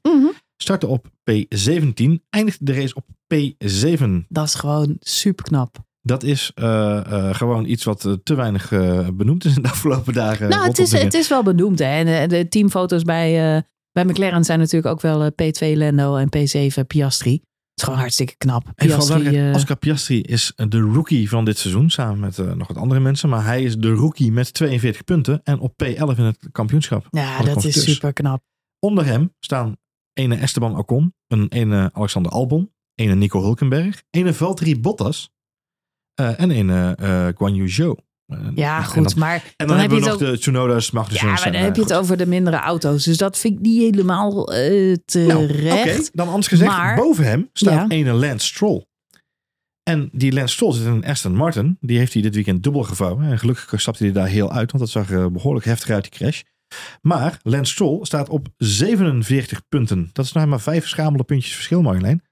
Startte 0.57 0.88
op 0.88 1.07
P17. 1.07 2.03
Eindigde 2.29 2.65
de 2.65 2.73
race 2.73 2.95
op 2.95 3.05
P7. 3.34 4.27
Dat 4.27 4.45
is 4.45 4.55
gewoon 4.55 4.95
super 4.99 5.45
knap. 5.45 5.86
Dat 6.05 6.23
is 6.23 6.51
uh, 6.55 6.65
uh, 6.65 7.33
gewoon 7.33 7.65
iets 7.65 7.83
wat 7.83 8.05
uh, 8.05 8.13
te 8.23 8.35
weinig 8.35 8.69
benoemd 9.13 9.45
is 9.45 9.55
in 9.55 9.61
de 9.61 9.69
afgelopen 9.69 10.13
dagen. 10.13 10.49
Nou, 10.49 10.67
het 10.67 10.79
is, 10.79 10.91
het 10.91 11.13
is 11.13 11.27
wel 11.27 11.43
benoemd. 11.43 11.79
Hè? 11.79 11.85
En 11.85 12.05
de, 12.05 12.37
de 12.37 12.47
teamfoto's 12.47 13.03
bij, 13.03 13.63
bij 13.91 14.05
McLaren 14.05 14.43
zijn 14.43 14.59
natuurlijk 14.59 14.93
ook 14.93 15.01
wel 15.01 15.29
P2 15.29 15.77
Lando 15.77 16.15
en 16.15 16.27
P7 16.37 16.87
Piastri. 16.87 17.33
Het 17.33 17.81
is 17.81 17.83
gewoon 17.83 17.99
hartstikke 17.99 18.35
knap. 18.37 18.71
Piastri, 18.75 19.51
Oscar 19.53 19.75
Piastri 19.75 20.21
is 20.21 20.53
de 20.55 20.79
rookie 20.79 21.29
van 21.29 21.45
dit 21.45 21.57
seizoen, 21.57 21.89
samen 21.89 22.19
met 22.19 22.37
nog 22.55 22.67
wat 22.67 22.77
andere 22.77 22.99
mensen. 22.99 23.29
Maar 23.29 23.45
hij 23.45 23.63
is 23.63 23.77
de 23.77 23.91
rookie 23.93 24.31
met 24.31 24.53
42 24.53 25.03
punten 25.03 25.41
en 25.43 25.59
op 25.59 25.83
P11 25.83 26.17
in 26.17 26.23
het 26.23 26.47
kampioenschap. 26.51 27.07
Ja, 27.09 27.41
dat 27.41 27.63
is 27.63 27.83
super 27.83 28.13
knap. 28.13 28.43
Onder 28.79 29.05
hem 29.05 29.33
staan 29.39 29.77
ene 30.13 30.35
Esteban 30.35 30.77
Ocon, 30.77 31.13
een 31.27 31.47
ene 31.49 31.89
Alexander 31.93 32.31
Albon, 32.31 32.71
ene 32.95 33.15
Nico 33.15 33.41
Hulkenberg, 33.41 34.03
ene 34.09 34.33
Valtteri 34.33 34.79
Bottas 34.79 35.32
uh, 36.22 36.39
en 36.39 36.49
een 36.49 36.95
uh, 37.01 37.28
Guan 37.36 37.55
Yu 37.55 37.70
Zhou. 37.70 37.97
Ja, 38.55 38.78
en, 38.78 38.86
goed, 38.86 38.95
en 38.95 39.03
dan, 39.03 39.14
maar... 39.16 39.34
En 39.34 39.41
dan, 39.57 39.68
dan 39.68 39.78
hebben 39.78 39.97
heb 39.97 40.05
we 40.05 40.09
nog 40.09 40.32
de 40.32 40.39
Tsunoda's, 40.39 40.91
Magnussen. 40.91 41.28
Ja, 41.28 41.34
maar 41.34 41.51
dan 41.51 41.61
heb 41.61 41.76
je 41.76 41.82
het 41.82 41.93
over 41.93 42.18
de 42.18 42.26
mindere 42.26 42.57
auto's. 42.57 43.03
Dus 43.03 43.18
dat 43.18 43.38
vind 43.38 43.53
ik 43.53 43.59
niet 43.59 43.82
helemaal 43.82 44.53
uh, 44.53 44.95
terecht. 45.05 45.64
Nou, 45.64 45.80
Oké, 45.80 46.09
dan 46.14 46.28
anders 46.28 46.47
gezegd, 46.47 46.72
maar, 46.72 46.95
boven 46.95 47.24
hem 47.24 47.49
staat 47.53 47.74
Ja. 47.74 47.86
ene 47.88 48.11
Lance 48.11 48.47
Stroll. 48.47 48.86
En 49.84 50.09
die 50.11 50.34
Lance 50.34 50.53
Stroll 50.53 50.74
zit 50.74 50.86
in 50.86 50.91
een 50.91 51.05
Aston 51.05 51.36
Martin. 51.36 51.78
Die 51.80 51.97
heeft 51.97 52.14
hij 52.14 52.22
dit 52.22 52.36
weekend 52.36 52.64
dubbel 52.64 52.84
gevouwen. 52.84 53.26
En 53.26 53.39
gelukkig 53.39 53.82
stapte 53.82 54.03
hij 54.03 54.14
daar 54.14 54.28
heel 54.28 54.51
uit, 54.51 54.72
want 54.72 54.84
dat 54.84 54.89
zag 54.89 55.11
er 55.11 55.32
behoorlijk 55.32 55.66
heftig 55.66 55.89
uit, 55.89 56.03
die 56.03 56.11
crash. 56.11 56.41
Maar 57.01 57.39
Lance 57.41 57.72
Stroll 57.72 58.05
staat 58.05 58.30
op 58.30 58.47
47 58.57 59.68
punten. 59.68 60.09
Dat 60.14 60.26
is 60.26 60.32
nou 60.32 60.47
maar 60.47 60.61
vijf 60.61 60.88
schamele 60.88 61.24
puntjes 61.24 61.53
verschil, 61.53 61.82
Marjolein. 61.82 62.24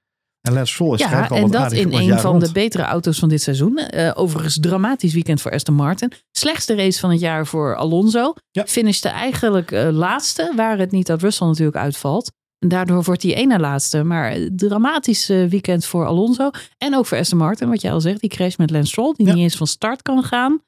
En 0.42 0.52
Lance 0.52 0.72
Stroll 0.72 0.94
is 0.94 1.00
Ja, 1.00 1.26
al 1.26 1.36
en 1.36 1.50
dat 1.50 1.72
in 1.72 1.92
een 1.92 2.18
van 2.18 2.30
rond. 2.30 2.46
de 2.46 2.52
betere 2.52 2.82
auto's 2.82 3.18
van 3.18 3.28
dit 3.28 3.42
seizoen. 3.42 3.76
Eh, 3.78 4.10
overigens 4.14 4.58
dramatisch 4.60 5.12
weekend 5.14 5.40
voor 5.40 5.50
Aston 5.52 5.74
Martin. 5.74 6.12
Slechtste 6.30 6.74
race 6.74 7.00
van 7.00 7.10
het 7.10 7.20
jaar 7.20 7.46
voor 7.46 7.76
Alonso. 7.76 8.34
Ja. 8.50 8.66
Finishte 8.66 9.08
eigenlijk 9.08 9.70
eh, 9.70 9.88
laatste, 9.90 10.52
waar 10.56 10.78
het 10.78 10.90
niet 10.90 11.06
dat 11.06 11.20
Russell 11.22 11.46
natuurlijk 11.46 11.76
uitvalt. 11.76 12.32
En 12.58 12.68
daardoor 12.68 13.02
wordt 13.02 13.22
hij 13.22 13.34
één 13.34 13.48
na 13.48 13.58
laatste. 13.58 14.02
Maar 14.04 14.30
eh, 14.32 14.48
dramatisch 14.56 15.26
weekend 15.26 15.84
voor 15.84 16.06
Alonso. 16.06 16.50
En 16.78 16.94
ook 16.96 17.06
voor 17.06 17.18
Aston 17.18 17.38
Martin, 17.38 17.68
wat 17.68 17.80
jij 17.80 17.92
al 17.92 18.00
zegt. 18.00 18.20
Die 18.20 18.30
crash 18.30 18.56
met 18.56 18.70
Lance 18.70 18.90
Stroll, 18.90 19.14
die 19.16 19.26
Ja. 19.26 19.32
niet 19.34 19.42
eens 19.42 19.56
van 19.56 19.66
start 19.66 20.02
kan 20.02 20.22
gaan. 20.22 20.60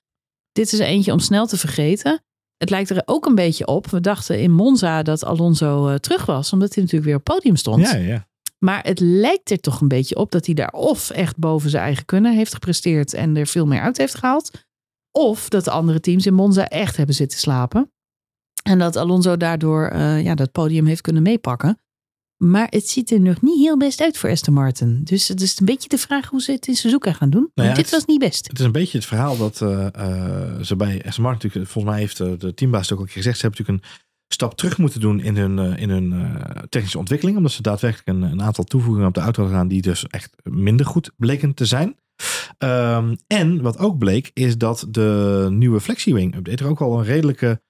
Dit 0.53 0.73
is 0.73 0.79
eentje 0.79 1.13
om 1.13 1.19
snel 1.19 1.47
te 1.47 1.57
vergeten. 1.59 2.23
Het 2.57 2.71
lijkt 2.71 2.91
er 2.91 3.03
ook 3.05 3.27
een 3.27 3.35
beetje 3.35 3.67
op. 3.67 3.87
We 3.91 4.01
dachten 4.01 4.41
in 4.41 4.51
Monza 4.53 5.03
dat 5.03 5.25
Alonso 5.25 5.99
terug 5.99 6.27
was. 6.27 6.53
Omdat 6.53 6.75
hij 6.75 6.83
natuurlijk 6.83 7.11
weer 7.11 7.19
op 7.19 7.25
podium 7.25 7.57
stond. 7.57 7.91
Ja, 7.91 7.97
ja. 7.97 8.27
Maar 8.65 8.85
het 8.85 9.01
lijkt 9.01 9.51
er 9.51 9.61
toch 9.61 9.81
een 9.81 9.89
beetje 9.89 10.17
op 10.17 10.31
dat 10.31 10.47
hij 10.47 10.55
daar 10.55 10.73
of 10.73 11.11
echt 11.11 11.37
boven 11.37 11.71
zijn 11.71 11.83
eigen 11.83 12.05
kunnen 12.05 12.35
heeft 12.35 12.55
gepresteerd 12.55 13.15
en 13.15 13.37
er 13.37 13.47
veel 13.47 13.67
meer 13.67 13.81
uit 13.81 13.97
heeft 13.97 14.15
gehaald. 14.15 14.51
Of 15.11 15.49
dat 15.49 15.65
de 15.65 15.71
andere 15.71 16.01
teams 16.01 16.27
in 16.27 16.35
Monza 16.35 16.69
echt 16.69 16.97
hebben 16.97 17.15
zitten 17.15 17.39
slapen. 17.39 17.93
En 18.63 18.79
dat 18.79 18.97
Alonso 18.97 19.37
daardoor 19.37 19.87
eh, 19.87 20.23
ja, 20.23 20.35
dat 20.35 20.53
podium 20.53 20.87
heeft 20.87 21.01
kunnen 21.01 21.23
meepakken. 21.23 21.79
Maar 22.37 22.67
het 22.71 22.89
ziet 22.89 23.11
er 23.11 23.21
nog 23.21 23.43
niet 23.43 23.59
heel 23.59 23.77
best 23.77 24.01
uit 24.01 24.19
voor 24.19 24.31
Aston 24.31 24.55
Martin. 24.55 25.01
Dus 25.05 25.29
het 25.29 25.41
is 25.41 25.59
een 25.61 25.67
beetje 25.67 25.89
de 25.89 25.99
vraag 25.99 26.29
hoe 26.29 26.43
ze 26.43 26.53
het 26.53 26.67
in 26.67 26.75
Suzuka 26.75 27.13
gaan 27.13 27.31
doen. 27.31 27.51
Nou 27.55 27.69
ja, 27.69 27.75
Dit 27.75 27.91
was 27.91 28.05
niet 28.05 28.19
best. 28.19 28.47
Het 28.47 28.59
is 28.59 28.65
een 28.65 28.73
beetje 28.73 28.99
het 28.99 29.07
verhaal 29.07 29.37
dat 29.37 29.63
eh, 29.63 29.87
eh, 29.95 30.61
ze 30.61 30.77
bij 30.77 31.03
Aston 31.07 31.25
Martin 31.25 31.43
natuurlijk, 31.43 31.71
volgens 31.71 31.95
mij 31.95 32.03
heeft 32.03 32.17
de 32.41 32.55
teambaas 32.55 32.89
het 32.89 32.99
ook 32.99 33.05
al 33.05 33.13
gezegd, 33.13 33.39
ze 33.39 33.47
hebben 33.47 33.61
natuurlijk 33.61 33.85
een 33.85 34.04
stap 34.29 34.55
terug 34.57 34.79
moeten 34.79 35.01
doen 35.01 35.21
in 35.21 35.37
hun, 35.37 35.59
eh, 35.59 35.83
in 35.83 35.91
hun 35.91 36.13
eh, 36.13 36.63
technische 36.69 36.99
ontwikkeling, 36.99 37.37
omdat 37.37 37.53
ze 37.53 37.63
daadwerkelijk 37.63 38.09
een, 38.09 38.23
een 38.23 38.43
aantal 38.43 38.65
toevoegingen 38.65 39.09
op 39.09 39.15
de 39.15 39.21
auto 39.21 39.41
hadden 39.41 39.59
gedaan 39.59 39.73
die 39.75 39.83
dus 39.83 40.07
echt 40.07 40.37
minder 40.43 40.87
goed 40.87 41.11
bleken 41.17 41.55
te 41.55 41.65
zijn. 41.65 41.97
Ehm, 42.59 43.15
en 43.27 43.63
wat 43.63 43.79
ook 43.79 43.99
bleek 43.99 44.31
is 44.35 44.59
dat 44.59 44.87
de 44.91 45.49
nieuwe 45.51 45.81
FlexiWing 45.81 46.37
update 46.37 46.65
er 46.65 46.71
ook 46.71 46.81
al 46.81 46.99
een 46.99 47.05
redelijke 47.05 47.63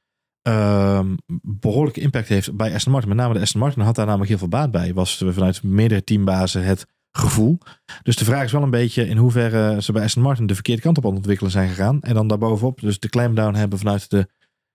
ehm, 0.43 1.15
behoorlijke 1.43 2.01
impact 2.01 2.29
heeft 2.29 2.57
bij 2.57 2.75
Aston 2.75 2.93
Martin. 2.93 3.09
Met 3.09 3.19
name 3.19 3.35
de 3.35 3.41
Aston 3.41 3.61
Martin 3.61 3.83
had 3.83 3.95
daar 3.95 4.07
namelijk 4.07 4.31
heel 4.31 4.39
veel 4.39 4.49
baat 4.49 4.71
bij. 4.71 4.95
Was 4.95 5.25
vanuit 5.27 5.63
meerdere 5.63 6.05
teambazen 6.05 6.65
het 6.65 6.87
gevoel. 7.17 7.59
Dus 8.03 8.17
de 8.17 8.25
vraag 8.25 8.45
is 8.45 8.53
wel 8.53 8.63
een 8.63 8.71
beetje 8.71 9.07
in 9.09 9.17
hoeverre 9.17 9.83
ze 9.83 9.93
bij 9.93 10.03
Aston 10.03 10.23
Martin 10.23 10.47
de 10.47 10.55
verkeerde 10.55 10.83
kant 10.83 10.97
op 10.97 11.03
aan 11.05 11.11
het 11.11 11.19
ontwikkelen 11.19 11.53
zijn 11.53 11.69
gegaan. 11.69 12.03
En 12.03 12.15
dan 12.15 12.29
daarbovenop 12.29 12.81
dus 12.81 12.99
de 12.99 13.09
clampdown 13.09 13.55
hebben 13.55 13.79
vanuit 13.79 14.11
de 14.11 14.29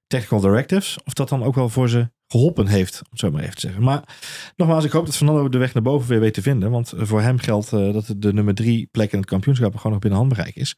technical 0.10 0.40
directives. 0.40 0.98
Of 1.06 1.14
dat 1.14 1.30
dan 1.30 1.44
ook 1.44 1.56
wel 1.56 1.70
voor 1.70 1.90
ze 1.90 2.12
geholpen 2.28 2.68
heeft, 2.68 2.96
om 2.96 3.08
het 3.10 3.20
zo 3.20 3.32
maar 3.32 3.42
even 3.42 3.56
te 3.56 3.62
zeggen. 3.62 3.84
Maar 3.84 4.18
nogmaals, 4.56 4.86
ik 4.86 4.92
hoop 4.92 5.06
dat 5.06 5.16
Fernando 5.16 5.50
de 5.50 5.58
weg 5.58 5.74
naar 5.74 5.84
boven 5.84 6.10
weer 6.10 6.20
weet 6.20 6.34
te 6.34 6.42
vinden. 6.42 6.72
Want 6.72 6.94
voor 6.96 7.22
hem 7.22 7.38
geldt 7.38 7.74
eh, 7.74 7.94
dat 7.94 8.14
de 8.18 8.34
nummer 8.34 8.54
drie 8.54 8.88
plek 8.92 9.12
in 9.12 9.20
het 9.20 9.28
kampioenschap 9.28 9.76
gewoon 9.76 9.92
nog 9.92 10.02
binnen 10.02 10.20
handbereik 10.20 10.56
is. 10.56 10.76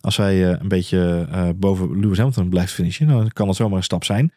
Als 0.00 0.16
hij 0.16 0.44
eh, 0.44 0.60
een 0.60 0.68
beetje 0.68 1.26
eh, 1.30 1.48
boven 1.56 2.00
Lewis 2.00 2.16
Hamilton 2.16 2.48
blijft 2.48 2.72
finishen, 2.72 3.06
dan 3.06 3.28
kan 3.28 3.46
dat 3.46 3.56
zomaar 3.56 3.76
een 3.76 3.84
stap 3.84 4.04
zijn. 4.04 4.32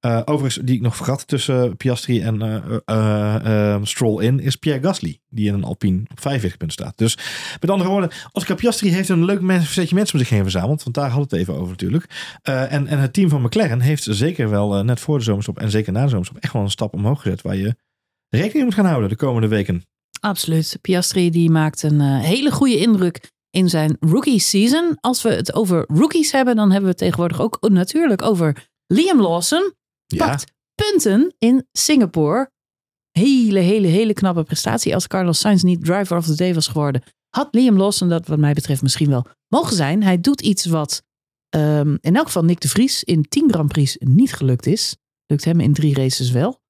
Eh, 0.00 0.20
overigens, 0.24 0.64
die 0.64 0.74
ik 0.74 0.80
nog 0.80 0.96
vergat 0.96 1.26
tussen 1.26 1.76
Piastri 1.76 2.20
en 2.20 2.42
eh, 2.42 2.78
eh, 2.84 3.74
eh, 3.74 3.82
Stroll 3.82 4.22
in, 4.24 4.40
is 4.40 4.56
Pierre 4.56 4.82
Gasly. 4.82 5.20
Die 5.28 5.48
in 5.48 5.54
een 5.54 5.64
Alpine 5.64 6.02
op 6.10 6.20
45 6.20 6.58
punten 6.58 6.82
staat. 6.82 6.98
Dus 6.98 7.18
met 7.60 7.70
andere 7.70 7.90
woorden, 7.90 8.10
Oscar 8.32 8.56
Piastri 8.56 8.90
heeft 8.90 9.08
een 9.08 9.24
leuk 9.24 9.62
setje 9.62 9.94
mensen 9.94 10.14
om 10.14 10.20
zich 10.20 10.28
heen 10.28 10.42
verzameld. 10.42 10.82
Want 10.82 10.94
daar 10.94 11.10
hadden 11.10 11.28
we 11.28 11.36
het 11.36 11.46
even 11.46 11.60
over 11.60 11.70
natuurlijk. 11.70 12.38
En, 12.42 12.86
en 12.86 12.98
het 12.98 13.12
team 13.12 13.28
van 13.28 13.42
McLaren 13.42 13.80
heeft 13.80 14.06
zeker 14.10 14.50
wel 14.50 14.84
net 14.84 15.00
voor 15.00 15.18
de 15.18 15.24
zomerstop 15.24 15.58
en 15.58 15.70
zeker 15.70 15.92
na 15.92 16.02
de 16.02 16.08
zomerstop 16.08 16.38
echt 16.38 16.52
wel 16.52 16.62
een 16.62 16.70
stap 16.70 16.94
omhoog 16.94 17.22
gezet. 17.22 17.42
Waar 17.42 17.56
je 17.56 17.76
rekening 18.28 18.64
moet 18.64 18.74
gaan 18.74 18.86
houden 18.86 19.08
de 19.08 19.16
komende 19.16 19.48
weken. 19.48 19.82
Absoluut. 20.20 20.78
Piastri 20.80 21.30
die 21.30 21.50
maakt 21.50 21.82
een 21.82 22.00
hele 22.00 22.50
goede 22.50 22.78
indruk 22.78 23.32
in 23.54 23.68
zijn 23.68 23.96
rookie 24.00 24.38
season. 24.40 24.96
Als 25.00 25.22
we 25.22 25.28
het 25.28 25.54
over 25.54 25.84
rookies 25.86 26.32
hebben, 26.32 26.56
dan 26.56 26.64
hebben 26.64 26.82
we 26.82 26.88
het 26.90 26.98
tegenwoordig 26.98 27.40
ook 27.40 27.68
natuurlijk 27.68 28.22
over 28.22 28.68
Liam 28.86 29.20
Lawson. 29.20 29.72
Ja, 30.06 30.26
Pakt 30.26 30.52
punten 30.74 31.34
in 31.38 31.66
Singapore. 31.72 32.50
Hele, 33.10 33.58
hele, 33.58 33.86
hele 33.86 34.12
knappe 34.12 34.42
prestatie. 34.42 34.94
Als 34.94 35.06
Carlos 35.06 35.38
Sainz 35.38 35.62
niet 35.62 35.84
driver 35.84 36.16
of 36.16 36.26
the 36.26 36.34
day 36.36 36.54
was 36.54 36.66
geworden, 36.66 37.02
had 37.28 37.48
Liam 37.54 37.76
Lawson 37.76 38.08
dat 38.08 38.26
wat 38.26 38.38
mij 38.38 38.52
betreft 38.52 38.82
misschien 38.82 39.08
wel 39.10 39.26
mogen 39.48 39.76
zijn. 39.76 40.02
Hij 40.02 40.20
doet 40.20 40.40
iets 40.40 40.64
wat 40.66 41.02
ehm, 41.48 41.96
in 42.00 42.16
elk 42.16 42.26
geval 42.26 42.44
Nick 42.44 42.60
de 42.60 42.68
Vries 42.68 43.04
in 43.04 43.22
10 43.28 43.50
Grand 43.52 43.68
Prix 43.68 43.96
niet 44.00 44.32
gelukt 44.32 44.66
is. 44.66 44.96
Lukt 45.26 45.44
hem 45.44 45.60
in 45.60 45.72
drie 45.72 45.94
races 45.94 46.30
wel. 46.30 46.60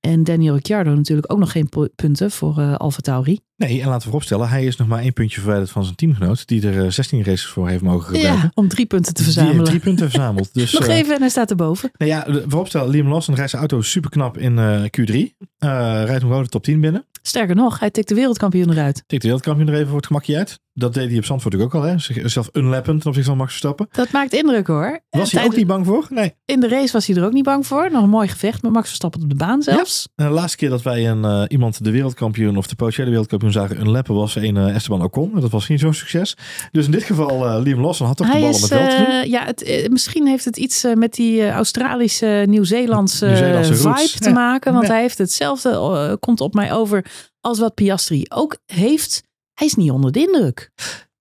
En 0.00 0.24
Daniel 0.24 0.54
Ricciardo 0.54 0.94
natuurlijk 0.94 1.32
ook 1.32 1.38
nog 1.38 1.52
geen 1.52 1.68
pu- 1.68 1.88
punten 1.88 2.30
voor 2.30 2.58
eh 2.58 2.74
Alfa 2.76 3.00
Tauri. 3.00 3.40
Nee, 3.58 3.80
en 3.80 3.86
laten 3.86 3.98
we 3.98 4.04
vooropstellen, 4.04 4.48
hij 4.48 4.64
is 4.64 4.76
nog 4.76 4.88
maar 4.88 5.00
één 5.00 5.12
puntje 5.12 5.40
verwijderd 5.40 5.70
van 5.70 5.84
zijn 5.84 5.96
teamgenoot. 5.96 6.46
Die 6.46 6.68
er 6.68 6.84
eh, 6.84 6.90
16 6.90 7.24
races 7.24 7.46
voor 7.46 7.68
heeft 7.68 7.82
mogen 7.82 8.06
gebruiken. 8.06 8.42
Ja, 8.42 8.50
om 8.54 8.68
drie 8.68 8.86
punten 8.86 9.14
te 9.14 9.22
Die 9.22 9.32
verzamelen. 9.32 9.64
drie 9.64 9.80
punten 9.80 10.10
verzameld. 10.10 10.54
Dus, 10.54 10.72
Nog 10.78 10.86
eh, 10.86 10.96
even 10.96 11.14
en 11.14 11.20
hij 11.20 11.28
staat 11.30 11.50
erboven. 11.50 11.90
Nou 11.96 12.10
ja, 12.10 12.26
vooropstellen, 12.46 12.88
Liam 12.90 13.08
Lawson 13.08 13.34
rijdt 13.34 13.50
zijn 13.50 13.62
auto 13.62 13.80
super 13.82 14.10
knap 14.10 14.38
in 14.38 14.58
eh, 14.58 14.82
Q3. 14.82 15.14
Eh 15.58 15.68
rijdt 16.04 16.08
hem 16.08 16.20
gewoon 16.20 16.42
de 16.42 16.48
top 16.48 16.62
10 16.64 16.80
binnen. 16.80 17.06
Sterker 17.22 17.54
nog, 17.56 17.78
hij 17.78 17.90
tikt 17.90 18.08
de 18.08 18.14
wereldkampioen 18.14 18.70
eruit. 18.70 18.94
Tikt 19.06 19.22
de 19.22 19.28
wereldkampioen 19.28 19.68
er 19.68 19.74
even 19.74 19.86
voor 19.86 19.96
het 19.96 20.06
gemakje 20.06 20.36
uit. 20.36 20.58
Dat 20.72 20.94
deed 20.94 21.08
hij 21.08 21.18
op 21.18 21.24
Zandvoort 21.24 21.54
ook 21.60 21.74
al. 21.74 21.82
Hè? 21.82 21.98
Zichzelf 21.98 22.48
unlappend 22.52 22.98
ten 23.00 23.06
opzichte 23.08 23.28
van 23.30 23.38
Max 23.38 23.50
Verstappen. 23.50 23.88
Dat 23.90 24.10
maakt 24.10 24.32
indruk 24.32 24.66
hoor. 24.66 25.00
Was 25.10 25.32
hij 25.32 25.44
ook 25.44 25.56
niet 25.56 25.66
bang 25.66 25.86
voor? 25.86 26.06
Nee. 26.10 26.34
In 26.44 26.60
de 26.60 26.68
race 26.68 26.92
was 26.92 27.06
hij 27.06 27.16
er 27.16 27.24
ook 27.24 27.32
niet 27.32 27.44
bang 27.44 27.66
voor. 27.66 27.90
Nog 27.92 28.02
een 28.02 28.08
mooi 28.08 28.28
gevecht 28.28 28.62
met 28.62 28.72
Max 28.72 28.86
Verstappen 28.86 29.22
op 29.22 29.28
de 29.28 29.34
baan 29.34 29.62
zelfs. 29.62 30.08
En 30.16 30.26
de 30.26 30.32
laatste 30.32 30.56
keer 30.56 30.68
dat 30.68 30.82
wij 30.82 31.08
een, 31.10 31.24
uh, 31.24 31.42
iemand 31.48 31.84
de 31.84 31.90
wereldkampioen 31.90 32.56
of 32.56 32.66
de 32.66 32.74
potentiële 32.74 33.08
wereldkampioen 33.08 33.47
zagen 33.52 33.80
unlappen 33.80 34.14
was 34.14 34.36
een 34.36 34.56
uh, 34.56 34.74
Esteban 34.74 35.02
Ocon. 35.02 35.40
Dat 35.40 35.50
was 35.50 35.68
niet 35.68 35.80
zo'n 35.80 35.94
succes. 35.94 36.36
Dus 36.70 36.84
in 36.84 36.90
dit 36.90 37.02
geval 37.02 37.46
uh, 37.46 37.62
Liam 37.62 37.80
Lawson 37.80 38.06
had 38.06 38.16
toch 38.16 38.26
hij 38.26 38.36
de 38.36 38.42
bal 38.42 38.50
is, 38.50 38.56
om 38.56 38.78
het 38.78 38.90
te 38.90 38.96
doen. 38.96 39.30
Ja, 39.30 39.44
het, 39.44 39.86
misschien 39.90 40.26
heeft 40.26 40.44
het 40.44 40.56
iets 40.56 40.86
met 40.94 41.14
die 41.14 41.50
Australische, 41.50 42.44
Nieuw-Zeelandse 42.48 43.36
vibe 43.36 43.82
roots. 43.82 44.18
te 44.18 44.30
maken. 44.30 44.72
Want 44.72 44.88
hij 44.88 45.00
heeft 45.00 45.18
hetzelfde, 45.18 46.16
komt 46.20 46.40
op 46.40 46.54
mij 46.54 46.72
over 46.72 47.04
als 47.40 47.58
wat 47.58 47.74
Piastri 47.74 48.24
ook 48.28 48.58
heeft. 48.66 49.22
Hij 49.54 49.66
is 49.66 49.74
niet 49.74 49.90
onder 49.90 50.12
de 50.12 50.20
indruk. 50.20 50.70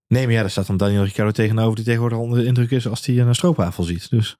Nee, 0.07 0.23
maar 0.23 0.33
ja, 0.33 0.41
daar 0.41 0.49
staat 0.49 0.67
dan 0.67 0.77
Daniel 0.77 1.03
Ricciardo 1.03 1.31
tegenover 1.31 1.75
die 1.75 1.85
tegenwoordig 1.85 2.17
onder 2.17 2.39
de 2.39 2.45
indruk 2.45 2.71
is 2.71 2.87
als 2.87 3.05
hij 3.05 3.17
een 3.17 3.35
stroopwafel 3.35 3.83
ziet. 3.83 4.09
Dus 4.09 4.37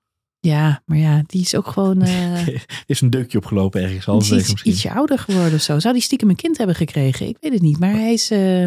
Ja, 0.48 0.82
maar 0.86 0.98
ja, 0.98 1.22
die 1.26 1.42
is 1.42 1.56
ook 1.56 1.68
gewoon 1.68 2.02
eh, 2.02 2.48
er 2.48 2.66
is 2.86 3.02
een 3.02 3.10
deukje 3.10 3.38
opgelopen 3.38 3.82
ergens. 3.82 4.06
die 4.06 4.14
halverwege 4.14 4.44
is 4.46 4.52
misschien. 4.52 4.72
ietsje 4.72 4.92
ouder 4.94 5.20
geworden 5.20 5.54
of 5.54 5.62
zo. 5.62 5.80
Zou 5.80 5.94
die 5.94 6.04
stiekem 6.04 6.30
een 6.30 6.36
kind 6.36 6.58
hebben 6.58 6.76
gekregen? 6.76 7.28
Ik 7.28 7.38
weet 7.40 7.54
het 7.54 7.62
niet. 7.62 7.80
Maar 7.80 7.92
hij 7.94 8.14
is 8.14 8.32
eh, 8.32 8.66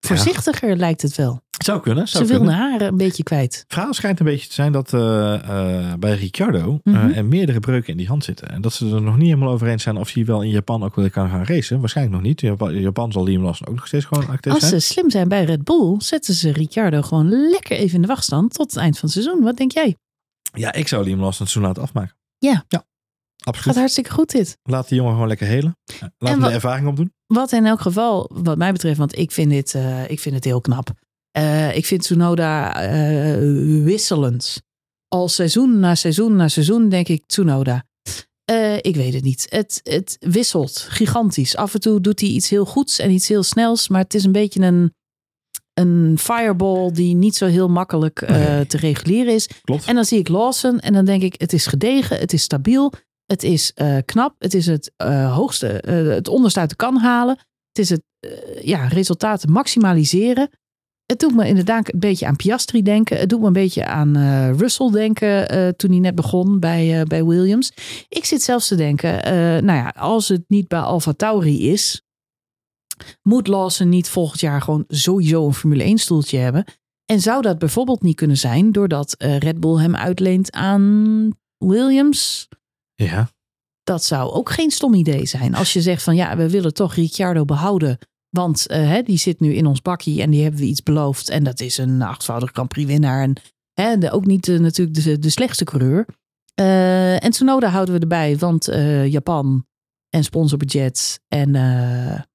voorzichtiger, 0.00 0.76
lijkt 0.76 1.02
het 1.02 1.14
wel. 1.14 1.40
Zou 1.64 1.80
kunnen. 1.80 2.08
Zou 2.08 2.24
Ze 2.24 2.30
wil 2.30 2.40
kunnen. 2.40 2.56
de 2.56 2.62
haren 2.62 2.88
een 2.88 2.96
beetje 2.96 3.22
kwijt. 3.22 3.54
Het 3.54 3.64
verhaal 3.68 3.94
schijnt 3.94 4.20
een 4.20 4.26
beetje 4.26 4.48
te 4.48 4.54
zijn 4.54 4.72
dat 4.72 4.92
eh, 4.94 5.34
eh, 5.34 5.98
bij 5.98 6.14
Ricciardo 6.14 6.80
eh, 6.84 6.92
Mhm. 6.92 7.10
er 7.10 7.24
meerdere 7.24 7.60
breuken 7.60 7.90
in 7.90 7.96
die 7.96 8.06
hand 8.06 8.24
zitten. 8.24 8.48
En 8.50 8.60
dat 8.60 8.72
ze 8.72 8.94
er 8.94 9.02
nog 9.02 9.16
niet 9.16 9.28
helemaal 9.28 9.52
over 9.52 9.68
eens 9.68 9.82
zijn 9.82 9.96
of 9.96 10.12
hij 10.12 10.24
wel 10.24 10.42
in 10.42 10.50
Japan 10.50 10.82
ook 10.84 10.94
weer 10.94 11.10
kan 11.10 11.28
gaan 11.28 11.44
racen. 11.44 11.80
Waarschijnlijk 11.80 12.16
nog 12.16 12.26
niet. 12.26 12.40
Japan, 12.40 12.74
Japan 12.80 13.12
zal 13.12 13.24
Liam 13.24 13.42
Lawson 13.42 13.66
ook 13.68 13.74
nog 13.74 13.86
steeds 13.86 14.04
gewoon 14.04 14.28
actief 14.28 14.52
Als 14.52 14.68
zijn. 14.68 14.80
ze 14.80 14.86
slim 14.92 15.10
zijn 15.10 15.28
bij 15.28 15.44
Red 15.44 15.64
Bull, 15.64 15.94
zetten 15.98 16.34
ze 16.34 16.52
Ricciardo 16.52 17.02
gewoon 17.02 17.28
lekker 17.50 17.76
even 17.76 17.94
in 17.94 18.00
de 18.02 18.08
wachtstand 18.08 18.54
tot 18.54 18.66
het 18.70 18.76
eind 18.82 18.98
van 18.98 19.08
het 19.08 19.22
seizoen. 19.22 19.42
Wat 19.44 19.56
denk 19.56 19.72
jij? 19.72 19.96
Ja, 20.58 20.72
ik 20.72 20.88
zou 20.88 21.04
Liam 21.04 21.20
Lawson 21.20 21.46
seizoen 21.46 21.62
laten 21.62 21.82
afmaken. 21.82 22.16
Ja. 22.38 22.64
Ja, 22.68 22.86
Gaat 23.36 23.54
absoluut. 23.54 23.76
hartstikke 23.76 24.10
goed 24.10 24.30
dit. 24.30 24.58
Laat 24.62 24.88
die 24.88 24.96
jongen 24.96 25.12
gewoon 25.12 25.28
lekker 25.28 25.46
helen. 25.46 25.76
Laat 26.18 26.32
hem 26.32 26.40
de 26.40 26.50
ervaring 26.50 26.88
opdoen. 26.88 27.12
Wat 27.26 27.52
in 27.52 27.66
elk 27.66 27.80
geval, 27.80 28.30
wat 28.34 28.58
mij 28.58 28.72
betreft, 28.72 28.98
want 28.98 29.18
ik 29.18 29.32
vind, 29.32 29.50
dit, 29.50 29.74
eh, 29.74 30.10
ik 30.10 30.20
vind 30.20 30.34
het 30.34 30.44
heel 30.44 30.60
knap. 30.60 30.90
Eh, 31.30 31.76
ik 31.76 31.86
vind 31.86 32.02
Tsunoda 32.02 32.80
eh, 32.80 33.84
wisselend. 33.84 34.62
Al 35.08 35.28
seizoen 35.28 35.78
na 35.80 35.94
seizoen 35.94 36.36
na 36.36 36.48
seizoen 36.48 36.88
denk 36.88 37.08
ik 37.08 37.26
Tsunoda. 37.26 37.86
Ik 38.80 38.96
weet 38.96 39.14
het 39.14 39.22
niet. 39.22 39.46
Het, 39.48 39.80
het 39.82 40.16
wisselt 40.20 40.86
gigantisch. 40.88 41.56
Af 41.56 41.74
en 41.74 41.80
toe 41.80 42.00
doet 42.00 42.20
hij 42.20 42.28
iets 42.28 42.48
heel 42.50 42.64
goeds 42.64 42.98
en 42.98 43.10
iets 43.10 43.28
heel 43.28 43.42
snels. 43.42 43.88
Maar 43.88 44.02
het 44.02 44.14
is 44.14 44.24
een 44.24 44.32
beetje 44.32 44.60
een, 44.60 44.94
een 45.78 46.18
fireball 46.18 46.92
die 46.92 47.14
niet 47.14 47.36
zo 47.36 47.46
heel 47.46 47.68
makkelijk 47.68 48.20
eh, 48.22 48.36
Nee. 48.36 48.66
te 48.66 48.76
reguleren 48.76 49.34
is. 49.34 49.48
Klopt. 49.62 49.84
En 49.86 49.94
dan 49.94 50.04
zie 50.04 50.18
ik 50.18 50.28
Lawson 50.28 50.78
en 50.78 50.92
dan 50.92 51.04
denk 51.04 51.22
ik, 51.22 51.34
het 51.40 51.52
is 51.52 51.66
gedegen, 51.66 52.18
het 52.18 52.32
is 52.32 52.42
stabiel, 52.42 52.92
het 53.26 53.42
is 53.42 53.72
eh, 53.74 53.96
knap, 54.04 54.34
het 54.38 54.54
is 54.54 54.66
het 54.66 54.92
eh, 54.96 55.34
hoogste, 55.34 55.66
het 55.86 56.28
onderste 56.28 56.60
uit 56.60 56.70
de 56.70 56.76
kan 56.76 56.96
halen. 56.96 57.38
Het 57.72 57.78
is 57.78 57.90
het 57.90 58.02
ja, 58.62 58.86
resultaten 58.86 59.52
maximaliseren. 59.52 60.50
Het 61.06 61.20
doet 61.20 61.34
me 61.34 61.46
inderdaad 61.48 61.92
een 61.92 61.98
beetje 61.98 62.26
aan 62.26 62.36
Piastri 62.36 62.82
denken. 62.82 63.18
Het 63.18 63.28
doet 63.28 63.40
me 63.40 63.46
een 63.46 63.52
beetje 63.52 63.86
aan 63.86 64.16
Russell 64.56 64.90
denken 64.90 65.46
toen 65.76 65.90
hij 65.90 65.98
net 65.98 66.14
begon 66.14 66.60
bij, 66.60 67.04
bij 67.04 67.24
Williams. 67.24 67.72
Ik 68.08 68.24
zit 68.24 68.42
zelfs 68.42 68.68
te 68.68 68.74
denken, 68.74 69.10
nou 69.64 69.78
ja, 69.78 69.94
als 69.96 70.28
het 70.28 70.42
niet 70.48 70.68
bij 70.68 70.80
Alfa 70.80 71.12
Tauri 71.12 71.70
is, 71.70 72.02
moet 73.22 73.46
Lawson 73.46 73.88
niet 73.88 74.08
volgend 74.08 74.40
jaar 74.40 74.62
gewoon 74.62 74.84
sowieso 74.88 75.46
een 75.46 75.54
Formule 75.54 75.82
1 75.82 75.98
stoeltje 75.98 76.38
hebben. 76.38 76.64
En 77.10 77.20
zou 77.20 77.42
dat 77.42 77.58
bijvoorbeeld 77.58 78.02
niet 78.02 78.16
kunnen 78.16 78.36
zijn 78.36 78.72
doordat 78.72 79.12
eh, 79.12 79.38
Red 79.38 79.60
Bull 79.60 79.80
hem 79.80 79.96
uitleent 79.96 80.52
aan 80.52 81.30
Williams? 81.58 82.48
Ja. 82.94 83.28
Dat 83.82 84.04
zou 84.04 84.30
ook 84.30 84.50
geen 84.50 84.70
stom 84.70 84.94
idee 84.94 85.26
zijn. 85.26 85.54
Als 85.54 85.72
je 85.72 85.82
zegt 85.82 86.02
van 86.02 86.16
ja, 86.16 86.36
we 86.36 86.50
willen 86.50 86.74
toch 86.74 86.94
Ricciardo 86.94 87.44
behouden. 87.44 87.98
Want 88.28 88.66
eh, 88.66 88.88
hè, 88.88 89.02
die 89.02 89.18
zit 89.18 89.40
nu 89.40 89.54
in 89.54 89.66
ons 89.66 89.82
bakkie 89.82 90.22
en 90.22 90.30
die 90.30 90.42
hebben 90.42 90.60
we 90.60 90.66
iets 90.66 90.82
beloofd. 90.82 91.28
En 91.28 91.44
dat 91.44 91.60
is 91.60 91.78
een 91.78 92.02
achtvoudig 92.02 92.50
Grand 92.50 92.68
Prix 92.68 92.88
winnaar. 92.88 93.22
En 93.22 93.36
hè, 93.72 93.98
de, 93.98 94.10
ook 94.10 94.26
niet 94.26 94.46
natuurlijk 94.46 95.04
de, 95.04 95.18
de 95.18 95.30
slechtste 95.30 95.64
coureur. 95.64 96.06
Eh, 96.54 97.24
en 97.24 97.30
Tsunoda 97.30 97.68
houden 97.68 97.94
we 97.94 98.00
erbij, 98.00 98.38
want 98.38 98.64
Japan 99.10 99.66
en 100.08 100.24
sponsorbudget. 100.24 101.20
En 101.28 101.52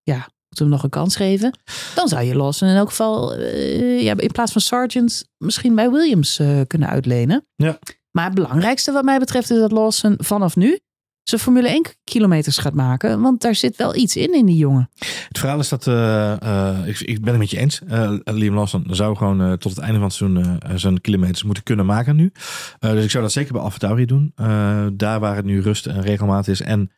ja, 0.04 0.30
hem 0.60 0.70
nog 0.70 0.84
een 0.84 0.90
kans 0.90 1.16
geven. 1.16 1.58
Dan 1.96 2.08
zou 2.08 2.24
je 2.24 2.36
Lawson 2.36 2.68
in 2.68 2.76
elk 2.76 2.90
geval 2.90 3.36
eh, 3.36 4.02
ja, 4.02 4.18
in 4.18 4.32
plaats 4.32 4.52
van 4.52 4.62
Sargent 4.62 5.26
misschien 5.38 5.76
bij 5.76 5.90
Williams 5.92 6.40
eh, 6.40 6.62
kunnen 6.68 6.90
uitlenen. 6.90 7.48
Ja. 7.56 7.80
Maar 8.12 8.26
het 8.26 8.34
belangrijkste 8.34 8.92
wat 8.92 9.04
mij 9.04 9.20
betreft 9.20 9.52
is 9.52 9.58
dat 9.58 9.72
Lawson 9.72 10.16
vanaf 10.18 10.56
nu 10.56 10.80
zijn 11.24 11.42
Formule 11.42 11.68
1 11.68 11.86
kilometers 12.04 12.58
gaat 12.58 12.74
maken. 12.74 13.22
Want 13.22 13.42
daar 13.42 13.56
zit 13.56 13.76
wel 13.76 13.96
iets 13.96 14.16
in 14.16 14.34
in 14.34 14.46
die 14.46 14.58
jongen. 14.58 14.90
Het 15.28 15.40
verhaal 15.40 15.60
is 15.60 15.70
dat, 15.70 15.88
eh, 15.88 16.78
ik, 16.86 17.00
ik 17.00 17.22
ben 17.22 17.30
het 17.30 17.40
met 17.40 17.50
je 17.50 17.58
eens. 17.58 17.82
Eh, 17.88 18.14
Liam 18.24 18.56
Lawson 18.56 18.86
zou 18.90 19.16
gewoon 19.16 19.58
tot 19.58 19.76
het 19.76 19.80
einde 19.80 19.98
van 19.98 20.08
het 20.08 20.14
seizoen 20.14 20.60
zijn 20.76 21.02
kilometers 21.02 21.44
moeten 21.44 21.64
kunnen 21.64 21.86
maken 21.86 22.16
nu. 22.16 22.32
Dus 22.80 23.04
ik 23.04 23.12
zou 23.12 23.24
dat 23.24 23.34
zeker 23.34 23.54
bij 23.54 23.62
AlphaTauri 23.62 24.06
doen. 24.06 24.32
Daar 24.94 25.20
waar 25.20 25.36
het 25.36 25.46
nu 25.46 25.62
rust 25.62 25.86
en 25.86 26.02
regelmaat 26.02 26.48
is. 26.48 26.62
En 26.62 26.92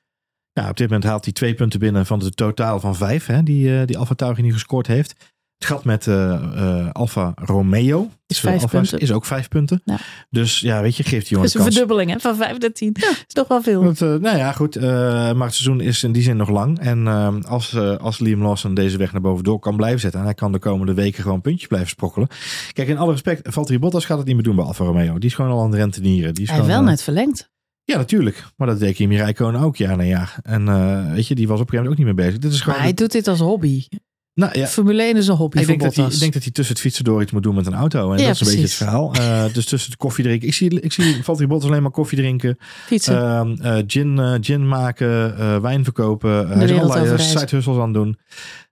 ja, 0.62 0.70
op 0.70 0.78
dit 0.78 0.90
moment 0.90 1.06
haalt 1.06 1.24
hij 1.24 1.34
twee 1.34 1.54
punten 1.54 1.80
binnen 1.80 2.06
van 2.06 2.20
het 2.20 2.38
totaal 2.38 2.80
van 2.80 2.96
vijf. 2.96 3.26
Hè, 3.26 3.44
die, 3.44 3.68
uh, 3.68 3.86
die 3.86 3.98
AlphaTauri 3.98 4.42
nu 4.42 4.54
gescoord 4.54 4.88
heeft. 4.88 5.16
Het 5.58 5.66
gat 5.68 5.84
met 5.84 6.06
uh, 6.06 6.16
uh, 6.56 6.90
Alfa 6.92 7.32
Romeo 7.36 8.10
is, 8.28 8.40
vijf 8.40 8.62
Alfa 8.62 8.68
punten. 8.68 9.00
is 9.00 9.12
ook 9.12 9.26
vijf 9.26 9.48
punten. 9.48 9.82
Ja. 9.86 9.98
Dus 10.30 10.60
ja, 10.60 10.82
weet 10.82 10.96
je, 10.96 11.04
geeft 11.04 11.22
die 11.22 11.30
jongen 11.30 11.46
is 11.46 11.54
een 11.54 11.62
verdubbeling 11.62 12.12
hè, 12.12 12.20
van 12.20 12.36
vijf 12.36 12.58
naar 12.58 12.72
tien. 12.72 12.96
Ja, 13.00 13.10
is 13.10 13.24
toch 13.28 13.48
wel 13.48 13.62
veel. 13.62 13.84
Want, 13.84 14.00
nou 14.00 14.38
ja, 14.38 14.52
goed. 14.52 14.82
Maar 14.82 15.46
het 15.46 15.54
seizoen 15.54 15.82
is 15.82 16.04
in 16.04 16.12
die 16.12 16.22
zin 16.22 16.38
nog 16.38 16.50
lang. 16.50 16.80
En 16.80 17.08
als, 17.46 17.78
als 17.78 18.20
Liam 18.20 18.42
Lawson 18.42 18.74
deze 18.74 18.98
weg 18.98 19.12
naar 19.12 19.22
boven 19.22 19.44
door 19.44 19.60
kan 19.60 19.76
blijven 19.76 20.00
zetten. 20.00 20.20
En 20.20 20.26
hij 20.26 20.36
kan 20.36 20.52
de 20.52 20.60
komende 20.60 20.94
weken 20.94 21.24
gewoon 21.24 21.42
puntjes 21.42 21.68
blijven 21.68 21.90
sprokkelen. 21.90 22.28
Kijk, 22.74 22.88
in 22.88 22.98
alle 22.98 23.12
respect, 23.12 23.54
Valtteri 23.54 23.80
Bottas 23.80 24.06
gaat 24.06 24.18
het 24.18 24.28
niet 24.28 24.36
meer 24.36 24.44
doen 24.44 24.56
bij 24.56 24.66
Alfa 24.66 24.84
Romeo. 24.84 25.14
Die 25.14 25.30
is 25.30 25.36
gewoon 25.36 25.52
al 25.52 25.64
aan 25.64 25.72
de 25.72 25.78
rentenieren. 25.78 26.34
Die 26.34 26.44
is 26.44 26.50
hij 26.50 26.60
gewoon, 26.60 26.74
wel 26.74 26.84
net 26.84 27.02
verlengd. 27.02 27.54
Ja, 27.86 27.98
natuurlijk. 27.98 28.46
Maar 28.56 28.68
dat 28.68 28.80
deed 28.80 28.96
Kimi 28.96 29.18
Räikkönen 29.18 29.62
ook 29.62 29.76
jaar 29.76 29.98
na 29.98 30.04
jaar. 30.04 30.38
En 30.42 30.62
uh, 30.62 31.14
weet 31.14 31.28
je, 31.28 31.36
die 31.36 31.48
was 31.48 31.60
op 31.60 31.66
een 31.66 31.70
gegeven 31.70 31.84
moment 31.84 31.92
ook 31.92 31.98
niet 31.98 32.16
meer 32.16 32.26
bezig. 32.26 32.40
Dit 32.40 32.52
is 32.52 32.60
gewoon 32.62 32.76
maar 32.76 32.84
hij 32.84 32.94
doet 32.94 33.12
dit 33.12 33.28
als 33.28 33.40
hobby. 33.40 33.88
Nou, 34.34 34.60
ja. 34.60 34.68
Formule 34.68 35.04
1 35.04 35.18
is 35.18 35.28
een 35.28 35.36
hobby 35.36 35.60
ik 35.60 35.68
denk, 35.68 35.82
dat 35.82 35.96
hij, 35.96 36.06
ik 36.06 36.20
denk 36.20 36.34
dat 36.34 36.44
hij 36.44 36.52
tussen 36.52 36.74
het 36.74 36.84
fietsen 36.84 37.04
door 37.04 37.22
iets 37.22 37.32
moet 37.32 37.44
doen 37.44 37.56
met 37.56 37.66
een 37.66 37.74
auto. 37.74 38.12
En 38.12 38.20
Ja, 38.20 38.26
dat 38.26 38.34
is 38.34 38.40
een 38.40 38.48
beetje 38.48 38.62
het 38.62 38.74
verhaal. 38.74 39.16
Uh, 39.16 39.46
dus 39.54 39.66
tussen 39.66 39.92
het 39.92 40.00
koffie 40.00 40.24
drinken. 40.24 40.48
Ik 40.48 40.54
zie, 40.54 40.80
ik 40.82 40.92
zie 40.92 41.24
Valtteri 41.24 41.48
Bottas 41.50 41.70
alleen 41.70 41.82
maar 41.82 41.92
koffie 41.92 42.18
drinken. 42.18 42.58
Fietsen. 42.86 43.58
Uh, 43.62 43.78
gin, 43.88 44.18
uh, 44.18 44.34
gin 44.42 44.68
maken, 44.68 45.62
wijn 45.62 45.84
verkopen. 45.84 46.48
hij 46.48 46.66
is 46.66 46.72
allerlei 46.72 47.20
side 47.20 47.56
hustles 47.56 47.78
aan 47.78 47.84
het 47.84 47.94
doen. 47.94 48.20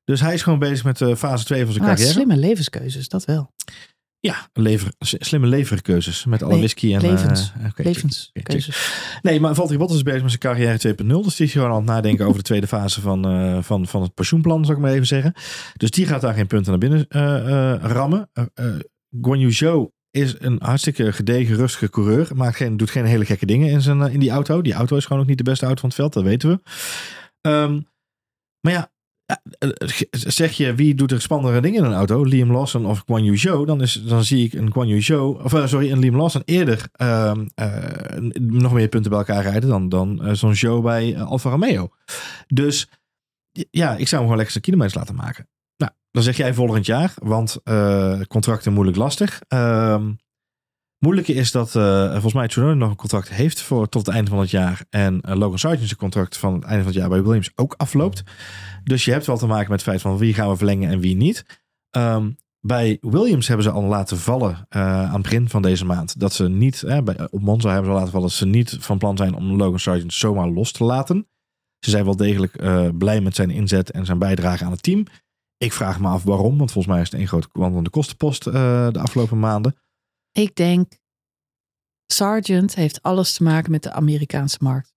Dus 0.04 0.22
hij 0.22 0.34
is 0.34 0.42
gewoon 0.42 0.60
bezig 0.60 0.84
met 0.84 1.18
fase 1.18 1.46
2 1.46 1.64
van 1.64 1.74
zijn 1.74 1.86
ah, 1.86 1.90
carrière. 1.90 2.14
Slimme 2.14 2.38
levenskeuzes, 2.38 3.08
dat 3.08 3.26
wel. 3.26 3.52
Ja, 4.28 4.50
lever, 4.54 4.92
slimme 5.00 5.48
leverkeuzes 5.48 6.26
met 6.26 6.44
alle 6.44 6.52
Nee, 6.52 6.60
whisky 6.60 6.94
en 6.94 7.02
levens, 7.02 7.54
uh, 7.58 7.66
okay, 7.66 7.86
levenskeuzes. 7.86 8.94
Nee, 9.22 9.40
maar 9.40 9.56
Valtteri 9.56 9.80
Bottas 9.80 9.98
is 9.98 10.04
bezig 10.04 10.22
met 10.22 10.30
zijn 10.30 10.42
carrière 10.42 10.96
2.0. 10.96 11.06
Dus 11.06 11.36
die 11.36 11.46
is 11.46 11.52
gewoon 11.52 11.70
aan 11.70 11.76
het 11.76 11.86
nadenken 11.86 12.26
over 12.26 12.38
de 12.38 12.44
tweede 12.44 12.68
fase 12.68 13.02
van, 13.02 13.32
uh, 13.34 13.62
van, 13.62 13.88
van 13.88 14.02
het 14.02 14.14
pensioenplan, 14.14 14.66
zou 14.66 14.78
ik 14.78 14.84
maar 14.84 14.94
even 14.94 15.08
zeggen. 15.08 15.34
Dus 15.78 15.92
die 15.92 16.06
gaat 16.06 16.22
daar 16.22 16.34
geen 16.34 16.48
punten 16.48 16.70
naar 16.70 16.80
binnen 16.80 17.06
uh, 17.10 17.92
rammen. 17.92 18.30
Guan 19.22 19.40
Yu 19.40 19.52
Zhou 19.52 19.90
is 20.12 20.36
een 20.40 20.58
hartstikke 20.62 21.14
gedegen, 21.14 21.56
rustige 21.56 21.90
coureur. 21.90 22.30
Maakt 22.36 22.56
geen, 22.56 22.78
doet 22.78 22.92
geen 22.92 23.06
hele 23.06 23.26
gekke 23.26 23.46
dingen 23.46 23.70
in, 23.70 23.82
zijn, 23.82 24.02
in 24.02 24.20
die 24.20 24.32
auto. 24.32 24.62
Die 24.62 24.74
auto 24.74 24.96
is 24.96 25.06
gewoon 25.06 25.22
ook 25.22 25.28
niet 25.28 25.38
de 25.38 25.44
beste 25.44 25.66
auto 25.66 25.80
van 25.80 25.90
het 25.90 25.98
veld, 25.98 26.14
dat 26.14 26.24
weten 26.24 26.50
we. 26.50 26.60
Um, 27.50 27.88
maar 28.60 28.74
ja, 28.74 28.93
zeg 30.10 30.52
je 30.52 30.76
wie 30.76 30.96
doet 30.96 31.12
er 31.12 31.22
spannendere 31.22 31.62
dingen 31.62 31.84
in 31.84 31.90
een 31.90 31.98
auto, 31.98 32.24
Liam 32.24 32.52
Lawson 32.52 32.86
of 32.86 33.04
Guan 33.06 33.24
Yu 33.24 33.38
Zhou, 33.38 33.66
dan, 33.66 33.82
is, 33.82 34.04
dan 34.06 34.24
zie 34.24 34.46
ik 34.46 34.54
een 34.54 34.72
Guan 34.72 34.88
Yu 34.88 35.02
Zhou, 35.02 35.44
of 35.44 35.54
uh, 35.54 35.68
sorry, 35.68 35.92
een 35.92 36.00
Liam 36.00 36.16
Lawson 36.16 36.42
eerder 36.46 36.90
uh, 37.02 37.32
nog 38.34 38.74
meer 38.74 38.88
punten 38.88 39.12
bij 39.12 39.20
elkaar 39.20 39.44
rijden 39.44 39.70
dan, 39.70 39.90
dan 39.90 40.36
zo'n 40.36 40.56
Zhou 40.56 40.82
bij 40.82 41.22
Alfa 41.22 41.50
Romeo. 41.50 41.90
Dus 42.48 42.90
ja, 43.52 43.92
ik 43.92 44.08
zou 44.08 44.22
hem 44.22 44.22
gewoon 44.22 44.36
lekker 44.36 44.52
zijn 44.52 44.64
kilometers 44.64 44.96
laten 44.96 45.16
maken. 45.16 45.48
Nou, 45.78 45.92
dan 46.12 46.24
zeg 46.24 46.38
jij 46.38 46.54
volgend 46.54 46.86
jaar, 46.86 47.14
want 47.16 47.58
contracten 48.28 48.74
moeilijk 48.74 48.98
lastig. 48.98 49.42
Uh, 49.54 50.06
moeilijke 51.04 51.34
is 51.34 51.52
dat 51.52 51.76
uh, 51.76 52.12
volgens 52.12 52.34
mij 52.34 52.48
Tsunoda 52.48 52.74
nog 52.74 52.90
een 52.90 52.96
contract 52.96 53.30
heeft 53.30 53.62
voor 53.62 53.90
tot 53.90 54.06
het 54.06 54.16
einde 54.16 54.30
van 54.30 54.40
het 54.40 54.50
jaar. 54.50 54.86
En 54.90 55.22
uh, 55.26 55.36
Logan 55.36 55.60
Sargent 55.60 55.88
zijn 55.88 56.00
contract 56.00 56.38
van 56.38 56.54
het 56.54 56.64
einde 56.64 56.84
van 56.84 56.92
het 56.92 57.02
jaar 57.02 57.10
bij 57.10 57.24
Williams 57.24 57.52
ook 57.56 57.74
afloopt. 57.78 58.24
Dus 58.84 59.06
je 59.06 59.12
hebt 59.12 59.26
wel 59.26 59.38
te 59.38 59.48
maken 59.48 59.70
met 59.70 59.80
het 59.80 59.90
feit 59.90 60.02
van 60.02 60.18
wie 60.18 60.34
gaan 60.34 60.50
we 60.50 60.56
verlengen 60.56 60.90
en 60.90 61.00
wie 61.00 61.16
niet. 61.16 61.62
Um, 61.98 62.38
bij 62.60 62.98
Williams 63.02 63.48
hebben 63.48 63.66
ze 63.66 63.72
al 63.72 63.84
laten 63.84 64.18
vallen 64.18 64.52
uh, 64.52 64.82
aan 65.04 65.14
het 65.14 65.22
begin 65.22 65.50
van 65.50 65.62
deze 65.62 65.86
maand. 65.86 66.20
Dat 66.20 66.34
ze 66.34 66.50
niet, 66.50 66.84
bij, 67.04 67.28
op 67.30 67.42
Monza 67.42 67.70
hebben 67.70 67.92
ze 67.92 67.98
laten 67.98 68.12
vallen 68.12 68.28
dat 68.28 68.38
ze 68.38 68.46
niet 68.46 68.78
van 68.80 68.98
plan 68.98 69.18
zijn 69.18 69.36
om 69.36 69.56
Logan 69.56 69.80
Sargent 69.80 70.14
zomaar 70.14 70.48
los 70.48 70.72
te 70.72 70.84
laten. 70.84 71.28
Ze 71.80 71.90
zijn 71.90 72.06
wel 72.06 72.16
degelijk 72.16 72.58
blij 72.98 73.22
met 73.22 73.36
zijn 73.36 73.50
inzet 73.50 73.92
en 73.92 74.06
zijn 74.06 74.20
bijdrage 74.20 74.66
aan 74.66 74.72
het 74.72 74.84
team. 74.84 75.06
Ik 75.58 75.74
vraag 75.74 76.00
me 76.00 76.08
af 76.08 76.24
waarom, 76.24 76.58
want 76.58 76.72
volgens 76.72 76.94
mij 76.94 77.04
is 77.04 77.12
het 77.12 77.20
een 77.20 77.28
grote 77.28 77.48
wandelende 77.52 77.90
kostenpost 77.90 78.48
uh, 78.48 78.54
de 78.92 79.00
afgelopen 79.00 79.40
maanden. 79.40 79.76
Ik 80.34 80.56
denk, 80.56 80.94
Sargent 82.06 82.76
heeft 82.76 83.02
alles 83.02 83.34
te 83.34 83.44
maken 83.44 83.72
met 83.72 83.84
de 83.84 83.92
Amerikaanse 83.92 84.58
markt. 84.60 84.94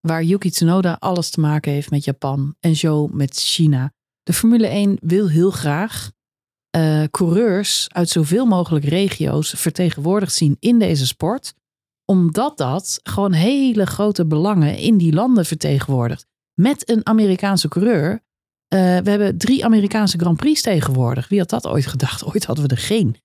Waar 0.00 0.22
Yuki 0.22 0.50
Tsunoda 0.50 0.96
alles 0.98 1.30
te 1.30 1.40
maken 1.40 1.72
heeft 1.72 1.90
met 1.90 2.04
Japan 2.04 2.56
en 2.60 2.72
Joe 2.72 3.08
met 3.12 3.34
China. 3.36 3.92
De 4.22 4.32
Formule 4.32 4.66
1 4.66 4.98
wil 5.00 5.28
heel 5.28 5.50
graag 5.50 6.10
uh, 6.76 7.04
coureurs 7.10 7.88
uit 7.88 8.08
zoveel 8.08 8.46
mogelijk 8.46 8.84
regio's 8.84 9.50
vertegenwoordigd 9.50 10.34
zien 10.34 10.56
in 10.60 10.78
deze 10.78 11.06
sport. 11.06 11.54
Omdat 12.04 12.58
dat 12.58 13.00
gewoon 13.02 13.32
hele 13.32 13.86
grote 13.86 14.26
belangen 14.26 14.76
in 14.76 14.98
die 14.98 15.12
landen 15.12 15.44
vertegenwoordigt. 15.44 16.26
Met 16.54 16.88
een 16.90 17.06
Amerikaanse 17.06 17.68
coureur. 17.68 18.10
Uh, 18.12 18.20
we 18.98 19.10
hebben 19.10 19.38
drie 19.38 19.64
Amerikaanse 19.64 20.18
Grand 20.18 20.36
Prix 20.36 20.62
tegenwoordig. 20.62 21.28
Wie 21.28 21.38
had 21.38 21.50
dat 21.50 21.66
ooit 21.66 21.86
gedacht? 21.86 22.24
Ooit 22.24 22.44
hadden 22.44 22.68
we 22.68 22.70
er 22.70 22.80
geen. 22.80 23.16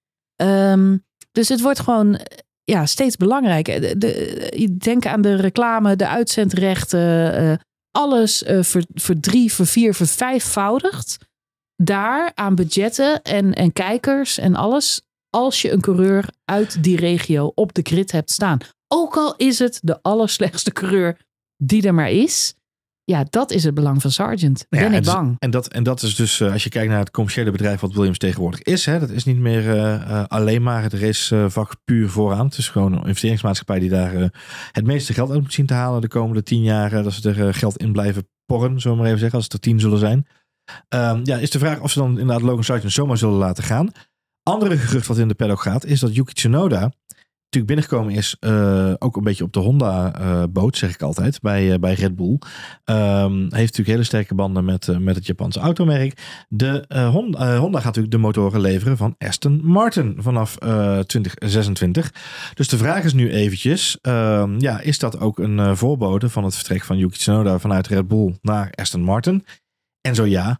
Um, 0.41 1.05
dus 1.33 1.49
het 1.49 1.61
wordt 1.61 1.79
gewoon 1.79 2.19
ja, 2.63 2.85
steeds 2.85 3.17
belangrijker. 3.17 3.81
De, 3.81 3.97
de, 3.97 4.77
denk 4.77 5.05
aan 5.05 5.21
de 5.21 5.35
reclame, 5.35 5.95
de 5.95 6.07
uitzendrechten. 6.07 7.43
Uh, 7.43 7.53
alles 7.91 8.43
uh, 8.43 8.63
ver, 8.63 8.85
ver 8.93 9.19
drie, 9.19 9.53
ver 9.53 9.67
vier, 9.67 9.93
ver 9.93 10.07
vijfvoudigd 10.07 11.17
daar 11.75 12.31
aan 12.35 12.55
budgetten 12.55 13.21
en, 13.21 13.53
en 13.53 13.73
kijkers 13.73 14.37
en 14.37 14.55
alles. 14.55 15.01
Als 15.29 15.61
je 15.61 15.71
een 15.71 15.81
coureur 15.81 16.29
uit 16.45 16.83
die 16.83 16.97
regio 16.97 17.51
op 17.55 17.73
de 17.73 17.81
grid 17.83 18.11
hebt 18.11 18.31
staan. 18.31 18.57
Ook 18.87 19.17
al 19.17 19.35
is 19.35 19.59
het 19.59 19.79
de 19.83 20.01
allerslechtste 20.01 20.71
coureur 20.71 21.17
die 21.57 21.87
er 21.87 21.93
maar 21.93 22.11
is. 22.11 22.53
Ja, 23.05 23.25
dat 23.29 23.51
is 23.51 23.63
het 23.63 23.73
belang 23.73 24.01
van 24.01 24.11
Sargent. 24.11 24.65
Ben 24.69 24.91
ja, 24.91 24.97
ik 24.97 25.03
bang. 25.03 25.35
En 25.39 25.51
dat, 25.51 25.67
en 25.67 25.83
dat 25.83 26.01
is 26.01 26.15
dus, 26.15 26.39
uh, 26.39 26.51
als 26.51 26.63
je 26.63 26.69
kijkt 26.69 26.89
naar 26.89 26.99
het 26.99 27.11
commerciële 27.11 27.51
bedrijf 27.51 27.79
wat 27.79 27.93
Williams 27.93 28.17
tegenwoordig 28.17 28.61
is. 28.61 28.85
Hè, 28.85 28.99
dat 28.99 29.09
is 29.09 29.23
niet 29.23 29.37
meer 29.37 29.65
uh, 29.65 29.75
uh, 29.75 30.23
alleen 30.27 30.63
maar 30.63 30.83
het 30.83 30.93
racevak 30.93 31.75
puur 31.83 32.09
vooraan. 32.09 32.45
Het 32.45 32.57
is 32.57 32.69
gewoon 32.69 32.93
een 32.93 32.99
investeringsmaatschappij 32.99 33.79
die 33.79 33.89
daar 33.89 34.31
het 34.71 34.85
meeste 34.85 35.13
geld 35.13 35.31
uit 35.31 35.41
moet 35.41 35.53
zien 35.53 35.65
te 35.65 35.73
halen 35.73 36.01
de 36.01 36.07
komende 36.07 36.43
tien 36.43 36.63
jaar. 36.63 37.03
dat 37.03 37.13
ze 37.13 37.29
er 37.29 37.53
geld 37.53 37.77
in 37.77 37.91
blijven 37.91 38.27
porren, 38.45 38.79
zullen 38.79 38.97
we 38.97 39.03
maar 39.03 39.11
even 39.11 39.19
zeggen, 39.19 39.37
als 39.37 39.43
het 39.43 39.53
er 39.53 39.59
tien 39.59 39.79
zullen 39.79 39.99
zijn. 39.99 40.27
Um, 40.89 41.19
ja, 41.23 41.37
is 41.37 41.49
de 41.49 41.59
vraag 41.59 41.79
of 41.79 41.91
ze 41.91 41.99
dan 41.99 42.19
inderdaad 42.19 42.41
Logan 42.41 42.63
Sargent 42.63 42.91
zomaar 42.91 43.17
zullen 43.17 43.35
laten 43.35 43.63
gaan. 43.63 43.91
Andere 44.43 44.77
gerucht 44.77 45.07
wat 45.07 45.17
in 45.17 45.27
de 45.27 45.33
paddock 45.33 45.61
gaat, 45.61 45.85
is 45.85 45.99
dat 45.99 46.15
Yuki 46.15 46.33
Tsunoda 46.33 46.91
natuurlijk 47.53 47.89
binnengekomen 47.89 48.13
is, 48.13 48.37
uh, 48.39 48.93
ook 48.97 49.15
een 49.15 49.23
beetje 49.23 49.43
op 49.43 49.53
de 49.53 49.59
Honda-boot, 49.59 50.73
uh, 50.73 50.79
zeg 50.79 50.93
ik 50.93 51.01
altijd, 51.01 51.41
bij, 51.41 51.71
uh, 51.71 51.75
bij 51.79 51.93
Red 51.93 52.15
Bull. 52.15 52.39
Um, 52.85 53.41
heeft 53.41 53.53
natuurlijk 53.53 53.87
hele 53.87 54.03
sterke 54.03 54.35
banden 54.35 54.65
met, 54.65 54.99
met 54.99 55.15
het 55.15 55.25
Japanse 55.25 55.59
automerk. 55.59 56.45
De, 56.49 56.85
Honda, 57.11 57.57
Honda, 57.57 57.77
gaat 57.77 57.85
natuurlijk 57.85 58.13
de 58.13 58.17
motoren 58.17 58.61
leveren 58.61 58.97
van 58.97 59.15
Aston 59.17 59.61
Martin 59.63 60.15
vanaf 60.19 60.55
2026. 60.55 62.13
Dus 62.53 62.67
de 62.67 62.77
vraag 62.77 63.03
is 63.03 63.13
nu 63.13 63.31
eventjes, 63.31 63.97
um, 64.01 64.59
ja, 64.59 64.79
is 64.79 64.99
dat 64.99 65.19
ook 65.19 65.39
een 65.39 65.77
voorbode 65.77 66.29
van 66.29 66.43
het 66.43 66.55
vertrek 66.55 66.83
van 66.83 66.97
Yuki 66.97 67.17
Tsunoda 67.17 67.59
vanuit 67.59 67.87
Red 67.87 68.07
Bull 68.07 68.37
naar 68.41 68.71
Aston 68.71 69.01
Martin? 69.01 69.45
En 70.01 70.15
zo 70.15 70.25
ja, 70.25 70.59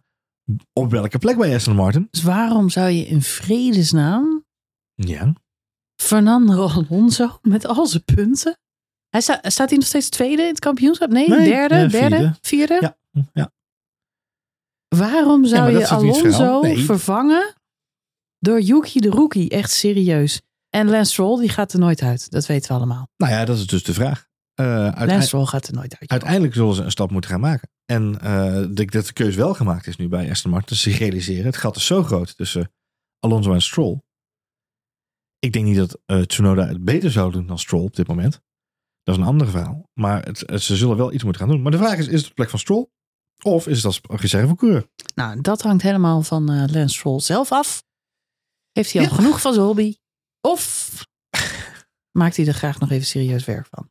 op 0.72 0.90
welke 0.90 1.18
plek 1.18 1.36
bij 1.36 1.54
Aston 1.54 1.74
Martin? 1.74 2.08
Dus 2.10 2.22
waarom 2.22 2.68
zou 2.70 2.90
je 2.90 3.06
in 3.06 3.22
vredesnaam 3.22 4.44
ja. 4.94 5.32
Fernando 5.96 6.68
Alonso 6.68 7.38
met 7.42 7.66
al 7.66 7.86
zijn 7.86 8.04
punten? 8.04 8.58
Hij 9.08 9.20
sta, 9.20 9.40
staat 9.42 9.68
hij 9.68 9.78
nog 9.78 9.86
steeds 9.86 10.08
tweede 10.08 10.42
in 10.42 10.48
het 10.48 10.58
kampioenschap? 10.58 11.10
Nee, 11.10 11.28
nee 11.28 11.48
derde, 11.48 11.86
derde, 11.86 12.34
vierde. 12.40 12.78
Ja, 12.80 12.96
ja. 13.32 13.52
Waarom 14.88 15.46
zou 15.46 15.70
Ja, 15.72 15.78
je 15.78 15.88
Alonso. 15.88 16.60
Nee. 16.60 16.78
vervangen 16.84 17.54
door 18.38 18.60
Yuki 18.60 19.00
de 19.00 19.08
Rookie? 19.08 19.48
Echt 19.50 19.70
serieus. 19.70 20.40
En 20.70 20.90
Lance 20.90 21.12
Stroll, 21.12 21.40
die 21.40 21.48
gaat 21.48 21.72
er 21.72 21.78
nooit 21.78 22.02
uit. 22.02 22.30
Dat 22.30 22.46
weten 22.46 22.68
we 22.68 22.74
allemaal. 22.74 23.08
Nou 23.16 23.32
ja, 23.32 23.44
dat 23.44 23.56
is 23.56 23.66
dus 23.66 23.82
de 23.84 23.94
vraag. 23.94 24.26
Uh, 24.60 24.66
Lance 24.66 24.82
uiteindelijk, 24.84 25.22
Stroll 25.22 25.44
gaat 25.46 25.66
er 25.66 25.74
nooit 25.74 25.96
uit. 26.00 26.10
uiteindelijk 26.10 26.54
zullen 26.54 26.74
ze 26.74 26.82
een 26.82 26.90
stap 26.90 27.10
moeten 27.10 27.30
gaan 27.30 27.40
maken. 27.40 27.68
En 27.86 28.20
eh, 28.20 28.60
ik 28.62 28.76
denk 28.76 28.92
dat 28.92 29.06
de 29.06 29.12
keuze 29.12 29.38
wel 29.38 29.54
gemaakt 29.54 29.86
is 29.86 29.96
nu 29.96 30.08
bij 30.08 30.30
Aston 30.30 30.50
Martin. 30.50 30.76
Ze 30.76 30.90
realiseren, 30.90 31.44
het 31.44 31.56
gat 31.56 31.76
is 31.76 31.86
zo 31.86 32.02
groot 32.02 32.36
tussen 32.36 32.72
Alonso 33.18 33.52
en 33.52 33.62
Stroll. 33.62 33.98
Ik 35.44 35.52
denk 35.52 35.64
niet 35.64 35.76
dat 35.76 35.98
eh, 36.06 36.20
Tsunoda 36.20 36.66
het 36.66 36.84
beter 36.84 37.10
zou 37.10 37.32
doen 37.32 37.46
dan 37.46 37.58
Stroll 37.58 37.82
op 37.84 37.96
dit 37.96 38.06
moment. 38.06 38.40
Dat 39.02 39.14
is 39.14 39.20
een 39.20 39.26
ander 39.26 39.48
verhaal. 39.48 39.88
Maar 39.94 40.22
het, 40.24 40.42
het- 40.46 40.62
ze 40.62 40.76
zullen 40.76 40.96
wel 40.96 41.12
iets 41.12 41.22
moeten 41.24 41.42
gaan 41.42 41.50
doen. 41.50 41.62
Maar 41.62 41.72
de 41.72 41.78
vraag 41.78 41.98
is, 41.98 42.06
is 42.08 42.18
het 42.20 42.28
de 42.28 42.34
plek 42.34 42.50
van 42.50 42.58
Stroll? 42.58 42.86
Of 43.42 43.66
is 43.66 43.76
het 43.76 43.84
als 43.86 44.00
reservecoureur? 44.02 44.86
Nou, 45.14 45.40
dat 45.40 45.62
hangt 45.62 45.82
helemaal 45.82 46.22
van 46.22 46.50
eh, 46.50 46.64
Lance 46.72 46.94
Stroll 46.98 47.20
zelf 47.20 47.52
af. 47.52 47.84
Heeft 48.72 48.92
hij 48.92 49.02
al 49.02 49.08
Ja. 49.08 49.14
genoeg 49.14 49.40
van 49.40 49.52
zijn 49.52 49.66
hobby? 49.66 49.96
Of 50.40 50.90
maakt 52.18 52.36
hij 52.36 52.46
er 52.46 52.54
graag 52.54 52.78
nog 52.78 52.90
even 52.90 53.06
serieus 53.06 53.44
werk 53.44 53.66
van? 53.70 53.84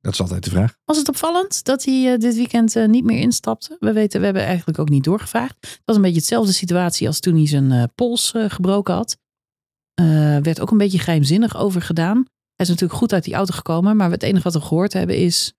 Dat 0.00 0.12
is 0.12 0.20
altijd 0.20 0.44
de 0.44 0.50
vraag. 0.50 0.76
Was 0.84 0.96
het 0.96 1.08
opvallend 1.08 1.64
dat 1.64 1.84
hij 1.84 2.12
eh, 2.12 2.18
dit 2.18 2.34
weekend 2.34 2.74
niet 2.86 3.04
meer 3.04 3.18
instapte? 3.18 3.76
We 3.80 3.92
weten, 3.92 4.18
we 4.18 4.24
hebben 4.24 4.44
eigenlijk 4.44 4.78
ook 4.78 4.88
niet 4.88 5.04
doorgevraagd. 5.04 5.56
Het 5.60 5.80
was 5.84 5.96
een 5.96 6.02
beetje 6.02 6.18
hetzelfde 6.18 6.52
situatie 6.52 7.06
als 7.06 7.20
toen 7.20 7.34
hij 7.36 7.46
zijn 7.46 7.92
pols 7.94 8.32
gebroken 8.36 8.94
had. 8.94 9.16
Eh, 9.94 10.36
werd 10.42 10.60
ook 10.60 10.70
een 10.70 10.78
beetje 10.78 10.98
geheimzinnig 10.98 11.56
over 11.56 11.82
gedaan. 11.82 12.16
Hij 12.54 12.68
is 12.68 12.68
natuurlijk 12.68 12.98
goed 12.98 13.12
uit 13.12 13.24
die 13.24 13.34
auto 13.34 13.54
gekomen, 13.54 13.96
maar 13.96 14.10
het 14.10 14.22
enige 14.22 14.42
wat 14.42 14.52
we 14.54 14.60
gehoord 14.60 14.92
hebben 14.92 15.16
is... 15.16 15.52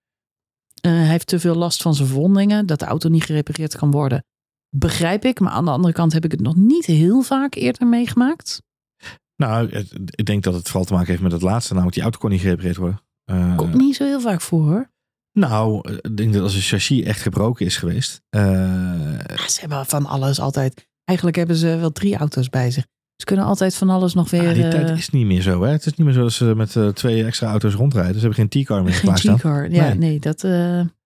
eh, 0.81 0.91
hij 0.91 1.05
heeft 1.07 1.27
te 1.27 1.39
veel 1.39 1.55
last 1.55 1.81
van 1.81 1.95
zijn 1.95 2.07
verwondingen, 2.07 2.65
dat 2.65 2.79
de 2.79 2.85
auto 2.85 3.09
niet 3.09 3.23
gerepareerd 3.23 3.75
kan 3.77 3.91
worden. 3.91 4.23
Begrijp 4.75 5.25
ik, 5.25 5.39
maar 5.39 5.51
aan 5.51 5.65
de 5.65 5.71
andere 5.71 5.93
kant 5.93 6.13
heb 6.13 6.25
ik 6.25 6.31
het 6.31 6.41
nog 6.41 6.55
niet 6.55 6.85
heel 6.85 7.21
vaak 7.21 7.55
eerder 7.55 7.87
meegemaakt. 7.87 8.61
Nou, 9.35 9.69
ik 10.05 10.25
denk 10.25 10.43
dat 10.43 10.53
het 10.53 10.65
vooral 10.67 10.85
te 10.85 10.93
maken 10.93 11.09
heeft 11.09 11.21
met 11.21 11.31
het 11.31 11.41
laatste. 11.41 11.69
Namelijk, 11.71 11.95
die 11.95 12.03
auto 12.03 12.19
kon 12.19 12.29
niet 12.29 12.41
gerepareerd 12.41 12.75
worden. 12.77 13.01
Eh, 13.23 13.55
Komt 13.55 13.73
niet 13.73 13.95
zo 13.95 14.03
heel 14.05 14.19
vaak 14.21 14.41
voor 14.41 14.63
hoor. 14.63 14.89
nou, 15.31 15.91
ik 16.01 16.17
denk 16.17 16.33
dat 16.33 16.41
als 16.41 16.55
een 16.55 16.61
chassis 16.61 17.03
echt 17.05 17.21
gebroken 17.21 17.65
is 17.65 17.77
geweest. 17.77 18.21
Ja, 18.29 19.47
ze 19.47 19.59
hebben 19.59 19.85
van 19.85 20.05
alles 20.05 20.39
altijd. 20.39 20.87
Eigenlijk 21.03 21.37
hebben 21.37 21.55
ze 21.55 21.75
wel 21.77 21.91
drie 21.91 22.15
auto's 22.17 22.49
bij 22.49 22.71
zich. 22.71 22.85
Ze 23.21 23.27
kunnen 23.27 23.45
altijd 23.45 23.75
van 23.75 23.89
alles 23.89 24.13
nog 24.13 24.29
weer. 24.29 24.47
Ah, 24.47 24.53
die 24.53 24.63
eh, 24.63 24.69
tijd 24.69 24.97
is 24.97 25.09
niet 25.09 25.25
meer 25.25 25.41
zo. 25.41 25.61
Hè? 25.63 25.71
Het 25.71 25.85
is 25.85 25.93
niet 25.93 26.05
meer 26.07 26.15
zo 26.15 26.21
dat 26.21 26.31
ze 26.31 26.45
met 26.55 26.75
eh, 26.75 26.87
twee 26.87 27.23
extra 27.25 27.47
auto's 27.49 27.73
rondrijden. 27.73 28.13
Ze 28.19 28.27
hebben 28.27 28.49
geen 28.49 28.63
T-car 28.63 28.83
meer 28.83 28.93
geen 28.93 29.01
klaarstaan. 29.01 29.37
G-car. 29.39 29.71
Ja, 29.71 29.87
Nee. 29.87 29.97
nee, 29.97 30.19
dat. 30.19 30.41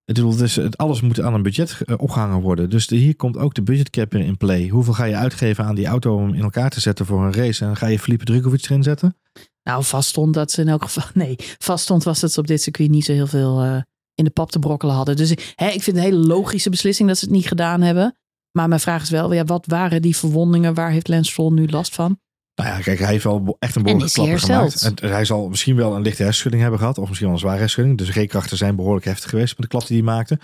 bedoel, 0.05 0.31
het 0.31 0.41
is, 0.41 0.55
het, 0.55 0.77
alles 0.77 1.01
moet 1.01 1.21
aan 1.21 1.33
een 1.33 1.41
budget 1.41 1.77
eh, 1.85 1.95
opgehangen 1.97 2.41
worden. 2.41 2.69
Dus 2.69 2.87
de- 2.87 2.95
hier 2.95 3.15
komt 3.15 3.37
ook 3.37 3.53
de 3.53 3.61
budgetcap 3.61 4.13
in 4.15 4.37
play. 4.37 4.67
Hoeveel 4.67 4.93
ga 4.93 5.03
je 5.03 5.15
uitgeven 5.15 5.65
aan 5.65 5.75
die 5.75 5.85
auto 5.85 6.15
om 6.15 6.33
in 6.33 6.41
elkaar 6.43 6.69
te 6.69 6.79
zetten 6.79 7.05
voor 7.05 7.23
een 7.25 7.33
race? 7.33 7.65
En 7.65 7.75
ga 7.75 7.87
je 7.87 7.99
Felipe 7.99 8.25
Drukovic 8.25 8.63
erin 8.63 8.83
zetten? 8.83 9.15
nou, 9.63 9.83
vast 9.83 10.09
stond 10.09 10.33
dat 10.33 10.51
ze 10.51 10.61
in 10.61 10.67
elk 10.67 10.83
geval. 10.83 11.03
Nee, 11.23 11.35
vast 11.57 11.83
stond 11.83 12.03
was 12.03 12.19
dat 12.19 12.31
ze 12.31 12.39
op 12.39 12.47
dit 12.47 12.61
circuit 12.61 12.89
niet 12.89 13.05
zo 13.05 13.11
heel 13.13 13.27
veel 13.27 13.83
in 14.15 14.23
de 14.23 14.29
pap 14.29 14.51
te 14.51 14.59
brokkelen 14.59 14.95
hadden. 14.95 15.15
Dus 15.15 15.29
hè, 15.55 15.67
ik 15.67 15.83
vind 15.83 15.85
het 15.85 15.95
een 15.95 16.11
hele 16.11 16.25
logische 16.27 16.69
beslissing 16.69 17.07
dat 17.07 17.17
ze 17.17 17.25
het 17.25 17.33
niet 17.33 17.47
gedaan 17.47 17.81
hebben. 17.81 18.17
Maar 18.55 18.67
mijn 18.67 18.79
vraag 18.81 19.01
is 19.01 19.09
wel, 19.09 19.33
ja, 19.33 19.43
wat 19.43 19.65
waren 19.65 20.01
die 20.01 20.15
verwondingen? 20.17 20.73
Waar 20.73 20.91
heeft 20.91 21.07
Lance 21.07 21.31
Stroll 21.31 21.51
nu 21.53 21.67
last 21.67 21.95
van? 21.95 22.19
Nou 22.55 22.69
ja, 22.69 22.79
kijk, 22.79 22.99
hij 22.99 23.07
heeft 23.11 23.23
wel 23.23 23.55
echt 23.59 23.75
een 23.75 23.85
En 23.85 23.97
behoorlijke 23.97 24.13
klapper 24.13 24.39
gemaakt. 24.39 24.99
En 25.01 25.09
hij 25.11 25.25
zal 25.25 25.49
misschien 25.49 25.75
wel 25.75 25.95
een 25.95 26.01
lichte 26.01 26.21
hersenschudding 26.21 26.61
hebben 26.61 26.79
gehad. 26.79 26.97
Of 26.97 27.07
misschien 27.07 27.27
wel 27.27 27.35
een 27.35 27.41
zware 27.43 27.59
hersenschudding. 27.59 27.97
Dus 28.15 28.23
G-krachten 28.25 28.57
zijn 28.57 28.75
behoorlijk 28.75 29.05
heftig 29.05 29.29
geweest 29.29 29.57
met 29.57 29.61
de 29.61 29.77
klap 29.77 29.87
die 29.87 29.97
hij 29.97 30.05
maakte. 30.05 30.39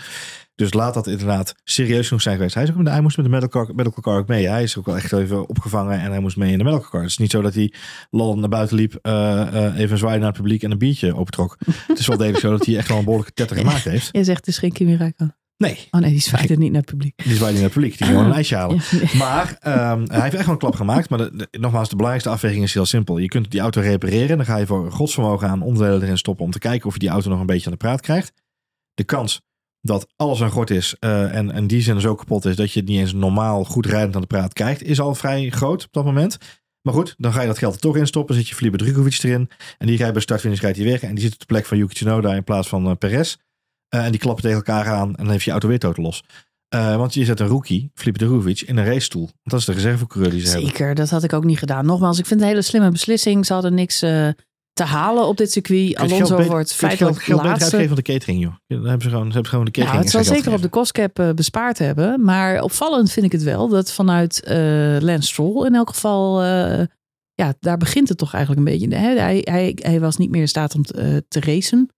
Dus 0.55 0.74
laat 0.74 0.93
dat 0.93 1.07
inderdaad 1.07 1.55
serieus 1.64 2.07
genoeg 2.07 2.22
zijn 2.22 2.36
geweest. 2.36 2.53
Hij, 2.55 2.64
is 2.64 2.70
ook, 2.70 2.76
met 2.76 2.86
de- 2.86 2.91
hij 2.91 3.01
moest 3.01 3.18
met 3.18 3.26
de 3.26 3.32
medical 3.32 3.66
car, 3.66 3.76
medical 3.76 4.01
car 4.03 4.18
ook 4.20 4.28
mee. 4.28 4.47
Hij 4.47 4.64
is 4.64 4.78
ook 4.78 4.86
wel 4.86 4.95
echt 4.95 5.12
even 5.14 5.49
opgevangen 5.49 5.99
en 5.99 6.12
hij 6.12 6.20
moest 6.20 6.38
mee 6.38 6.51
in 6.51 6.57
de 6.57 6.64
medical 6.64 6.89
car. 6.89 7.01
Het 7.01 7.09
is 7.09 7.18
niet 7.18 7.32
zo 7.32 7.41
dat 7.41 7.53
hij 7.53 7.74
lal 8.09 8.38
naar 8.38 8.49
buiten 8.49 8.76
liep, 8.76 8.95
eh, 9.01 9.66
eh, 9.66 9.78
even 9.80 9.97
zwaaien 9.97 10.20
naar 10.20 10.30
het 10.30 10.38
publiek 10.38 10.64
en 10.64 10.72
een 10.72 10.78
biertje 10.78 11.16
opentrok. 11.16 11.57
het 11.88 11.99
is 11.99 12.07
wel 12.07 12.18
degelijk 12.18 12.43
zo 12.43 12.51
dat 12.51 12.66
hij 12.66 12.78
echt 12.78 12.88
wel 12.88 12.97
een 12.97 13.03
behoorlijke 13.03 13.34
tetter 13.34 13.57
gemaakt 13.62 13.84
heeft. 13.84 14.09
Je 14.12 14.24
zegt 14.24 14.38
het 14.39 14.47
is 14.47 14.57
geen 14.57 14.72
Kimi 14.72 14.95
Räikkönen. 14.95 15.36
Nee, 15.62 15.88
Oh 15.91 16.01
nee, 16.01 16.12
die 16.12 16.20
zwaaide 16.22 16.57
niet 16.57 16.72
naar 16.72 16.82
het 16.82 16.89
publiek. 16.89 17.24
die 17.24 17.36
zwaaide 17.36 17.53
naar 17.57 17.64
het 17.64 17.74
publiek. 17.74 17.97
Die 17.97 18.05
ging 18.05 18.18
gewoon 18.18 18.32
een 18.32 18.36
ijsje 18.38 18.55
halen. 18.55 18.76
Ja, 18.91 18.97
nee. 18.97 19.16
Maar 19.16 19.57
ehm, 19.59 20.03
hij 20.07 20.22
heeft 20.22 20.34
echt 20.36 20.45
wel 20.45 20.53
een 20.53 20.59
klap 20.59 20.76
gemaakt. 20.76 21.09
Maar 21.09 21.20
de, 21.20 21.32
de- 21.49 21.57
nogmaals, 21.59 21.89
de 21.89 21.95
belangrijkste 21.95 22.34
afweging 22.34 22.64
is 22.64 22.74
heel 22.74 22.86
simpel. 22.86 23.18
Je 23.18 23.28
kunt 23.28 23.51
die 23.51 23.59
auto 23.59 23.82
repareren. 23.82 24.38
Dan 24.38 24.45
ga 24.45 24.57
je 24.57 24.66
voor 24.66 24.91
godsvermogen 24.91 25.47
aan 25.47 25.62
onderdelen 25.62 26.01
erin 26.01 26.18
stoppen 26.18 26.45
om 26.45 26.51
te 26.51 26.59
kijken 26.59 26.88
of 26.88 26.93
je 26.93 26.99
die 26.99 27.09
auto 27.09 27.30
nog 27.30 27.39
een 27.39 27.45
beetje 27.45 27.66
aan 27.66 27.72
de 27.72 27.78
praat 27.78 28.01
krijgt. 28.01 28.32
De 28.93 29.03
kans 29.03 29.41
dat 29.82 30.07
alles 30.16 30.41
aan 30.41 30.49
gort 30.51 30.70
is 30.70 30.95
eh, 30.99 31.36
en, 31.36 31.51
en 31.51 31.68
die 31.68 31.82
zin 31.82 32.01
zo 32.01 32.16
kapot 32.16 32.45
is 32.45 32.55
dat 32.55 32.72
je 32.72 32.80
het 32.80 32.89
niet 32.89 32.99
eens 32.99 33.14
normaal 33.14 33.64
goed 33.64 33.86
rijdend 33.86 34.16
aan 34.16 34.22
de 34.22 34.28
praat 34.28 34.53
krijgt, 34.53 34.84
is 34.84 34.99
al 34.99 35.16
vrij 35.16 35.49
groot 35.49 35.84
op 35.86 35.91
dat 35.93 36.05
moment. 36.05 36.38
Maar 36.82 36.93
goed, 36.93 37.16
dan 37.18 37.34
ga 37.34 37.41
je 37.41 37.47
dat 37.47 37.57
geld 37.57 37.74
er 37.74 37.80
toch 37.80 37.97
in 37.97 38.07
stoppen. 38.07 38.36
Zet 38.36 38.47
je 38.47 38.55
Felipe 38.55 38.78
Drukovic 38.78 39.24
erin. 39.24 39.49
En 39.78 39.88
die 39.88 39.97
rijdt 39.97 40.14
bij 40.14 40.22
start-finish 40.22 40.59
rijdt 40.62 40.78
hij 40.78 40.86
weg. 40.86 41.01
En 41.01 41.16
die 41.16 41.24
zit 41.24 41.34
op 41.34 41.39
de 41.39 41.45
plek 41.45 41.66
van 41.66 41.78
Yuki 41.78 41.93
Tsunoda 41.93 42.34
in 42.34 42.43
plaats 42.43 42.68
van 42.68 42.86
eh, 42.89 42.95
Perez. 42.95 43.36
Eh, 43.91 44.05
en 44.05 44.11
die 44.11 44.19
klappen 44.19 44.43
tegen 44.43 44.57
elkaar 44.57 44.85
aan. 44.85 45.07
En 45.07 45.23
dan 45.23 45.29
heeft 45.29 45.43
je 45.43 45.51
auto 45.51 45.67
weer 45.67 45.79
totaal 45.79 46.03
los. 46.03 46.23
Eh, 46.67 46.95
want 46.95 47.13
je 47.13 47.25
zet 47.25 47.39
een 47.39 47.47
rookie, 47.47 47.91
Felipe 47.93 48.19
Drukovic, 48.19 48.61
in 48.61 48.77
een 48.77 48.85
racestoel. 48.85 49.23
Want 49.23 49.39
dat 49.43 49.59
is 49.59 49.65
de 49.65 49.73
reservecoureur 49.73 50.31
die 50.31 50.41
ze 50.41 50.49
hebben. 50.49 50.69
Zeker, 50.69 50.95
dat 50.95 51.09
had 51.09 51.23
ik 51.23 51.33
ook 51.33 51.43
niet 51.43 51.57
gedaan. 51.57 51.85
Nogmaals, 51.85 52.19
ik 52.19 52.25
vind 52.25 52.39
het 52.39 52.49
een 52.49 52.55
hele 52.55 52.65
slimme 52.65 52.91
beslissing. 52.91 53.45
Ze 53.45 53.53
hadden 53.53 53.73
niks, 53.73 54.01
eh, 54.01 54.27
te 54.73 54.83
halen 54.83 55.27
op 55.27 55.37
dit 55.37 55.51
circuit. 55.51 55.95
Alonso 55.95 56.43
wordt 56.43 56.73
feitelijk 56.73 57.15
geld, 57.15 57.25
geld 57.25 57.43
laatste. 57.43 57.63
uitgeven 57.63 57.87
van 57.87 57.95
de 57.95 58.01
catering, 58.01 58.41
joh. 58.41 58.53
Dan 58.67 58.85
hebben 58.85 59.01
ze 59.01 59.09
gewoon, 59.09 59.27
ze 59.27 59.33
hebben 59.33 59.49
gewoon 59.49 59.65
de 59.65 59.71
catering. 59.71 60.03
Nou, 60.03 60.15
het 60.15 60.25
zal 60.25 60.35
zeker 60.35 60.53
op 60.53 60.61
de 60.61 60.69
kostcap 60.69 61.33
bespaard 61.35 61.77
hebben. 61.77 62.23
Maar 62.23 62.61
opvallend 62.61 63.11
vind 63.11 63.25
ik 63.25 63.31
het 63.31 63.43
wel 63.43 63.67
dat 63.67 63.91
vanuit 63.91 64.41
Lance 64.99 65.27
Stroll 65.27 65.65
in 65.65 65.75
elk 65.75 65.89
geval... 65.89 66.43
ja, 67.33 67.53
daar 67.59 67.77
begint 67.77 68.09
het 68.09 68.17
toch 68.17 68.33
eigenlijk 68.33 68.67
een 68.67 68.77
beetje. 68.77 68.95
Hè? 68.97 69.19
Hij, 69.19 69.41
hij, 69.43 69.77
hij 69.81 69.99
was 69.99 70.17
niet 70.17 70.29
meer 70.29 70.41
in 70.41 70.47
staat 70.47 70.75
om 70.75 70.83
te, 70.83 71.23
te 71.27 71.39
racen. 71.39 71.89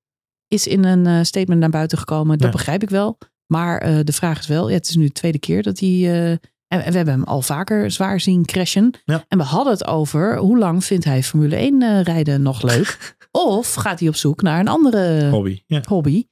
Is 0.53 0.67
in 0.67 0.83
een 0.85 1.05
eh, 1.07 1.19
statement 1.23 1.59
naar 1.59 1.69
buiten 1.69 1.97
gekomen. 1.97 2.37
Dat 2.37 2.47
Ja. 2.47 2.53
begrijp 2.53 2.81
ik 2.83 2.89
wel. 2.89 3.17
Maar 3.47 3.77
eh, 3.77 3.95
de 4.03 4.13
vraag 4.13 4.39
is 4.39 4.47
wel, 4.47 4.69
ja, 4.69 4.75
het 4.75 4.89
is 4.89 4.95
nu 4.95 5.05
de 5.05 5.11
tweede 5.11 5.39
keer 5.39 5.63
dat 5.63 5.79
hij... 5.79 5.89
eh, 5.89 6.29
en 6.67 6.79
we 6.91 6.95
hebben 6.97 7.13
hem 7.13 7.23
al 7.23 7.41
vaker 7.41 7.91
zwaar 7.91 8.19
zien 8.19 8.45
crashen. 8.45 8.91
Ja. 9.05 9.25
En 9.27 9.37
we 9.37 9.43
hadden 9.43 9.73
het 9.73 9.87
over 9.87 10.37
hoe 10.37 10.57
lang 10.57 10.83
vindt 10.85 11.05
hij 11.05 11.23
Formule 11.23 11.55
1 11.55 11.81
eh, 11.81 12.01
rijden 12.01 12.41
nog 12.41 12.61
leuk? 12.61 13.15
of 13.31 13.73
gaat 13.73 13.99
hij 13.99 14.07
op 14.07 14.15
zoek 14.15 14.41
naar 14.41 14.59
een 14.59 14.67
andere 14.67 15.29
Hobby, 15.29 15.61
ja. 15.65 15.81
hobby. 15.87 16.23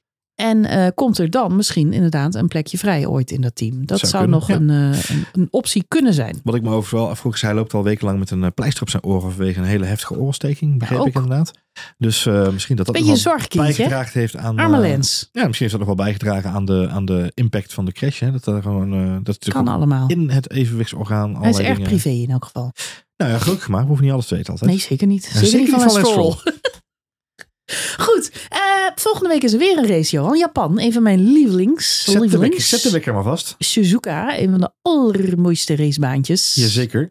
En 0.42 0.64
eh, 0.64 0.86
komt 0.94 1.18
er 1.18 1.30
dan 1.30 1.56
misschien 1.56 1.92
inderdaad 1.92 2.34
een 2.34 2.48
plekje 2.48 2.78
vrij 2.78 3.06
ooit 3.06 3.30
in 3.30 3.40
dat 3.40 3.56
team? 3.56 3.86
Dat 3.86 4.00
Zou 4.00 4.28
nog 4.28 4.48
ja. 4.48 4.54
een, 4.54 4.70
eh, 4.70 5.10
een, 5.10 5.24
een 5.32 5.48
optie 5.50 5.84
kunnen 5.88 6.14
zijn. 6.14 6.40
Wat 6.44 6.54
ik 6.54 6.62
me 6.62 6.68
overigens 6.68 7.00
wel 7.00 7.08
afvroeg, 7.08 7.34
is 7.34 7.42
hij 7.42 7.54
loopt 7.54 7.74
al 7.74 7.82
wekenlang 7.82 8.18
met 8.18 8.30
een 8.30 8.44
eh, 8.44 8.50
pleister 8.54 8.82
op 8.82 8.90
zijn 8.90 9.02
oren 9.02 9.32
vanwege 9.32 9.58
een 9.58 9.64
hele 9.64 9.84
heftige 9.84 10.18
oorsteking, 10.18 10.78
begreep 10.78 11.06
ik 11.06 11.14
inderdaad. 11.14 11.52
Dus 11.98 12.24
misschien 12.24 12.76
dat 12.76 12.86
dat 12.86 12.94
Beetje 12.94 13.30
nog 13.30 13.48
bijgedragen 13.48 14.20
heeft 14.20 14.36
aan... 14.36 14.58
Arme 14.58 14.78
Lens. 14.78 15.28
ja, 15.32 15.46
misschien 15.46 15.66
heeft 15.68 15.78
dat 15.78 15.86
nog 15.86 15.96
wel 15.96 16.06
bijgedragen 16.06 16.50
aan 16.50 16.64
de, 16.64 16.88
aan 16.90 17.04
de 17.04 17.32
impact 17.34 17.74
van 17.74 17.84
de 17.84 17.92
crash. 17.92 18.20
Hè? 18.20 18.30
Dat 18.32 18.46
er 18.46 18.62
gewoon, 18.62 19.20
dat 19.22 19.48
Kan 19.48 19.68
allemaal. 19.68 20.08
in 20.08 20.30
het 20.30 20.50
evenwichtsorgaan 20.50 21.36
Hij 21.40 21.50
is 21.50 21.58
erg 21.58 21.68
dingen- 21.68 21.82
privé 21.90 22.08
in 22.08 22.30
elk 22.30 22.44
geval. 22.44 22.72
Nou 23.16 23.30
ja, 23.30 23.38
gelukkig 23.38 23.68
maar. 23.68 23.80
We 23.80 23.86
hoeven 23.86 24.04
niet 24.04 24.14
alles 24.14 24.26
te 24.26 24.34
weten 24.34 24.52
altijd. 24.52 24.70
Nee, 24.70 24.80
zeker 24.80 25.06
niet. 25.06 25.24
Zeker, 25.24 25.46
zeker 25.46 25.72
niet 25.78 25.92
van 25.92 26.04
van. 26.04 26.52
Goed, 27.98 28.30
eh, 28.48 28.58
volgende 28.94 29.28
week 29.28 29.42
is 29.42 29.52
er 29.52 29.58
weer 29.58 29.78
een 29.78 29.86
race, 29.86 30.10
Johan. 30.16 30.38
Japan, 30.38 30.80
een 30.80 30.92
van 30.92 31.02
mijn 31.02 31.32
lievelings. 31.32 32.04
Zet 32.04 32.06
de, 32.14 32.20
wekker, 32.20 32.38
lievelings. 32.38 32.68
zet 32.68 32.82
de 32.82 32.90
wekker 32.90 33.14
maar 33.14 33.22
vast. 33.22 33.54
Suzuka, 33.58 34.38
een 34.38 34.50
van 34.50 34.60
de 34.60 34.70
allermooiste 34.82 35.76
racebaantjes. 35.76 36.54
Jazeker. 36.54 37.02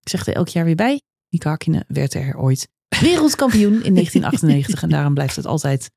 Ik 0.00 0.08
zeg 0.08 0.26
er 0.26 0.34
elk 0.34 0.48
jaar 0.48 0.64
weer 0.64 0.74
bij. 0.74 1.00
Mika 1.28 1.48
Hakkinen 1.48 1.84
werd 1.88 2.14
er 2.14 2.36
ooit 2.36 2.68
wereldkampioen 3.00 3.82
in 3.82 3.94
1998. 3.94 4.82
en 4.82 4.88
daarom 4.88 5.14
blijft 5.14 5.36
het 5.36 5.46
altijd 5.46 5.90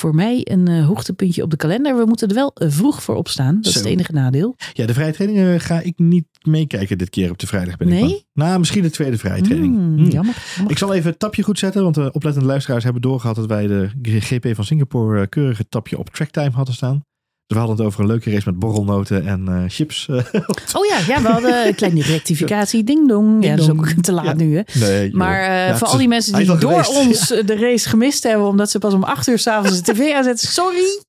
voor 0.00 0.14
mij 0.14 0.40
een 0.44 0.68
eh, 0.68 0.86
hoogtepuntje 0.86 1.42
op 1.42 1.50
de 1.50 1.56
kalender. 1.56 1.96
We 1.96 2.04
moeten 2.04 2.28
er 2.28 2.34
wel 2.34 2.50
eh, 2.54 2.70
vroeg 2.70 3.02
voor 3.02 3.14
opstaan. 3.14 3.54
Dat 3.54 3.66
is 3.66 3.74
het 3.74 3.84
enige 3.84 4.12
nadeel. 4.12 4.54
Ja, 4.72 4.86
de 4.86 4.94
vrije 4.94 5.12
training 5.12 5.46
eh, 5.48 5.60
ga 5.60 5.80
ik 5.80 5.98
niet 5.98 6.26
meekijken 6.42 6.98
dit 6.98 7.10
keer 7.10 7.30
op 7.30 7.38
de 7.38 7.46
vrijdag. 7.46 7.76
Ben 7.76 7.88
ik 7.88 7.92
Nee? 7.94 8.02
bang. 8.02 8.24
Nou, 8.32 8.58
misschien 8.58 8.82
de 8.82 8.90
tweede 8.90 9.18
vrije 9.18 9.42
training. 9.42 9.74
Hmm, 9.74 9.96
Hmm. 9.96 10.10
Jammer. 10.10 10.34
jammer. 10.56 10.70
Ik 10.72 10.78
zal 10.78 10.94
even 10.94 11.10
het 11.10 11.18
tapje 11.18 11.42
goed 11.42 11.58
zetten, 11.58 11.82
want 11.82 11.94
de 11.94 12.12
oplettende 12.12 12.48
luisteraars 12.48 12.84
hebben 12.84 13.02
doorgehad 13.02 13.36
dat 13.36 13.46
wij 13.46 13.66
de 13.66 14.20
GP 14.20 14.54
van 14.54 14.64
Singapore 14.64 15.26
keurig 15.26 15.58
het 15.58 15.70
tapje 15.70 15.98
op 15.98 16.10
tracktime 16.10 16.50
hadden 16.50 16.74
staan. 16.74 17.04
We 17.50 17.58
hadden 17.58 17.76
het 17.76 17.86
over 17.86 18.00
een 18.00 18.06
leuke 18.06 18.30
race 18.30 18.42
met 18.50 18.58
borrelnoten 18.58 19.26
en 19.26 19.48
eh, 19.48 19.64
chips. 19.68 20.08
eh. 20.08 20.16
Oh 20.76 20.86
ja, 20.86 20.98
ja, 21.06 21.22
we 21.22 21.28
hadden 21.28 21.66
een 21.66 21.74
kleine 21.74 22.02
rectificatie. 22.14 22.84
Ding 22.84 23.08
dong. 23.08 23.44
Ja, 23.44 23.56
dat 23.56 23.64
is 23.64 23.70
ook 23.70 23.86
te 24.00 24.12
laat 24.12 24.24
Ja. 24.24 24.32
nu 24.34 24.56
hè. 24.56 24.62
nee. 24.80 25.14
Maar 25.16 25.40
eh, 25.40 25.46
Ja, 25.68 25.76
voor 25.76 25.88
al 25.88 25.98
die 25.98 26.08
mensen 26.08 26.34
die 26.34 26.46
door 26.46 26.58
geweest. 26.84 26.96
ons 26.96 27.26
de 27.46 27.56
race 27.58 27.88
gemist 27.88 28.22
hebben. 28.22 28.46
Omdat 28.46 28.70
ze 28.70 28.78
pas 28.78 28.92
om 28.94 29.02
acht 29.04 29.28
uur 29.28 29.38
s'avonds 29.38 29.82
de 29.82 29.92
tv 29.92 30.12
aanzetten. 30.14 30.48
Sorry. 30.48 31.02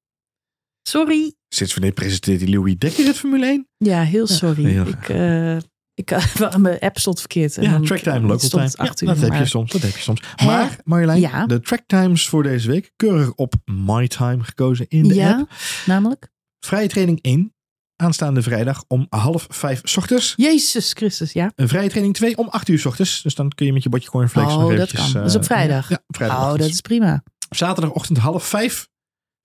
Sorry. 0.89 1.34
Sinds 1.50 1.74
wanneer 1.74 1.92
presenteert 1.94 2.39
die 2.39 2.50
Louis 2.50 2.76
Dekker 2.78 3.06
het 3.06 3.18
Formule 3.18 3.46
1? 3.46 3.68
Ja, 3.78 4.02
heel 4.02 4.28
sorry. 4.28 4.66
heel- 4.66 4.88
ik, 4.88 5.10
eh, 5.10 5.56
ik, 5.94 6.16
mijn 6.58 6.80
app 6.80 6.98
stond 7.00 7.20
verkeerd. 7.20 7.58
En 7.58 7.64
Ja, 7.64 7.80
tracktime, 7.80 8.20
local 8.20 8.39
stond 8.39 8.72
time. 8.76 8.89
acht 8.89 9.02
uur, 9.02 9.08
dat 9.08 9.18
heb 9.18 9.34
je 9.34 9.46
soms, 9.46 9.72
dat 9.72 9.82
heb 9.82 9.96
je 9.96 10.02
soms. 10.02 10.22
Hè? 10.36 10.46
Maar 10.46 10.78
Marjolein, 10.84 11.48
de 11.48 11.60
tracktimes 11.60 12.28
voor 12.30 12.44
deze 12.44 12.68
week 12.68 12.92
keurig 12.96 13.32
op 13.36 13.54
MyTime 13.86 14.44
gekozen 14.44 14.86
in 14.89 15.04
de 15.08 15.24
app. 15.26 15.50
namelijk? 15.86 16.30
Vrije 16.66 16.88
training 16.88 17.20
1, 17.22 17.53
aanstaande 17.95 18.41
vrijdag 18.41 18.84
om 18.88 19.05
half 19.09 19.45
vijf 19.49 19.82
's 19.84 19.97
ochtends. 19.97 20.34
Jezus 20.38 20.93
Christus, 20.93 21.32
ja. 21.34 21.51
Een 21.55 21.68
vrije 21.68 21.89
training 21.89 22.16
2 22.16 22.38
om 22.38 22.47
8 22.49 22.68
uur 22.68 22.80
's 22.80 22.86
ochtends. 22.86 23.22
Dus 23.22 23.36
dan 23.36 23.49
kun 23.49 23.66
je 23.66 23.74
met 23.74 23.84
je 23.84 23.89
bordje 23.89 24.09
cornflakes 24.09 24.53
Oh, 24.53 24.59
nog 24.59 24.70
dat 24.70 24.78
eventjes... 24.80 24.99
kan. 24.99 25.09
eh, 25.09 25.22
Dat 25.22 25.30
is 25.30 25.36
op 25.36 25.43
vrijdag? 25.45 25.89
Ja, 25.89 26.03
vrijdag. 26.07 26.38
Oh, 26.38 26.49
dat 26.57 26.70
is 26.70 26.82
prima. 26.82 27.24
Zaterdagochtend 27.49 28.18
half 28.18 28.43
5, 28.47 28.88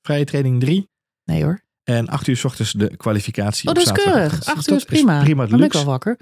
vrije 0.03 0.25
training 0.25 0.61
3. 0.61 0.89
Nee 1.25 1.43
hoor. 1.43 1.65
En 1.85 2.09
8 2.09 2.27
uur 2.27 2.37
's 2.37 2.45
ochtends 2.45 2.73
de 2.73 2.97
kwalificatie 2.97 3.69
Oh, 3.69 3.75
dat 3.75 3.83
is 3.87 3.93
keurig. 4.05 4.33
Acht 4.45 4.47
Dat 4.57 4.69
uur 4.71 4.77
is 4.77 4.85
prima. 4.85 5.23
prima 5.23 5.47
Dan 5.47 5.57
ben 5.57 5.67
ik 5.67 5.73
wel 5.73 5.85
wakker. 5.85 6.17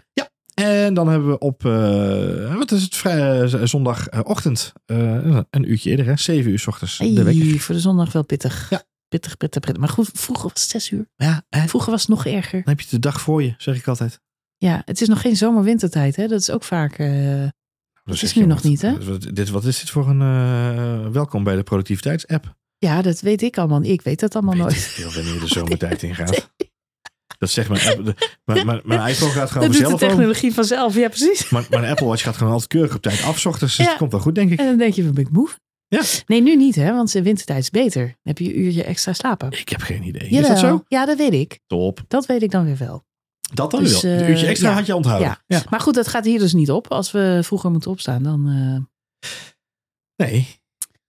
En 0.55 0.95
dan 0.95 1.09
hebben 1.09 1.28
we 1.28 1.38
op, 1.38 1.64
eh, 1.66 2.57
wat 2.57 2.70
is 2.70 2.82
het, 2.82 2.95
vrij, 2.97 3.42
eh, 3.42 3.61
zondagochtend, 3.64 4.72
een 4.86 5.70
uurtje 5.70 5.90
eerder, 5.90 6.07
hè, 6.07 6.16
7 6.16 6.51
uur 6.51 6.59
's 6.59 6.66
ochtends. 6.66 6.99
de 6.99 7.22
wekker. 7.22 7.45
Hey, 7.49 7.59
voor 7.59 7.74
de 7.74 7.80
zondag 7.80 8.12
wel 8.12 8.24
pittig. 8.24 8.70
Ja. 8.70 8.82
Pittig, 9.15 9.37
pittig, 9.37 9.61
pittig. 9.62 9.81
Maar 9.81 9.89
goed, 9.89 10.11
vroeger 10.15 10.49
was 10.53 10.61
het 10.62 10.71
zes 10.71 10.91
uur. 10.91 11.07
Ja, 11.17 11.43
hè, 11.49 11.67
Vroeger 11.69 11.91
was 11.91 12.01
het 12.01 12.11
nog 12.11 12.27
erger. 12.27 12.53
dan 12.65 12.69
heb 12.75 12.81
je 12.81 12.87
de 12.91 12.99
dag 12.99 13.21
voor 13.21 13.43
je, 13.43 13.55
zeg 13.59 13.77
ik 13.77 13.89
altijd. 13.89 14.21
Ja, 14.57 14.83
het 14.85 15.01
is 15.01 15.09
nog 15.09 15.21
geen 15.21 15.37
zomer-wintertijd. 15.37 16.17
Hè? 16.17 16.27
Dat 16.27 16.41
is 16.41 16.51
ook 16.51 16.65
vaak... 16.65 16.99
eh, 16.99 17.07
Dan 17.09 17.51
Dat 18.05 18.17
zeg 18.17 18.31
is 18.31 18.35
nu 18.37 18.47
nog 18.47 18.62
niet, 18.62 18.83
hè? 18.83 19.05
Wat, 19.05 19.27
dit, 19.33 19.49
wat 19.49 19.65
is 19.65 19.79
dit 19.81 19.91
voor 19.91 20.09
een 20.09 20.21
eh, 20.21 21.11
welkom 21.12 21.45
bij 21.45 21.57
de 21.57 21.62
productiviteitsapp? 21.62 22.55
ja, 22.79 23.03
dat 23.03 23.21
weet 23.21 23.43
ik 23.43 23.59
allemaal. 23.59 23.83
Ik 23.83 24.03
weet 24.03 24.21
dat 24.21 24.35
allemaal 24.35 24.55
Weet 24.55 24.62
nooit. 24.62 24.75
ik 24.77 24.81
veel 24.81 25.12
wanneer 25.12 25.41
de 25.41 25.47
zomertijd 25.59 26.03
ingaat. 26.03 26.51
Dat 27.39 27.51
zegt 27.51 27.69
mijn 27.69 27.89
app. 27.89 28.05
de- 28.05 28.15
Mijn, 28.45 28.67
mijn, 28.67 28.81
mijn 28.85 29.09
iPhone 29.09 29.33
gaat 29.33 29.51
gewoon 29.51 29.69
Dat 29.69 29.77
doet 29.77 29.87
de 29.87 29.93
om. 29.93 29.99
technologie 29.99 30.55
vanzelf. 30.55 30.95
Ja, 30.95 31.09
precies. 31.09 31.49
Maar 31.49 31.67
mijn 31.71 31.85
Apple 31.85 32.07
Watch 32.07 32.23
gaat 32.23 32.37
gewoon 32.37 32.53
altijd 32.53 32.71
keurig 32.71 32.95
op 32.95 33.03
tijd 33.03 33.23
af. 33.23 33.47
ochtends, 33.47 33.77
dus 33.77 33.85
Ja. 33.85 33.91
het 33.91 33.99
komt 33.99 34.12
wel 34.12 34.21
goed, 34.21 34.35
denk 34.35 34.51
ik. 34.51 34.59
En 34.59 34.67
dan 34.67 34.77
denk 34.79 34.95
je, 34.95 35.03
ben 35.03 35.23
ik 35.25 35.31
moe? 35.31 35.49
Ja. 35.89 36.03
Nee, 36.26 36.43
nu 36.43 36.57
niet, 36.57 36.74
hè? 36.74 36.93
Want 36.93 37.12
de 37.12 37.22
wintertijd 37.22 37.59
is 37.59 37.70
beter. 37.70 38.05
Dan 38.07 38.14
heb 38.22 38.39
je 38.39 38.45
een 38.45 38.59
uurtje 38.61 38.85
extra 38.85 39.12
slapen. 39.12 39.51
Ik 39.53 39.68
heb 39.68 39.80
geen 39.80 40.03
idee. 40.03 40.28
Is 40.28 40.47
dat 40.49 40.59
zo? 40.59 40.85
Ja, 40.89 41.07
dat 41.07 41.18
weet 41.18 41.32
ik. 41.32 41.59
Top. 41.66 42.01
Dat 42.09 42.26
weet 42.26 42.43
ik 42.43 42.51
dan 42.51 42.64
weer 42.64 42.76
wel. 42.76 43.05
Dat 43.55 43.70
dan 43.70 43.82
Dus, 43.82 44.03
wel. 44.03 44.12
Een 44.12 44.18
eh, 44.20 44.28
uurtje 44.28 44.47
extra 44.47 44.68
ja. 44.68 44.74
had 44.74 44.87
je 44.87 44.95
onthouden. 44.97 45.28
Ja. 45.28 45.39
Ja. 45.47 45.62
Maar 45.70 45.80
goed, 45.80 45.95
dat 45.95 46.09
gaat 46.09 46.24
hier 46.24 46.39
dus 46.39 46.53
niet 46.53 46.70
op. 46.70 46.89
Als 46.89 47.11
we 47.11 47.41
vroeger 47.43 47.70
moeten 47.70 47.91
opstaan, 47.91 48.22
dan... 48.22 48.49
eh, 48.49 49.28
Nee. 50.16 50.47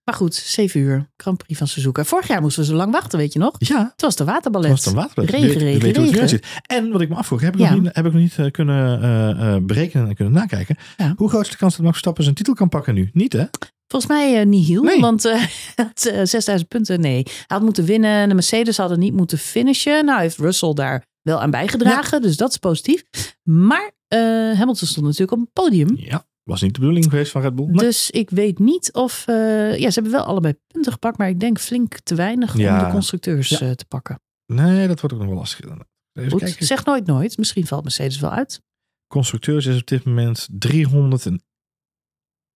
Maar 0.03 0.15
goed, 0.15 0.35
7 0.35 0.79
uur. 0.79 1.09
Grand 1.17 1.37
Prix 1.37 1.57
van 1.57 1.67
Suzuka. 1.67 2.03
Vorig 2.03 2.27
jaar 2.27 2.41
moesten 2.41 2.63
we 2.63 2.69
zo 2.69 2.75
lang 2.75 2.91
wachten, 2.91 3.19
weet 3.19 3.33
je 3.33 3.39
nog? 3.39 3.55
Ja. 3.57 3.89
Het 3.91 4.01
was 4.01 4.15
de 4.15 4.23
waterballet. 4.23 4.69
Dat 4.69 4.77
was 4.83 4.85
een 4.93 4.99
waterballet. 4.99 5.31
Regen, 5.31 5.59
regen, 5.59 6.21
het. 6.21 6.45
En 6.65 6.91
wat 6.91 7.01
ik 7.01 7.09
me 7.09 7.15
afvroeg, 7.15 7.41
heb 7.41 7.53
ik 7.53 7.59
Ja. 7.59 7.69
nog 7.71 7.81
niet, 7.81 7.95
heb 7.95 8.05
ik 8.05 8.11
nog 8.11 8.21
niet 8.21 8.37
eh, 8.39 8.51
kunnen 8.51 9.65
berekenen 9.65 10.07
en 10.07 10.15
kunnen 10.15 10.33
nakijken. 10.33 10.77
Ja. 10.97 11.13
Hoe 11.17 11.29
groot 11.29 11.41
is 11.45 11.49
de 11.51 11.57
kans 11.57 11.71
dat 11.71 11.79
Max 11.81 11.91
Verstappen 11.91 12.23
zijn 12.23 12.35
titel 12.35 12.53
kan 12.53 12.69
pakken 12.69 12.93
nu? 12.93 13.09
Niet 13.13 13.33
hè? 13.33 13.43
Volgens 13.87 14.11
mij 14.11 14.39
eh, 14.39 14.45
niet 14.45 14.67
heel, 14.67 14.83
Nee. 14.83 14.99
want 15.01 15.25
eh, 15.25 15.43
had 15.75 16.05
eh, 16.05 16.19
6000 16.23 16.67
punten. 16.69 16.99
Nee, 16.99 17.21
hij 17.23 17.43
had 17.47 17.61
moeten 17.61 17.85
winnen. 17.85 18.27
De 18.29 18.33
Mercedes 18.35 18.77
hadden 18.77 18.99
niet 18.99 19.13
moeten 19.13 19.37
finishen. 19.37 20.05
Nou 20.05 20.21
heeft 20.21 20.37
Russell 20.37 20.73
daar 20.73 21.05
wel 21.21 21.41
aan 21.41 21.51
bijgedragen, 21.51 22.21
dus 22.21 22.37
dat 22.37 22.49
is 22.49 22.57
positief. 22.57 23.03
Maar 23.43 23.91
eh, 24.07 24.19
Hamilton 24.57 24.87
stond 24.87 25.05
natuurlijk 25.05 25.31
op 25.31 25.39
een 25.39 25.49
podium. 25.53 25.97
Ja. 25.97 26.25
Was 26.43 26.61
niet 26.61 26.73
de 26.73 26.79
bedoeling 26.79 27.05
geweest 27.09 27.31
van 27.31 27.41
Red 27.41 27.55
Bull. 27.55 27.65
Nee. 27.65 27.75
Dus 27.75 28.11
ik 28.11 28.29
weet 28.29 28.59
niet 28.59 28.93
of... 28.93 29.23
eh, 29.27 29.77
ja, 29.77 29.87
ze 29.89 29.93
hebben 29.93 30.11
wel 30.11 30.23
allebei 30.23 30.53
punten 30.67 30.91
gepakt, 30.91 31.17
maar 31.17 31.29
ik 31.29 31.39
denk 31.39 31.59
flink 31.59 31.99
te 31.99 32.15
weinig 32.15 32.53
om 32.53 32.59
de 32.61 32.87
constructeurs 32.91 33.49
Ja. 33.49 33.59
eh, 33.59 33.71
te 33.71 33.85
pakken. 33.85 34.19
Nee, 34.45 34.87
dat 34.87 34.99
wordt 34.99 35.15
ook 35.15 35.21
nog 35.21 35.29
wel 35.31 35.39
lastig. 35.39 35.65
Even 36.13 36.31
Goed, 36.31 36.39
kijken. 36.39 36.65
zeg 36.65 36.85
nooit 36.85 37.05
nooit. 37.05 37.37
Misschien 37.37 37.65
valt 37.67 37.83
Mercedes 37.83 38.19
wel 38.19 38.31
uit. 38.31 38.61
Constructeurs 39.07 39.65
is 39.65 39.79
op 39.79 39.87
dit 39.87 40.05
moment 40.05 40.47
300 40.51 41.25
en... 41.25 41.43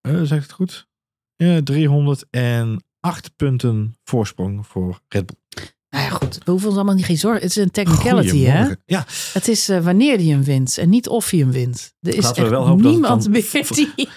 eh, 0.00 0.22
zeg 0.22 0.36
ik 0.36 0.42
het 0.42 0.52
goed? 0.52 0.88
Ja, 1.46 1.62
308 1.62 3.36
punten 3.36 3.94
voorsprong 4.04 4.66
voor 4.66 5.00
Red 5.08 5.26
Bull. 5.26 5.64
Nou 5.90 6.04
ja, 6.04 6.10
goed. 6.10 6.38
We 6.44 6.50
hoeven 6.50 6.68
ons 6.68 6.76
allemaal 6.76 6.94
niet 6.94 7.04
geen 7.04 7.18
zorgen. 7.18 7.40
Het 7.42 7.50
is 7.50 7.56
een 7.56 7.70
technicality, 7.70 8.38
hè? 8.44 8.74
Ja, 8.86 9.04
Het 9.32 9.48
is 9.48 9.68
eh, 9.68 9.84
wanneer 9.84 10.16
hij 10.16 10.26
hem 10.26 10.44
wint 10.44 10.78
en 10.78 10.88
niet 10.88 11.08
of 11.08 11.30
hij 11.30 11.38
hem 11.40 11.50
wint. 11.52 11.94
Er 12.00 12.14
is 12.14 12.22
Laten 12.24 12.34
we 12.36 12.40
echt 12.42 12.50
wel 12.50 12.66
hopen 12.66 12.82
dat 12.82 12.92
het 12.92 13.00
niemand 13.00 13.28
meer 13.28 13.68
die, 13.94 14.08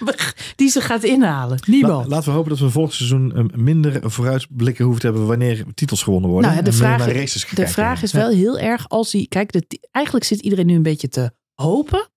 die 0.55 0.69
ze 0.69 0.82
gaat 0.82 1.03
inhalen. 1.03 1.57
La- 1.65 1.74
Niemand. 1.74 2.07
laten 2.07 2.30
we 2.30 2.36
hopen 2.36 2.49
dat 2.49 2.59
we 2.59 2.69
volgend 2.69 2.95
seizoen 2.95 3.36
eh, 3.36 3.43
minder 3.57 4.11
vooruitblikken 4.11 4.84
hoeven 4.84 5.01
te 5.01 5.07
hebben 5.07 5.28
wanneer 5.28 5.65
titels 5.74 6.03
gewonnen 6.03 6.30
worden. 6.30 6.49
Nou 6.51 6.63
ja, 6.63 6.69
de 6.71 6.78
vraag- 6.78 6.97
naar 6.97 7.11
races 7.15 7.47
de 7.55 7.67
vraag 7.67 8.01
is 8.03 8.11
wel 8.11 8.30
heel 8.30 8.59
erg 8.59 8.89
als 8.89 9.11
hij... 9.11 9.26
Kijk, 9.30 9.51
de, 9.51 9.80
eigenlijk 9.91 10.26
zit 10.26 10.39
iedereen 10.41 10.65
nu 10.65 10.76
een 10.76 10.82
beetje 10.84 11.09
te 11.09 11.32
hopen 11.53 12.07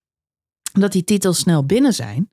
dat 0.72 0.92
die 0.92 1.04
titels 1.04 1.38
snel 1.38 1.64
binnen 1.66 1.92
zijn. 1.94 2.30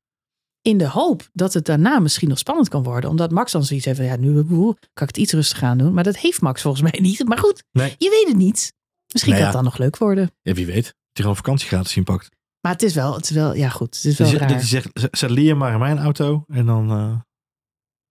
In 0.63 0.77
de 0.77 0.87
hoop 0.87 1.29
dat 1.33 1.53
het 1.53 1.65
daarna 1.65 1.99
misschien 1.99 2.29
nog 2.29 2.37
spannend 2.37 2.69
kan 2.69 2.83
worden. 2.83 3.09
Omdat 3.09 3.31
Max 3.31 3.51
dan 3.51 3.63
zoiets 3.63 3.85
heeft 3.85 3.97
van, 3.97 4.07
ja, 4.07 4.15
nu 4.15 4.33
kan 4.43 4.75
ik 4.93 4.99
het 5.07 5.17
iets 5.17 5.33
rustig 5.33 5.63
aan 5.63 5.77
doen. 5.77 5.93
Maar 5.93 6.03
dat 6.03 6.17
heeft 6.17 6.41
Max 6.41 6.61
volgens 6.61 6.83
mij 6.91 6.99
niet. 7.01 7.27
Maar 7.27 7.37
goed, 7.37 7.63
Nee. 7.71 7.95
je 7.97 8.09
weet 8.09 8.27
het 8.27 8.37
niet. 8.37 8.73
Misschien 9.11 9.33
Nou 9.33 9.43
kan 9.45 9.53
het 9.53 9.63
dan 9.63 9.71
nog 9.71 9.77
leuk 9.85 9.97
worden. 9.97 10.31
Ja, 10.41 10.53
wie 10.53 10.65
weet. 10.65 10.83
Dat 10.83 10.93
hij 11.13 11.21
gewoon 11.21 11.35
vakantie 11.35 11.67
gratis 11.67 11.95
inpakt. 11.95 12.29
Maar 12.61 12.71
het 12.71 12.83
is 12.83 12.93
wel, 12.93 13.15
het 13.15 13.23
is 13.23 13.29
wel 13.29 13.55
ja 13.55 13.69
goed, 13.69 13.95
het 13.95 14.05
is 14.05 14.17
wel 14.17 14.29
Dus 14.29 14.39
dat 14.39 14.47
raar. 14.49 14.57
hij 14.57 14.67
zegt, 14.67 14.89
zet- 14.93 15.17
zet 15.17 15.29
Liam 15.29 15.57
maar 15.57 15.73
in 15.73 15.79
mijn 15.79 15.99
auto. 15.99 16.43
En 16.47 16.65
dan... 16.65 16.89
eh 16.89 17.15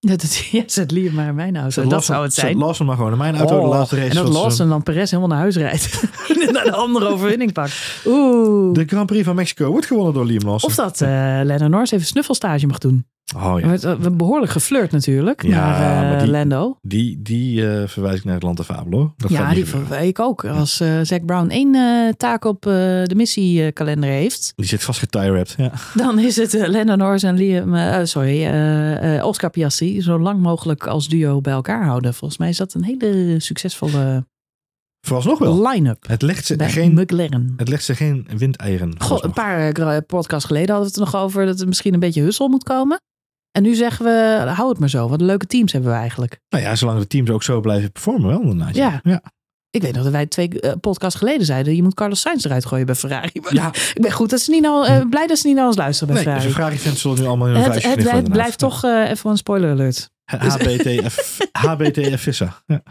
Dat 0.04 0.22
het, 0.22 0.36
ja, 0.52 0.62
zet 0.66 0.90
Liam 0.90 1.14
maar 1.14 1.28
in 1.28 1.34
mijn 1.34 1.54
auto. 1.56 1.70
zet 1.70 1.82
dat 1.82 1.92
Lawson- 1.92 2.14
zou 2.14 2.24
het 2.24 2.34
zet 2.34 2.44
zijn. 2.44 2.58
Lawson 2.58 2.86
maar 2.86 2.96
gewoon 2.96 3.12
in 3.12 3.18
mijn 3.18 3.36
auto. 3.36 3.54
de 3.56 3.60
Oh, 3.62 3.68
laatste 3.68 3.96
race 3.96 4.08
en 4.08 4.14
dat 4.14 4.24
het 4.24 4.34
Lawson 4.34 4.68
dan 4.68 4.82
Perez 4.82 5.10
helemaal 5.10 5.28
naar 5.30 5.38
huis 5.38 5.56
rijdt. 5.56 6.02
en 6.46 6.52
naar 6.52 6.64
de 6.64 6.72
andere 6.72 7.06
overwinning 7.08 7.52
pakt. 7.52 8.02
Oeh. 8.06 8.74
De 8.74 8.84
Grand 8.86 9.06
Prix 9.06 9.24
van 9.24 9.34
Mexico 9.34 9.70
wordt 9.70 9.86
gewonnen 9.86 10.14
door 10.14 10.24
Liam 10.24 10.44
Lawson. 10.48 10.68
Of 10.70 10.74
dat 10.76 11.00
eh 11.00 11.08
Lennon 11.42 11.70
Norris 11.70 11.90
even 11.90 12.06
snuffelstage 12.06 12.66
mag 12.66 12.78
doen. 12.78 13.06
Oh 13.36 13.60
ja. 13.60 13.66
We 13.68 13.86
hebben 13.88 14.16
behoorlijk 14.16 14.52
geflirt 14.52 14.90
natuurlijk 14.90 15.42
Ja, 15.42 15.50
naar 15.78 16.02
eh, 16.04 16.10
maar 16.10 16.18
die- 16.22 16.30
Lando. 16.30 16.76
Die, 16.82 17.22
die 17.22 17.68
eh, 17.70 17.88
verwijs 17.88 18.18
ik 18.18 18.24
naar 18.24 18.34
het 18.34 18.42
land 18.42 18.56
de 18.56 18.64
fabel 18.64 18.98
hoor. 18.98 19.12
Dat 19.16 19.30
ja, 19.30 19.54
die 19.54 19.64
gebeuren. 19.66 19.88
ver- 19.96 20.06
ik 20.06 20.18
ook. 20.20 20.44
Als 20.44 20.80
eh 20.80 21.00
Zack 21.02 21.24
Brown 21.26 21.48
één 21.48 21.74
eh, 21.74 22.12
taak 22.16 22.44
op 22.44 22.66
eh, 22.66 22.72
de 23.04 23.12
missiekalender 23.16 24.10
heeft, 24.10 24.52
Die 24.56 24.66
zit 24.66 24.82
vast. 24.82 25.00
Ja. 25.56 25.72
dan 25.94 26.18
is 26.18 26.36
het 26.36 26.54
eh, 26.54 26.68
Lando 26.68 26.94
Norris 26.96 27.22
en 27.22 27.34
Liam, 27.36 27.74
eh, 27.74 28.00
eh, 28.00 28.06
sorry, 28.06 28.42
eh, 28.44 29.16
eh, 29.18 29.24
Oscar 29.26 29.50
Piastri 29.50 30.02
zo 30.02 30.18
lang 30.18 30.40
mogelijk 30.40 30.86
als 30.86 31.08
duo 31.08 31.40
bij 31.40 31.52
elkaar 31.52 31.84
houden. 31.84 32.14
Volgens 32.14 32.38
mij 32.40 32.48
is 32.48 32.56
dat 32.56 32.74
een 32.74 32.84
hele 32.84 33.34
succesvolle 33.40 34.26
Vooralsnog 35.06 35.38
wel. 35.38 35.68
line-up 35.68 36.04
Het 36.08 36.22
legt 36.22 36.46
ze 36.46 36.54
geen, 36.58 36.92
McLaren. 36.94 37.54
het 37.56 37.68
legt 37.68 37.84
ze 37.84 37.94
geen 37.94 38.28
windeieren. 38.36 38.94
Goh, 39.00 39.18
een 39.22 39.32
paar 39.32 39.68
eh, 39.72 39.96
podcasts 40.06 40.46
geleden 40.46 40.74
hadden 40.74 40.92
we 40.92 40.98
het 41.00 41.08
er 41.08 41.12
nog 41.14 41.22
over 41.24 41.46
dat 41.46 41.60
er 41.60 41.66
misschien 41.68 41.94
een 41.94 42.00
beetje 42.00 42.22
hussel 42.22 42.48
moet 42.48 42.64
komen. 42.64 43.00
En 43.52 43.62
nu 43.62 43.74
zeggen 43.74 44.04
we, 44.04 44.50
hou 44.50 44.68
het 44.68 44.78
maar 44.78 44.88
zo. 44.88 45.08
Wat 45.08 45.20
leuke 45.20 45.46
teams 45.46 45.72
hebben 45.72 45.90
we 45.90 45.96
eigenlijk. 45.96 46.40
Nou 46.48 46.64
ja, 46.64 46.74
zolang 46.74 46.98
de 46.98 47.06
teams 47.06 47.30
ook 47.30 47.42
zo 47.42 47.60
blijven 47.60 47.92
performen 47.92 48.28
wel 48.28 48.40
inderdaad. 48.40 48.74
Ja. 48.74 49.00
ja. 49.02 49.22
Ik 49.70 49.82
weet 49.82 49.94
nog 49.94 50.02
dat 50.02 50.12
wij 50.12 50.26
twee 50.26 50.60
eh, 50.60 50.72
podcasts 50.80 51.18
geleden 51.18 51.46
zeiden, 51.46 51.76
je 51.76 51.82
moet 51.82 51.94
Carlos 51.94 52.20
Sainz 52.20 52.44
eruit 52.44 52.66
gooien 52.66 52.86
bij 52.86 52.94
Ferrari. 52.94 53.40
Maar 53.42 53.54
Ja. 53.54 53.68
Ik 53.94 54.00
ben 54.00 54.12
goed 54.12 54.30
dat 54.30 54.40
ze 54.40 54.50
niet 54.50 54.62
nou, 54.62 54.86
eh, 54.86 55.00
blij 55.10 55.26
dat 55.26 55.38
ze 55.38 55.46
niet 55.46 55.56
naar 55.56 55.66
ons 55.66 55.76
luisteren 55.76 56.14
bij 56.14 56.24
Nee, 56.24 56.34
dus 56.34 56.42
de 56.42 56.50
Ferrari. 56.50 56.76
Ferrari-fans 56.76 57.00
zullen 57.00 57.20
nu 57.20 57.26
allemaal 57.26 57.48
in 57.48 57.54
hun 57.54 57.62
het, 57.62 57.82
het, 57.82 58.10
het 58.10 58.30
blijft 58.30 58.58
toch 58.58 58.84
even 58.84 59.30
een 59.30 59.36
spoiler 59.36 59.70
alert. 59.70 60.10
HBTF, 60.24 61.38
HBTF 61.52 62.20
Vissa. 62.26 62.62
Ja. 62.66 62.82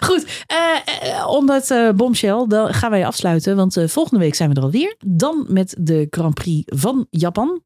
Goed, 0.00 0.44
eh, 0.46 1.18
eh, 1.18 1.28
om 1.28 1.46
dat 1.46 1.70
eh 1.70 1.90
bombshell 1.90 2.44
dan 2.48 2.74
gaan 2.74 2.90
wij 2.90 3.06
afsluiten. 3.06 3.56
Want 3.56 3.76
eh, 3.76 3.88
volgende 3.88 4.20
week 4.20 4.34
zijn 4.34 4.50
we 4.50 4.56
er 4.56 4.62
alweer. 4.62 4.94
Dan 5.06 5.46
met 5.48 5.74
de 5.78 6.06
Grand 6.10 6.34
Prix 6.34 6.62
van 6.66 7.06
Japan. 7.10 7.62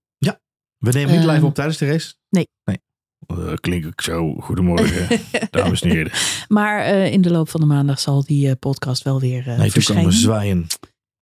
We 0.85 0.91
nemen 0.93 1.18
niet 1.18 1.24
live 1.30 1.47
op 1.47 1.55
tijdens 1.55 1.78
de 1.78 1.87
race? 1.87 2.14
nee. 2.28 2.49
nee. 2.64 2.78
Eh, 3.26 3.55
klink 3.55 3.85
ik 3.85 4.01
zo. 4.01 4.35
Goedemorgen, 4.35 5.20
dames 5.51 5.82
en 5.82 5.91
heren. 5.91 6.12
Maar 6.49 6.80
eh, 6.80 7.12
in 7.12 7.20
de 7.22 7.30
loop 7.30 7.49
van 7.49 7.61
de 7.61 7.66
maandag 7.66 8.01
zal 8.01 8.24
die 8.24 8.49
eh, 8.49 8.55
podcast 8.59 9.03
wel 9.03 9.20
weer 9.20 9.45
Nee, 9.59 9.70
verschijnen. 9.70 10.05
komen 10.05 10.18
zwaaien. 10.18 10.66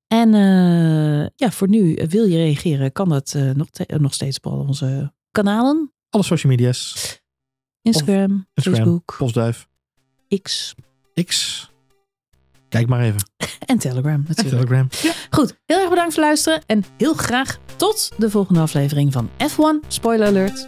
En 0.06 0.30
ja, 1.36 1.50
voor 1.50 1.68
nu, 1.68 1.98
wil 2.08 2.24
je 2.24 2.36
reageren, 2.36 2.92
kan 2.92 3.08
dat 3.08 3.36
nog, 3.54 3.68
nog 3.86 4.14
steeds 4.14 4.36
op 4.36 4.46
al 4.46 4.58
onze 4.58 5.12
kanalen. 5.30 5.92
Alle 6.10 6.22
social 6.22 6.52
media's. 6.52 7.20
Instagram, 7.82 8.46
Instagram, 8.54 8.82
Facebook, 8.84 9.14
Postduif, 9.18 9.68
X 10.42 10.74
X. 11.24 11.70
Kijk 12.72 12.88
maar 12.88 13.00
even. 13.00 13.20
en 13.66 13.78
Telegram 13.78 14.12
En 14.12 14.24
natuurlijk. 14.28 14.68
Telegram. 14.68 14.88
Goed, 15.30 15.56
heel 15.66 15.78
erg 15.78 15.88
bedankt 15.88 16.14
voor 16.14 16.22
het 16.22 16.32
luisteren. 16.32 16.62
En 16.66 16.84
heel 16.96 17.14
graag 17.14 17.58
tot 17.76 18.12
de 18.16 18.30
volgende 18.30 18.60
aflevering 18.60 19.12
van 19.12 19.28
F1 19.28 19.88
Spoiler 19.88 20.26
Alert. 20.26 20.66